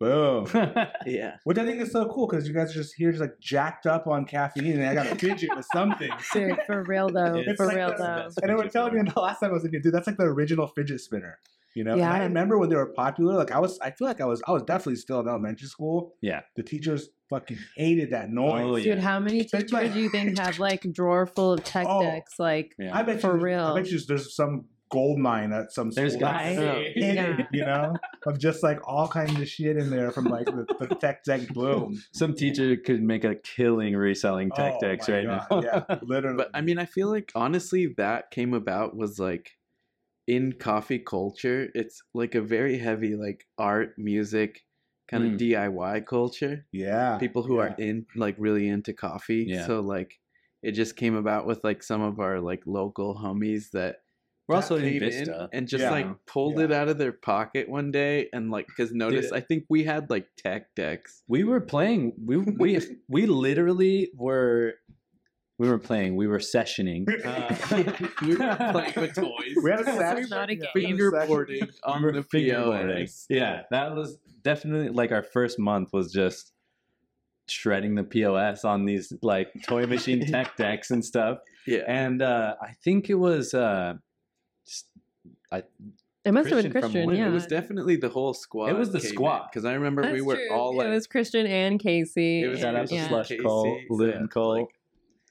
boom. 0.00 0.46
yeah. 1.06 1.36
Which 1.44 1.58
I 1.58 1.64
think 1.64 1.80
is 1.80 1.92
so 1.92 2.06
cool 2.08 2.26
because 2.26 2.48
you 2.48 2.54
guys 2.54 2.70
are 2.70 2.74
just 2.74 2.94
here, 2.96 3.10
just 3.12 3.20
like 3.20 3.38
jacked 3.40 3.86
up 3.86 4.06
on 4.06 4.24
caffeine, 4.24 4.80
and 4.80 4.84
I 4.84 4.94
got 4.94 5.04
to 5.04 5.14
fidget 5.14 5.50
with 5.54 5.66
something. 5.72 6.10
Dude, 6.32 6.58
for 6.66 6.82
real 6.82 7.08
though. 7.08 7.36
It's 7.36 7.56
for 7.56 7.66
like 7.66 7.76
real 7.76 7.88
the- 7.90 7.96
though. 7.96 8.28
And 8.42 8.50
they 8.50 8.54
were 8.54 8.68
telling 8.68 8.94
me 8.94 9.10
the 9.10 9.20
last 9.20 9.40
time 9.40 9.50
I 9.50 9.52
was 9.52 9.64
in 9.64 9.70
here, 9.70 9.80
dude, 9.80 9.94
that's 9.94 10.06
like 10.06 10.16
the 10.16 10.24
original 10.24 10.66
fidget 10.66 11.00
spinner. 11.00 11.38
You 11.74 11.84
know, 11.84 11.92
and 11.94 12.02
I 12.04 12.18
remember 12.24 12.58
when 12.58 12.68
they 12.68 12.76
were 12.76 12.92
popular. 12.92 13.34
Like 13.34 13.50
I 13.52 13.58
was, 13.58 13.78
I 13.80 13.90
feel 13.90 14.06
like 14.06 14.20
I 14.20 14.26
was, 14.26 14.42
I 14.46 14.52
was 14.52 14.62
definitely 14.62 14.96
still 14.96 15.20
in 15.20 15.28
elementary 15.28 15.68
school. 15.68 16.14
Yeah. 16.20 16.40
the 16.56 16.62
teachers 16.62 17.08
fucking 17.30 17.58
hated 17.76 18.10
that 18.10 18.30
noise. 18.30 18.64
Oh, 18.64 18.78
Dude, 18.78 18.98
how 18.98 19.18
many 19.18 19.44
teachers 19.44 19.72
like- 19.72 19.92
do 19.94 20.00
you 20.00 20.10
think 20.10 20.38
have 20.40 20.58
like 20.58 20.86
drawer 20.92 21.26
full 21.26 21.52
of 21.54 21.64
tech 21.64 21.86
Oh. 21.88 22.02
decks? 22.02 22.38
Like, 22.38 22.74
yeah. 22.78 22.96
I 22.96 23.02
bet 23.02 23.20
For 23.20 23.36
you, 23.38 23.42
real. 23.44 23.64
I 23.64 23.80
bet 23.80 23.90
you 23.90 23.98
there's 24.00 24.34
some 24.36 24.66
gold 24.90 25.18
mine 25.18 25.54
at 25.54 25.72
some 25.72 25.88
There's 25.90 26.12
school. 26.12 26.28
There's 26.28 26.58
guys. 26.58 26.58
Right? 26.58 26.92
Yeah. 26.94 27.38
it, 27.38 27.46
you 27.50 27.64
know, 27.64 27.94
of 28.26 28.38
just 28.38 28.62
like 28.62 28.78
all 28.86 29.08
kinds 29.08 29.40
of 29.40 29.48
shit 29.48 29.78
in 29.78 29.88
there 29.88 30.10
from 30.10 30.26
like 30.26 30.44
the, 30.44 30.66
the 30.78 30.94
tech 30.96 31.24
deck 31.24 31.48
boom. 31.54 32.02
Some 32.12 32.34
teacher 32.34 32.76
could 32.76 33.02
make 33.02 33.24
a 33.24 33.34
killing 33.36 33.96
reselling 33.96 34.50
tech 34.50 34.74
Oh 34.76 34.80
decks 34.82 35.08
right 35.08 35.24
God, 35.24 35.46
now. 35.50 35.62
Yeah, 35.88 35.98
literally. 36.02 36.36
But 36.36 36.50
I 36.52 36.60
mean, 36.60 36.78
I 36.78 36.84
feel 36.84 37.08
like 37.10 37.32
honestly, 37.34 37.94
that 37.96 38.30
came 38.30 38.52
about 38.52 38.94
was 38.94 39.18
like 39.18 39.52
in 40.26 40.52
coffee 40.52 40.98
culture. 40.98 41.68
It's 41.74 42.02
like 42.14 42.34
a 42.34 42.40
very 42.42 42.78
heavy 42.78 43.16
like 43.16 43.44
art, 43.58 43.94
music, 43.98 44.60
kind 45.10 45.24
Mm. 45.24 45.32
of 45.34 45.40
DIY 45.40 46.06
culture. 46.06 46.66
yeah, 46.72 47.18
People 47.18 47.42
who 47.42 47.56
yeah. 47.56 47.62
are 47.62 47.74
in 47.78 48.06
like 48.16 48.36
really 48.38 48.68
into 48.68 48.92
coffee. 48.92 49.44
Yeah. 49.48 49.66
So 49.66 49.80
like, 49.80 50.18
it 50.62 50.72
just 50.72 50.96
came 50.96 51.16
about 51.16 51.46
with 51.46 51.64
like 51.64 51.82
some 51.82 52.00
of 52.02 52.20
our 52.20 52.40
like 52.40 52.62
local 52.66 53.16
homies 53.16 53.70
that 53.72 53.96
We're 54.48 54.56
also 54.56 54.76
in 54.76 54.98
Vista. 55.00 55.48
and 55.52 55.66
just 55.68 55.82
Yeah. 55.82 55.90
like 55.90 56.06
pulled 56.26 56.58
Yeah. 56.58 56.64
it 56.66 56.72
out 56.72 56.88
of 56.88 56.98
their 56.98 57.12
pocket 57.12 57.68
one 57.68 57.90
day 57.90 58.28
and 58.32 58.50
like 58.50 58.66
because 58.68 58.92
notice 59.04 59.32
I 59.32 59.40
think 59.40 59.64
we 59.68 59.82
had 59.84 60.08
like 60.08 60.28
tech 60.36 60.74
decks. 60.76 61.22
We 61.28 61.42
were 61.44 61.60
playing. 61.60 62.12
We 62.24 62.36
we 62.38 62.80
we 63.08 63.26
literally 63.26 64.10
were. 64.16 64.74
We 65.58 65.68
were 65.68 65.78
playing. 65.78 66.16
We 66.16 66.26
were 66.26 66.38
sessioning. 66.38 67.06
Uh, 67.24 67.54
we 68.26 68.34
were 68.36 68.56
playing 68.72 68.92
with 68.96 69.14
toys. 69.14 69.54
we 69.62 69.70
had 69.70 69.80
a 69.80 69.84
This 69.84 69.96
session. 69.96 70.26
not 70.30 70.50
a 70.50 70.56
yeah, 70.56 70.60
game. 70.74 70.74
we 70.74 70.84
had 70.84 70.94
a 70.94 70.96
session. 71.10 71.36
fingerboarding 71.36 71.70
on 71.84 72.02
we 72.04 72.12
the 72.12 72.22
fingerboarding. 72.22 72.96
POS. 72.98 73.26
Yeah, 73.30 73.62
that 73.70 73.94
was 73.94 74.18
definitely 74.42 74.88
like 74.88 75.12
our 75.12 75.22
first 75.22 75.58
month 75.58 75.90
was 75.92 76.12
just 76.12 76.52
shredding 77.48 77.94
the 77.94 78.04
POS 78.04 78.64
on 78.64 78.86
these 78.86 79.12
like 79.22 79.48
toy 79.66 79.86
machine 79.86 80.26
tech 80.30 80.56
decks 80.56 80.90
and 80.90 81.04
stuff. 81.04 81.38
Yeah. 81.66 81.82
And 81.86 82.22
uh, 82.22 82.54
I 82.60 82.72
think 82.82 83.08
it 83.10 83.14
was 83.14 83.54
uh, 83.54 83.94
s- 84.66 84.84
it 86.24 86.32
must 86.32 86.48
have 86.50 86.62
been 86.62 86.70
Christian 86.70 86.72
from 86.72 86.80
Christian. 86.82 87.06
Wood. 87.06 87.16
Yeah. 87.18 87.28
It 87.28 87.32
was 87.32 87.46
definitely 87.46 87.96
the 87.96 88.08
whole 88.08 88.32
squad. 88.34 88.70
It 88.70 88.76
was 88.78 88.92
the 88.92 89.00
squad. 89.00 89.48
because 89.50 89.64
I 89.64 89.74
remember 89.74 90.12
we 90.12 90.22
were 90.22 90.36
true. 90.36 90.50
all 90.52 90.76
like 90.76 90.86
it 90.86 90.90
was 90.90 91.06
Christian 91.06 91.46
and 91.46 91.80
Casey. 91.80 92.42
It 92.42 92.48
was 92.48 92.60
shout 92.60 92.76
out 92.76 92.86
to 92.88 92.94
yeah. 92.94 93.08
Slush 93.08 93.28
Casey, 93.28 93.42
Cole, 93.42 93.78
Loon 93.90 94.10
yeah, 94.22 94.26
Cole, 94.28 94.58
like, 94.60 94.68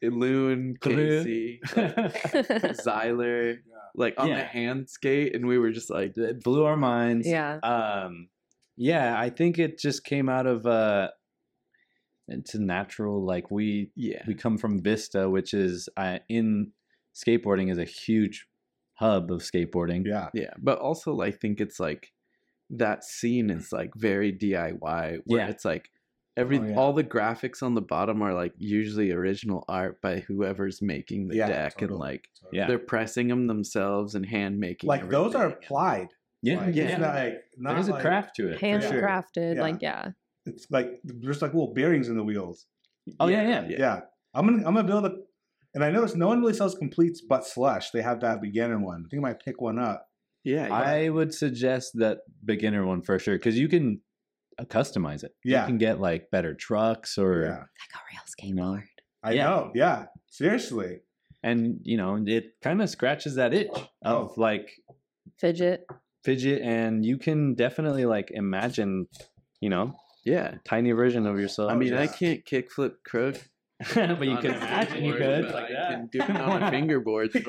Loon, 0.04 0.76
Drew. 0.82 1.24
Casey, 1.24 1.60
like, 1.76 1.96
Zyler, 1.96 3.58
like 3.96 4.16
on 4.18 4.30
the 4.30 4.44
hand 4.44 4.90
skate, 4.90 5.36
and 5.36 5.48
we 5.48 5.58
were 5.58 5.72
just 5.72 5.90
like, 5.90 6.14
it 6.18 6.44
blew 6.44 6.66
our 6.66 6.78
minds. 6.78 7.28
yeah. 7.28 7.58
Um, 7.64 8.30
yeah, 8.78 9.20
I 9.20 9.30
think 9.30 9.60
it 9.60 9.78
just 9.78 10.04
came 10.04 10.28
out 10.30 10.48
of 10.48 10.66
uh, 10.66 11.10
it's 12.28 12.56
a 12.56 12.62
natural 12.62 13.24
like 13.26 13.52
we 13.52 13.92
yeah, 13.96 14.24
we 14.28 14.34
come 14.34 14.58
from 14.58 14.82
Vista, 14.82 15.30
which 15.30 15.54
is 15.54 15.90
uh, 15.98 16.20
in 16.30 16.72
skateboarding 17.16 17.70
is 17.72 17.78
a 17.78 17.84
huge 17.84 18.48
hub 18.94 19.32
of 19.32 19.42
skateboarding. 19.42 20.04
Yeah, 20.06 20.30
yeah. 20.34 20.54
But 20.58 20.80
also, 20.80 21.20
I 21.20 21.32
think 21.32 21.60
it's 21.60 21.80
like 21.80 22.12
that 22.72 23.04
scene 23.04 23.50
is 23.50 23.72
like 23.72 23.92
very 23.96 24.32
DIY, 24.32 25.20
where 25.26 25.40
Yeah. 25.42 25.48
it's 25.50 25.66
like 25.66 25.90
every 26.38 26.60
Oh, 26.60 26.64
yeah. 26.64 26.76
all 26.76 26.94
the 26.94 27.04
graphics 27.04 27.62
on 27.62 27.76
the 27.76 27.82
bottom 27.82 28.22
are 28.22 28.34
like 28.34 28.54
usually 28.58 29.12
original 29.12 29.64
art 29.68 30.02
by 30.02 30.20
whoever's 30.22 30.82
making 30.82 31.28
the 31.28 31.36
Yeah, 31.38 31.48
deck, 31.48 31.74
and 31.82 31.90
totally. 31.90 32.00
like 32.00 32.28
Yeah. 32.54 32.68
they're 32.68 32.80
pressing 32.80 33.28
them 33.28 33.48
themselves 33.48 34.16
and 34.16 34.26
hand 34.26 34.60
making. 34.60 34.88
like 34.88 35.10
those 35.10 35.36
are 35.36 35.48
applied. 35.48 36.08
Yeah, 36.42 36.66
Like, 36.66 36.76
Yeah. 36.76 36.84
It's 36.86 37.00
not 37.00 37.16
like 37.16 37.34
not 37.58 37.74
There's 37.76 37.90
a 37.90 38.00
craft 38.00 38.36
to 38.38 38.50
it. 38.50 38.60
for 38.60 38.60
sure. 38.60 38.80
Handcrafted. 39.02 39.56
Yeah. 39.56 39.62
Like, 39.62 39.82
yeah. 39.82 40.10
It's 40.46 40.66
like 40.72 41.00
there's 41.04 41.42
like 41.42 41.54
little 41.54 41.74
bearings 41.74 42.08
in 42.10 42.16
the 42.18 42.24
wheels. 42.24 42.66
Oh 43.20 43.28
yeah, 43.28 43.48
yeah. 43.48 43.68
Yeah. 43.78 44.00
I'm 44.34 44.46
gonna 44.48 44.58
I'm 44.68 44.74
gonna 44.74 44.84
build 44.88 45.06
a, 45.06 45.12
and 45.76 45.84
I 45.84 45.92
noticed 45.92 46.16
no 46.16 46.28
one 46.28 46.40
really 46.40 46.54
sells 46.54 46.76
completes 46.76 47.22
but 47.22 47.46
Slush. 47.46 47.92
They 47.92 48.02
have 48.02 48.22
that 48.22 48.42
beginner 48.42 48.80
one. 48.80 49.04
I 49.06 49.08
think 49.10 49.20
I 49.24 49.28
might 49.30 49.40
pick 49.44 49.62
one 49.62 49.78
up. 49.78 50.08
Yeah, 50.44 50.68
yeah. 50.68 50.74
I 50.74 51.10
would 51.10 51.34
suggest 51.34 51.92
that 51.96 52.20
beginner 52.44 52.86
one 52.86 53.02
for 53.04 53.20
sure 53.20 53.36
because 53.36 53.60
you 53.60 53.68
can 53.68 54.02
Uh, 54.62 54.66
customize 54.66 55.24
it. 55.24 55.34
Yeah. 55.44 55.62
you 55.62 55.68
can 55.68 55.78
get 55.78 56.00
like 56.00 56.30
better 56.32 56.54
trucks 56.54 57.18
or 57.18 57.42
Yeah, 57.44 57.50
Like 57.50 57.96
a 57.96 58.00
real 58.12 58.56
skateboard. 58.56 58.84
I 59.24 59.32
Yeah. 59.34 59.44
know. 59.50 59.72
Yeah, 59.74 60.06
seriously. 60.30 61.00
and 61.44 61.80
you 61.84 61.98
know 61.98 62.24
it 62.28 62.54
kind 62.62 62.82
of 62.84 62.90
scratches 62.90 63.36
that 63.36 63.52
itch 63.54 63.72
of 64.04 64.30
Oh. 64.30 64.34
like 64.38 64.70
Fidget. 65.40 65.86
fidget, 66.24 66.62
and 66.62 67.04
you 67.04 67.18
can 67.18 67.56
definitely 67.56 68.06
like 68.06 68.30
imagine, 68.32 69.08
you 69.60 69.70
know, 69.70 69.96
yeah. 70.24 70.56
tiny 70.66 70.92
version 70.92 71.26
of 71.26 71.40
yourself. 71.40 71.72
I 71.72 71.76
mean, 71.76 71.96
I 71.96 72.06
can't 72.08 72.46
kickflip 72.46 73.02
crook. 73.04 73.38
but 73.96 74.22
you 74.22 74.34
on 74.36 74.42
can 74.44 74.54
imagine 74.54 75.04
you 75.04 75.14
could 75.16 75.46
but 75.46 75.56
like 75.56 75.64
I 75.64 75.74
that. 75.74 75.90
can 75.90 76.08
do 76.12 76.20
it 76.22 76.30
on 76.30 76.62
a 76.64 76.70
fingerboard. 76.76 77.32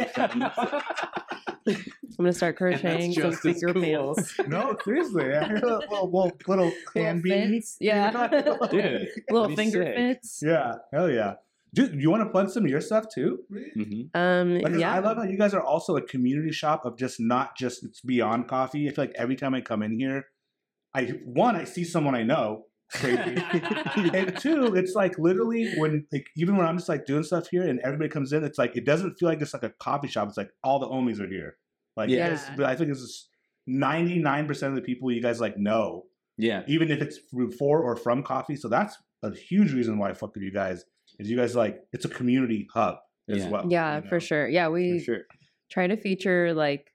sometimes. 2.15 2.19
I'm 2.19 2.25
gonna 2.25 2.33
start 2.33 2.57
crocheting 2.57 3.13
some 3.13 3.33
finger 3.33 3.73
cool. 3.73 3.83
pants. 4.15 4.35
No, 4.49 4.77
seriously. 4.85 5.35
I 5.35 5.45
heard 5.45 5.63
a 5.63 5.79
little, 5.79 6.11
little, 6.11 6.33
little 6.49 6.73
can 6.93 7.17
Little 7.17 7.23
be. 7.23 7.31
fits. 7.31 7.77
Yeah. 7.81 8.29
Dude, 8.71 9.09
Little 9.31 9.57
finger 9.57 9.85
sick. 9.85 9.97
fits. 9.97 10.41
Yeah, 10.45 10.75
hell 10.93 11.11
yeah. 11.11 11.35
Dude, 11.75 11.95
you 12.03 12.11
want 12.11 12.23
to 12.23 12.29
plug 12.29 12.51
some 12.51 12.65
of 12.65 12.71
your 12.71 12.83
stuff 12.83 13.07
too? 13.15 13.39
Mhm. 13.77 14.11
Um 14.15 14.55
Like, 14.59 14.73
'cause 14.73 14.81
yeah. 14.81 14.93
I 14.95 14.99
love 14.99 15.17
how 15.17 15.23
you 15.25 15.39
guys 15.39 15.55
are 15.55 15.63
also 15.63 15.97
a 15.97 16.03
community 16.03 16.53
shop 16.53 16.85
of 16.85 16.99
just 16.99 17.19
not 17.19 17.57
just 17.57 17.83
it's 17.85 18.01
beyond 18.03 18.47
coffee. 18.49 18.89
I 18.89 18.93
feel 18.93 19.05
like 19.05 19.15
every 19.17 19.37
time 19.37 19.55
I 19.55 19.61
come 19.63 19.83
in 19.83 19.99
here, 19.99 20.27
I 20.95 21.05
one 21.25 21.57
I 21.57 21.65
see 21.65 21.85
someone 21.85 22.15
I 22.15 22.23
know, 22.25 22.67
crazy, 22.93 23.43
and 24.13 24.37
two 24.39 24.75
it's 24.75 24.95
like 24.95 25.19
literally 25.19 25.73
when 25.79 26.07
like 26.13 26.27
even 26.37 26.59
when 26.59 26.67
I'm 26.67 26.77
just 26.77 26.91
like 26.91 27.07
doing 27.07 27.23
stuff 27.23 27.49
here 27.51 27.67
and 27.67 27.81
everybody 27.81 28.11
comes 28.11 28.35
in, 28.35 28.45
it's 28.45 28.59
like 28.59 28.77
it 28.77 28.85
doesn't 28.85 29.15
feel 29.19 29.31
like 29.31 29.41
it's 29.41 29.55
like 29.55 29.63
a 29.63 29.71
coffee 29.71 30.09
shop. 30.09 30.29
It's 30.29 30.37
like 30.37 30.51
all 30.63 30.79
the 30.79 30.87
homies 30.89 31.21
are 31.21 31.27
here. 31.27 31.57
Like 31.97 32.11
Yeah. 32.11 32.31
yeah, 32.31 32.55
but 32.57 32.67
I 32.67 32.75
think 32.77 32.91
this 32.91 33.01
is 33.01 33.29
ninety 33.67 34.19
nine 34.19 34.47
percent 34.47 34.71
of 34.71 34.77
the 34.77 34.83
people 34.83 35.11
you 35.13 35.23
guys 35.23 35.41
like 35.41 35.59
know, 35.59 36.05
Yeah, 36.39 36.63
even 36.67 36.91
if 36.91 37.01
it's 37.03 37.19
through 37.31 37.53
for 37.53 37.83
or 37.83 37.97
from 37.97 38.23
coffee. 38.23 38.57
So 38.57 38.69
that's 38.69 38.97
a 39.23 39.35
huge 39.35 39.73
reason 39.73 39.99
why 39.99 40.11
I 40.11 40.15
fuck 40.15 40.35
with 40.35 40.43
you 40.43 40.53
guys 40.53 40.85
is 41.19 41.31
you 41.31 41.37
guys 41.37 41.55
like 41.55 41.81
it's 41.93 42.05
a 42.05 42.09
community 42.09 42.67
hub 42.73 42.97
as 43.29 43.39
Yeah. 43.39 43.51
well. 43.51 43.67
yeah, 43.71 43.97
you 44.03 44.09
for 44.09 44.21
sure. 44.21 44.49
Yeah, 44.49 44.69
we 44.69 44.99
For 44.99 45.05
sure. 45.05 45.23
try 45.71 45.87
to 45.87 45.97
feature 45.97 46.55
like 46.55 46.89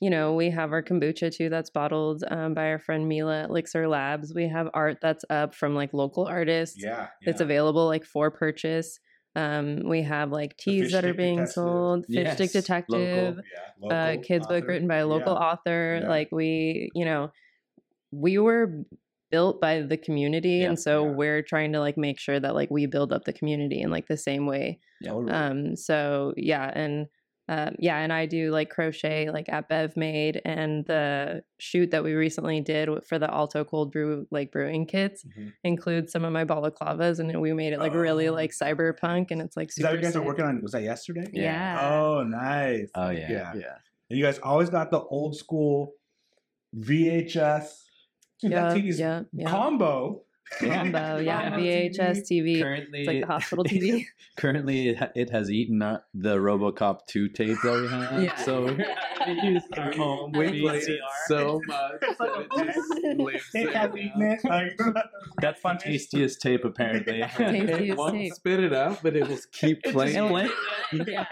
you 0.00 0.10
know 0.10 0.34
we 0.34 0.50
have 0.50 0.72
our 0.72 0.82
kombucha 0.82 1.34
too 1.34 1.48
that's 1.48 1.70
bottled 1.70 2.22
um, 2.28 2.52
by 2.52 2.66
our 2.68 2.78
friend 2.78 3.08
mila 3.08 3.44
at 3.44 3.48
elixir 3.48 3.88
labs 3.88 4.34
we 4.34 4.46
have 4.46 4.68
art 4.74 4.98
that's 5.00 5.24
up 5.30 5.54
from 5.54 5.74
like 5.74 5.94
local 5.94 6.26
artists 6.26 6.76
Yeah, 6.78 7.08
it's 7.22 7.40
yeah. 7.40 7.44
available 7.46 7.86
like 7.86 8.04
for 8.04 8.30
purchase 8.30 9.00
um, 9.36 9.82
we 9.84 10.02
have 10.02 10.32
like 10.32 10.56
teas 10.56 10.92
that 10.92 11.04
are 11.04 11.14
being 11.14 11.40
Detective. 11.44 11.52
sold 11.62 12.06
fish 12.06 12.32
stick 12.34 12.50
Yes, 12.52 12.52
detective 12.52 13.36
local. 13.36 13.42
Yeah, 13.90 13.96
uh, 13.96 14.10
local 14.12 14.22
kids 14.24 14.46
book 14.46 14.66
written 14.66 14.88
by 14.88 14.96
a 14.96 15.06
local 15.06 15.34
Yeah. 15.34 15.46
author 15.48 16.00
Yeah. 16.02 16.08
like 16.08 16.28
we 16.32 16.90
you 16.94 17.04
know 17.04 17.30
we 18.12 18.38
were 18.38 18.82
built 19.30 19.60
by 19.60 19.82
the 19.82 19.96
community 19.96 20.58
Yeah, 20.60 20.68
and 20.68 20.78
so 20.78 21.04
yeah. 21.04 21.10
we're 21.20 21.42
trying 21.42 21.72
to 21.72 21.80
like 21.80 21.98
make 21.98 22.18
sure 22.18 22.38
that 22.40 22.54
like 22.54 22.70
we 22.70 22.86
build 22.86 23.12
up 23.12 23.24
the 23.24 23.32
community 23.32 23.80
in 23.82 23.90
like 23.90 24.06
the 24.08 24.16
same 24.16 24.46
way 24.46 24.78
Totally. 25.04 25.32
um 25.32 25.76
so 25.76 26.32
yeah 26.36 26.70
and 26.74 27.06
um, 27.48 27.74
yeah 27.78 27.98
and 27.98 28.12
i 28.12 28.26
do 28.26 28.50
like 28.50 28.70
crochet 28.70 29.30
like 29.30 29.48
at 29.48 29.68
bev 29.68 29.96
made 29.96 30.40
and 30.44 30.84
the 30.86 31.42
shoot 31.58 31.90
that 31.92 32.02
we 32.02 32.12
recently 32.14 32.60
did 32.60 32.88
for 33.06 33.18
the 33.18 33.32
alto 33.32 33.64
cold 33.64 33.92
brew 33.92 34.26
like 34.30 34.50
brewing 34.50 34.84
kits 34.86 35.24
Mhm. 35.24 35.52
includes 35.62 36.10
some 36.12 36.24
of 36.24 36.32
my 36.32 36.44
balaclavas 36.44 37.18
and 37.20 37.40
we 37.40 37.52
made 37.52 37.72
it 37.72 37.78
like 37.78 37.94
really 37.94 38.28
Oh. 38.28 38.32
like 38.34 38.50
cyberpunk 38.50 39.30
and 39.30 39.40
it's 39.40 39.56
like 39.56 39.68
Is 39.68 39.76
that 39.76 39.90
what 39.92 39.98
you 39.98 40.02
guys 40.02 40.16
are 40.16 40.22
working 40.22 40.44
on? 40.44 40.60
Was 40.62 40.72
that 40.72 40.82
yesterday? 40.82 41.28
yeah, 41.32 41.78
Oh, 41.90 42.22
nice. 42.24 42.90
Oh 42.94 43.10
yeah. 43.10 43.30
Yeah. 43.30 43.52
Yeah. 43.54 43.74
And 44.10 44.18
you 44.18 44.24
guys 44.24 44.38
always 44.40 44.70
got 44.70 44.90
the 44.90 45.00
old 45.00 45.36
school 45.36 45.92
VHS. 46.76 47.84
Dude, 48.42 48.50
yeah 48.52 48.68
that 48.68 48.76
TV's 48.76 48.98
yeah 49.00 49.22
yeah 49.32 49.48
combo. 49.50 50.22
Combo 50.58 51.16
uh, 51.16 51.18
yeah 51.24 51.50
Combo 51.50 51.58
vhs 51.62 52.18
tv 52.30 52.62
Currently, 52.62 52.98
it's 53.00 53.06
like 53.08 53.20
the 53.20 53.26
hospital 53.26 53.64
tv 53.72 54.04
currently 54.36 54.88
it, 54.90 54.96
ha- 54.98 55.10
it 55.14 55.30
has 55.30 55.50
eaten 55.50 55.82
up 55.82 56.06
the 56.14 56.36
RoboCop 56.36 57.06
2 57.06 57.28
tape 57.30 57.56
that 57.62 57.80
we 57.80 57.88
have. 57.88 58.22
Yeah. 58.22 58.36
So 58.36 58.64
we 59.26 59.32
use 59.42 59.62
our 59.76 59.92
home 59.92 60.32
We 60.32 60.60
played 60.60 60.82
it 60.88 61.00
so 61.26 61.60
much. 61.66 62.00
that 62.00 62.48
it 62.58 62.66
just 62.66 63.18
lives 63.18 63.44
It 63.54 63.74
has 63.74 63.90
eaten 63.96 64.22
it. 64.22 64.44
Like, 64.44 64.78
That's 65.40 65.60
the 65.62 65.74
tastiest 65.80 66.40
tape 66.40 66.64
apparently. 66.64 67.20
Tastiest 67.22 67.80
It 67.80 67.96
won't 67.96 68.12
tape. 68.14 68.34
spit 68.34 68.60
it 68.60 68.74
out, 68.74 69.02
but 69.02 69.16
it 69.16 69.26
will 69.28 69.38
keep 69.52 69.80
It 69.84 69.92
playing. 69.92 70.28
play- 70.28 70.48
yeah 71.06 71.26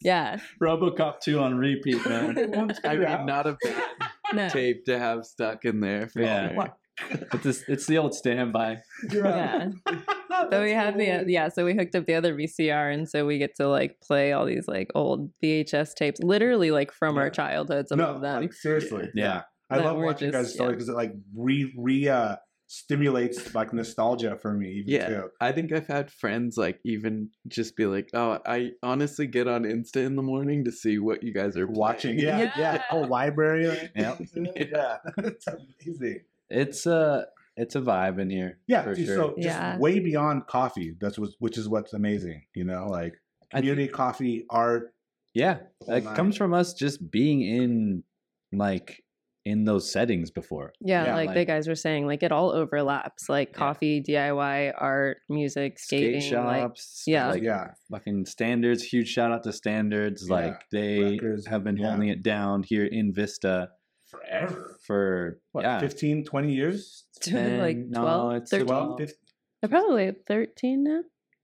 yeah 0.00 0.38
RoboCop 0.60 1.20
2 1.20 1.38
on 1.40 1.58
repeat, 1.58 2.04
man. 2.08 2.38
I 2.84 2.96
mean, 2.96 3.26
not 3.26 3.46
a 3.46 3.56
bad 3.62 3.88
no 4.32 4.48
tape 4.48 4.84
to 4.86 4.98
have 4.98 5.26
stuck 5.26 5.64
in 5.64 5.80
there. 5.80 6.08
For 6.08 6.20
Yeah. 6.22 6.54
sure. 6.54 6.76
It's 7.10 7.42
this, 7.44 7.64
it's 7.68 7.86
the 7.86 7.98
old 7.98 8.14
standby. 8.14 8.78
yeah 9.12 9.68
so 10.50 10.62
we 10.62 10.72
have 10.72 10.96
the 10.98 11.10
uh, 11.10 11.24
yeah 11.26 11.48
so 11.48 11.64
we 11.64 11.74
hooked 11.74 11.94
up 11.94 12.06
the 12.06 12.14
other 12.14 12.34
vcr 12.34 12.92
and 12.94 13.08
so 13.08 13.26
we 13.26 13.38
get 13.38 13.54
to 13.56 13.68
like 13.68 14.00
play 14.00 14.32
all 14.32 14.46
these 14.46 14.66
like 14.68 14.90
old 14.94 15.30
vhs 15.42 15.94
tapes 15.94 16.20
literally 16.22 16.70
like 16.70 16.92
from 16.92 17.16
Yeah. 17.16 17.22
our 17.22 17.30
childhood 17.30 17.88
some 17.88 17.98
no, 17.98 18.06
of 18.06 18.20
them 18.20 18.42
like 18.42 18.52
seriously. 18.52 19.10
Yeah. 19.14 19.42
I 19.70 19.78
That 19.78 19.84
love 19.86 19.96
watching 19.98 20.26
you 20.26 20.32
guys' 20.32 20.46
just- 20.46 20.54
story 20.54 20.70
yeah. 20.70 20.74
because 20.74 20.88
it 20.88 20.94
like 20.96 21.12
re 21.36 21.72
re 21.76 22.08
uh, 22.08 22.36
stimulates 22.66 23.52
like 23.54 23.72
nostalgia 23.72 24.36
for 24.40 24.52
me. 24.52 24.68
Even 24.70 24.92
Yeah, 24.92 25.08
too. 25.08 25.28
I 25.40 25.52
think 25.52 25.72
I've 25.72 25.86
had 25.88 26.10
friends 26.10 26.56
like 26.56 26.78
even 26.84 27.30
just 27.48 27.76
be 27.76 27.86
like, 27.86 28.08
"Oh, 28.14 28.38
I 28.46 28.70
honestly 28.82 29.26
get 29.26 29.48
on 29.48 29.62
Insta 29.64 30.04
in 30.06 30.14
the 30.16 30.22
morning 30.22 30.64
to 30.64 30.72
see 30.72 30.98
what 30.98 31.22
you 31.22 31.32
guys 31.34 31.56
are 31.56 31.66
watching. 31.66 32.18
Yeah, 32.18 32.38
yeah, 32.38 32.50
Yeah. 32.58 32.82
whole 32.88 33.06
library. 33.08 33.66
Like, 33.68 33.90
Yep. 33.96 34.20
yeah, 34.72 34.96
it's 35.18 35.46
amazing. 35.48 36.20
It's 36.50 36.86
a 36.86 37.26
it's 37.56 37.74
a 37.76 37.80
vibe 37.80 38.20
in 38.20 38.30
here. 38.30 38.58
Yeah, 38.66 38.82
for 38.82 38.94
dude, 38.94 39.06
sure. 39.06 39.16
so 39.16 39.28
just 39.36 39.46
Yeah. 39.58 39.78
way 39.78 39.98
beyond 40.00 40.46
coffee. 40.46 40.94
That's 41.00 41.18
what, 41.18 41.30
which 41.40 41.58
is 41.58 41.68
what's 41.68 41.92
amazing. 41.92 42.42
You 42.54 42.64
know, 42.64 42.86
like 42.88 43.14
I 43.52 43.60
thi- 43.60 43.68
community 43.68 43.88
coffee, 43.88 44.46
art. 44.50 44.94
yeah, 45.34 45.58
whole 45.82 45.94
it 45.96 46.04
nine. 46.04 46.14
comes 46.14 46.36
from 46.36 46.54
us 46.54 46.72
just 46.74 47.10
being 47.10 47.42
in 47.42 48.04
like 48.52 49.02
in 49.46 49.64
those 49.64 49.90
settings 49.90 50.30
before. 50.30 50.70
yeah, 50.80 51.06
Yeah, 51.06 51.14
like, 51.16 51.32
the 51.34 51.44
guys 51.46 51.66
were 51.66 51.74
saying 51.74 52.06
like 52.06 52.22
it 52.22 52.30
all 52.30 52.50
overlaps 52.52 53.28
like 53.28 53.48
Yeah. 53.52 53.56
coffee 53.58 54.02
diy 54.02 54.72
art 54.76 55.18
music 55.30 55.78
skating 55.78 56.20
Skate 56.20 56.38
like 56.44 56.60
shops, 56.62 57.04
yeah. 57.06 57.30
like 57.30 57.42
yeah, 57.42 57.68
fucking 57.90 58.26
standards. 58.26 58.82
Huge 58.82 59.08
shout 59.08 59.32
out 59.32 59.42
to 59.44 59.52
standards. 59.52 60.26
Yeah, 60.28 60.34
Like 60.34 60.60
they 60.70 61.02
Rutgers, 61.14 61.46
have 61.46 61.64
been 61.64 61.78
yeah. 61.78 61.88
holding 61.90 62.08
it 62.08 62.22
down 62.22 62.62
here 62.64 62.84
in 62.84 63.12
Vista 63.14 63.70
forever. 64.10 64.78
For 64.82 65.40
what, 65.52 65.64
yeah. 65.64 65.80
15, 65.80 66.24
20 66.24 66.52
years? 66.52 67.04
It's 67.20 67.28
been 67.28 67.58
like 67.58 67.92
12, 67.92 68.32
no, 68.32 68.40
13. 68.46 68.66
12, 68.66 68.98
15. 68.98 69.16
They're 69.60 69.68
probably 69.68 70.12
13 70.26 70.84
now. 70.84 71.00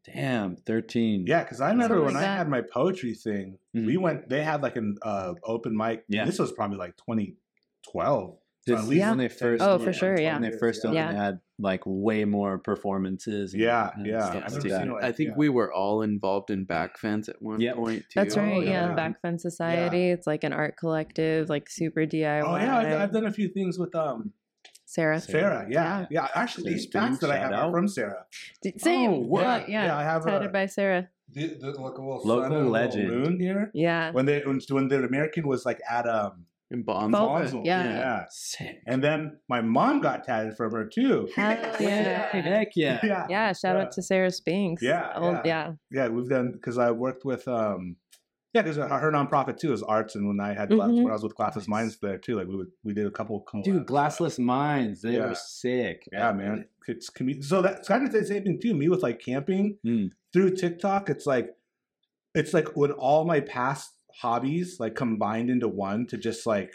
Damn, 0.06 0.56
13. 0.56 1.24
Yeah, 1.26 1.42
because 1.42 1.60
I 1.60 1.70
remember 1.70 2.00
when 2.00 2.14
like 2.14 2.24
I 2.24 2.34
had 2.36 2.48
my 2.48 2.62
poetry 2.62 3.12
thing, 3.12 3.58
mm-hmm. 3.76 3.86
we 3.86 3.96
went, 3.96 4.28
they 4.28 4.42
had 4.42 4.62
like 4.62 4.76
an 4.76 4.96
uh, 5.02 5.34
open 5.44 5.76
mic. 5.76 6.04
Yeah. 6.08 6.24
This 6.24 6.38
was 6.38 6.52
probably 6.52 6.78
like 6.78 6.96
2012. 6.96 8.38
Just, 8.66 8.82
at 8.82 8.88
least 8.88 8.98
yeah. 8.98 9.10
when 9.10 9.18
they 9.18 9.28
first 9.28 9.62
oh 9.62 9.78
for 9.78 9.92
sure 9.92 10.18
yeah 10.18 10.38
when 10.38 10.50
they 10.50 10.58
first 10.58 10.82
yeah. 10.82 10.90
opened 10.90 11.16
they 11.16 11.20
had 11.22 11.40
like 11.58 11.82
way 11.86 12.24
more 12.24 12.58
performances 12.58 13.52
and, 13.52 13.62
yeah 13.62 13.90
and 13.94 14.06
yeah 14.06 14.42
I, 14.44 14.48
seen, 14.48 14.92
like, 14.92 15.04
I, 15.04 15.12
think 15.12 15.30
yeah. 15.30 15.34
we 15.36 15.48
were 15.48 15.72
all 15.72 16.02
involved 16.02 16.50
in 16.50 16.66
backfence 16.66 17.28
at 17.28 17.40
one 17.40 17.64
point 17.74 18.00
too. 18.02 18.06
that's 18.16 18.36
right 18.36 18.54
oh, 18.54 18.60
yeah, 18.60 18.88
backfence 18.88 19.40
society 19.40 20.10
it's 20.10 20.26
like 20.26 20.42
an 20.42 20.52
art 20.52 20.76
collective 20.76 21.48
like 21.48 21.70
super 21.70 22.06
diy 22.06 22.42
oh 22.44 22.56
yeah 22.56 22.78
I've, 22.78 23.00
I've, 23.02 23.12
done 23.12 23.26
a 23.26 23.32
few 23.32 23.48
things 23.48 23.78
with 23.78 23.94
um 23.94 24.32
Sarah. 24.88 25.20
Sarah, 25.20 25.66
yeah, 25.68 26.06
yeah. 26.10 26.28
Actually, 26.34 26.72
these 26.72 26.86
packs 26.86 27.18
that 27.18 27.30
I 27.30 27.38
have 27.38 27.52
out. 27.52 27.68
are 27.68 27.72
from 27.72 27.88
Sarah. 27.88 28.24
Did, 28.62 28.80
same. 28.80 29.28
Oh, 29.30 29.40
yeah, 29.40 29.64
yeah. 29.66 29.98
I 29.98 30.04
have. 30.04 30.24
Tatted 30.24 30.48
a, 30.48 30.52
by 30.52 30.66
Sarah. 30.66 31.08
The, 31.32 31.48
the, 31.60 31.72
like 31.72 31.98
a 31.98 32.00
little 32.00 32.22
local 32.24 32.70
legend 32.70 33.08
moon 33.08 33.40
here. 33.40 33.72
Yeah. 33.74 34.12
When 34.12 34.26
they 34.26 34.40
when, 34.40 34.60
when 34.70 34.86
the 34.86 35.04
American 35.04 35.48
was 35.48 35.66
like 35.66 35.80
at 35.90 36.08
um 36.08 36.46
in 36.70 36.82
Bonds. 36.82 37.16
Bo- 37.52 37.62
yeah. 37.64 37.84
yeah. 37.84 38.24
Sick. 38.30 38.80
And 38.86 39.02
then 39.02 39.38
my 39.48 39.60
mom 39.60 40.00
got 40.00 40.24
tatted 40.24 40.56
from 40.56 40.72
her 40.72 40.84
too. 40.86 41.28
Hell 41.36 41.56
yeah. 41.80 42.26
Heck 42.32 42.68
yeah. 42.76 43.00
yeah. 43.04 43.26
yeah 43.30 43.52
shout 43.52 43.76
Yeah. 43.76 43.82
out 43.82 43.92
to 43.92 44.02
sarah 44.02 44.30
spinks 44.30 44.82
Yeah, 44.82 45.12
Old- 45.16 45.40
yeah. 45.44 45.72
Yeah, 45.90 46.08
we've 46.08 46.28
done 46.28 46.52
because 46.52 46.76
I 46.78 46.90
worked 46.90 47.24
with 47.24 47.46
um 47.48 47.96
yeah, 48.54 48.62
because 48.62 48.76
her 48.78 49.12
nonprofit 49.12 49.58
too 49.58 49.74
is 49.74 49.82
arts, 49.82 50.14
and 50.14 50.26
when 50.26 50.40
I 50.40 50.54
had 50.54 50.70
class, 50.70 50.88
Mhm. 50.88 51.02
when 51.02 51.08
I 51.10 51.12
was 51.12 51.22
with 51.22 51.34
Glassless 51.36 51.68
Minds 51.68 51.98
there 52.00 52.16
too, 52.16 52.36
like 52.36 52.46
we 52.46 52.56
would, 52.56 52.68
we 52.84 52.94
did 52.94 53.06
a 53.06 53.10
couple 53.10 53.44
collabs. 53.44 53.64
Dude, 53.64 53.84
Glassless 53.86 54.38
Minds, 54.38 55.02
they 55.02 55.16
Yeah. 55.18 55.26
were 55.28 55.34
sick. 55.34 56.08
Yeah, 56.10 56.32
man. 56.32 56.64
It's 56.88 57.10
commu- 57.10 57.44
so 57.44 57.60
that's 57.60 57.86
kind 57.86 58.06
of 58.06 58.12
the 58.12 58.24
same 58.24 58.44
thing 58.44 58.58
too. 58.58 58.72
Me 58.72 58.88
with 58.88 59.02
like 59.02 59.20
camping 59.20 59.76
Mm. 59.86 60.08
through 60.32 60.56
TikTok, 60.56 61.10
it's 61.10 61.26
like 61.26 61.50
it's 62.34 62.54
like 62.54 62.74
when 62.76 62.92
all 62.92 63.24
my 63.26 63.40
past 63.40 63.92
hobbies 64.20 64.76
like 64.80 64.94
combined 64.94 65.50
into 65.50 65.68
one 65.68 66.06
to 66.08 66.16
just 66.16 66.46
like 66.46 66.72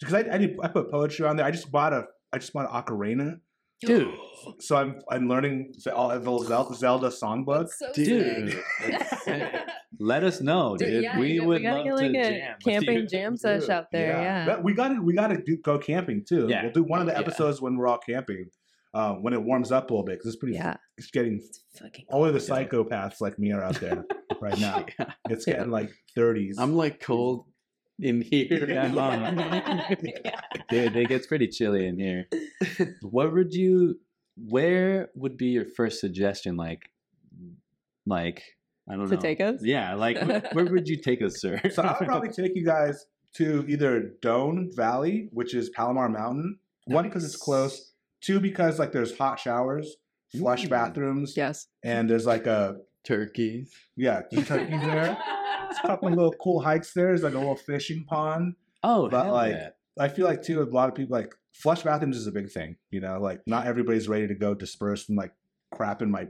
because 0.00 0.14
I 0.14 0.20
I, 0.20 0.38
did, 0.38 0.56
I 0.62 0.68
put 0.68 0.90
poetry 0.90 1.26
on 1.26 1.36
there. 1.36 1.46
I 1.46 1.50
just 1.50 1.70
bought 1.70 1.92
a 1.92 2.04
I 2.32 2.38
just 2.38 2.52
bought 2.52 2.70
an 2.72 2.82
ocarina, 2.82 3.40
Dude, 3.82 4.12
so 4.60 4.76
I'm 4.76 5.00
I'm 5.10 5.28
learning 5.28 5.72
Ze- 5.78 5.90
all 5.90 6.10
of 6.10 6.24
Zelda, 6.24 6.74
Zelda 6.74 7.08
songbook. 7.08 7.68
dude, 7.94 8.58
that's 8.86 9.24
sick. 9.24 9.52
let 9.98 10.22
us 10.24 10.40
know, 10.40 10.76
Dude, 10.76 10.88
dude. 10.88 11.02
yeah, 11.04 11.18
we 11.18 11.32
you- 11.32 11.44
would 11.44 11.62
gotta 11.62 11.82
love 11.82 12.00
get, 12.00 12.12
to 12.12 12.18
like, 12.20 12.26
a 12.26 12.30
jam. 12.38 12.56
camping 12.64 13.08
jam 13.08 13.36
sesh 13.36 13.68
out 13.68 13.86
there 13.92 14.20
yeah, 14.22 14.44
That- 14.46 14.64
we 14.64 14.74
got 14.74 14.88
to 14.88 15.00
we 15.02 15.12
got 15.14 15.28
to 15.28 15.56
go 15.62 15.78
camping 15.78 16.24
too. 16.28 16.46
Yeah. 16.48 16.62
We'll 16.64 16.72
do 16.72 16.82
one 16.84 17.00
of 17.00 17.06
the 17.06 17.12
Yeah. 17.12 17.20
episodes 17.20 17.60
when 17.60 17.76
we're 17.76 17.86
all 17.88 17.98
camping, 17.98 18.46
uh, 18.94 19.14
when 19.14 19.32
it 19.32 19.42
warms 19.42 19.70
up 19.72 19.90
a 19.90 19.92
little 19.94 20.04
bit 20.04 20.18
because 20.18 20.34
it's 20.34 20.40
pretty. 20.40 20.54
yeah 20.56 20.76
It's 20.98 21.10
getting 21.10 21.40
fucking 21.78 22.06
only 22.10 22.32
the 22.32 22.38
psychopaths 22.38 23.20
like 23.20 23.38
me 23.38 23.52
are 23.52 23.62
out 23.62 23.76
there 23.80 24.04
right 24.40 24.58
now. 24.68 24.84
Yeah. 24.98 25.12
It's 25.28 25.46
Yeah. 25.46 25.54
getting 25.58 25.70
like 25.70 25.90
30s. 26.16 26.54
I'm 26.58 26.74
like 26.76 27.00
cold 27.00 27.46
in 27.98 28.20
here. 28.22 28.66
Yeah, 28.68 28.84
I'm 28.84 28.98
on. 28.98 29.36
Yeah. 30.24 30.40
Dude, 30.68 30.96
it 30.96 31.08
gets 31.08 31.26
pretty 31.26 31.48
chilly 31.48 31.86
in 31.86 31.98
here. 31.98 32.26
What 33.02 33.32
would 33.32 33.52
you? 33.54 34.00
Where 34.36 35.10
would 35.14 35.36
be 35.36 35.46
your 35.48 35.66
first 35.76 36.00
suggestion? 36.00 36.56
Like, 36.56 36.80
like 38.06 38.42
I 38.88 38.96
don't 38.96 39.08
to 39.08 39.14
know. 39.16 39.20
take 39.20 39.40
us 39.40 39.60
Yeah, 39.62 39.94
like 39.94 40.20
where, 40.20 40.42
where 40.52 40.64
would 40.66 40.88
you 40.88 40.96
take 41.00 41.22
us, 41.22 41.40
sir? 41.40 41.60
so 41.70 41.82
I'll 41.82 41.94
probably 41.94 42.30
take 42.30 42.52
you 42.54 42.64
guys 42.64 43.04
to 43.36 43.64
either 43.68 44.12
Doane 44.22 44.74
Valley, 44.74 45.28
which 45.32 45.54
is 45.54 45.70
Palomar 45.70 46.08
Mountain. 46.08 46.58
One 46.86 47.04
because 47.04 47.24
it's 47.24 47.36
close. 47.36 47.89
Two 48.22 48.40
because 48.40 48.78
like 48.78 48.92
there's 48.92 49.16
hot 49.16 49.38
showers, 49.38 49.96
flush 50.36 50.64
Ooh. 50.64 50.68
bathrooms, 50.68 51.34
yes 51.36 51.66
and 51.84 52.08
there's 52.08 52.26
like 52.26 52.46
a 52.46 52.76
Turkeys. 53.04 53.72
yeah, 53.96 54.22
there's 54.30 54.46
turkeys 54.54 54.80
there. 54.82 55.16
There's 55.16 55.78
a 55.82 55.86
couple 55.86 56.08
of 56.08 56.14
little 56.14 56.34
cool 56.34 56.60
hikes 56.60 56.92
there. 56.92 57.06
There's 57.06 57.22
like 57.22 57.32
a 57.34 57.38
little 57.38 57.56
fishing 57.56 58.04
pond. 58.06 58.54
oh, 58.82 59.08
But, 59.08 59.24
hell 59.24 59.32
like, 59.32 59.52
yeah. 59.52 59.68
I 59.98 60.08
feel 60.08 60.26
like 60.26 60.42
too, 60.42 60.60
a 60.60 60.64
lot 60.64 60.88
of 60.90 60.94
people 60.94 61.16
like 61.16 61.34
flush 61.54 61.82
bathrooms 61.82 62.16
is 62.18 62.26
a 62.26 62.32
big 62.32 62.50
thing. 62.50 62.76
You 62.90 63.00
know, 63.00 63.18
like 63.18 63.40
not 63.46 63.66
everybody's 63.66 64.06
ready 64.08 64.26
to 64.28 64.34
go 64.34 64.54
disperse 64.54 65.08
and 65.08 65.16
like 65.16 65.32
crap 65.72 66.02
in 66.02 66.10
my 66.10 66.28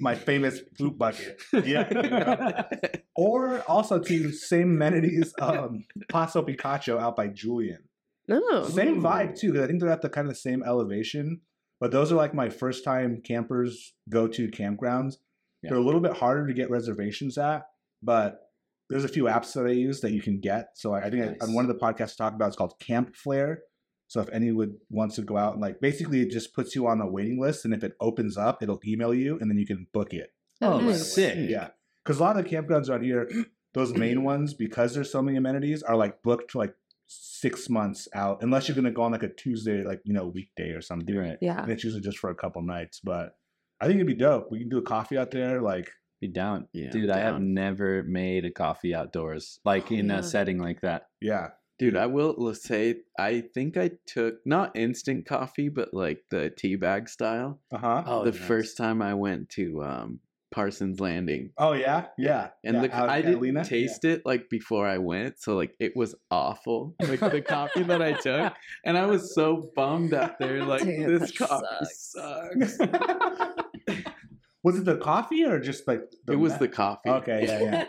my 0.00 0.14
famous 0.16 0.60
poop 0.76 0.98
bucket. 0.98 1.40
Yeah. 1.52 1.88
you 1.90 2.10
know? 2.10 2.64
Or 3.16 3.60
also 3.62 3.98
to 3.98 4.30
same 4.32 4.70
amenities, 4.76 5.34
um, 5.40 5.84
Paso 6.08 6.40
Picacho 6.42 7.00
out 7.00 7.16
by 7.16 7.26
Julian. 7.26 7.80
No 8.28 8.64
Same 8.64 9.00
vibe 9.00 9.38
too, 9.38 9.52
because 9.52 9.64
I 9.64 9.66
think 9.66 9.80
they're 9.80 9.90
at 9.90 10.02
the 10.02 10.10
kind 10.10 10.26
of 10.26 10.34
the 10.34 10.40
same 10.40 10.62
elevation. 10.62 11.40
But 11.80 11.92
those 11.92 12.12
are 12.12 12.16
like 12.16 12.34
my 12.34 12.50
first 12.50 12.84
time 12.84 13.22
campers 13.24 13.94
go 14.08 14.26
to 14.28 14.48
campgrounds. 14.48 15.14
Yeah. 15.62 15.70
They're 15.70 15.78
a 15.78 15.84
little 15.84 16.00
bit 16.00 16.16
harder 16.16 16.46
to 16.46 16.52
get 16.52 16.70
reservations 16.70 17.38
at, 17.38 17.62
but 18.02 18.40
there's 18.90 19.04
a 19.04 19.08
few 19.08 19.24
apps 19.24 19.52
that 19.54 19.66
I 19.66 19.70
use 19.70 20.00
that 20.00 20.12
you 20.12 20.22
can 20.22 20.40
get. 20.40 20.70
So 20.74 20.94
I, 20.94 21.04
I 21.04 21.10
think 21.10 21.24
I, 21.24 21.44
on 21.44 21.52
one 21.52 21.64
of 21.64 21.68
the 21.68 21.84
podcasts 21.84 22.20
I 22.20 22.24
talked 22.24 22.36
about, 22.36 22.48
it's 22.48 22.56
called 22.56 22.74
Campflare. 22.80 23.58
So 24.08 24.20
if 24.20 24.28
anyone 24.30 24.76
wants 24.88 25.16
to 25.16 25.22
go 25.22 25.36
out 25.36 25.52
and 25.52 25.62
like 25.62 25.80
basically 25.80 26.22
it 26.22 26.30
just 26.30 26.54
puts 26.54 26.74
you 26.74 26.86
on 26.86 27.00
a 27.00 27.06
waiting 27.06 27.40
list, 27.40 27.64
and 27.64 27.74
if 27.74 27.84
it 27.84 27.92
opens 28.00 28.36
up, 28.36 28.62
it'll 28.62 28.80
email 28.84 29.12
you, 29.12 29.38
and 29.40 29.50
then 29.50 29.58
you 29.58 29.66
can 29.66 29.86
book 29.92 30.12
it. 30.14 30.32
Oh, 30.60 30.74
oh 30.74 30.80
nice. 30.80 31.14
sick. 31.14 31.36
Yeah, 31.36 31.68
because 32.04 32.18
a 32.18 32.22
lot 32.22 32.38
of 32.38 32.44
the 32.44 32.50
campgrounds 32.50 32.88
around 32.88 33.04
here, 33.04 33.28
those 33.74 33.92
main 33.92 34.24
ones, 34.24 34.54
because 34.54 34.94
there's 34.94 35.12
so 35.12 35.20
many 35.20 35.36
amenities, 35.36 35.82
are 35.82 35.96
like 35.96 36.22
booked 36.22 36.52
for 36.52 36.58
like 36.60 36.74
six 37.08 37.68
months 37.68 38.06
out, 38.14 38.42
unless 38.42 38.68
you're 38.68 38.74
gonna 38.76 38.90
go 38.92 39.02
on 39.02 39.12
like 39.12 39.22
a 39.24 39.28
Tuesday, 39.32 39.82
like 39.82 40.00
you 40.04 40.12
know, 40.12 40.26
weekday 40.28 40.70
or 40.70 40.80
something. 40.80 41.08
You're 41.12 41.22
right. 41.24 41.38
Yeah. 41.40 41.60
And 41.62 41.72
it's 41.72 41.82
usually 41.82 42.02
just 42.02 42.18
for 42.18 42.30
a 42.30 42.34
couple 42.34 42.62
nights, 42.62 43.00
but 43.02 43.36
I 43.80 43.86
think 43.86 43.96
it'd 43.96 44.06
be 44.06 44.14
dope. 44.14 44.50
We 44.50 44.58
can 44.60 44.68
do 44.68 44.78
a 44.78 44.82
coffee 44.82 45.16
out 45.18 45.30
there, 45.30 45.60
like 45.62 45.90
Be 46.20 46.28
down. 46.28 46.66
Yeah, 46.72 46.90
Dude, 46.90 47.10
I'm 47.10 47.16
I 47.18 47.20
have 47.20 47.40
never 47.40 48.02
made 48.02 48.44
a 48.44 48.50
coffee 48.50 48.94
outdoors, 48.94 49.58
like 49.64 49.90
Oh, 49.90 49.94
in 49.94 50.08
yeah. 50.10 50.18
a 50.18 50.22
setting 50.22 50.58
like 50.58 50.80
that. 50.82 51.06
yeah, 51.20 51.48
Dude, 51.78 51.96
I 51.96 52.06
will 52.06 52.34
l- 52.38 52.54
say 52.54 52.96
I 53.18 53.40
think 53.54 53.76
I 53.76 53.92
took 54.06 54.44
not 54.44 54.76
instant 54.76 55.26
coffee, 55.26 55.68
but 55.68 55.94
like 55.94 56.24
the 56.28 56.50
tea 56.50 56.74
bag 56.76 57.08
style. 57.08 57.60
uh 57.72 57.78
huh. 57.78 58.02
Oh, 58.04 58.24
the 58.24 58.32
nice. 58.32 58.40
first 58.40 58.76
time 58.76 59.00
I 59.00 59.14
went 59.14 59.48
to 59.50 59.82
um, 59.84 60.20
Parsons 60.50 60.98
Landing. 61.00 61.50
Oh 61.58 61.72
yeah, 61.72 62.06
yeah. 62.16 62.48
And 62.64 62.76
yeah, 62.76 62.82
the 62.82 62.94
out 62.96 63.04
of 63.04 63.10
I 63.10 63.16
didn't 63.22 63.34
Catalina? 63.36 63.64
taste 63.64 64.04
it 64.04 64.22
like 64.24 64.48
before 64.50 64.86
I 64.86 64.98
went, 64.98 65.40
so 65.40 65.54
like 65.56 65.74
it 65.78 65.92
was 65.94 66.14
awful. 66.30 66.94
Like 67.02 67.20
the 67.20 67.42
coffee 67.42 67.82
that 67.82 68.00
I 68.02 68.12
took, 68.12 68.52
and 68.84 68.96
I 68.96 69.06
was 69.06 69.34
so 69.34 69.70
bummed 69.76 70.14
out 70.14 70.38
there. 70.38 70.64
Like 70.64 70.84
Dude, 70.84 71.20
this 71.20 71.32
coffee 71.36 71.64
sucks. 71.92 72.78
sucks. 72.78 72.78
was 74.62 74.76
it 74.78 74.84
the 74.84 74.96
coffee 74.96 75.44
or 75.44 75.60
just 75.60 75.86
like 75.86 76.02
the 76.26 76.32
it 76.32 76.36
was 76.36 76.52
me- 76.54 76.58
the 76.60 76.68
coffee. 76.68 77.08
Okay, 77.10 77.44
yeah, 77.46 77.60
yeah. 77.62 77.84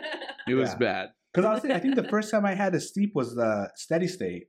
It 0.48 0.54
was 0.54 0.70
Yeah. 0.70 0.76
bad. 0.78 1.08
Because 1.32 1.46
I 1.46 1.52
was 1.52 1.60
thinking, 1.62 1.76
I 1.76 1.80
think 1.80 1.94
the 1.94 2.08
first 2.08 2.30
time 2.30 2.44
I 2.44 2.54
had 2.54 2.74
a 2.74 2.80
steep 2.80 3.12
was 3.14 3.34
the 3.34 3.70
steady 3.76 4.08
state. 4.08 4.48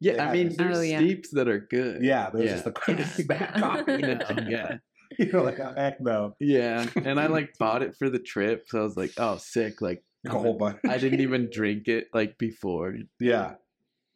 Yeah, 0.00 0.14
Yeah, 0.14 0.28
I 0.28 0.32
mean, 0.32 0.56
there's 0.56 0.78
Oh, 0.78 0.80
yeah. 0.80 0.98
steeps 0.98 1.30
that 1.32 1.46
are 1.48 1.60
good. 1.60 2.02
Yeah, 2.02 2.30
but 2.32 2.38
it 2.38 2.42
was 2.42 2.48
Yeah. 2.50 2.52
just 2.54 2.64
the 2.64 2.72
crazy 2.72 3.22
bad 3.24 3.54
coffee. 3.54 3.98
No, 3.98 4.18
yeah. 4.48 4.76
You're 5.18 5.42
like, 5.42 5.58
oh, 5.60 5.72
heck 5.76 6.00
no. 6.00 6.34
Yeah, 6.40 6.86
and 6.96 7.18
I 7.20 7.26
like 7.26 7.56
bought 7.58 7.82
it 7.82 7.96
for 7.96 8.08
the 8.10 8.18
trip, 8.18 8.64
so 8.68 8.80
I 8.80 8.82
was 8.82 8.96
like, 8.96 9.12
"Oh, 9.18 9.36
sick!" 9.38 9.80
Like, 9.80 10.02
A 10.26 10.30
whole 10.30 10.54
bunch. 10.56 10.78
I 10.88 10.98
didn't 10.98 11.20
even 11.20 11.50
drink 11.52 11.88
it 11.88 12.08
like 12.14 12.38
before. 12.38 12.94
Yeah. 13.20 13.54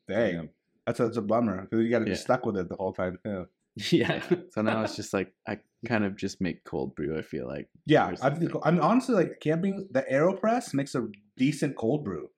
Dang. 0.08 0.50
That's 0.86 1.00
a, 1.00 1.04
that's 1.04 1.16
a 1.16 1.22
bummer 1.22 1.62
because 1.62 1.84
you 1.84 1.90
got 1.90 1.98
to 2.00 2.04
be 2.04 2.12
Yeah. 2.12 2.16
stuck 2.16 2.46
with 2.46 2.56
it 2.56 2.68
the 2.68 2.76
whole 2.76 2.92
time. 2.92 3.18
too. 3.24 3.46
Yeah. 3.90 4.22
So 4.52 4.62
now 4.62 4.82
it's 4.84 4.96
just 4.96 5.12
like 5.12 5.34
I 5.46 5.58
kind 5.86 6.04
of 6.04 6.16
just 6.16 6.40
make 6.40 6.64
cold 6.64 6.94
brew. 6.94 7.18
I 7.18 7.22
feel 7.22 7.46
like. 7.46 7.68
Yeah, 7.84 8.06
Or 8.06 8.12
I 8.22 8.30
think 8.30 8.50
something. 8.50 8.60
I 8.64 8.70
mean 8.70 8.80
honestly, 8.80 9.14
like 9.14 9.40
camping, 9.40 9.88
the 9.90 10.02
Aeropress 10.10 10.72
makes 10.72 10.94
a 10.94 11.08
decent 11.36 11.76
cold 11.76 12.04
brew, 12.04 12.30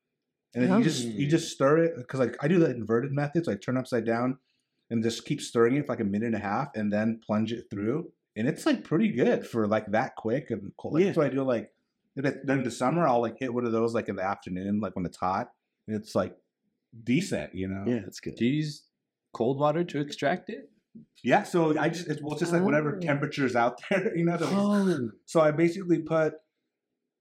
and 0.54 0.64
then 0.64 0.78
you 0.78 0.82
just 0.84 1.04
you 1.04 1.28
just 1.28 1.44
oh. 1.46 1.54
stir 1.54 1.78
it 1.84 1.92
because 1.96 2.18
like 2.20 2.36
I 2.42 2.48
do 2.48 2.58
the 2.58 2.70
inverted 2.70 3.12
method, 3.12 3.44
so 3.44 3.52
I 3.52 3.54
turn 3.54 3.76
upside 3.76 4.04
down 4.04 4.38
and 4.90 5.02
just 5.02 5.26
keep 5.26 5.40
stirring 5.40 5.76
it 5.76 5.86
for 5.86 5.92
like 5.92 6.00
a 6.00 6.04
minute 6.04 6.26
and 6.26 6.34
a 6.34 6.40
half, 6.40 6.68
and 6.74 6.90
then 6.92 7.20
plunge 7.24 7.52
it 7.52 7.66
through, 7.70 8.10
and 8.38 8.48
it's 8.48 8.64
like 8.64 8.84
pretty 8.84 9.08
good 9.12 9.46
for 9.46 9.66
like 9.66 9.86
that 9.92 10.16
quick 10.16 10.50
and 10.50 10.72
cold. 10.78 10.94
Like, 10.94 11.00
Yeah. 11.02 11.06
That's 11.08 11.18
what 11.18 11.26
I 11.26 11.30
do. 11.30 11.42
Like 11.42 11.70
if 12.16 12.24
it- 12.24 12.46
then 12.46 12.58
in 12.58 12.64
the 12.64 12.70
summer, 12.70 13.06
I'll 13.06 13.20
like 13.20 13.38
hit 13.38 13.52
one 13.52 13.66
of 13.66 13.72
those 13.72 13.92
like 13.94 14.08
in 14.08 14.16
the 14.16 14.24
afternoon, 14.24 14.80
like 14.80 14.96
when 14.96 15.04
it's 15.04 15.18
hot, 15.18 15.50
and 15.86 15.94
it's 15.96 16.14
like 16.14 16.34
decent, 17.04 17.54
you 17.54 17.68
know. 17.68 17.84
Yeah, 17.86 18.00
it's 18.06 18.20
good. 18.20 18.36
Do 18.36 18.46
you 18.46 18.54
use 18.54 18.84
cold 19.34 19.58
water 19.60 19.84
to 19.84 20.00
extract 20.00 20.48
it? 20.48 20.70
Yeah, 21.22 21.42
so 21.44 21.78
I 21.78 21.90
just 21.90 22.08
it's, 22.08 22.22
well, 22.22 22.32
it's 22.32 22.40
just 22.40 22.52
like 22.52 22.62
whatever 22.62 22.96
Oh. 22.96 23.00
temperature 23.00 23.44
is 23.46 23.54
out 23.54 23.80
there, 23.90 24.16
you 24.16 24.24
know. 24.24 24.36
the- 24.36 24.46
Oh. 24.50 25.10
So 25.26 25.40
I 25.40 25.50
basically 25.50 25.98
put 26.00 26.34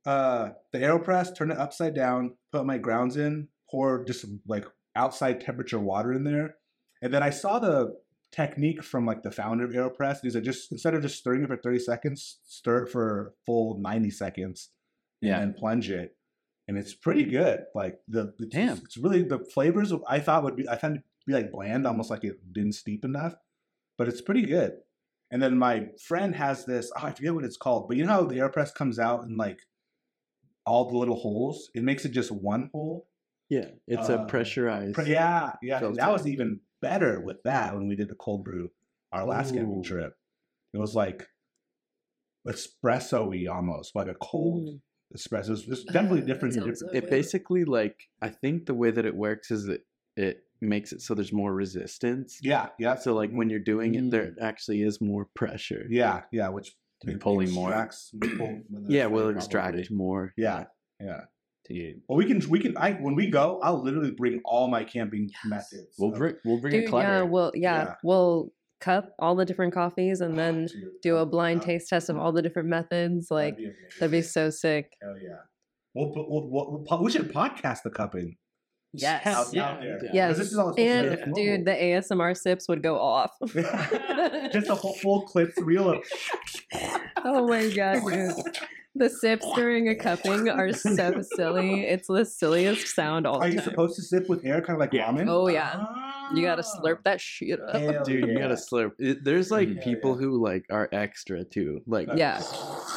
uh 0.05 0.49
the 0.71 0.79
AeroPress, 0.79 1.35
turn 1.35 1.51
it 1.51 1.57
upside 1.57 1.93
down, 1.93 2.35
put 2.51 2.65
my 2.65 2.77
grounds 2.77 3.17
in, 3.17 3.49
pour 3.69 4.03
just 4.05 4.25
like 4.47 4.65
outside 4.95 5.41
temperature 5.41 5.79
water 5.79 6.13
in 6.13 6.23
there, 6.23 6.55
and 7.01 7.13
then 7.13 7.21
I 7.23 7.29
saw 7.29 7.59
the 7.59 7.95
technique 8.37 8.83
from 8.83 9.05
like 9.05 9.23
the 9.23 9.31
founder 9.31 9.65
of 9.65 9.71
AeroPress. 9.71 10.23
Is 10.23 10.35
it 10.35 10.41
just 10.41 10.71
instead 10.71 10.93
of 10.93 11.01
just 11.01 11.17
stirring 11.17 11.43
it 11.43 11.47
for 11.47 11.57
thirty 11.57 11.79
seconds, 11.79 12.39
stir 12.45 12.83
it 12.83 12.89
for 12.89 13.05
a 13.19 13.31
full 13.45 13.79
ninety 13.79 14.11
seconds, 14.11 14.69
Yeah. 15.21 15.39
and 15.41 15.55
plunge 15.55 15.89
it, 15.89 16.15
and 16.67 16.77
it's 16.77 16.93
pretty 16.93 17.25
good. 17.25 17.65
Like 17.75 17.99
the 18.07 18.33
it's, 18.39 18.53
Damn. 18.55 18.77
it's 18.77 18.97
really 18.97 19.23
the 19.23 19.39
flavors 19.39 19.91
I 20.07 20.19
thought 20.19 20.43
would 20.43 20.55
be 20.55 20.69
I 20.69 20.77
found 20.77 20.97
it 20.97 20.99
to 20.99 21.25
be 21.25 21.33
like 21.33 21.51
bland, 21.51 21.85
almost 21.87 22.09
like 22.11 22.23
it 22.23 22.37
didn't 22.53 22.73
steep 22.75 23.03
enough, 23.03 23.35
but 23.97 24.07
it's 24.07 24.21
pretty 24.21 24.43
good. 24.45 24.73
And 25.31 25.41
then 25.41 25.57
my 25.57 25.87
friend 26.07 26.33
has 26.35 26.63
this. 26.65 26.89
Oh, 26.95 27.05
I 27.07 27.11
forget 27.11 27.33
what 27.35 27.43
it's 27.43 27.57
called, 27.57 27.89
but 27.89 27.97
you 27.97 28.05
know 28.05 28.13
how 28.13 28.23
the 28.23 28.35
AeroPress 28.37 28.73
comes 28.73 28.97
out 28.99 29.23
in 29.25 29.35
like 29.35 29.59
all 30.65 30.89
the 30.89 30.97
little 30.97 31.15
holes. 31.17 31.69
It 31.75 31.83
makes 31.83 32.05
it 32.05 32.09
just 32.11 32.31
one 32.31 32.69
hole. 32.73 33.07
Yeah, 33.49 33.69
it's 33.87 34.09
Uh, 34.09 34.19
a 34.19 34.25
pressurized. 34.25 34.93
Pre- 34.95 35.09
Yeah, 35.11 35.53
yeah. 35.61 35.79
Filter. 35.79 35.95
That 35.97 36.11
was 36.11 36.27
even 36.27 36.59
better 36.81 37.19
with 37.21 37.41
that 37.43 37.73
when 37.75 37.87
we 37.87 37.95
did 37.95 38.09
the 38.09 38.15
cold 38.15 38.43
brew 38.43 38.69
our 39.11 39.25
last 39.25 39.53
camping 39.53 39.83
trip. 39.83 40.13
It 40.73 40.77
was 40.79 40.93
like 40.95 41.27
espresso-y 42.47 43.45
almost, 43.51 43.95
like 43.95 44.07
a 44.07 44.15
cold 44.15 44.67
Mm. 44.67 44.81
espresso. 45.15 45.51
It's 45.51 45.67
it's 45.67 45.83
definitely 45.91 46.21
different 46.21 46.53
that 46.55 46.59
different. 46.61 46.77
so 46.79 46.89
It 46.91 47.09
basically 47.09 47.63
like 47.65 47.95
I 48.21 48.29
think 48.29 48.65
the 48.65 48.73
way 48.73 48.91
that 48.91 49.05
it 49.05 49.15
works 49.15 49.51
is 49.51 49.65
that 49.65 49.81
it 50.15 50.43
makes 50.61 50.91
it 50.91 51.01
so 51.01 51.13
there's 51.13 51.31
more 51.33 51.53
resistance. 51.53 52.39
Yeah, 52.41 52.69
yeah. 52.79 52.95
So 52.95 53.13
like 53.13 53.31
when 53.31 53.49
you're 53.49 53.59
doing 53.59 53.95
it, 53.95 54.09
there 54.11 54.27
Mm. 54.31 54.41
actually 54.41 54.81
is 54.81 54.99
more 55.01 55.25
pressure. 55.35 55.85
Yeah, 55.89 56.23
yeah. 56.31 56.49
Which 56.49 56.75
To 57.01 57.07
be 57.07 57.13
it 57.13 57.19
pulling 57.19 57.51
more. 57.51 57.71
pull 58.37 58.61
Yeah, 58.87 59.05
we'll 59.07 59.29
extract 59.29 59.91
more. 59.91 60.33
Yeah, 60.37 60.65
yeah. 60.99 61.21
Dude. 61.69 62.01
Well, 62.07 62.17
we 62.17 62.25
can 62.25 62.41
we 62.49 62.59
can. 62.59 62.77
I 62.77 62.91
when 62.93 63.15
we 63.15 63.29
go, 63.29 63.59
I'll 63.61 63.81
literally 63.83 64.11
bring 64.11 64.41
all 64.45 64.67
my 64.69 64.83
camping 64.83 65.31
methods. 65.45 65.95
We'll 65.99 66.11
bring 66.11 66.35
we'll 66.45 66.61
bring 66.61 66.71
Dude, 66.73 66.85
a 66.85 66.89
clutter. 66.89 67.07
yeah, 67.07 67.21
we'll 67.23 67.51
yeah, 67.55 67.83
Yeah. 67.83 67.93
we'll 68.03 68.51
cup 68.79 69.09
all 69.19 69.35
the 69.35 69.43
different 69.43 69.73
coffees 69.73 70.21
and 70.21 70.33
Oh, 70.33 70.37
then 70.37 70.65
dude, 70.67 70.83
do 71.01 71.17
oh 71.17 71.21
a 71.23 71.25
blind 71.25 71.61
God, 71.61 71.65
taste 71.65 71.89
test 71.89 72.09
of 72.09 72.17
all 72.17 72.31
the 72.31 72.41
different 72.41 72.69
methods. 72.69 73.29
Like 73.31 73.55
that'd 73.57 73.73
be, 73.73 73.95
that'd 73.99 74.11
be 74.11 74.21
so 74.21 74.49
sick. 74.49 74.93
Hell 75.01 75.15
yeah. 75.21 75.37
We'll, 75.95 76.13
we'll, 76.13 76.25
we'll, 76.49 76.49
we'll, 76.87 76.99
we'll- 77.01 77.09
should 77.09 77.33
podcast 77.33 77.81
the 77.83 77.89
cupping. 77.89 78.37
Yes. 78.93 79.25
Out, 79.27 79.47
Yeah, 79.53 79.69
out 79.71 79.81
there. 79.81 79.99
yeah. 80.05 80.09
Yes. 80.13 80.29
'Cause 80.29 80.37
This 80.37 80.51
is 80.53 80.57
all 80.57 80.73
supposed 80.73 80.77
to 80.77 81.23
And 81.23 81.33
be 81.35 81.41
dude, 81.43 81.65
the 81.65 81.71
ASMR 81.71 82.37
sips 82.37 82.69
would 82.69 82.81
go 82.81 82.97
off. 82.99 83.31
just 84.53 84.69
a 84.69 84.75
whole 84.75 84.93
full 84.93 85.21
clips 85.23 85.59
reel 85.61 85.89
of. 85.91 86.03
oh 87.25 87.47
my 87.47 87.67
god, 87.75 88.01
dude. 88.09 88.33
The 88.97 89.09
sips 89.09 89.45
during 89.55 89.89
a 89.89 89.95
cupping 89.95 90.49
are 90.59 90.73
so 90.73 91.21
silly. 91.35 91.85
It's 91.85 92.07
the 92.07 92.25
silliest 92.25 92.87
sound 92.95 93.27
all 93.27 93.37
Are 93.41 93.47
the 93.47 93.53
you 93.55 93.59
time. 93.59 93.69
supposed 93.69 93.95
to 93.97 94.01
sip 94.01 94.27
with 94.29 94.45
air, 94.45 94.61
kind 94.61 94.75
of 94.75 94.79
like 94.79 94.93
Yeah. 94.93 95.07
ramen? 95.11 95.27
Oh, 95.29 95.47
yeah. 95.47 95.85
You 96.33 96.41
gotta 96.43 96.63
Ah. 96.65 96.79
slurp 96.81 97.03
that 97.03 97.21
shit 97.21 97.59
up. 97.61 97.75
Hell 97.75 98.03
Dude, 98.03 98.27
you 98.27 98.33
yeah. 98.33 98.39
gotta 98.39 98.55
slurp. 98.55 98.93
It, 98.99 99.23
there's 99.23 99.51
like 99.51 99.69
Yeah, 99.69 99.83
people 99.83 100.11
yeah. 100.11 100.17
who 100.27 100.43
like 100.43 100.65
are 100.69 100.89
extra 100.91 101.43
too. 101.43 101.81
Like 101.85 102.09
Yeah. 102.15 102.41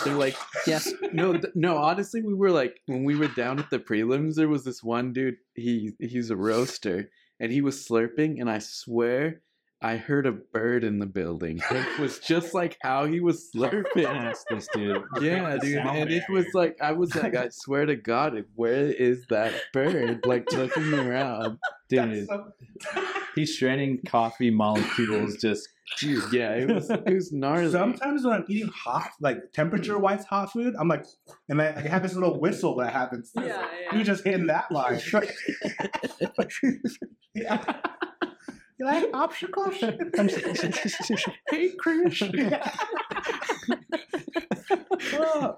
they're 0.04 0.14
like 0.14 0.36
Yeah. 0.66 0.80
no, 1.12 1.32
th- 1.34 1.54
no. 1.54 1.76
Honestly, 1.76 2.22
we 2.22 2.34
were 2.34 2.50
like 2.50 2.80
when 2.86 3.04
we 3.04 3.14
were 3.16 3.28
down 3.28 3.58
at 3.58 3.70
the 3.70 3.78
prelims. 3.78 4.34
There 4.36 4.48
was 4.48 4.64
this 4.64 4.82
one 4.82 5.12
dude. 5.12 5.36
He 5.54 5.92
he's 6.00 6.30
a 6.30 6.36
roaster, 6.36 7.10
and 7.38 7.52
he 7.52 7.60
was 7.60 7.76
slurping, 7.86 8.40
and 8.40 8.50
I 8.50 8.58
swear 8.58 9.42
I 9.82 9.96
heard 9.96 10.26
a 10.26 10.32
bird 10.32 10.84
in 10.84 10.98
the 10.98 11.06
building. 11.06 11.60
It 11.70 11.98
was 11.98 12.18
just 12.18 12.52
like 12.54 12.76
how 12.82 13.06
he 13.06 13.20
was 13.20 13.50
slurping. 13.54 13.84
Yes, 13.96 14.44
this 14.50 14.68
dude. 14.74 15.02
Yeah, 15.22 15.56
dude, 15.58 15.74
sound 15.82 15.98
and 15.98 16.10
it 16.10 16.22
was 16.28 16.44
barrier. 16.44 16.50
like 16.54 16.76
I 16.82 16.92
was 16.92 17.14
like, 17.14 17.34
I 17.34 17.48
swear 17.50 17.86
to 17.86 17.96
God, 17.96 18.44
where 18.54 18.86
is 18.92 19.24
that 19.30 19.52
bird? 19.72 20.24
Like 20.26 20.50
looking 20.52 20.92
around, 20.94 21.58
That's 21.90 22.06
Dude, 22.12 22.26
so- 22.28 22.52
he's 23.34 23.54
shredding 23.54 24.00
coffee 24.06 24.50
molecules 24.50 25.36
just 25.36 25.66
dude. 25.98 26.30
Yeah, 26.32 26.52
it 26.54 26.68
was 26.70 26.90
it 26.90 27.12
was 27.12 27.32
gnarly. 27.32 27.70
Sometimes 27.70 28.24
when 28.24 28.34
I'm 28.34 28.44
eating 28.48 28.70
hot, 28.74 29.10
like 29.20 29.38
temperature 29.54 29.98
wise 29.98 30.24
hot 30.26 30.52
food, 30.52 30.74
I'm 30.78 30.88
like, 30.88 31.04
and 31.48 31.60
I, 31.60 31.68
I 31.74 31.80
have 31.88 32.02
this 32.02 32.14
little 32.14 32.38
whistle 32.38 32.76
that 32.76 32.92
happens. 32.92 33.32
Yeah, 33.34 33.44
yeah. 33.90 33.96
You 33.96 34.04
just 34.04 34.24
hitting 34.24 34.46
that 34.48 34.70
line. 34.70 35.00
yeah. 37.34 37.80
You 38.80 38.86
like 38.86 39.12
popsicles? 39.12 39.78
hey, 41.50 41.72
Chris. 41.78 42.18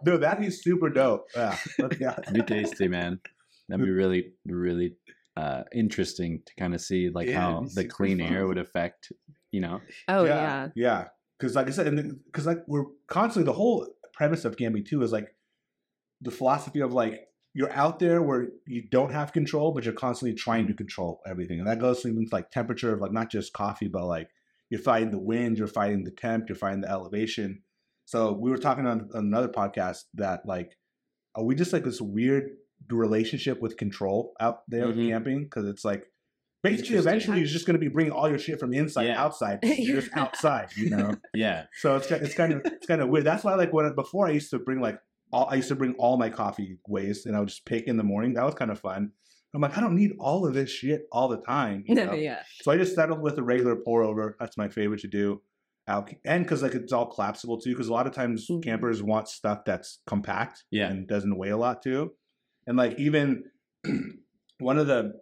Dude, 0.04 0.20
that'd 0.22 0.40
be 0.40 0.50
super 0.50 0.90
dope. 0.90 1.28
Yeah. 1.36 1.56
But 1.78 2.00
yeah. 2.00 2.16
be 2.32 2.42
tasty, 2.42 2.88
man. 2.88 3.20
That'd 3.68 3.86
be 3.86 3.92
really, 3.92 4.32
really 4.44 4.96
uh, 5.36 5.62
interesting 5.72 6.42
to 6.44 6.52
kind 6.58 6.74
of 6.74 6.80
see 6.80 7.10
like 7.10 7.28
Yeah, 7.28 7.40
how 7.40 7.60
the 7.60 7.68
super 7.70 7.88
clean 7.94 8.18
fun. 8.18 8.32
air 8.32 8.48
would 8.48 8.58
affect, 8.58 9.12
you 9.52 9.60
know. 9.60 9.80
Oh 10.08 10.24
yeah. 10.24 10.70
Yeah. 10.74 11.04
Because 11.38 11.54
like 11.54 11.68
I 11.68 11.70
said, 11.70 11.94
because 12.26 12.46
like 12.46 12.64
we're 12.66 12.86
constantly 13.06 13.46
the 13.46 13.52
whole 13.56 13.86
premise 14.14 14.44
of 14.44 14.56
camping 14.56 14.84
too 14.84 15.00
is 15.02 15.12
like 15.12 15.28
the 16.20 16.32
philosophy 16.32 16.80
of 16.80 16.92
like 16.92 17.20
you're 17.54 17.72
out 17.72 17.98
there 17.98 18.22
where 18.22 18.48
you 18.66 18.82
don't 18.88 19.12
have 19.12 19.32
control, 19.32 19.72
but 19.72 19.84
you're 19.84 19.92
constantly 19.94 20.34
trying 20.34 20.66
to 20.68 20.74
control 20.74 21.20
everything, 21.26 21.58
and 21.58 21.68
that 21.68 21.78
goes 21.80 22.02
to 22.02 22.08
things 22.14 22.32
like 22.32 22.50
temperature 22.50 22.92
of 22.94 23.00
like 23.00 23.12
not 23.12 23.30
just 23.30 23.52
coffee, 23.52 23.88
but 23.88 24.06
like 24.06 24.28
you're 24.70 24.80
fighting 24.80 25.10
the 25.10 25.18
wind, 25.18 25.58
you're 25.58 25.66
fighting 25.66 26.04
the 26.04 26.10
temp, 26.10 26.48
you're 26.48 26.56
fighting 26.56 26.80
the 26.80 26.90
elevation. 26.90 27.62
So 28.06 28.32
we 28.32 28.50
were 28.50 28.56
talking 28.58 28.86
on, 28.86 29.08
on 29.14 29.26
another 29.26 29.48
podcast 29.48 30.04
that 30.14 30.46
like, 30.46 30.78
are 31.34 31.44
we 31.44 31.54
just 31.54 31.72
like 31.72 31.84
this 31.84 32.00
weird 32.00 32.50
relationship 32.90 33.60
with 33.60 33.76
control 33.76 34.32
out 34.40 34.60
there 34.68 34.86
Mhm. 34.88 35.08
camping? 35.08 35.42
Because 35.44 35.66
it's 35.66 35.84
like 35.84 36.04
basically 36.62 36.96
eventually 36.96 37.38
you're 37.38 37.46
just 37.46 37.66
going 37.66 37.74
to 37.74 37.80
be 37.80 37.88
bringing 37.88 38.12
all 38.12 38.28
your 38.28 38.38
shit 38.38 38.58
from 38.60 38.72
inside 38.72 39.06
Yeah. 39.06 39.22
outside. 39.22 39.58
You're 39.62 40.00
just 40.00 40.16
outside, 40.16 40.68
you 40.76 40.90
know. 40.90 41.14
Yeah. 41.34 41.66
So 41.80 41.96
it's 41.96 42.10
it's 42.10 42.34
kind 42.34 42.52
of 42.52 42.62
it's 42.64 42.86
kind 42.86 43.00
of 43.00 43.08
weird. 43.08 43.24
That's 43.24 43.44
why 43.44 43.54
like 43.54 43.72
when 43.72 43.94
before 43.94 44.26
I 44.26 44.30
used 44.30 44.50
to 44.50 44.58
bring 44.58 44.80
like 44.80 44.98
all 45.32 45.48
I 45.50 45.56
used 45.56 45.68
to 45.68 45.74
bring 45.74 45.94
all 45.94 46.16
my 46.16 46.28
coffee 46.30 46.78
waste 46.86 47.26
and 47.26 47.34
I 47.36 47.40
would 47.40 47.48
just 47.48 47.64
pick 47.64 47.86
in 47.86 47.96
the 47.96 48.02
morning. 48.04 48.34
That 48.34 48.44
was 48.44 48.54
kind 48.54 48.70
of 48.70 48.78
fun. 48.80 49.12
I'm 49.54 49.60
like 49.60 49.76
I 49.76 49.80
don't 49.80 49.96
need 49.96 50.12
all 50.18 50.46
of 50.46 50.54
this 50.54 50.70
shit 50.70 51.06
all 51.12 51.28
the 51.28 51.40
time. 51.40 51.84
you 51.86 51.94
know? 51.96 52.06
No, 52.06 52.12
yeah. 52.14 52.42
So 52.62 52.70
I 52.72 52.76
just 52.76 52.94
settled 52.94 53.20
with 53.20 53.36
a 53.38 53.42
regular 53.42 53.76
pour 53.76 54.02
over. 54.02 54.36
That's 54.40 54.56
my 54.56 54.68
favorite 54.68 55.00
to 55.00 55.08
do. 55.08 55.42
And 55.88 56.44
because 56.44 56.62
like 56.62 56.74
it's 56.74 56.92
all 56.92 57.06
collapsible 57.06 57.60
too. 57.60 57.70
Because 57.70 57.88
a 57.88 57.92
lot 57.92 58.06
of 58.06 58.14
times 58.14 58.46
Mhm. 58.48 58.62
campers 58.62 59.02
want 59.02 59.28
stuff 59.28 59.64
that's 59.66 59.98
compact 60.06 60.64
Yeah. 60.70 60.88
and 60.90 61.06
doesn't 61.08 61.36
weigh 61.36 61.50
a 61.50 61.56
lot 61.56 61.82
too. 61.82 62.12
And 62.66 62.76
like 62.78 62.98
even 62.98 63.44
one 64.58 64.78
of 64.78 64.86
the 64.86 65.14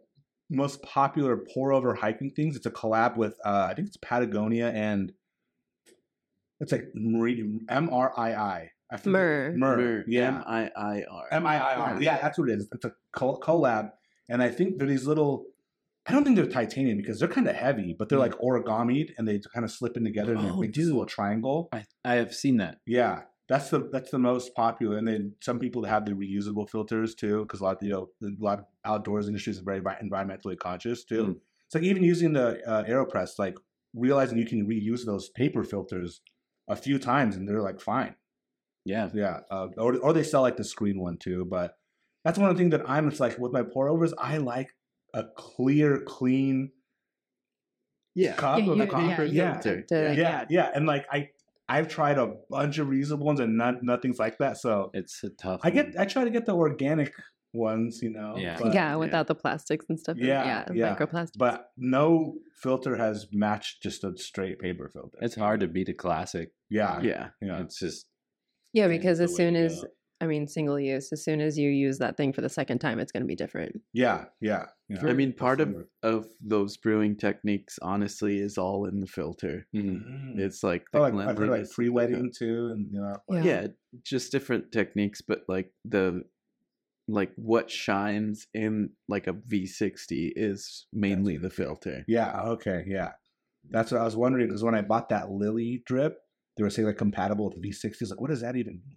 most 0.51 0.82
popular 0.82 1.39
pour 1.55 1.73
over 1.73 1.95
hiking 1.95 2.31
things. 2.31 2.57
It's 2.57 2.66
a 2.66 2.70
collab 2.70 3.16
with 3.16 3.35
uh, 3.45 3.69
I 3.70 3.74
think 3.74 3.89
it's 3.89 3.97
Patagonia 3.97 4.69
and 4.70 5.12
it's 6.61 6.73
like 6.73 6.89
Meridian 6.95 7.66
M 7.69 7.89
R 7.93 8.12
I 8.16 8.35
I. 8.35 8.70
I 8.93 8.97
forget- 8.97 9.12
Mer. 9.12 9.53
Mer. 9.57 9.77
Mer, 9.77 10.05
Yeah. 10.09 10.29
M-I-I-R. 10.39 11.29
M 11.31 11.47
I 11.47 11.57
I 11.59 11.75
R. 11.77 12.03
Yeah, 12.03 12.19
that's 12.21 12.39
what 12.39 12.49
it 12.51 12.59
is. 12.59 12.69
It's 12.73 12.85
a 12.85 12.93
col- 13.12 13.41
collab, 13.41 13.93
and 14.29 14.43
I 14.43 14.49
think 14.49 14.79
they're 14.79 14.89
these 14.89 15.07
little. 15.07 15.47
I 16.07 16.12
don't 16.12 16.25
think 16.25 16.35
they're 16.37 16.47
titanium 16.47 16.97
because 16.97 17.19
they're 17.21 17.29
kind 17.29 17.47
of 17.47 17.55
heavy, 17.55 17.95
but 17.97 18.09
they're 18.09 18.19
Mm. 18.19 18.23
like 18.23 18.35
origamied 18.41 19.12
and 19.19 19.29
they 19.29 19.39
kind 19.53 19.65
of 19.65 19.71
slip 19.71 19.97
in 19.97 20.03
together 20.05 20.35
and 20.35 20.43
they 20.45 20.51
Oh, 20.51 20.57
make 20.57 20.73
this 20.75 20.85
dude. 20.87 20.93
little 20.95 21.07
triangle. 21.07 21.69
I, 21.73 21.85
I 22.05 22.15
have 22.15 22.35
seen 22.35 22.57
that. 22.57 22.79
Yeah, 22.87 23.23
that's 23.49 23.69
the 23.71 23.89
that's 23.93 24.11
the 24.11 24.19
most 24.19 24.55
popular. 24.55 24.97
And 24.97 25.07
then 25.07 25.35
some 25.41 25.59
people 25.61 25.85
have 25.85 26.07
the 26.07 26.12
reusable 26.12 26.69
filters 26.69 27.15
too, 27.15 27.43
because 27.43 27.61
a 27.61 27.65
lot 27.65 27.77
of 27.77 27.83
you 27.83 27.91
know 27.91 28.09
a 28.25 28.29
lot 28.43 28.59
of 28.61 28.65
outdoors 28.85 29.29
industries 29.29 29.61
are 29.61 29.65
very 29.65 29.81
environmentally 29.83 30.59
conscious 30.59 31.05
too. 31.05 31.25
Mm. 31.27 31.37
It's 31.67 31.75
like 31.75 31.85
even 31.85 32.03
using 32.03 32.33
the 32.33 32.61
uh, 32.67 32.83
Aeropress, 32.85 33.39
like 33.39 33.57
realizing 33.95 34.39
you 34.39 34.47
can 34.47 34.67
reuse 34.67 35.05
those 35.05 35.29
paper 35.29 35.62
filters 35.62 36.23
a 36.67 36.75
few 36.77 36.99
times 36.99 37.37
and 37.37 37.47
they're 37.49 37.62
like 37.62 37.81
fine. 37.81 38.15
Yeah. 38.85 39.11
Yeah, 39.15 39.40
uh, 39.51 39.69
or 39.77 39.97
or 39.98 40.12
they 40.12 40.23
sell 40.23 40.43
like 40.43 40.57
the 40.57 40.65
screen 40.65 41.01
one 41.01 41.16
too. 41.19 41.44
But 41.44 41.77
that's 42.24 42.39
one 42.39 42.51
of 42.51 42.57
the 42.57 42.61
things 42.61 42.73
that 42.73 42.89
I'm. 42.89 43.09
It's 43.09 43.20
like 43.20 43.39
with 43.39 43.52
my 43.52 43.62
pour 43.62 43.89
overs, 43.89 44.12
I 44.19 44.39
like 44.39 44.70
a 45.15 45.24
clear, 45.36 46.01
clean 46.07 46.70
Yeah. 48.15 48.35
cup 48.35 48.59
Yeah, 48.61 48.70
of 48.73 48.78
you- 48.78 48.86
coffee. 48.86 49.07
yeah, 49.09 49.27
Yeah, 49.31 49.61
filter. 49.61 50.12
Yeah, 50.15 50.44
yeah, 50.51 50.70
and 50.74 50.86
like 50.86 51.07
I, 51.11 51.31
I've 51.69 51.89
tried 51.89 52.19
a 52.19 52.35
bunch 52.48 52.78
of 52.78 52.89
reusable 52.89 53.20
ones 53.24 53.40
and 53.40 53.57
not 53.57 53.82
nothing's 53.82 54.19
like 54.19 54.39
that. 54.39 54.57
So 54.59 54.90
It's 54.94 55.23
a 55.23 55.31
tough. 55.31 55.61
I 55.62 55.70
get, 55.70 55.86
one. 55.94 55.98
I 55.98 56.05
try 56.05 56.24
to 56.24 56.31
get 56.31 56.47
the 56.47 56.55
organic 56.55 57.12
ones, 57.52 58.01
you 58.02 58.11
know. 58.11 58.35
Yeah. 58.36 58.57
but, 58.61 58.74
yeah, 58.74 58.97
without 58.97 59.27
the 59.28 59.35
plastics 59.35 59.86
and 59.89 59.98
stuff. 59.98 60.16
Yeah, 60.19 60.44
yeah, 60.69 60.73
yeah. 60.74 60.94
microplastics. 60.97 61.39
But 61.39 61.70
no 61.77 62.35
filter 62.61 62.97
has 62.97 63.27
matched 63.32 63.82
just 63.82 64.05
a 64.05 64.16
straight 64.16 64.59
paper 64.59 64.89
filter. 64.93 65.19
It's 65.20 65.36
hard 65.36 65.61
to 65.61 65.69
beat 65.69 65.89
a 65.89 65.94
classic. 65.94 66.51
yeah, 66.69 67.01
Yeah. 67.01 67.28
yeah. 67.40 67.61
It's 67.62 67.78
just 67.78 68.07
yeah, 68.73 68.89
because 68.89 69.21
as 69.21 69.35
soon 69.35 69.57
as. 69.57 69.85
I 70.23 70.27
mean 70.27 70.47
single 70.47 70.79
use, 70.79 71.11
as 71.15 71.25
soon 71.25 71.41
as 71.41 71.57
you 71.57 71.71
use 71.71 71.97
that 71.97 72.19
thing 72.19 72.35
for 72.35 72.43
the 72.43 72.51
second 72.51 72.79
time, 72.81 72.99
it's 72.99 73.11
going 73.11 73.23
to 73.23 73.27
be 73.27 73.35
different. 73.35 73.81
yeah, 73.95 74.27
yeah, 74.43 74.67
yeah. 74.91 75.07
I 75.07 75.15
mean, 75.15 75.33
part 75.33 75.63
of, 75.63 75.75
of 76.03 76.29
those 76.43 76.77
brewing 76.77 77.17
techniques, 77.17 77.79
honestly, 77.81 78.39
is 78.39 78.59
all 78.59 78.85
in 78.85 79.01
the 79.01 79.07
filter. 79.07 79.67
mhm. 79.75 80.03
Mm. 80.05 80.39
It's 80.39 80.63
like 80.63 80.85
the 80.93 80.99
Oh, 80.99 81.03
like, 81.05 81.15
I've 81.15 81.19
heard 81.19 81.29
like 81.29 81.37
cleanliness. 81.37 81.73
free 81.73 81.89
wetting 81.89 82.31
too, 82.39 82.69
and 82.75 82.87
you 82.93 83.01
know, 83.01 83.17
Yeah. 83.31 83.43
yeah 83.45 83.67
just 84.05 84.31
different 84.31 84.73
techniques 84.73 85.23
but 85.23 85.41
like 85.49 85.73
the 85.87 86.23
like 87.09 87.33
what 87.37 87.71
shines 87.71 88.47
in 88.53 88.91
like 89.09 89.27
a 89.27 89.33
v60 89.33 90.33
is 90.37 90.87
mainly 90.93 91.39
the 91.39 91.49
filter 91.51 92.05
Yeah. 92.07 92.43
Okay. 92.43 92.85
Yeah. 92.87 93.13
That's 93.71 93.91
what 93.91 94.03
I 94.03 94.05
was 94.05 94.17
wondering 94.17 94.49
because 94.49 94.63
when 94.63 94.75
I 94.75 94.83
bought 94.83 95.09
that 95.09 95.31
Lily 95.31 95.83
drip, 95.87 96.19
they 96.57 96.63
were 96.63 96.71
saying 96.71 96.87
like 96.87 96.97
compatible 96.99 97.51
with 97.51 97.63
V60s. 97.63 98.11
Like, 98.11 98.21
what 98.21 98.31
does 98.31 98.41
that 98.43 98.57
even 98.57 98.81
mean? 98.87 98.97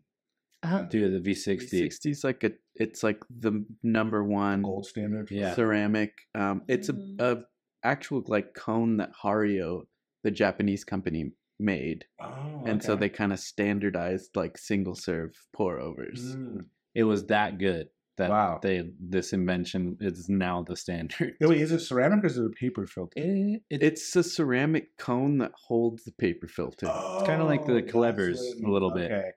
Uh, 0.63 0.83
dude, 0.83 1.13
the 1.23 1.29
V60. 1.31 1.69
v60 1.87 2.11
is 2.11 2.23
like 2.23 2.43
a 2.43 2.51
it's 2.75 3.03
like 3.03 3.19
the 3.29 3.65
number 3.83 4.23
one 4.23 4.61
Gold 4.61 4.85
standard. 4.85 5.29
Yeah. 5.29 5.53
ceramic 5.55 6.13
um 6.35 6.61
it's 6.69 6.87
a, 6.89 6.93
Mhm. 6.93 7.19
a 7.19 7.43
actual 7.83 8.23
like 8.27 8.53
cone 8.53 8.95
that 8.97 9.11
hario 9.21 9.81
the 10.23 10.31
japanese 10.31 10.85
company 10.85 11.33
made 11.59 12.05
Oh, 12.21 12.63
and 12.65 12.81
so 12.81 12.95
they 12.95 13.09
kind 13.09 13.33
of 13.33 13.39
standardized 13.39 14.37
like 14.37 14.57
single 14.57 14.95
serve 14.95 15.31
pour 15.51 15.79
overs 15.79 16.35
Mm. 16.37 16.65
It 16.95 17.03
was 17.03 17.25
that 17.27 17.57
good 17.57 17.89
that 18.17 18.29
Wow. 18.29 18.59
they 18.61 18.91
this 18.99 19.33
invention 19.33 19.97
is 19.99 20.29
now 20.29 20.63
the 20.63 20.75
standard. 20.75 21.35
Wait, 21.41 21.61
is 21.61 21.71
it 21.71 21.79
ceramic 21.79 22.23
or 22.23 22.27
is 22.27 22.37
it 22.37 22.45
a 22.45 22.49
paper 22.49 22.85
filter? 22.85 23.13
It, 23.19 23.61
it, 23.69 23.83
it's 23.83 24.15
a 24.15 24.23
ceramic 24.23 24.97
cone 24.97 25.39
that 25.39 25.51
holds 25.55 26.03
the 26.03 26.11
paper 26.11 26.47
filter 26.47 26.87
It's 26.87 27.23
kinda 27.23 27.43
like 27.45 27.65
the 27.65 27.81
Oh, 27.81 27.91
Clevers 27.91 28.39
a 28.63 28.69
little 28.69 28.91
bit. 28.91 29.11
Okay. 29.11 29.31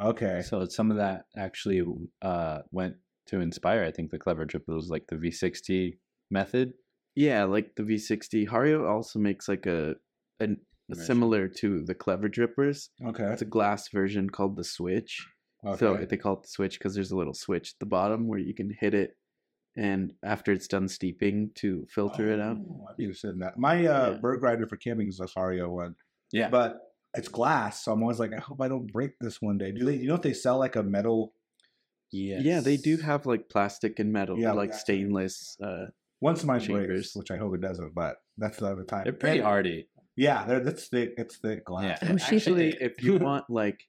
Okay. 0.00 0.42
so 0.42 0.64
some 0.66 0.90
of 0.90 0.96
that 0.96 1.26
actually 1.36 1.82
uh, 2.22 2.60
went 2.70 2.96
to 3.26 3.40
inspire. 3.40 3.84
I 3.84 3.90
think 3.90 4.10
the 4.10 4.18
clever 4.18 4.44
drip 4.44 4.64
was 4.66 4.88
like 4.88 5.06
the 5.08 5.16
V60 5.16 5.98
method. 6.30 6.74
Yeah, 7.14 7.44
like 7.44 7.74
the 7.76 7.82
V60. 7.82 8.46
Hario 8.46 8.88
also 8.88 9.18
makes 9.18 9.48
like 9.48 9.66
a, 9.66 9.96
a, 10.40 10.48
a 10.90 10.94
similar 10.94 11.46
to 11.48 11.84
the 11.84 11.94
Clever 11.94 12.28
Drippers. 12.28 12.88
Okay. 13.04 13.24
It's 13.24 13.42
a 13.42 13.46
glass 13.46 13.88
version 13.88 14.30
called 14.30 14.56
the 14.56 14.64
Switch. 14.64 15.26
Okay. 15.64 15.78
So 15.78 15.96
they 15.96 16.16
call 16.16 16.34
it 16.34 16.42
the 16.42 16.48
Switch 16.48 16.78
because 16.78 16.94
there's 16.94 17.12
a 17.12 17.16
little 17.16 17.34
switch 17.34 17.70
at 17.74 17.78
the 17.80 17.86
bottom 17.86 18.26
where 18.26 18.38
you 18.40 18.52
can 18.54 18.70
hit 18.80 18.94
it, 18.94 19.16
and 19.76 20.12
after 20.24 20.50
it's 20.52 20.66
done 20.66 20.88
steeping, 20.88 21.50
to 21.56 21.86
filter 21.88 22.30
it 22.32 22.40
out. 22.40 22.56
Oh, 22.58 22.86
I'd 22.90 22.96
be 22.96 23.04
interested 23.04 23.30
in 23.34 23.38
that. 23.40 23.58
My 23.58 23.76
uh, 23.86 24.10
Yeah. 24.12 24.18
burr 24.20 24.36
grinder 24.38 24.66
for 24.66 24.76
camping 24.76 25.08
is 25.08 25.20
a 25.20 25.26
Hario 25.26 25.68
one, 25.70 25.94
Yeah, 26.32 26.48
but 26.48 26.78
it's 27.14 27.28
glass, 27.28 27.84
so 27.84 27.92
I'm 27.92 28.02
always 28.02 28.18
like, 28.18 28.32
I 28.32 28.40
hope 28.40 28.60
I 28.60 28.68
don't 28.68 28.90
break 28.92 29.12
this 29.20 29.40
one 29.40 29.56
day. 29.58 29.70
Do 29.70 29.84
they? 29.84 29.96
You 29.96 30.08
know 30.08 30.14
if 30.16 30.22
they 30.22 30.32
sell 30.34 30.58
like 30.58 30.76
a 30.76 30.82
metal? 30.82 31.34
yes. 32.10 32.42
Yeah, 32.44 32.60
they 32.60 32.76
do 32.76 32.96
have 32.98 33.24
like 33.26 33.48
plastic 33.48 33.98
and 33.98 34.12
metal, 34.12 34.38
Yeah, 34.38 34.52
like 34.52 34.70
yeah. 34.70 34.76
stainless. 34.76 35.56
Uh, 35.62 35.86
Once 36.20 36.42
mine 36.44 36.58
breaks, 36.58 36.66
Chambers. 36.68 37.12
which 37.14 37.30
I 37.30 37.36
hope 37.36 37.54
it 37.54 37.60
doesn't, 37.60 37.94
but 37.94 38.16
that's 38.36 38.58
the 38.58 38.66
other 38.66 38.84
time. 38.84 39.04
they're 39.04 39.12
pretty 39.12 39.38
And- 39.38 39.46
hardy. 39.46 39.88
Yeah, 40.16 40.44
they're 40.44 40.60
that's 40.60 40.88
thick. 40.88 41.14
It's 41.16 41.36
thick 41.38 41.64
glass. 41.64 41.98
Yeah. 42.02 42.08
Oh, 42.12 42.34
actually, 42.34 42.76
if 42.80 43.02
you 43.02 43.16
want 43.18 43.44
like 43.48 43.80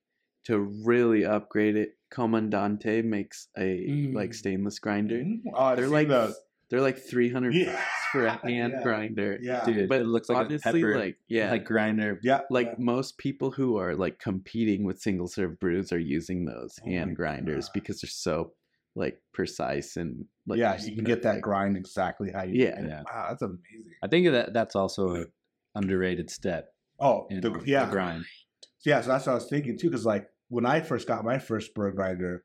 to 0.45 0.59
really 0.59 1.25
upgrade 1.25 1.75
it, 1.75 1.97
Comandante 2.11 3.03
makes 3.03 3.47
a 3.57 4.11
like 4.13 4.31
Mm. 4.31 4.35
stainless 4.35 4.79
grinder. 4.79 5.15
Mm, 5.23 5.41
Oh, 5.53 5.63
I've 5.63 5.77
They're 5.77 5.85
seen 5.85 5.93
like 5.93 6.07
those. 6.09 6.35
they're 6.69 6.81
like 6.81 6.97
three 6.97 7.29
hundred 7.31 7.55
Yeah. 7.55 7.71
bucks 7.73 7.81
for 8.11 8.25
a 8.25 8.31
hand 8.47 8.73
Yeah. 8.77 8.83
grinder. 8.83 9.37
Yeah, 9.41 9.63
Dude, 9.65 9.89
But 9.89 10.01
it 10.01 10.05
looks 10.07 10.29
like 10.29 10.45
honestly, 10.45 10.81
a 10.81 10.83
pepper, 10.83 10.99
like 10.99 11.17
yeah, 11.27 11.51
like 11.51 11.65
grinder. 11.65 12.19
yeah, 12.23 12.41
like 12.49 12.67
yeah. 12.67 12.75
most 12.77 13.17
people 13.17 13.51
who 13.51 13.77
are 13.77 13.95
like 13.95 14.19
competing 14.19 14.83
with 14.83 14.99
single 15.01 15.27
serve 15.27 15.59
brews 15.59 15.91
are 15.91 15.99
using 15.99 16.45
those 16.45 16.79
Oh 16.83 16.85
hand 16.89 17.15
grinders 17.15 17.67
God. 17.69 17.73
because 17.73 18.01
they're 18.01 18.09
so 18.09 18.53
like 18.95 19.19
precise 19.33 19.97
and 19.97 20.25
like 20.45 20.59
yeah, 20.59 20.79
you 20.83 20.93
can 20.95 21.03
get 21.03 21.23
that 21.23 21.35
like, 21.35 21.41
grind 21.43 21.77
exactly 21.77 22.31
how 22.31 22.43
you. 22.43 22.63
Yeah. 22.65 22.79
Yeah. 22.85 23.03
Wow, 23.11 23.25
that's 23.29 23.41
amazing. 23.41 23.91
I 24.03 24.07
think 24.07 24.29
that 24.31 24.53
that's 24.53 24.75
also 24.75 25.15
an 25.15 25.27
underrated 25.75 26.29
step 26.29 26.69
Oh, 26.99 27.25
in 27.31 27.41
the, 27.41 27.49
the 27.49 27.63
yeah, 27.65 27.89
grind. 27.89 28.25
yeah. 28.85 29.01
So 29.01 29.07
that's 29.09 29.25
what 29.25 29.31
I 29.31 29.35
was 29.35 29.49
thinking 29.49 29.77
too. 29.79 29.89
Because 29.89 30.05
like 30.05 30.27
when 30.53 30.65
I 30.67 30.81
first 30.81 31.07
got 31.07 31.25
my 31.25 31.39
first 31.39 31.73
burr 31.73 31.91
grinder, 31.91 32.43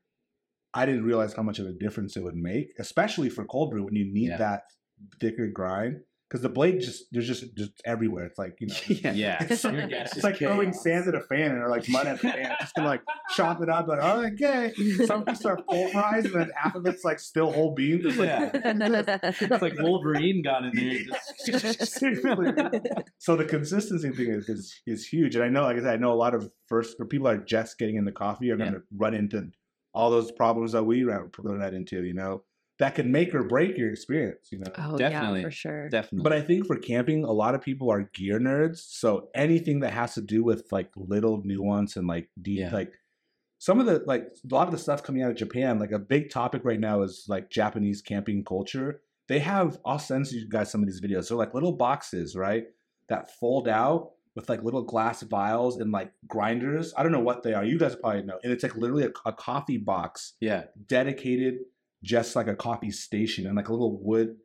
I 0.73 0.85
didn't 0.87 1.05
realize 1.05 1.33
how 1.33 1.43
much 1.43 1.59
of 1.59 1.67
a 1.67 1.73
difference 1.73 2.17
it 2.17 2.23
would 2.23 2.35
make, 2.35 2.73
especially 2.79 3.29
for 3.29 3.45
cold 3.45 3.69
brew 3.71 3.83
when 3.85 3.95
you 3.95 4.11
need 4.11 4.29
Yeah. 4.29 4.37
that 4.37 4.63
thicker 5.21 5.47
grind. 5.47 6.01
Because 6.29 6.43
the 6.43 6.49
blade 6.49 6.79
just 6.79 7.05
there's 7.11 7.25
just 7.25 7.55
just 7.55 7.71
everywhere. 7.85 8.25
It's 8.25 8.37
like 8.37 8.57
you 8.59 8.67
know. 8.67 8.75
yeah. 8.87 9.13
Yeah, 9.13 9.43
It's, 9.49 9.63
You're 9.63 9.79
it's 9.79 10.23
like 10.23 10.37
throwing 10.37 10.73
sand 10.73 11.07
at 11.07 11.15
a 11.15 11.21
fan 11.21 11.51
and 11.51 11.63
or 11.63 11.69
like 11.69 11.89
mud 11.89 12.05
at 12.05 12.15
a 12.15 12.17
fan. 12.19 12.55
Just 12.59 12.75
gonna 12.75 12.87
like 12.87 13.01
chop 13.35 13.61
it 13.63 13.69
up, 13.69 13.87
like 13.87 13.99
oh, 14.01 14.25
okay. 14.33 14.71
Some 15.05 15.25
pieces 15.25 15.45
are 15.45 15.57
pulverized, 15.67 16.27
and 16.27 16.35
then 16.35 16.51
half 16.55 16.75
of 16.75 16.85
it's 16.85 17.03
like 17.03 17.19
still 17.19 17.51
whole 17.51 17.73
beans. 17.73 18.05
It's 18.05 18.17
like, 18.17 18.27
Yeah. 18.27 18.51
it's 18.53 19.61
like 19.61 19.79
Wolverine 19.79 20.43
got 20.43 20.65
in 20.65 20.75
there. 20.75 20.99
Just, 21.47 21.99
so 23.17 23.35
the 23.35 23.45
consistency 23.45 24.11
thing 24.11 24.31
is, 24.31 24.49
is 24.49 24.81
is 24.85 25.07
huge, 25.07 25.35
and 25.35 25.43
I 25.43 25.49
know, 25.49 25.63
like 25.63 25.77
I 25.77 25.79
said, 25.79 25.93
I 25.93 25.97
know 25.97 26.13
a 26.13 26.15
lot 26.15 26.35
of 26.35 26.51
first 26.67 26.97
or 26.99 27.05
people 27.05 27.27
are 27.27 27.37
just 27.37 27.79
getting 27.79 27.95
into 27.95 28.11
coffee 28.11 28.51
are 28.51 28.57
going 28.57 28.73
to 28.73 28.83
run 28.95 29.15
into 29.15 29.49
all 29.93 30.11
those 30.11 30.31
problems 30.31 30.73
that 30.73 30.83
we 30.83 31.03
ran 31.03 31.31
run 31.39 31.73
into. 31.73 32.03
You 32.03 32.13
know, 32.13 32.43
that 32.79 32.95
can 32.95 33.11
make 33.11 33.35
or 33.35 33.43
break 33.43 33.77
your 33.77 33.91
experience. 33.91 34.49
You 34.51 34.59
know, 34.59 34.71
oh 34.77 34.97
Definitely. 34.97 35.39
yeah, 35.41 35.45
for 35.45 35.51
sure. 35.51 35.89
definitely. 35.89 36.23
but 36.23 36.33
I 36.33 36.41
think 36.41 36.65
for 36.65 36.77
camping, 36.77 37.23
a 37.25 37.31
lot 37.31 37.53
of 37.55 37.61
people 37.61 37.91
are 37.91 38.09
gear 38.13 38.39
nerds. 38.39 38.77
So 38.77 39.29
anything 39.35 39.81
that 39.81 39.91
has 39.93 40.13
to 40.15 40.21
do 40.21 40.43
with 40.43 40.63
like 40.71 40.89
little 40.95 41.41
nuance 41.43 41.95
and 41.97 42.07
like 42.07 42.29
deep, 42.41 42.59
Yeah. 42.59 42.71
like 42.73 42.93
some 43.57 43.79
of 43.81 43.85
the 43.85 44.01
like 44.07 44.23
a 44.49 44.55
lot 44.55 44.67
of 44.67 44.71
the 44.71 44.77
stuff 44.77 45.03
coming 45.03 45.21
out 45.23 45.31
of 45.31 45.35
Japan, 45.37 45.79
like 45.79 45.91
a 45.91 45.99
big 45.99 46.29
topic 46.31 46.61
right 46.63 46.79
now 46.79 47.01
is 47.01 47.25
like 47.27 47.49
Japanese 47.49 48.01
camping 48.01 48.43
culture. 48.45 49.01
They 49.27 49.39
have, 49.39 49.77
I'll 49.85 49.99
send 49.99 50.31
you 50.31 50.47
guys 50.49 50.71
some 50.71 50.81
of 50.81 50.87
these 50.87 51.01
videos. 51.01 51.27
They're 51.27 51.37
like 51.37 51.53
little 51.53 51.73
boxes, 51.73 52.35
right? 52.35 52.63
That 53.09 53.29
fold 53.39 53.67
out 53.67 54.11
with 54.35 54.47
like 54.47 54.63
little 54.63 54.81
glass 54.83 55.21
vials 55.23 55.77
and 55.81 55.91
like 55.91 56.11
grinders. 56.27 56.93
I 56.97 57.03
don't 57.03 57.11
know 57.11 57.19
what 57.19 57.43
they 57.43 57.53
are. 57.53 57.63
You 57.65 57.77
guys 57.77 57.95
probably 57.95 58.23
know. 58.23 58.39
And 58.43 58.53
it's 58.53 58.63
like 58.63 58.75
literally 58.77 59.03
a, 59.03 59.11
a 59.29 59.33
coffee 59.33 59.77
box 59.77 60.33
Yeah. 60.39 60.63
dedicated 60.87 61.57
just 62.03 62.35
like 62.35 62.47
a 62.47 62.55
coffee 62.55 62.91
station 62.91 63.45
and 63.45 63.55
like 63.55 63.67
a 63.69 63.71
little 63.73 63.99
wood 64.01 64.35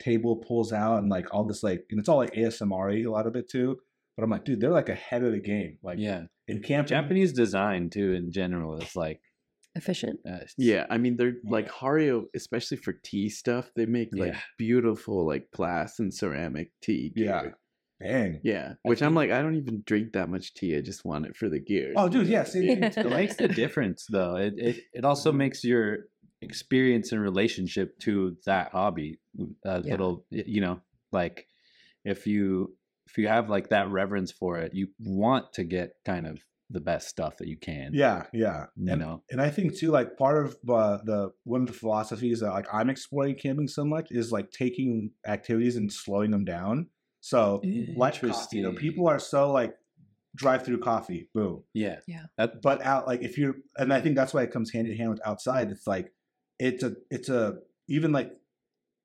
table 0.00 0.36
pulls 0.36 0.72
out 0.72 0.98
and 0.98 1.08
like 1.08 1.32
all 1.32 1.44
this 1.44 1.62
like 1.62 1.84
and 1.90 2.00
it's 2.00 2.08
all 2.08 2.16
like 2.18 2.34
ASMR 2.34 3.04
a 3.04 3.08
lot 3.10 3.26
of 3.26 3.36
it 3.36 3.48
too. 3.48 3.78
But 4.16 4.22
I'm 4.24 4.30
like, 4.30 4.44
dude, 4.44 4.60
they're 4.60 4.70
like 4.70 4.88
ahead 4.88 5.22
of 5.24 5.32
the 5.32 5.40
game. 5.40 5.78
Like 5.82 5.98
Yeah. 5.98 6.24
in 6.48 6.62
camping. 6.62 6.88
Japanese 6.88 7.32
design 7.32 7.90
too 7.90 8.12
in 8.12 8.30
general 8.32 8.76
is 8.80 8.94
like 8.96 9.20
Efficient. 9.76 10.20
uh, 10.28 10.38
Yeah, 10.56 10.86
I 10.90 10.98
mean 10.98 11.16
they're 11.16 11.28
Yeah. 11.44 11.50
like 11.50 11.68
Hario, 11.70 12.24
especially 12.34 12.76
for 12.76 12.92
tea 12.92 13.28
stuff. 13.28 13.70
They 13.76 13.86
make 13.86 14.08
like 14.12 14.32
Yeah. 14.34 14.40
beautiful 14.58 15.26
like 15.26 15.50
glass 15.52 15.98
and 15.98 16.12
ceramic 16.14 16.70
tea. 16.82 17.12
Yeah. 17.16 17.50
Bang. 18.00 18.40
Yeah. 18.42 18.74
I 18.84 18.88
Which 18.88 19.02
I'm 19.02 19.14
like, 19.14 19.30
I 19.30 19.40
don't 19.40 19.54
even 19.54 19.82
drink 19.86 20.12
that 20.14 20.28
much 20.28 20.54
tea. 20.54 20.76
I 20.76 20.80
just 20.80 21.04
want 21.04 21.26
it 21.26 21.36
for 21.36 21.48
the 21.48 21.60
gear. 21.60 21.92
Oh, 21.96 22.08
dude, 22.08 22.26
yeah. 22.26 22.42
Same 22.42 22.66
thing. 22.66 22.82
Yeah. 22.82 23.00
it 23.06 23.10
makes 23.10 23.36
the 23.36 23.46
difference 23.48 24.06
though. 24.10 24.34
It, 24.36 24.54
it 24.58 24.76
it 24.92 25.04
also 25.04 25.30
makes 25.32 25.62
your 25.64 26.06
experience 26.44 27.12
and 27.12 27.20
relationship 27.20 27.98
to 28.00 28.36
that 28.46 28.70
hobby 28.72 29.18
a 29.64 29.82
Yeah. 29.82 29.90
little 29.92 30.24
y- 30.30 30.44
you 30.46 30.60
know 30.60 30.80
like 31.12 31.46
if 32.04 32.26
you 32.26 32.76
if 33.06 33.18
you 33.18 33.28
have 33.28 33.48
like 33.50 33.68
that 33.68 33.90
reverence 33.90 34.32
for 34.32 34.58
it, 34.58 34.72
you 34.74 34.88
want 34.98 35.52
to 35.54 35.64
get 35.64 35.90
kind 36.04 36.26
of 36.26 36.38
the 36.70 36.80
best 36.80 37.08
stuff 37.08 37.36
that 37.36 37.46
you 37.46 37.56
can. 37.56 37.90
Yeah, 37.92 38.24
yeah. 38.32 38.66
You 38.76 38.92
and, 38.92 39.00
know. 39.00 39.22
and 39.30 39.40
I 39.40 39.50
think 39.50 39.76
too, 39.76 39.90
like 39.90 40.16
part 40.16 40.44
of 40.44 40.56
uh, 40.68 40.98
the 41.04 41.30
one 41.44 41.60
of 41.60 41.66
the 41.66 41.74
philosophies 41.74 42.40
that 42.40 42.50
like 42.50 42.66
I'm 42.72 42.88
exploring 42.90 43.36
camping 43.36 43.68
so 43.68 43.84
much 43.84 44.08
is 44.10 44.32
like 44.32 44.50
taking 44.50 45.10
activities 45.26 45.76
and 45.76 45.92
slowing 45.92 46.30
them 46.30 46.44
down. 46.44 46.88
So 47.20 47.62
like 47.96 48.20
coffee, 48.20 48.56
you 48.56 48.62
know, 48.62 48.72
people 48.72 49.06
are 49.08 49.18
so 49.18 49.52
like 49.52 49.74
drive 50.34 50.64
through 50.64 50.80
coffee, 50.80 51.28
boom. 51.34 51.62
Yeah. 51.74 51.98
Yeah. 52.08 52.26
But 52.62 52.82
out 52.82 53.06
like 53.06 53.22
if 53.22 53.38
you're, 53.38 53.56
and 53.76 53.92
I 53.92 54.00
think 54.00 54.16
that's 54.16 54.34
why 54.34 54.42
it 54.42 54.50
comes 54.50 54.72
hand 54.72 54.88
in 54.88 54.96
hand 54.96 55.10
with 55.10 55.20
outside. 55.26 55.70
It's 55.70 55.86
like 55.86 56.12
it's 56.58 56.82
a 56.82 56.94
it's 57.10 57.28
a 57.28 57.58
even 57.88 58.12
like 58.12 58.32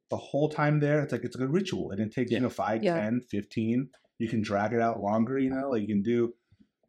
the 0.09 0.17
whole 0.17 0.49
time 0.49 0.80
there, 0.80 1.01
it's 1.03 1.11
like 1.11 1.23
it's 1.23 1.35
a 1.35 1.47
ritual, 1.47 1.91
and 1.91 1.99
it 1.99 2.11
takes 2.13 2.31
you 2.31 2.39
know 2.39 2.49
5, 2.49 2.84
Yeah. 2.84 2.95
10, 2.95 3.21
15. 3.21 3.89
You 4.17 4.27
can 4.27 4.41
drag 4.41 4.73
it 4.73 4.81
out 4.81 5.01
longer, 5.01 5.38
you 5.38 5.49
know, 5.49 5.69
like 5.69 5.81
you 5.81 5.88
can 5.88 6.01
do 6.01 6.34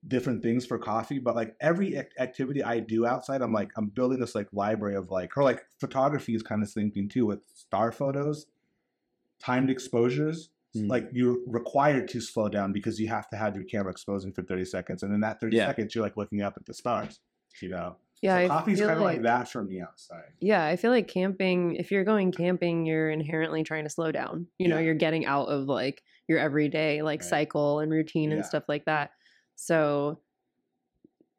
different 0.08 0.42
things 0.42 0.64
for 0.64 0.78
coffee 0.78 1.18
but 1.18 1.36
like 1.36 1.54
every 1.60 1.94
activity 2.18 2.64
i 2.64 2.80
do 2.80 3.04
outside 3.04 3.42
i'm 3.42 3.52
like 3.52 3.70
i'm 3.76 3.88
building 3.88 4.18
this 4.18 4.34
like 4.34 4.48
library 4.50 4.94
of 4.96 5.10
like 5.10 5.36
or 5.36 5.42
like 5.44 5.66
photography 5.78 6.34
is 6.34 6.42
kind 6.42 6.62
of 6.62 6.70
thinking 6.70 7.06
too 7.06 7.26
with 7.26 7.44
star 7.54 7.92
photos 7.92 8.46
timed 9.38 9.70
exposures 9.70 10.50
Mm. 10.76 10.88
like 10.88 11.08
you're 11.12 11.36
required 11.48 12.06
to 12.10 12.20
slow 12.20 12.48
down 12.48 12.72
because 12.72 13.00
you 13.00 13.08
have 13.08 13.28
to 13.30 13.36
have 13.36 13.56
your 13.56 13.64
camera 13.64 13.90
exposing 13.90 14.32
for 14.32 14.42
30 14.42 14.64
seconds 14.64 15.02
and 15.02 15.12
in 15.12 15.18
that 15.20 15.40
30 15.40 15.56
Yeah. 15.56 15.66
seconds 15.66 15.94
you're 15.96 16.04
like 16.04 16.16
looking 16.16 16.42
up 16.42 16.54
at 16.56 16.64
the 16.64 16.72
stars 16.72 17.18
you 17.60 17.68
know 17.68 17.96
Yeah, 18.22 18.42
so 18.42 18.48
coffee's 18.48 18.80
kind 18.80 18.92
of 18.92 18.98
like, 18.98 19.14
like- 19.16 19.22
that 19.22 19.48
from 19.48 19.68
the 19.68 19.80
outside 19.80 20.24
Yeah, 20.40 20.64
I 20.64 20.76
feel 20.76 20.90
like 20.90 21.08
camping, 21.08 21.76
if 21.76 21.90
you're 21.90 22.04
going 22.04 22.32
camping, 22.32 22.84
you're 22.84 23.10
inherently 23.10 23.62
trying 23.62 23.84
to 23.84 23.90
slow 23.90 24.12
down. 24.12 24.46
You 24.58 24.68
know, 24.68 24.78
you're 24.78 24.94
getting 24.94 25.24
out 25.24 25.46
of 25.48 25.64
like 25.68 26.02
your 26.28 26.38
everyday 26.38 27.00
like 27.02 27.20
Right. 27.20 27.28
cycle 27.30 27.80
and 27.80 27.90
routine 27.90 28.30
Yeah. 28.30 28.36
and 28.36 28.46
stuff 28.46 28.64
like 28.68 28.84
that. 28.84 29.12
So 29.56 30.20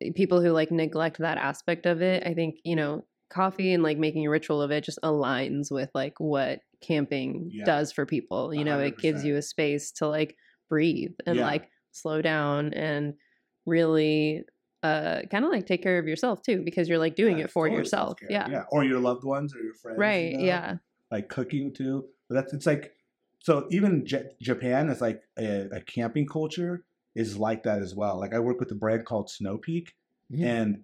eh, 0.02 0.12
people 0.16 0.42
who 0.42 0.50
like 0.52 0.72
neglect 0.72 1.20
that 1.20 1.38
aspect 1.38 1.86
of 1.86 2.02
it, 2.02 2.26
I 2.26 2.34
think, 2.34 2.56
you 2.64 2.76
know, 2.76 3.06
coffee 3.30 3.74
and 3.74 3.84
like 3.84 3.98
making 3.98 4.26
a 4.26 4.30
ritual 4.30 4.62
of 4.62 4.72
it 4.72 4.84
just 4.84 5.00
aligns 5.04 5.72
with 5.72 5.90
like 5.94 6.16
what 6.20 6.60
camping 6.82 7.50
Yeah. 7.54 7.64
does 7.66 7.92
for 7.92 8.06
people. 8.06 8.54
You 8.54 8.66
know, 8.66 8.80
it 8.80 8.98
gives 8.98 9.24
you 9.24 9.36
a 9.38 9.42
space 9.42 9.92
to 9.94 10.08
like 10.08 10.36
breathe 10.68 11.14
and 11.26 11.38
Yeah. 11.38 11.46
like 11.46 11.70
slow 11.92 12.22
down 12.22 12.74
and 12.74 13.14
really 13.66 14.44
uh 14.84 15.22
kind 15.30 15.46
of 15.46 15.52
like 15.52 15.66
take 15.68 15.84
care 15.84 16.00
of 16.00 16.08
yourself 16.08 16.42
too 16.42 16.62
because 16.64 16.90
you're 16.90 16.98
like 16.98 17.16
doing 17.16 17.38
Yeah, 17.38 17.46
it 17.46 17.52
for 17.52 17.66
totally 17.66 17.80
yourself. 17.80 18.18
Yeah. 18.30 18.50
yeah 18.50 18.64
or 18.72 18.84
your 18.84 19.00
loved 19.00 19.24
ones 19.24 19.54
or 19.56 19.60
your 19.62 19.76
friends 19.76 19.98
you 19.98 20.02
Right. 20.02 20.34
know? 20.34 20.46
Yeah. 20.46 20.76
like 21.12 21.30
cooking 21.30 21.74
too. 21.74 22.06
But 22.28 22.36
that's 22.36 22.54
it's 22.54 22.66
like 22.66 22.96
so 23.40 23.68
even 23.72 24.06
J- 24.06 24.30
Japan 24.42 24.90
is 24.90 25.02
like 25.02 25.22
a, 25.38 25.68
a 25.72 25.82
camping 25.82 26.26
culture 26.28 26.84
is 27.16 27.38
like 27.38 27.64
that 27.64 27.82
as 27.82 27.94
well. 27.96 28.20
Like 28.20 28.34
I 28.34 28.40
work 28.40 28.60
with 28.60 28.72
a 28.72 28.76
brand 28.76 29.06
called 29.06 29.30
Snow 29.30 29.58
Peak, 29.58 29.96
Yeah. 30.30 30.48
and 30.54 30.84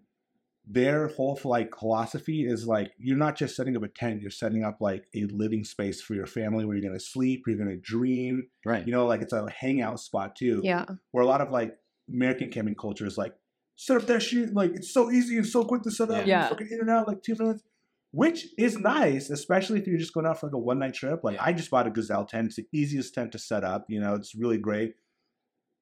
their 0.70 1.08
whole 1.08 1.40
like 1.46 1.74
philosophy 1.78 2.46
is 2.46 2.68
like 2.68 2.92
you're 2.98 3.18
not 3.18 3.38
just 3.38 3.56
setting 3.56 3.78
up 3.78 3.84
a 3.84 3.88
tent, 3.88 4.22
you're 4.22 4.30
setting 4.30 4.64
up 4.66 4.78
like 4.82 5.06
a 5.16 5.24
living 5.28 5.64
space 5.64 6.02
for 6.02 6.14
your 6.14 6.26
family 6.26 6.66
where 6.66 6.76
you're 6.76 6.86
gonna 6.88 7.00
sleep, 7.00 7.44
you're 7.48 7.58
gonna 7.58 7.78
dream. 7.78 8.48
right. 8.66 8.86
You 8.86 8.92
know, 8.92 9.06
like 9.08 9.22
it's 9.22 9.32
a 9.34 9.50
hangout 9.50 10.00
spot 10.02 10.36
too. 10.36 10.60
Yeah. 10.64 10.86
Where 11.12 11.24
a 11.24 11.28
lot 11.28 11.40
of 11.42 11.52
like 11.52 11.78
American 12.14 12.50
camping 12.52 12.76
culture 12.76 13.06
is 13.06 13.18
like 13.18 13.34
set 13.78 13.96
up 13.98 14.06
that 14.08 14.22
shit, 14.22 14.54
like 14.54 14.72
it's 14.76 14.92
so 14.94 15.10
easy 15.10 15.38
and 15.38 15.46
so 15.48 15.64
quick 15.64 15.84
to 15.84 15.92
set 15.92 16.10
up. 16.12 16.28
Yeah. 16.28 16.42
Yeah. 16.42 16.50
Fucking 16.50 16.68
in 16.70 16.80
and 16.82 16.90
out 16.90 17.08
like 17.08 17.24
two 17.24 17.36
minutes 17.40 17.64
which 18.12 18.48
is 18.58 18.80
nice, 18.80 19.30
especially 19.30 19.80
if 19.80 19.86
you're 19.88 19.98
just 20.00 20.14
going 20.14 20.26
out 20.26 20.40
for 20.40 20.48
like 20.48 20.54
a 20.56 20.58
one 20.58 20.80
night 20.80 20.94
trip. 20.94 21.24
Like 21.24 21.38
I 21.40 21.54
just 21.54 21.70
bought 21.70 21.88
a 21.88 21.92
Gazelle 21.92 22.26
tent. 22.26 22.48
It's 22.48 22.56
the 22.56 22.66
easiest 22.72 23.14
tent 23.14 23.32
to 23.34 23.40
set 23.40 23.64
up. 23.64 23.86
You 23.90 24.00
know, 24.00 24.16
it's 24.16 24.34
really 24.34 24.58
great. 24.58 24.96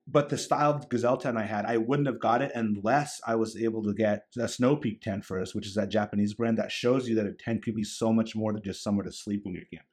But 0.08 0.30
the 0.30 0.38
style 0.38 0.72
of 0.72 0.90
Gazelle 0.90 1.18
tent 1.18 1.38
I 1.38 1.46
had, 1.46 1.66
I 1.66 1.78
wouldn't 1.78 2.08
have 2.08 2.20
got 2.20 2.42
it 2.42 2.52
unless 2.54 3.20
I 3.26 3.36
was 3.36 3.56
able 3.56 3.84
to 3.84 3.94
get 3.94 4.26
a 4.38 4.48
Snow 4.48 4.76
Peak 4.76 5.02
tent 5.02 5.26
first, 5.26 5.56
which 5.56 5.66
is 5.66 5.76
that 5.76 5.90
Japanese 5.90 6.34
brand 6.34 6.58
that 6.60 6.72
shows 6.72 7.08
you 7.08 7.16
that 7.16 7.26
a 7.26 7.32
tent 7.32 7.64
can 7.64 7.74
be 7.74 7.84
so 7.84 8.14
much 8.14 8.36
more 8.36 8.54
than 8.54 8.62
just 8.62 8.84
somewhere 8.84 9.06
to 9.06 9.12
sleep 9.12 9.46
when 9.46 9.56
you're 9.56 9.64
camping. 9.64 9.88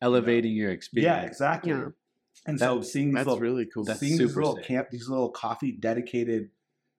Elevating 0.00 0.54
your 0.54 0.70
experience. 0.70 1.06
Yeah, 1.06 1.22
exactly. 1.26 1.72
Yeah. 1.72 1.88
And 2.46 2.58
so 2.60 2.78
That- 2.78 2.84
seeing 2.84 3.08
these 3.08 3.14
That's 3.14 3.26
little, 3.26 3.40
really 3.40 3.66
cool. 3.66 3.84
That's 3.84 3.98
seeing 3.98 4.18
these 4.18 4.36
little 4.36 4.56
sick. 4.56 4.66
camp, 4.66 4.90
these 4.90 5.08
little 5.08 5.30
coffee 5.30 5.72
dedicated 5.72 6.50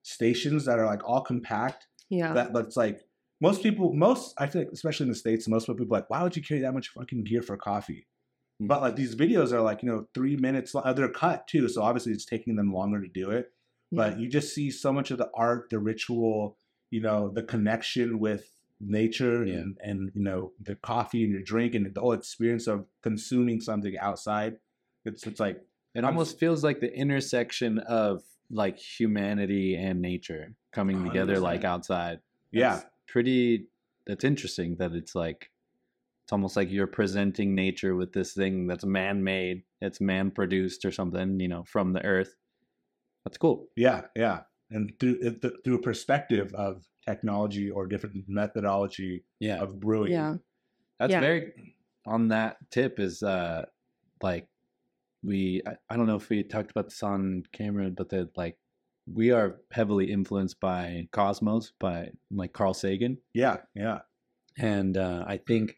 stations 0.08 0.64
that 0.64 0.78
are 0.78 0.86
like 0.86 1.06
all 1.08 1.20
compact 1.20 1.86
Yeah. 2.08 2.32
that 2.32 2.52
but 2.52 2.66
it's 2.66 2.76
like 2.76 3.00
most 3.40 3.62
people 3.62 3.92
most 3.92 4.34
i 4.38 4.46
feel 4.46 4.62
like 4.62 4.70
especially 4.72 5.04
in 5.04 5.10
the 5.10 5.18
states 5.24 5.46
most 5.48 5.66
people 5.66 5.84
are 5.84 5.98
like 6.00 6.10
why 6.10 6.22
would 6.22 6.34
you 6.36 6.42
carry 6.42 6.60
that 6.62 6.72
much 6.74 6.88
fucking 6.88 7.24
gear 7.24 7.42
for 7.42 7.56
coffee 7.56 8.06
Mm. 8.60 8.66
but 8.66 8.80
like 8.80 8.96
these 8.96 9.14
videos 9.14 9.52
are 9.52 9.60
like 9.60 9.84
you 9.84 9.88
know 9.88 10.08
three 10.14 10.36
minutes 10.36 10.74
lo- 10.74 10.92
they're 10.92 11.08
cut 11.08 11.46
too 11.46 11.68
so 11.68 11.80
obviously 11.82 12.12
it's 12.12 12.24
taking 12.24 12.56
them 12.56 12.72
longer 12.72 13.00
to 13.00 13.06
do 13.06 13.30
it 13.30 13.52
but 13.92 14.18
you 14.18 14.28
just 14.28 14.52
see 14.52 14.68
so 14.70 14.92
much 14.92 15.12
of 15.12 15.18
the 15.18 15.30
art 15.32 15.68
the 15.70 15.78
ritual 15.78 16.58
you 16.90 17.00
know 17.00 17.28
the 17.38 17.42
connection 17.54 18.18
with 18.18 18.50
nature 18.80 19.44
Yeah. 19.44 19.58
and 19.60 19.76
and 19.88 20.10
you 20.16 20.22
know 20.28 20.52
the 20.60 20.74
coffee 20.74 21.22
and 21.22 21.32
your 21.32 21.42
drink 21.42 21.74
and 21.76 21.84
the 21.94 22.00
whole 22.00 22.12
experience 22.12 22.66
of 22.66 22.86
consuming 23.02 23.60
something 23.60 23.96
outside 24.08 24.58
it's 25.04 25.24
it's 25.28 25.38
like 25.46 25.58
It 25.94 26.02
I'm- 26.02 26.06
almost 26.06 26.40
feels 26.40 26.64
like 26.64 26.80
the 26.80 26.92
intersection 27.04 27.78
of 27.78 28.22
like 28.50 28.78
humanity 28.78 29.74
and 29.76 30.00
nature 30.00 30.54
coming 30.72 31.04
together 31.04 31.38
like 31.38 31.60
100%. 31.62 31.64
outside. 31.64 32.20
yeah 32.50 32.76
That's 32.76 32.86
pretty 33.06 33.68
that's 34.06 34.24
interesting 34.24 34.76
that 34.76 34.92
it's 34.92 35.14
like 35.14 35.50
it's 36.24 36.32
almost 36.32 36.56
like 36.56 36.70
you're 36.70 36.86
presenting 36.86 37.54
nature 37.54 37.94
with 37.96 38.12
this 38.12 38.32
thing 38.34 38.66
that's 38.66 38.84
man-made, 38.84 39.62
it's 39.80 39.98
man-produced 40.00 40.84
or 40.84 40.90
something, 40.92 41.40
you 41.40 41.48
know, 41.48 41.64
from 41.64 41.94
the 41.94 42.04
earth. 42.04 42.34
That's 43.24 43.38
cool. 43.38 43.68
Yeah, 43.76 44.02
yeah, 44.14 44.40
and 44.70 44.92
through 45.00 45.18
it- 45.22 45.40
th- 45.42 45.54
through 45.64 45.76
a 45.76 45.82
perspective 45.82 46.52
of 46.54 46.84
technology 47.06 47.70
or 47.70 47.86
different 47.86 48.28
methodology 48.28 49.24
Yeah. 49.40 49.62
of 49.62 49.80
brewing. 49.80 50.12
yeah. 50.12 50.36
That's 50.98 51.12
Yeah. 51.12 51.20
very 51.20 51.74
on 52.06 52.28
that 52.28 52.56
tip 52.70 52.98
is 53.00 53.22
uh 53.22 53.64
like 54.22 54.48
we 55.22 55.62
I, 55.66 55.72
I 55.90 55.96
don't 55.96 56.06
know 56.06 56.16
if 56.16 56.28
we 56.28 56.42
talked 56.42 56.70
about 56.70 56.86
this 56.86 57.02
on 57.02 57.42
camera, 57.52 57.90
but 57.90 58.08
that 58.10 58.36
like 58.36 58.56
we 59.12 59.30
are 59.30 59.60
heavily 59.72 60.10
influenced 60.12 60.60
by 60.60 61.08
Cosmos 61.12 61.72
by 61.80 62.10
like 62.30 62.52
Carl 62.52 62.74
Sagan. 62.74 63.18
yeah, 63.34 63.58
yeah, 63.74 64.00
And 64.58 64.96
uh 64.96 65.24
I 65.26 65.38
think 65.38 65.76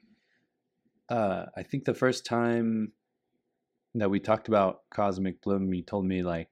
uh 1.08 1.46
I 1.56 1.62
think 1.62 1.84
the 1.84 1.94
first 1.94 2.24
time 2.26 2.92
that 3.94 4.10
we 4.10 4.20
talked 4.20 4.48
about 4.48 4.80
cosmic 4.90 5.42
bloom, 5.42 5.72
you 5.74 5.82
told 5.82 6.06
me 6.06 6.22
like 6.22 6.48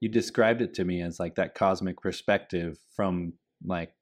you 0.00 0.08
described 0.08 0.62
it 0.62 0.74
to 0.74 0.84
me 0.84 1.02
as 1.02 1.18
like 1.20 1.34
that 1.36 1.54
cosmic 1.54 2.00
perspective 2.00 2.78
from 2.94 3.34
like 3.64 3.92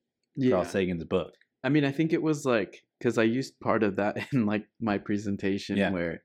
Carl. 0.50 0.64
Sagan's 0.64 1.05
book. 1.05 1.32
I 1.64 1.70
mean, 1.70 1.84
I 1.84 1.90
think 1.90 2.12
it 2.12 2.22
was 2.22 2.44
like 2.46 2.84
because 2.98 3.18
I 3.18 3.24
used 3.24 3.59
part 3.60 3.82
of 3.82 3.96
that 3.96 4.16
in 4.32 4.46
like 4.46 4.66
my 4.80 4.98
presentation 4.98 5.76
Yeah. 5.76 5.90
where 5.90 6.22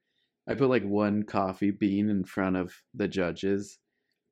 I 0.48 0.56
put 0.56 0.70
like 0.70 0.84
one 0.84 1.24
coffee 1.24 1.72
bean 1.72 2.10
in 2.10 2.26
front 2.26 2.58
of 2.58 2.74
the 2.94 3.08
judges 3.08 3.80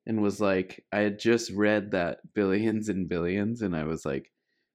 and 0.06 0.20
was 0.22 0.40
like, 0.40 0.84
I 0.92 0.98
had 0.98 1.18
just 1.18 1.50
read 1.52 1.92
that 1.92 2.18
billions 2.34 2.88
and 2.88 3.08
billions, 3.08 3.62
and 3.62 3.74
I 3.76 3.84
was 3.84 4.04
like, 4.04 4.30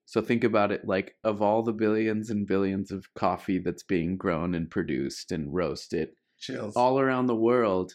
so 0.08 0.22
think 0.22 0.46
about 0.46 0.72
it 0.72 0.86
like 0.86 1.14
of 1.24 1.42
all 1.42 1.62
the 1.62 1.74
billions 1.74 2.30
and 2.32 2.48
billions 2.48 2.92
of 2.92 3.06
coffee 3.14 3.60
that's 3.60 3.84
being 3.84 4.18
grown 4.18 4.56
and 4.56 4.72
produced 4.72 5.32
and 5.32 5.54
roasted 5.54 6.10
chills. 6.40 6.76
all 6.76 7.00
around 7.00 7.28
the 7.28 7.36
world 7.36 7.94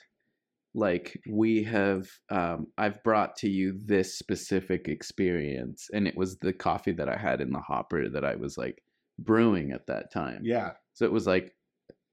like 0.74 1.18
we 1.28 1.64
have 1.64 2.08
um 2.30 2.66
i've 2.78 3.02
brought 3.02 3.34
to 3.36 3.48
you 3.48 3.78
this 3.84 4.18
specific 4.18 4.88
experience 4.88 5.88
and 5.92 6.06
it 6.06 6.16
was 6.16 6.38
the 6.38 6.52
coffee 6.52 6.92
that 6.92 7.08
i 7.08 7.16
had 7.16 7.40
in 7.40 7.50
the 7.50 7.60
hopper 7.60 8.08
that 8.08 8.24
i 8.24 8.34
was 8.34 8.56
like 8.56 8.82
brewing 9.18 9.72
at 9.72 9.86
that 9.86 10.12
time 10.12 10.40
yeah, 10.44 10.72
so 10.94 11.04
it 11.04 11.12
was 11.12 11.26
like 11.26 11.54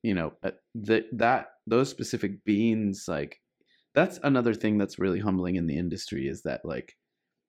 you 0.03 0.13
know 0.13 0.33
uh, 0.43 0.51
that 0.75 1.05
that 1.11 1.47
those 1.67 1.89
specific 1.89 2.43
beans 2.45 3.05
like 3.07 3.39
that's 3.95 4.19
another 4.23 4.53
thing 4.53 4.77
that's 4.77 4.99
really 4.99 5.19
humbling 5.19 5.55
in 5.55 5.67
the 5.67 5.77
industry 5.77 6.27
is 6.27 6.43
that 6.43 6.61
like 6.63 6.93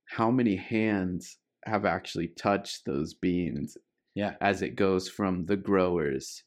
how 0.07 0.31
many 0.31 0.57
hands 0.57 1.39
have 1.65 1.85
actually 1.85 2.29
touched 2.29 2.85
those 2.87 3.15
beans 3.15 3.77
Yeah. 4.15 4.35
as 4.41 4.63
it 4.63 4.75
goes 4.77 5.09
from 5.09 5.47
the 5.47 5.57
growers 5.57 6.43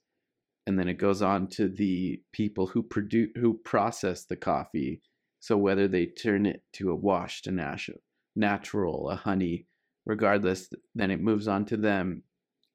and 0.66 0.80
then 0.80 0.88
it 0.88 0.98
goes 0.98 1.22
on 1.22 1.48
to 1.50 1.68
the 1.68 2.22
people 2.32 2.68
who 2.68 2.84
produce 2.84 3.30
who 3.36 3.60
process 3.64 4.26
the 4.26 4.36
coffee 4.36 5.02
so 5.40 5.58
whether 5.58 5.88
they 5.88 6.06
turn 6.06 6.46
it 6.46 6.64
to 6.74 6.90
a 6.92 6.96
washed 6.96 7.48
a 7.48 7.52
natural 7.52 8.00
natural 8.36 9.10
a 9.10 9.16
honey 9.16 9.68
regardless 10.06 10.70
then 10.96 11.12
it 11.12 11.22
moves 11.22 11.48
on 11.48 11.66
to 11.66 11.78
them 11.78 12.24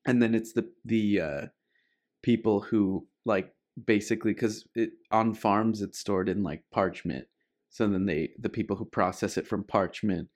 and 0.06 0.22
then 0.22 0.34
it's 0.34 0.52
the 0.52 0.70
the 0.84 1.20
uh 1.20 1.46
people 2.22 2.60
who 2.60 3.06
like 3.28 3.48
basically 3.86 4.32
because 4.34 4.66
it 4.74 4.90
on 5.12 5.34
farms 5.34 5.82
it's 5.82 5.98
stored 6.00 6.28
in 6.28 6.42
like 6.42 6.62
parchment 6.72 7.26
so 7.70 7.86
then 7.86 8.06
they 8.06 8.30
the 8.38 8.48
people 8.58 8.74
who 8.76 8.84
process 8.84 9.36
it 9.38 9.46
from 9.46 9.62
parchment 9.62 10.26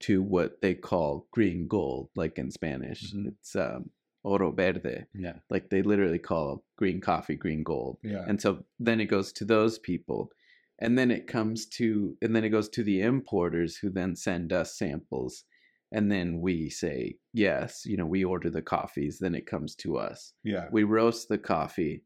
to 0.00 0.22
what 0.22 0.60
they 0.60 0.74
call 0.74 1.26
green 1.30 1.66
gold 1.66 2.10
like 2.22 2.36
in 2.38 2.50
spanish 2.50 3.02
Mhm. 3.14 3.28
it's 3.28 3.56
um 3.56 3.82
oro 4.22 4.50
verde 4.52 5.04
Yeah. 5.14 5.36
like 5.48 5.70
they 5.70 5.82
literally 5.82 6.18
call 6.18 6.62
green 6.76 7.00
coffee 7.00 7.36
green 7.36 7.62
gold 7.62 7.96
Yeah. 8.02 8.24
and 8.28 8.38
so 8.44 8.50
then 8.78 9.00
it 9.00 9.06
goes 9.06 9.32
to 9.38 9.44
those 9.46 9.78
people 9.78 10.30
and 10.78 10.98
then 10.98 11.10
it 11.10 11.26
comes 11.26 11.66
to 11.78 12.16
and 12.22 12.34
then 12.36 12.44
it 12.44 12.50
goes 12.56 12.68
to 12.70 12.82
the 12.84 13.00
importers 13.00 13.76
who 13.78 13.88
then 13.88 14.14
send 14.16 14.52
us 14.52 14.76
samples 14.76 15.44
and 15.92 16.12
then 16.12 16.40
we 16.46 16.68
say 16.68 17.16
yes 17.32 17.86
you 17.86 17.96
know 17.96 18.06
we 18.16 18.24
order 18.24 18.50
the 18.50 18.62
coffees 18.76 19.18
then 19.22 19.34
it 19.34 19.46
comes 19.46 19.74
to 19.76 19.96
us 19.96 20.34
yeah. 20.44 20.66
we 20.70 20.82
roast 20.84 21.28
the 21.30 21.38
coffee 21.38 22.02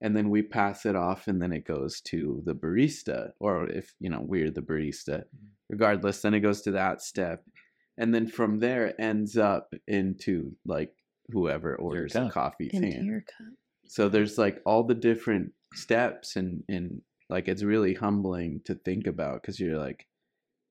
and 0.00 0.16
then 0.16 0.30
we 0.30 0.42
pass 0.42 0.86
it 0.86 0.94
off 0.96 1.26
and 1.28 1.40
then 1.42 1.52
it 1.52 1.64
goes 1.66 2.00
to 2.00 2.40
the 2.44 2.54
barista 2.54 3.30
or 3.40 3.68
if 3.68 3.94
you 4.00 4.08
know 4.10 4.20
we're 4.22 4.50
the 4.50 4.60
barista 4.62 5.18
mm. 5.20 5.48
regardless 5.68 6.20
then 6.22 6.34
it 6.34 6.40
goes 6.40 6.62
to 6.62 6.70
that 6.72 7.02
step 7.02 7.42
and 7.96 8.14
then 8.14 8.26
from 8.26 8.58
there 8.60 8.86
it 8.86 8.96
ends 8.98 9.36
up 9.36 9.74
into 9.86 10.52
like 10.64 10.92
whoever 11.30 11.74
orders 11.76 12.12
the 12.12 12.20
cup. 12.20 12.32
coffee's 12.32 12.72
Into 12.72 12.90
hand 12.92 13.06
your 13.06 13.20
cup. 13.22 13.52
so 13.86 14.08
there's 14.08 14.38
like 14.38 14.60
all 14.64 14.84
the 14.84 14.94
different 14.94 15.52
steps 15.74 16.36
and 16.36 16.62
and 16.68 17.02
like 17.28 17.48
it's 17.48 17.62
really 17.62 17.94
humbling 17.94 18.60
to 18.64 18.74
think 18.74 19.06
about 19.06 19.42
because 19.42 19.60
you're 19.60 19.78
like 19.78 20.06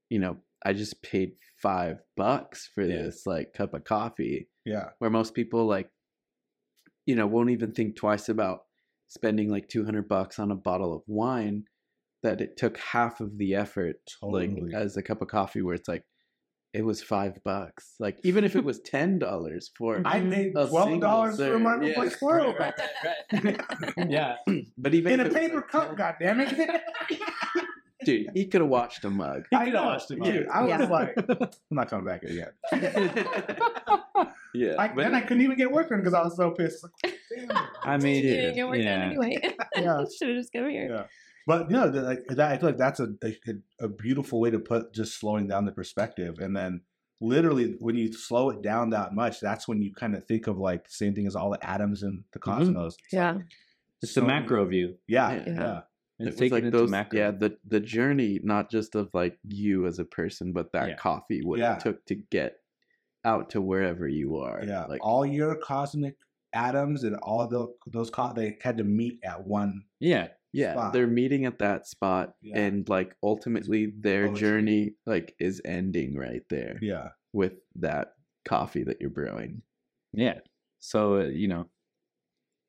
you 0.10 0.20
know 0.20 0.38
i 0.66 0.74
just 0.74 1.04
paid 1.04 1.34
five 1.62 2.00
bucks 2.16 2.70
for 2.74 2.84
Yeah. 2.84 3.04
this 3.04 3.26
like 3.28 3.54
cup 3.54 3.74
of 3.74 3.84
coffee 3.84 4.48
Yeah. 4.66 4.90
where 5.00 5.10
most 5.12 5.34
people 5.36 5.66
like 5.68 5.90
you 7.06 7.16
know 7.16 7.28
won't 7.28 7.52
even 7.52 7.74
think 7.74 7.96
twice 7.96 8.30
about 8.30 8.62
spending 9.08 9.50
like 9.50 9.68
200 9.70 10.08
bucks 10.08 10.40
on 10.40 10.52
a 10.52 10.56
bottle 10.56 10.94
of 10.96 11.02
wine 11.08 11.64
that 12.24 12.42
it 12.42 12.58
took 12.58 12.78
half 12.80 13.22
of 13.22 13.38
the 13.38 13.56
effort 13.56 13.96
Totally. 14.22 14.48
like 14.50 14.74
as 14.74 14.98
a 14.98 15.04
cup 15.04 15.22
of 15.22 15.28
coffee 15.28 15.62
where 15.62 15.76
it's 15.76 15.88
like 15.88 16.04
it 16.74 16.84
was 16.84 17.02
five 17.02 17.40
bucks 17.46 17.94
like 18.00 18.18
even 18.24 18.44
if 18.44 18.56
it 18.56 18.64
was 18.64 18.80
ten 18.82 19.18
dollars 19.20 19.72
for 19.78 20.02
I 20.06 20.20
paid 20.20 20.54
A 20.56 20.68
twelve 20.68 21.00
dollars 21.00 21.38
for 21.38 21.58
my 21.58 21.76
serve, 21.76 21.84
yeah. 21.84 21.90
replace 21.92 22.20
swirl. 22.20 22.54
Right, 22.60 22.74
right, 23.34 23.44
right. 23.96 24.10
yeah. 24.10 24.36
but 24.78 24.94
even 24.94 25.14
In 25.14 25.20
a 25.22 25.30
paper 25.30 25.56
like, 25.58 25.70
cup, 25.70 25.88
10 25.88 25.96
goddamn 25.96 26.40
it! 26.42 26.82
dude 28.06 28.28
he 28.36 28.46
could 28.48 28.62
have 28.62 28.70
watched 28.70 29.04
a 29.06 29.10
mug 29.10 29.44
I 29.54 29.70
know, 29.70 29.84
watched 29.86 30.12
him, 30.12 30.20
dude. 30.20 30.48
I 30.50 30.62
was 30.64 30.70
Yeah. 30.70 30.86
like, 30.88 31.16
I'm 31.18 31.50
not 31.72 31.90
coming 31.90 32.06
back 32.06 32.24
here 32.24 32.52
yet. 32.72 33.54
yeah 34.54 34.76
I, 34.78 34.88
but 34.90 34.98
then 35.04 35.16
I 35.16 35.22
couldn't 35.22 35.42
even 35.44 35.58
get 35.58 35.72
work 35.72 35.90
done 35.90 36.00
because 36.00 36.14
I 36.14 36.22
was 36.24 36.36
so 36.36 36.52
pissed. 36.52 36.86
Like, 37.32 37.48
damn 37.50 37.58
it. 37.58 37.64
I 37.84 37.98
mean, 37.98 38.16
You 38.24 38.30
didn't 38.32 38.56
get 38.56 38.68
work 38.68 38.78
done 38.78 38.84
yeah. 38.86 39.06
anyway. 39.06 39.38
Yeah. 39.76 40.04
Should 40.18 40.30
have 40.30 40.38
just 40.38 40.54
come 40.54 40.70
here. 40.70 40.90
Yeah. 40.90 41.04
But 41.46 41.70
no, 41.72 41.90
the- 41.90 42.02
like 42.02 42.26
that, 42.28 42.52
I 42.52 42.58
feel 42.58 42.70
like 42.70 42.78
that's 42.78 43.00
a, 43.00 43.08
a 43.24 43.36
a 43.82 43.88
beautiful 43.88 44.40
way 44.42 44.52
to 44.52 44.60
put 44.60 44.94
just 44.94 45.18
slowing 45.20 45.48
down 45.48 45.66
the 45.66 45.72
perspective, 45.72 46.40
and 46.40 46.56
then 46.56 46.82
literally 47.22 47.76
when 47.80 47.96
you 47.96 48.12
slow 48.14 48.50
it 48.50 48.62
down 48.62 48.90
that 48.92 49.14
much, 49.14 49.40
that's 49.40 49.68
when 49.68 49.82
you 49.82 49.94
kind 49.94 50.16
of 50.16 50.26
think 50.28 50.48
of 50.48 50.58
like 50.58 50.84
the 50.84 50.92
same 50.94 51.16
thing 51.16 51.26
as 51.26 51.36
all 51.36 51.50
the 51.52 51.66
atoms 51.70 52.04
in 52.04 52.24
the 52.34 52.40
Mhm. 52.40 52.44
cosmos. 52.44 52.96
It's 52.96 53.14
Yeah. 53.14 53.32
like, 53.34 53.46
It's 54.02 54.14
the 54.14 54.22
so- 54.22 54.28
macro 54.28 54.66
view. 54.66 54.98
Yeah, 55.08 55.32
Yeah. 55.34 55.44
yeah, 55.48 55.54
Yeah. 55.54 55.82
It's 56.20 56.36
it 56.36 56.40
taking 56.40 56.54
like 56.56 56.64
it 56.66 56.72
those 56.72 56.90
macro. 56.92 57.18
yeah 57.20 57.32
the 57.32 57.58
the 57.66 57.80
journey 57.80 58.40
not 58.44 58.70
just 58.70 58.96
of 58.96 59.10
like 59.14 59.38
you 59.48 59.86
as 59.88 60.00
a 60.00 60.06
person 60.06 60.52
but 60.52 60.72
that 60.74 60.90
Yeah. 60.90 60.96
coffee 60.96 61.42
what 61.44 61.60
Yeah. 61.60 61.76
it 61.76 61.80
took 61.80 62.04
to 62.08 62.16
get 62.16 62.60
out 63.24 63.50
to 63.52 63.62
wherever 63.62 64.08
you 64.08 64.38
are 64.38 64.64
yeah. 64.66 64.86
like 64.86 65.00
all 65.04 65.26
your 65.26 65.56
cosmic 65.56 66.16
atoms 66.54 67.04
and 67.04 67.16
all 67.18 67.48
the, 67.48 67.68
those 67.88 68.10
co- 68.10 68.34
they 68.34 68.58
had 68.62 68.78
to 68.78 68.84
meet 68.84 69.20
at 69.24 69.46
one. 69.46 69.84
yeah. 70.00 70.28
yeah 70.54 70.74
spot. 70.74 70.94
they're 70.94 71.08
meeting 71.08 71.46
at 71.46 71.60
that 71.60 71.88
spot 71.88 72.34
Yeah. 72.42 72.60
and 72.60 72.88
like 72.90 73.16
ultimately 73.22 73.94
their 74.00 74.28
Poetry. 74.28 74.40
journey 74.40 74.92
like 75.06 75.36
is 75.40 75.62
ending 75.66 76.16
right 76.16 76.42
there 76.50 76.78
Yeah, 76.82 77.10
with 77.34 77.54
that 77.76 78.14
coffee 78.48 78.84
that 78.86 78.98
you're 79.02 79.10
brewing 79.10 79.62
Yeah. 80.14 80.40
So, 80.80 81.18
uh, 81.22 81.24
you 81.26 81.48
know, 81.48 81.68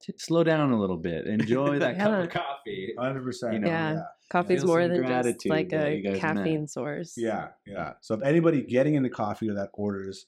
t- 0.03 0.15
slow 0.19 0.43
down 0.43 0.73
a 0.73 0.81
little 0.81 0.97
bit. 0.97 1.27
Enjoy 1.27 1.79
that 1.85 1.99
cup 1.99 2.25
of 2.25 2.31
coffee. 2.31 2.95
hundred 2.99 3.23
percent. 3.23 3.53
You 3.55 3.59
know, 3.61 3.69
Yeah. 3.69 4.01
Coffee's 4.31 4.61
Feel 4.61 4.67
more 4.69 4.89
than 4.89 5.07
just 5.07 5.47
like 5.47 5.73
a 5.73 5.95
you 5.97 6.03
guys 6.03 6.13
met. 6.15 6.21
caffeine 6.21 6.67
source. 6.67 7.15
Yeah, 7.17 7.49
yeah. 7.67 7.93
So 8.03 8.15
if 8.15 8.23
anybody 8.23 8.63
getting 8.63 8.95
into 8.95 9.09
coffee 9.09 9.49
or 9.49 9.55
that 9.55 9.71
orders, 9.73 10.27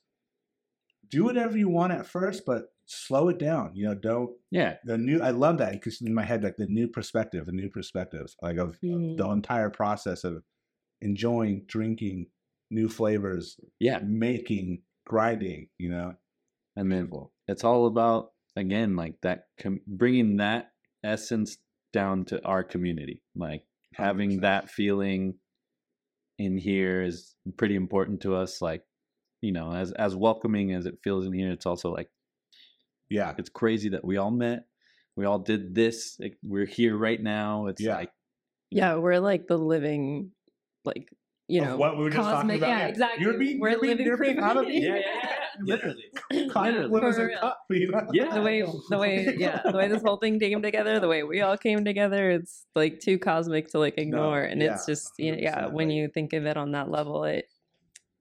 do 1.11 1.25
whatever 1.25 1.59
you 1.59 1.69
want 1.69 1.93
at 1.93 2.07
first, 2.07 2.45
but 2.47 2.67
slow 2.93 3.29
it 3.29 3.39
down. 3.39 3.71
You 3.75 3.87
know, 3.87 3.95
don't 3.95 4.31
Yeah. 4.51 4.77
the 4.85 4.99
new. 4.99 5.21
I 5.21 5.31
love 5.31 5.59
that 5.59 5.73
because 5.73 6.01
in 6.03 6.13
my 6.13 6.25
head, 6.25 6.43
like 6.43 6.57
the 6.57 6.67
new 6.67 6.89
perspective, 6.89 7.47
the 7.47 7.53
new 7.53 7.71
perspectives, 7.71 8.37
like 8.43 8.57
of, 8.57 8.71
of 8.71 8.81
Mm. 8.83 9.17
the 9.17 9.29
entire 9.31 9.71
process 9.71 10.25
of 10.25 10.43
enjoying, 11.01 11.65
drinking 11.67 12.27
new 12.71 12.89
flavors, 12.89 13.59
Yeah. 13.79 14.01
making, 14.05 14.83
grinding. 15.07 15.69
You 15.79 15.91
know, 15.91 16.17
And 16.77 16.91
then 16.91 17.11
it's 17.49 17.65
all 17.65 17.87
about, 17.87 18.33
again, 18.57 18.97
like 18.97 19.21
that, 19.23 19.45
com- 19.59 19.81
bringing 19.87 20.37
that 20.39 20.73
essence 21.05 21.59
down 21.93 22.25
to 22.27 22.45
our 22.45 22.63
community. 22.65 23.23
Like 23.37 23.65
having 23.95 24.31
100%. 24.39 24.41
that 24.43 24.71
feeling 24.71 25.39
in 26.39 26.57
here 26.59 27.03
is 27.03 27.35
pretty 27.57 27.75
important 27.77 28.23
to 28.23 28.35
us. 28.35 28.61
Like, 28.63 28.83
you 29.43 29.53
know, 29.53 29.73
as, 29.73 29.93
as 29.93 30.15
welcoming 30.17 30.73
as 30.73 30.87
it 30.87 30.99
feels 31.05 31.27
in 31.27 31.33
here, 31.33 31.51
it's 31.53 31.67
also 31.67 31.93
like, 31.93 32.09
yeah, 33.11 33.35
it's 33.37 33.51
crazy 33.51 33.91
that 33.91 34.05
we 34.05 34.17
all 34.17 34.31
met. 34.31 34.65
We 35.17 35.25
all 35.27 35.39
did 35.41 35.75
this. 35.75 36.17
Like, 36.19 36.39
we're 36.43 36.65
here 36.67 36.97
right 36.97 37.21
now. 37.21 37.67
It's 37.67 37.83
Yeah. 37.83 37.97
like, 37.97 38.11
Yeah, 38.71 38.95
we're 38.97 39.19
like 39.19 39.49
the 39.49 39.59
living, 39.59 40.31
like 40.85 41.13
you 41.49 41.61
Of 41.63 41.67
know, 41.69 41.77
what 41.77 41.99
we 41.99 42.05
were 42.05 42.11
just 42.11 42.23
talking 42.23 42.51
about, 42.53 42.69
Yeah, 42.69 42.79
yeah. 42.79 42.87
exactly. 42.87 43.25
You're 43.25 43.37
being- 43.37 43.59
we're 43.59 43.71
you're 43.71 43.81
being- 43.81 43.91
living 43.91 44.07
you're 44.07 44.17
being 44.17 44.35
proof. 44.37 44.45
out 44.47 44.57
of- 44.59 44.69
yeah, 44.71 44.79
yeah, 44.79 45.01
yeah. 45.01 45.37
Literally. 45.63 46.05
Cosmic 46.53 46.91
livers 46.91 47.17
For 47.17 47.23
and 47.23 47.29
real. 47.31 47.39
cup, 47.41 47.59
you 47.71 47.91
know? 47.91 48.07
Yeah. 48.13 48.33
the 48.35 48.41
way 48.43 48.63
the 48.89 48.97
way 48.99 49.35
yeah 49.37 49.61
the 49.65 49.77
way 49.77 49.89
this 49.89 50.01
whole 50.03 50.17
thing 50.17 50.39
came 50.39 50.63
together 50.63 51.01
the 51.01 51.09
way 51.09 51.25
we 51.25 51.41
all 51.43 51.59
came 51.59 51.85
together 51.85 52.31
it's 52.31 52.65
like 52.77 53.01
too 53.01 53.19
cosmic 53.19 53.69
to 53.73 53.79
like 53.81 53.99
ignore 53.99 54.41
and 54.41 54.63
it's 54.63 54.87
just 54.87 55.13
you 55.19 55.33
know, 55.33 55.39
yeah 55.39 55.67
when 55.67 55.91
you 55.91 56.09
think 56.09 56.33
of 56.33 56.47
it 56.47 56.57
on 56.57 56.71
that 56.71 56.89
level 56.89 57.25
it 57.25 57.47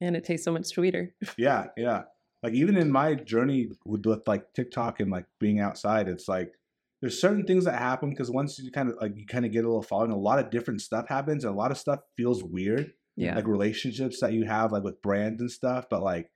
and 0.02 0.16
it 0.18 0.24
tastes 0.26 0.44
so 0.44 0.52
much 0.52 0.66
sweeter 0.66 1.14
Yeah, 1.38 1.68
yeah. 1.78 2.02
Like 2.41 2.53
even 2.53 2.78
in 2.78 2.91
my 2.91 3.16
journey 3.16 3.68
with, 3.86 4.06
with 4.06 4.28
like 4.28 4.53
TikTok 4.53 4.99
and 4.99 5.11
like 5.11 5.26
being 5.40 5.60
outside, 5.60 6.07
it's 6.07 6.28
like 6.28 6.53
there's 7.02 7.20
certain 7.20 7.45
things 7.45 7.66
that 7.66 7.80
happen 7.80 8.10
because 8.10 8.32
once 8.32 8.60
you 8.60 8.72
kind 8.72 8.90
of 8.90 8.95
like 9.02 9.16
you 9.16 9.26
kind 9.26 9.45
of 9.45 9.52
get 9.52 9.66
a 9.66 9.68
little 9.68 9.82
following, 9.82 10.11
a 10.11 10.18
lot 10.18 10.40
of 10.40 10.49
different 10.49 10.82
stuff 10.82 11.07
happens 11.07 11.44
and 11.44 11.53
a 11.53 11.57
lot 11.57 11.72
of 11.72 11.78
stuff 11.78 11.99
feels 12.16 12.44
weird. 12.44 12.94
yeah 13.16 13.36
Like 13.36 13.48
relationships 13.48 14.20
that 14.22 14.34
you 14.34 14.45
have 14.45 14.72
like 14.72 14.84
with 14.84 15.02
brands 15.02 15.41
and 15.41 15.52
stuff, 15.52 15.86
but 15.90 16.02
like 16.02 16.32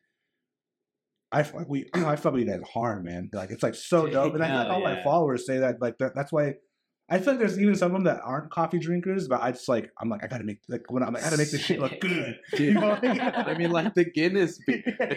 I 1.31 1.43
feel 1.43 1.59
like 1.59 1.69
we 1.69 1.89
I 1.93 2.15
feel 2.15 2.31
like 2.31 2.39
we 2.39 2.45
guys 2.45 2.61
harm, 2.73 3.05
man. 3.05 3.29
Like 3.33 3.51
it's 3.51 3.63
like 3.63 3.75
so 3.75 4.07
dope. 4.11 4.35
And 4.35 4.43
I 4.43 4.47
think 4.47 4.71
all 4.71 4.81
my 4.81 5.03
followers 5.03 5.45
say 5.45 5.59
that 5.59 5.81
like 5.81 5.97
that, 5.97 6.15
that's 6.15 6.31
why 6.31 6.55
I 7.09 7.19
feel 7.19 7.33
like 7.33 7.39
there's 7.39 7.59
even 7.59 7.75
some 7.75 7.87
of 7.87 7.93
them 7.93 8.03
that 8.05 8.21
aren't 8.23 8.49
coffee 8.49 8.79
drinkers, 8.79 9.27
but 9.27 9.41
I 9.41 9.51
just 9.51 9.67
like 9.67 9.91
I'm 9.99 10.09
like 10.09 10.23
I 10.23 10.27
gotta 10.27 10.45
make 10.45 10.59
like 10.69 10.89
when 10.89 11.03
I'm 11.03 11.13
like, 11.13 11.21
I 11.21 11.25
gotta 11.25 11.37
make 11.37 11.51
this 11.51 11.61
shit 11.61 11.79
look 11.79 11.99
good. 11.99 12.39
Dude, 12.55 12.75
know? 12.75 12.97
I 13.01 13.55
mean, 13.57 13.71
like 13.71 13.93
the 13.93 14.05
Guinness 14.05 14.59
beer. 14.65 14.83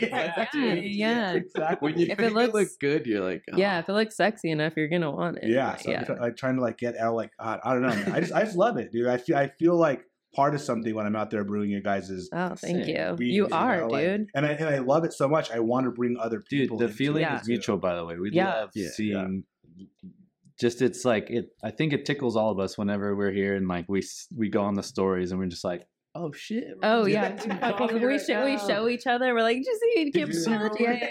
Yeah, 0.53 0.75
yeah. 0.75 1.33
exactly. 1.35 1.91
When 1.93 1.99
you 1.99 2.07
If 2.11 2.19
make 2.19 2.27
it 2.27 2.33
it, 2.33 2.35
look 2.35 2.55
looks- 2.55 2.77
good, 2.77 3.07
you're 3.07 3.23
like, 3.25 3.43
oh. 3.53 3.57
yeah 3.57 3.79
if 3.79 3.89
it 3.89 3.93
looks 3.93 4.17
sexy 4.17 4.51
enough 4.51 4.75
you're 4.77 4.89
gonna 4.89 5.11
want 5.11 5.39
it 5.39 5.49
Yeah, 5.49 5.77
so 5.77 5.91
yeah 5.91 6.01
I'm 6.01 6.07
try- 6.07 6.19
like 6.19 6.37
trying 6.37 6.57
to 6.57 6.63
like 6.63 6.77
get 6.79 6.97
out 6.99 7.15
like 7.15 7.31
I, 7.39 7.59
I 7.65 7.73
don't 7.73 7.83
know. 7.83 7.89
man. 7.89 8.13
I 8.13 8.21
just 8.21 8.33
I 8.33 8.43
just 8.45 8.57
love 8.57 8.77
it, 8.79 8.91
dude. 8.93 9.07
I 9.07 9.17
feel 9.19 9.37
I 9.37 9.49
feel 9.49 9.77
like 9.77 10.03
part 10.35 10.55
of 10.55 10.61
something 10.61 10.93
when 10.95 11.07
I'm 11.07 11.17
out 11.17 11.31
there 11.31 11.45
brewing 11.45 11.71
your 11.71 11.81
guys' 11.81 12.29
oh 12.33 12.55
thank 12.57 12.87
you 12.89 13.15
beans, 13.17 13.33
you 13.35 13.49
are 13.53 13.79
know, 13.83 13.87
like- 13.87 14.05
dude 14.05 14.29
and 14.35 14.45
I 14.45 14.51
and 14.51 14.69
I 14.69 14.79
love 14.79 15.05
it 15.05 15.13
so 15.13 15.29
much. 15.29 15.51
I 15.53 15.61
want 15.61 15.85
to 15.85 15.93
bring 15.93 16.17
other 16.21 16.41
people. 16.41 16.79
Dude, 16.79 16.91
the 16.91 16.93
feeling 16.93 17.23
it 17.23 17.27
Yeah. 17.27 17.37
is 17.41 17.47
too. 17.47 17.53
mutual, 17.53 17.77
by 17.79 17.95
the 17.95 18.05
way. 18.05 18.17
We 18.19 18.33
Yeah. 18.33 18.47
love 18.55 18.71
Yeah, 18.75 18.85
yeah. 18.85 18.91
seeing. 18.91 19.45
Just 20.59 20.81
it's 20.83 21.05
like 21.05 21.29
it. 21.31 21.51
I 21.63 21.71
think 21.71 21.93
it 21.93 22.05
tickles 22.07 22.37
all 22.37 22.51
of 22.51 22.59
us 22.59 22.79
whenever 22.79 23.15
we're 23.15 23.33
here 23.33 23.55
and 23.55 23.69
like 23.69 23.87
we 23.89 24.03
we 24.35 24.49
go 24.49 24.63
on 24.63 24.75
the 24.75 24.83
stories 24.83 25.31
and 25.31 25.39
we're 25.41 25.47
just 25.47 25.65
like, 25.65 25.87
oh 26.15 26.33
shit. 26.33 26.65
Oh 26.83 27.05
Yeah. 27.07 27.37
yeah, 27.47 27.87
we 27.93 28.03
right 28.05 28.21
show 28.21 28.45
we 28.45 28.59
show 28.59 28.89
each 28.89 29.07
other. 29.07 29.35
We're 29.35 29.43
like, 29.43 29.59
just 29.59 29.81
you 29.83 29.93
see 30.05 30.11
Did 30.11 30.29
you 30.29 30.33
see 30.35 30.51
Yeah, 30.51 30.69
yeah, 30.79 31.09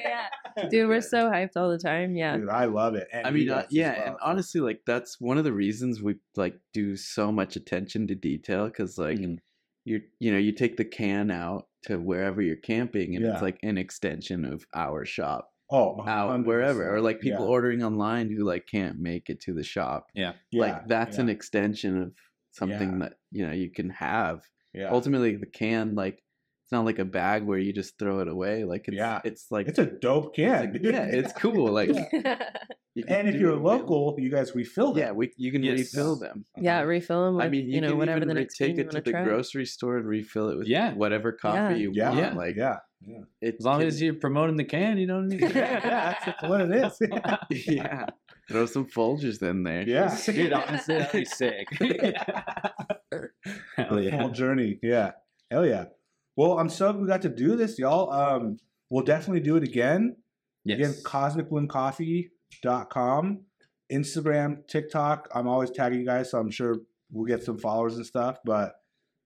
yeah. 0.57 0.67
Dude, 0.69 0.87
we're 0.87 1.01
so 1.01 1.29
hyped 1.29 1.57
all 1.57 1.69
the 1.69 1.77
time. 1.77 2.15
Yeah. 2.15 2.37
Dude, 2.37 2.49
I 2.49 2.65
love 2.65 2.95
it. 2.95 3.07
And 3.11 3.27
I 3.27 3.29
mean, 3.31 3.49
uh, 3.49 3.65
yeah, 3.69 3.97
well, 3.97 4.07
and 4.07 4.15
honestly, 4.23 4.61
like 4.61 4.79
that's 4.87 5.19
one 5.19 5.37
of 5.37 5.43
the 5.43 5.51
reasons 5.53 6.01
we 6.01 6.15
like 6.37 6.55
do 6.73 6.95
so 6.95 7.31
much 7.31 7.55
attention 7.55 8.07
to 8.07 8.15
detail 8.15 8.65
because 8.65 8.97
like 8.97 9.19
Mhm. 9.19 9.37
you 9.83 10.01
you 10.19 10.31
know 10.31 10.37
you 10.39 10.53
take 10.53 10.77
the 10.77 10.85
can 10.85 11.29
out 11.29 11.67
to 11.83 11.97
wherever 11.97 12.41
you're 12.41 12.55
camping 12.55 13.15
and 13.15 13.23
Yeah. 13.25 13.33
it's 13.33 13.41
like 13.43 13.59
an 13.63 13.77
extension 13.77 14.43
of 14.45 14.65
our 14.73 15.05
shop 15.05 15.51
oh, 15.69 16.03
out 16.07 16.45
wherever 16.45 16.95
or 16.95 17.01
like 17.01 17.19
people 17.19 17.45
yeah. 17.45 17.51
ordering 17.51 17.83
online 17.83 18.29
who 18.29 18.43
like 18.43 18.67
can't 18.67 18.99
make 18.99 19.29
it 19.29 19.41
to 19.41 19.53
the 19.53 19.63
shop 19.63 20.07
Yeah, 20.13 20.33
like 20.53 20.87
that's 20.87 21.17
an 21.17 21.29
extension 21.29 22.01
of 22.01 22.13
something 22.51 22.93
Yeah. 22.93 22.99
that 22.99 23.13
you 23.31 23.45
know 23.47 23.53
you 23.53 23.69
can 23.71 23.89
have 23.89 24.41
yeah. 24.73 24.89
ultimately 24.91 25.35
the 25.35 25.45
can 25.45 25.95
like 25.95 26.21
not 26.75 26.85
like 26.85 26.99
a 26.99 27.05
bag 27.05 27.39
where 27.43 27.57
you 27.65 27.71
just 27.81 27.97
throw 27.99 28.19
it 28.23 28.27
away 28.27 28.63
like 28.63 28.83
it's 28.87 28.97
Yeah. 28.97 29.21
it's 29.23 29.45
like 29.55 29.67
It's 29.69 29.79
a 29.79 29.85
dope 29.85 30.35
can. 30.35 30.75
it's 30.75 30.83
like- 30.85 30.93
yeah 30.93 31.05
it's 31.19 31.33
cool 31.33 31.67
like 31.79 31.89
you 32.95 33.03
and 33.07 33.27
if 33.29 33.35
you're 33.41 33.51
it, 33.53 33.55
man. 33.55 33.63
local, 33.63 34.15
you 34.17 34.29
guys 34.37 34.53
refill 34.55 34.91
them. 34.93 35.03
yeah 35.03 35.11
we 35.11 35.31
you 35.37 35.51
can 35.51 35.63
Yes. 35.63 35.79
refill 35.79 36.15
them 36.17 36.45
yeah, 36.57 36.77
uh-huh. 36.79 36.85
refill 36.87 37.21
them 37.25 37.35
with 37.37 37.45
I 37.45 37.49
mean, 37.49 37.65
you, 37.67 37.75
you 37.75 37.81
know 37.81 37.89
can 37.89 37.97
whatever 37.97 38.17
even 38.17 38.27
the 38.29 38.33
next 38.41 38.57
take 38.57 38.77
it 38.77 38.89
to 38.91 39.01
the 39.01 39.11
try. 39.11 39.23
grocery 39.23 39.65
store 39.65 39.97
and 39.97 40.07
refill 40.07 40.49
it 40.49 40.57
with 40.57 40.67
Yeah. 40.67 40.93
whatever 40.93 41.31
coffee 41.31 41.57
Yeah. 41.57 41.83
you 41.83 41.91
yeah, 41.93 42.09
want. 42.09 42.19
yeah, 42.19 42.33
Like 42.43 42.55
yeah, 42.55 42.77
yeah. 43.01 43.23
it 43.41 43.55
As 43.59 43.65
long 43.65 43.79
can- 43.79 43.87
as 43.87 44.01
you're 44.01 44.13
promoting 44.25 44.57
the 44.57 44.63
can, 44.65 44.97
you 44.97 45.07
don't 45.07 45.27
need. 45.27 45.41
yeah, 45.55 46.21
that's 46.25 46.43
what 46.49 46.61
it 46.61 46.71
is. 46.83 46.93
yeah, 47.67 48.05
throw 48.49 48.65
some 48.65 48.85
Folgers 48.87 49.41
in 49.41 49.63
there. 49.63 49.83
Yeah. 49.87 50.15
Dude, 50.25 50.53
honestly, 50.53 50.95
that'd 50.97 51.11
be 51.11 51.25
sick. 51.25 51.67
Hell 53.77 53.99
yeah. 54.01 54.19
full 54.21 54.29
journey. 54.29 54.79
Yeah. 54.81 55.11
Hell 55.51 55.65
yeah. 55.65 55.85
Well, 56.35 56.59
I'm 56.59 56.69
so 56.69 56.91
we 56.91 57.07
got 57.07 57.21
to 57.23 57.29
do 57.29 57.55
this, 57.55 57.79
y'all. 57.79 58.11
Um, 58.11 58.57
we'll 58.89 59.03
definitely 59.05 59.39
do 59.41 59.55
it 59.55 59.63
again. 59.63 60.17
Again, 60.67 60.79
Yes. 60.79 61.01
cosmicbloomcoffee.com, 61.03 63.41
Instagram, 63.91 64.67
TikTok. 64.67 65.27
I'm 65.33 65.47
always 65.47 65.71
tagging 65.71 65.99
you 65.99 66.05
guys, 66.05 66.31
so 66.31 66.39
I'm 66.39 66.51
sure 66.51 66.77
we'll 67.11 67.25
get 67.25 67.43
some 67.43 67.57
followers 67.57 67.95
and 67.97 68.05
stuff. 68.05 68.37
But 68.43 68.73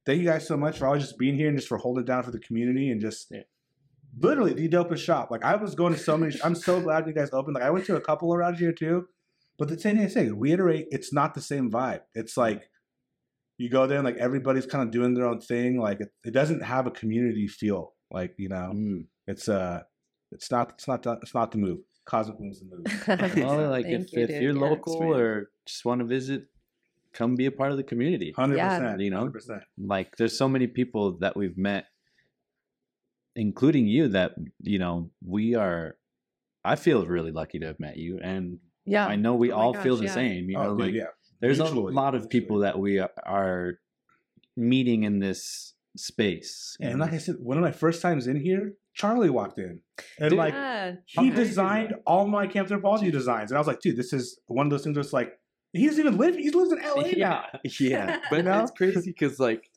thank 0.06 0.20
you 0.22 0.28
guys 0.28 0.48
so 0.48 0.58
much 0.58 0.78
for 0.80 0.86
always 0.88 1.04
just 1.04 1.18
being 1.18 1.36
here 1.36 1.48
and 1.48 1.58
just 1.58 1.68
for 1.68 1.78
holding 1.78 2.04
it 2.04 2.08
down 2.08 2.24
for 2.24 2.32
the 2.32 2.40
community 2.40 2.90
and 2.92 3.00
just 3.02 3.28
Yeah. 3.32 3.44
literally 4.20 4.54
the 4.54 4.68
dopest 4.70 5.00
shop. 5.00 5.32
Like 5.32 5.44
I 5.46 5.56
was 5.56 5.76
going 5.76 5.94
to 5.94 6.00
so 6.00 6.18
many. 6.18 6.36
I'm 6.44 6.56
so 6.56 6.82
glad 6.82 7.08
you 7.08 7.14
guys 7.14 7.30
opened. 7.32 7.56
Like 7.56 7.64
I 7.64 7.70
went 7.72 7.86
to 7.86 7.96
a 7.96 8.02
couple 8.02 8.34
around 8.34 8.56
here 8.56 8.74
too. 8.74 9.08
But 9.58 9.68
the 9.68 9.78
same 9.80 9.98
thing 9.98 10.06
I 10.06 10.10
say, 10.10 10.30
reiterate, 10.30 10.88
it's 10.90 11.12
not 11.14 11.34
the 11.34 11.42
same 11.42 11.70
vibe. 11.70 12.02
It's 12.16 12.38
like 12.38 12.69
you 13.60 13.70
go 13.70 13.86
there 13.88 13.98
and 14.00 14.06
like 14.06 14.18
everybody's 14.18 14.66
kind 14.66 14.84
of 14.86 14.90
doing 14.92 15.14
their 15.14 15.28
own 15.28 15.40
thing. 15.42 15.80
Like 15.80 16.00
it, 16.02 16.10
it 16.24 16.34
doesn't 16.40 16.62
have 16.64 16.88
a 16.88 16.92
community 16.92 17.48
feel. 17.48 17.94
Like 18.10 18.34
you 18.38 18.50
know, 18.50 18.72
Mm. 18.74 19.06
it's 19.28 19.48
uh, 19.48 19.82
it's 20.32 20.50
not, 20.50 20.66
it's 20.76 20.88
not, 20.88 21.04
the, 21.04 21.12
it's 21.24 21.36
not 21.36 21.52
the 21.52 21.58
move. 21.60 21.80
Cosmic 22.06 22.38
Bloom's 22.40 22.60
the 22.62 22.66
move. 22.72 23.36
Well, 23.46 23.70
like 23.70 23.86
if, 23.86 24.12
you, 24.14 24.22
if 24.24 24.30
dude. 24.30 24.42
you're 24.44 24.54
Yeah. 24.56 24.70
local 24.70 24.98
Sweet. 24.98 25.16
or 25.16 25.52
just 25.68 25.86
want 25.86 26.00
to 26.02 26.06
visit, 26.08 26.42
come 27.14 27.36
be 27.36 27.46
a 27.48 27.52
part 27.52 27.72
of 27.72 27.78
the 27.78 27.84
community. 27.84 28.32
Hundred 28.36 28.58
Yeah. 28.58 28.80
percent. 28.80 29.02
You 29.02 29.10
know? 29.12 29.18
hundred 29.20 29.34
percent. 29.34 29.62
Like 29.78 30.16
there's 30.18 30.36
so 30.38 30.48
many 30.50 30.68
people 30.68 31.18
that 31.20 31.36
we've 31.38 31.58
met, 31.58 31.86
including 33.36 33.88
you, 33.88 34.08
that 34.10 34.32
you 34.62 34.80
know 34.80 35.12
we 35.26 35.56
are. 35.56 35.98
I 36.64 36.76
feel 36.76 37.06
really 37.06 37.32
lucky 37.32 37.60
to 37.60 37.68
have 37.68 37.80
met 37.80 37.98
you, 37.98 38.20
and 38.22 38.60
yeah. 38.86 39.06
I 39.08 39.16
know 39.16 39.36
we 39.36 39.52
Oh 39.52 39.58
all 39.58 39.74
gosh, 39.74 39.84
feel 39.84 39.96
the 39.98 40.06
yeah. 40.06 40.14
same. 40.14 40.50
You 40.50 40.58
know, 40.58 40.64
Oh, 40.72 40.78
dude, 40.78 40.86
like 40.88 40.94
yeah. 40.96 41.12
There's 41.42 41.60
mutually, 41.60 41.94
a 41.94 41.96
lot 41.96 42.16
of 42.16 42.30
people 42.30 42.58
mutually. 42.58 42.72
that 42.72 42.80
we 42.80 43.00
are, 43.00 43.12
are 43.26 43.80
meeting 44.58 45.04
in 45.04 45.20
this 45.20 45.74
space. 45.98 46.78
And 46.80 47.00
like 47.00 47.14
I 47.14 47.18
said, 47.18 47.36
one 47.40 47.58
of 47.58 47.64
my 47.64 47.72
first 47.72 48.02
times 48.02 48.28
in 48.28 48.40
here, 48.40 48.74
Charlie 48.94 49.30
walked 49.30 49.60
in, 49.60 49.80
and 50.20 50.30
Dude. 50.32 50.38
like 50.38 50.54
yeah. 50.54 50.96
he 51.06 51.30
How 51.30 51.36
designed 51.36 51.96
all 52.06 52.28
my 52.28 52.48
camp 52.48 52.66
anthropology 52.66 53.12
designs, 53.12 53.52
and 53.52 53.58
I 53.58 53.60
was 53.60 53.68
like, 53.68 53.80
dude, 53.82 53.96
this 53.98 54.12
is 54.14 54.40
one 54.48 54.66
of 54.66 54.72
those 54.72 54.84
things 54.84 54.96
where 54.96 55.02
it's 55.02 55.14
like 55.14 55.34
he 55.72 55.86
doesn't 55.88 56.00
even 56.06 56.18
live. 56.18 56.36
He 56.36 56.50
lives 56.50 56.72
in 56.72 56.80
LA 56.80 57.12
now. 57.18 57.46
Yeah, 57.80 58.20
but 58.30 58.44
now 58.46 58.64
it's 58.64 58.72
crazy 58.72 59.12
because 59.12 59.40
like 59.40 59.70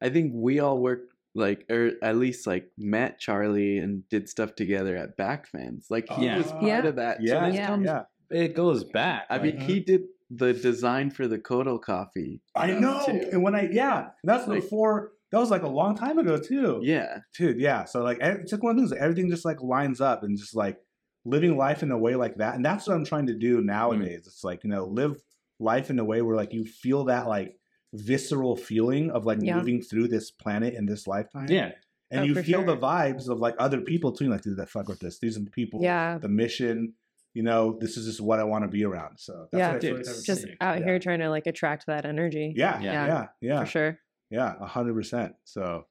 I 0.00 0.10
think 0.10 0.32
we 0.34 0.60
all 0.60 0.78
worked 0.80 1.12
like 1.34 1.64
or 1.70 1.92
at 2.02 2.16
least 2.16 2.46
like 2.46 2.70
met 2.76 3.18
Charlie 3.18 3.78
and 3.78 4.08
did 4.08 4.28
stuff 4.28 4.54
together 4.54 4.96
at 4.96 5.16
Backfans. 5.16 5.86
Like 5.90 6.08
he 6.10 6.26
Yeah. 6.26 6.38
was 6.38 6.52
part 6.52 6.62
Yeah. 6.64 6.86
of 6.86 6.96
that. 6.96 7.18
Yeah, 7.20 7.48
too. 7.48 7.54
Yeah. 7.54 7.66
comes- 7.66 7.86
yeah. 7.86 8.02
it 8.30 8.54
goes 8.54 8.84
back. 8.84 9.26
I 9.30 9.38
mean, 9.38 9.56
like, 9.58 9.66
he 9.66 9.74
uh-huh. 9.74 9.82
did 9.86 10.00
the 10.30 10.52
design 10.52 11.10
for 11.10 11.26
the 11.26 11.38
Kodo 11.38 11.80
coffee. 11.80 12.40
I 12.54 12.68
stuff, 12.68 12.80
know. 12.80 13.04
too. 13.06 13.28
And 13.32 13.42
when 13.42 13.54
I 13.54 13.68
yeah, 13.70 14.08
that's 14.24 14.46
Like- 14.48 14.62
before. 14.62 15.12
That 15.30 15.40
was 15.40 15.50
like 15.50 15.62
a 15.62 15.68
long 15.68 15.94
time 15.94 16.18
ago 16.18 16.38
too. 16.38 16.80
Yeah, 16.82 17.18
dude. 17.36 17.60
Yeah. 17.60 17.84
So 17.84 18.02
like, 18.02 18.16
it's 18.22 18.50
like 18.50 18.62
one 18.62 18.76
of 18.76 18.80
those 18.80 18.92
things. 18.92 19.02
Everything 19.02 19.28
just 19.28 19.44
like 19.44 19.60
lines 19.60 20.00
up 20.00 20.22
and 20.22 20.38
just 20.38 20.56
like 20.56 20.78
living 21.26 21.58
life 21.58 21.82
in 21.82 21.90
a 21.90 21.98
way 21.98 22.14
like 22.14 22.36
that. 22.36 22.54
And 22.54 22.64
that's 22.64 22.86
what 22.88 22.94
I'm 22.96 23.04
trying 23.04 23.26
to 23.26 23.34
do 23.34 23.60
mm. 23.60 23.64
nowadays. 23.66 24.22
It's 24.26 24.42
like 24.42 24.64
you 24.64 24.70
know, 24.70 24.86
live 24.86 25.20
life 25.60 25.90
in 25.90 25.98
a 25.98 26.04
way 26.04 26.22
where 26.22 26.34
like 26.34 26.54
you 26.54 26.64
feel 26.64 27.04
that 27.04 27.28
like 27.28 27.58
visceral 27.92 28.56
feeling 28.56 29.10
of 29.10 29.26
like 29.26 29.38
Yeah. 29.42 29.56
moving 29.56 29.82
through 29.82 30.08
this 30.08 30.30
planet 30.30 30.72
in 30.72 30.86
this 30.86 31.06
lifetime. 31.06 31.48
yeah, 31.50 31.72
and 32.10 32.20
Oh, 32.20 32.24
you 32.24 32.34
for 32.34 32.42
feel 32.42 32.64
the 32.64 32.78
vibes 32.78 33.28
of 33.28 33.38
like 33.38 33.54
other 33.58 33.82
people 33.82 34.12
too. 34.12 34.28
Like, 34.30 34.40
dude, 34.40 34.56
that 34.56 34.70
fuck 34.70 34.88
with 34.88 35.00
this. 35.00 35.18
These 35.18 35.36
are 35.36 35.44
the 35.44 35.50
people. 35.50 35.80
Yeah. 35.82 36.16
The 36.16 36.28
mission. 36.30 36.94
You 37.34 37.42
know, 37.42 37.76
this 37.80 37.96
is 37.96 38.06
just 38.06 38.20
what 38.20 38.40
I 38.40 38.44
want 38.44 38.64
to 38.64 38.68
be 38.68 38.84
around. 38.84 39.18
So 39.18 39.46
that's 39.52 39.60
Yeah. 39.60 39.72
what 39.72 39.80
Dude, 39.80 39.88
feel 39.90 39.96
like 39.96 40.00
it's 40.06 40.18
I've 40.20 40.24
Just 40.24 40.42
seen. 40.42 40.56
out 40.60 40.78
Yeah. 40.80 40.84
here 40.86 40.98
trying 40.98 41.20
to 41.20 41.28
like 41.30 41.46
attract 41.46 41.86
that 41.86 42.04
energy. 42.04 42.52
Yeah, 42.56 42.80
Yeah. 42.80 42.92
yeah, 42.92 43.06
yeah, 43.06 43.26
yeah, 43.40 43.60
For 43.60 43.66
sure. 43.66 43.98
yeah, 44.30 44.54
a 44.60 44.66
hundred 44.66 44.94
percent. 44.94 45.34
So, 45.44 45.86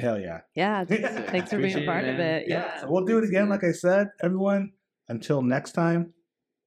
hell 0.00 0.18
yeah. 0.18 0.40
Yeah. 0.54 0.84
Thanks 0.86 1.50
for 1.50 1.58
being 1.58 1.76
a 1.82 1.84
part 1.84 2.04
it, 2.04 2.14
of 2.14 2.20
it. 2.20 2.44
Yeah. 2.48 2.80
So 2.80 2.90
we'll 2.90 3.04
do 3.04 3.18
it 3.18 3.24
again, 3.24 3.48
like 3.48 3.64
I 3.64 3.72
said, 3.72 4.08
everyone. 4.22 4.72
Until 5.08 5.42
next 5.42 5.72
time, 5.72 6.14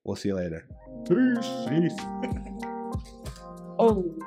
we'll 0.04 0.18
see 0.18 0.30
you 0.30 0.36
later. 0.36 0.68
Peace. 1.08 1.48
Peace. 1.70 2.00
Oh. 3.78 4.18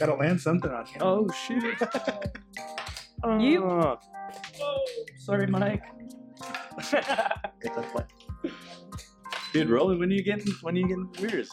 Gotta 0.00 0.14
land 0.14 0.40
something 0.40 0.68
on 0.70 0.84
here. 0.86 0.98
Oh 1.00 1.28
shit! 1.30 1.62
You- 3.40 3.64
Oh, 3.64 3.98
sorry, 5.18 5.46
Mike. 5.46 5.82
It's 6.78 6.92
a 6.92 7.82
play. 7.92 8.04
Dude, 9.52 9.70
Roland, 9.70 10.00
when 10.00 10.10
are 10.10 10.14
you 10.14 10.22
getting 10.22 10.52
when 10.60 10.76
are 10.76 10.78
you 10.78 10.88
getting 10.88 11.10
beers? 11.20 11.50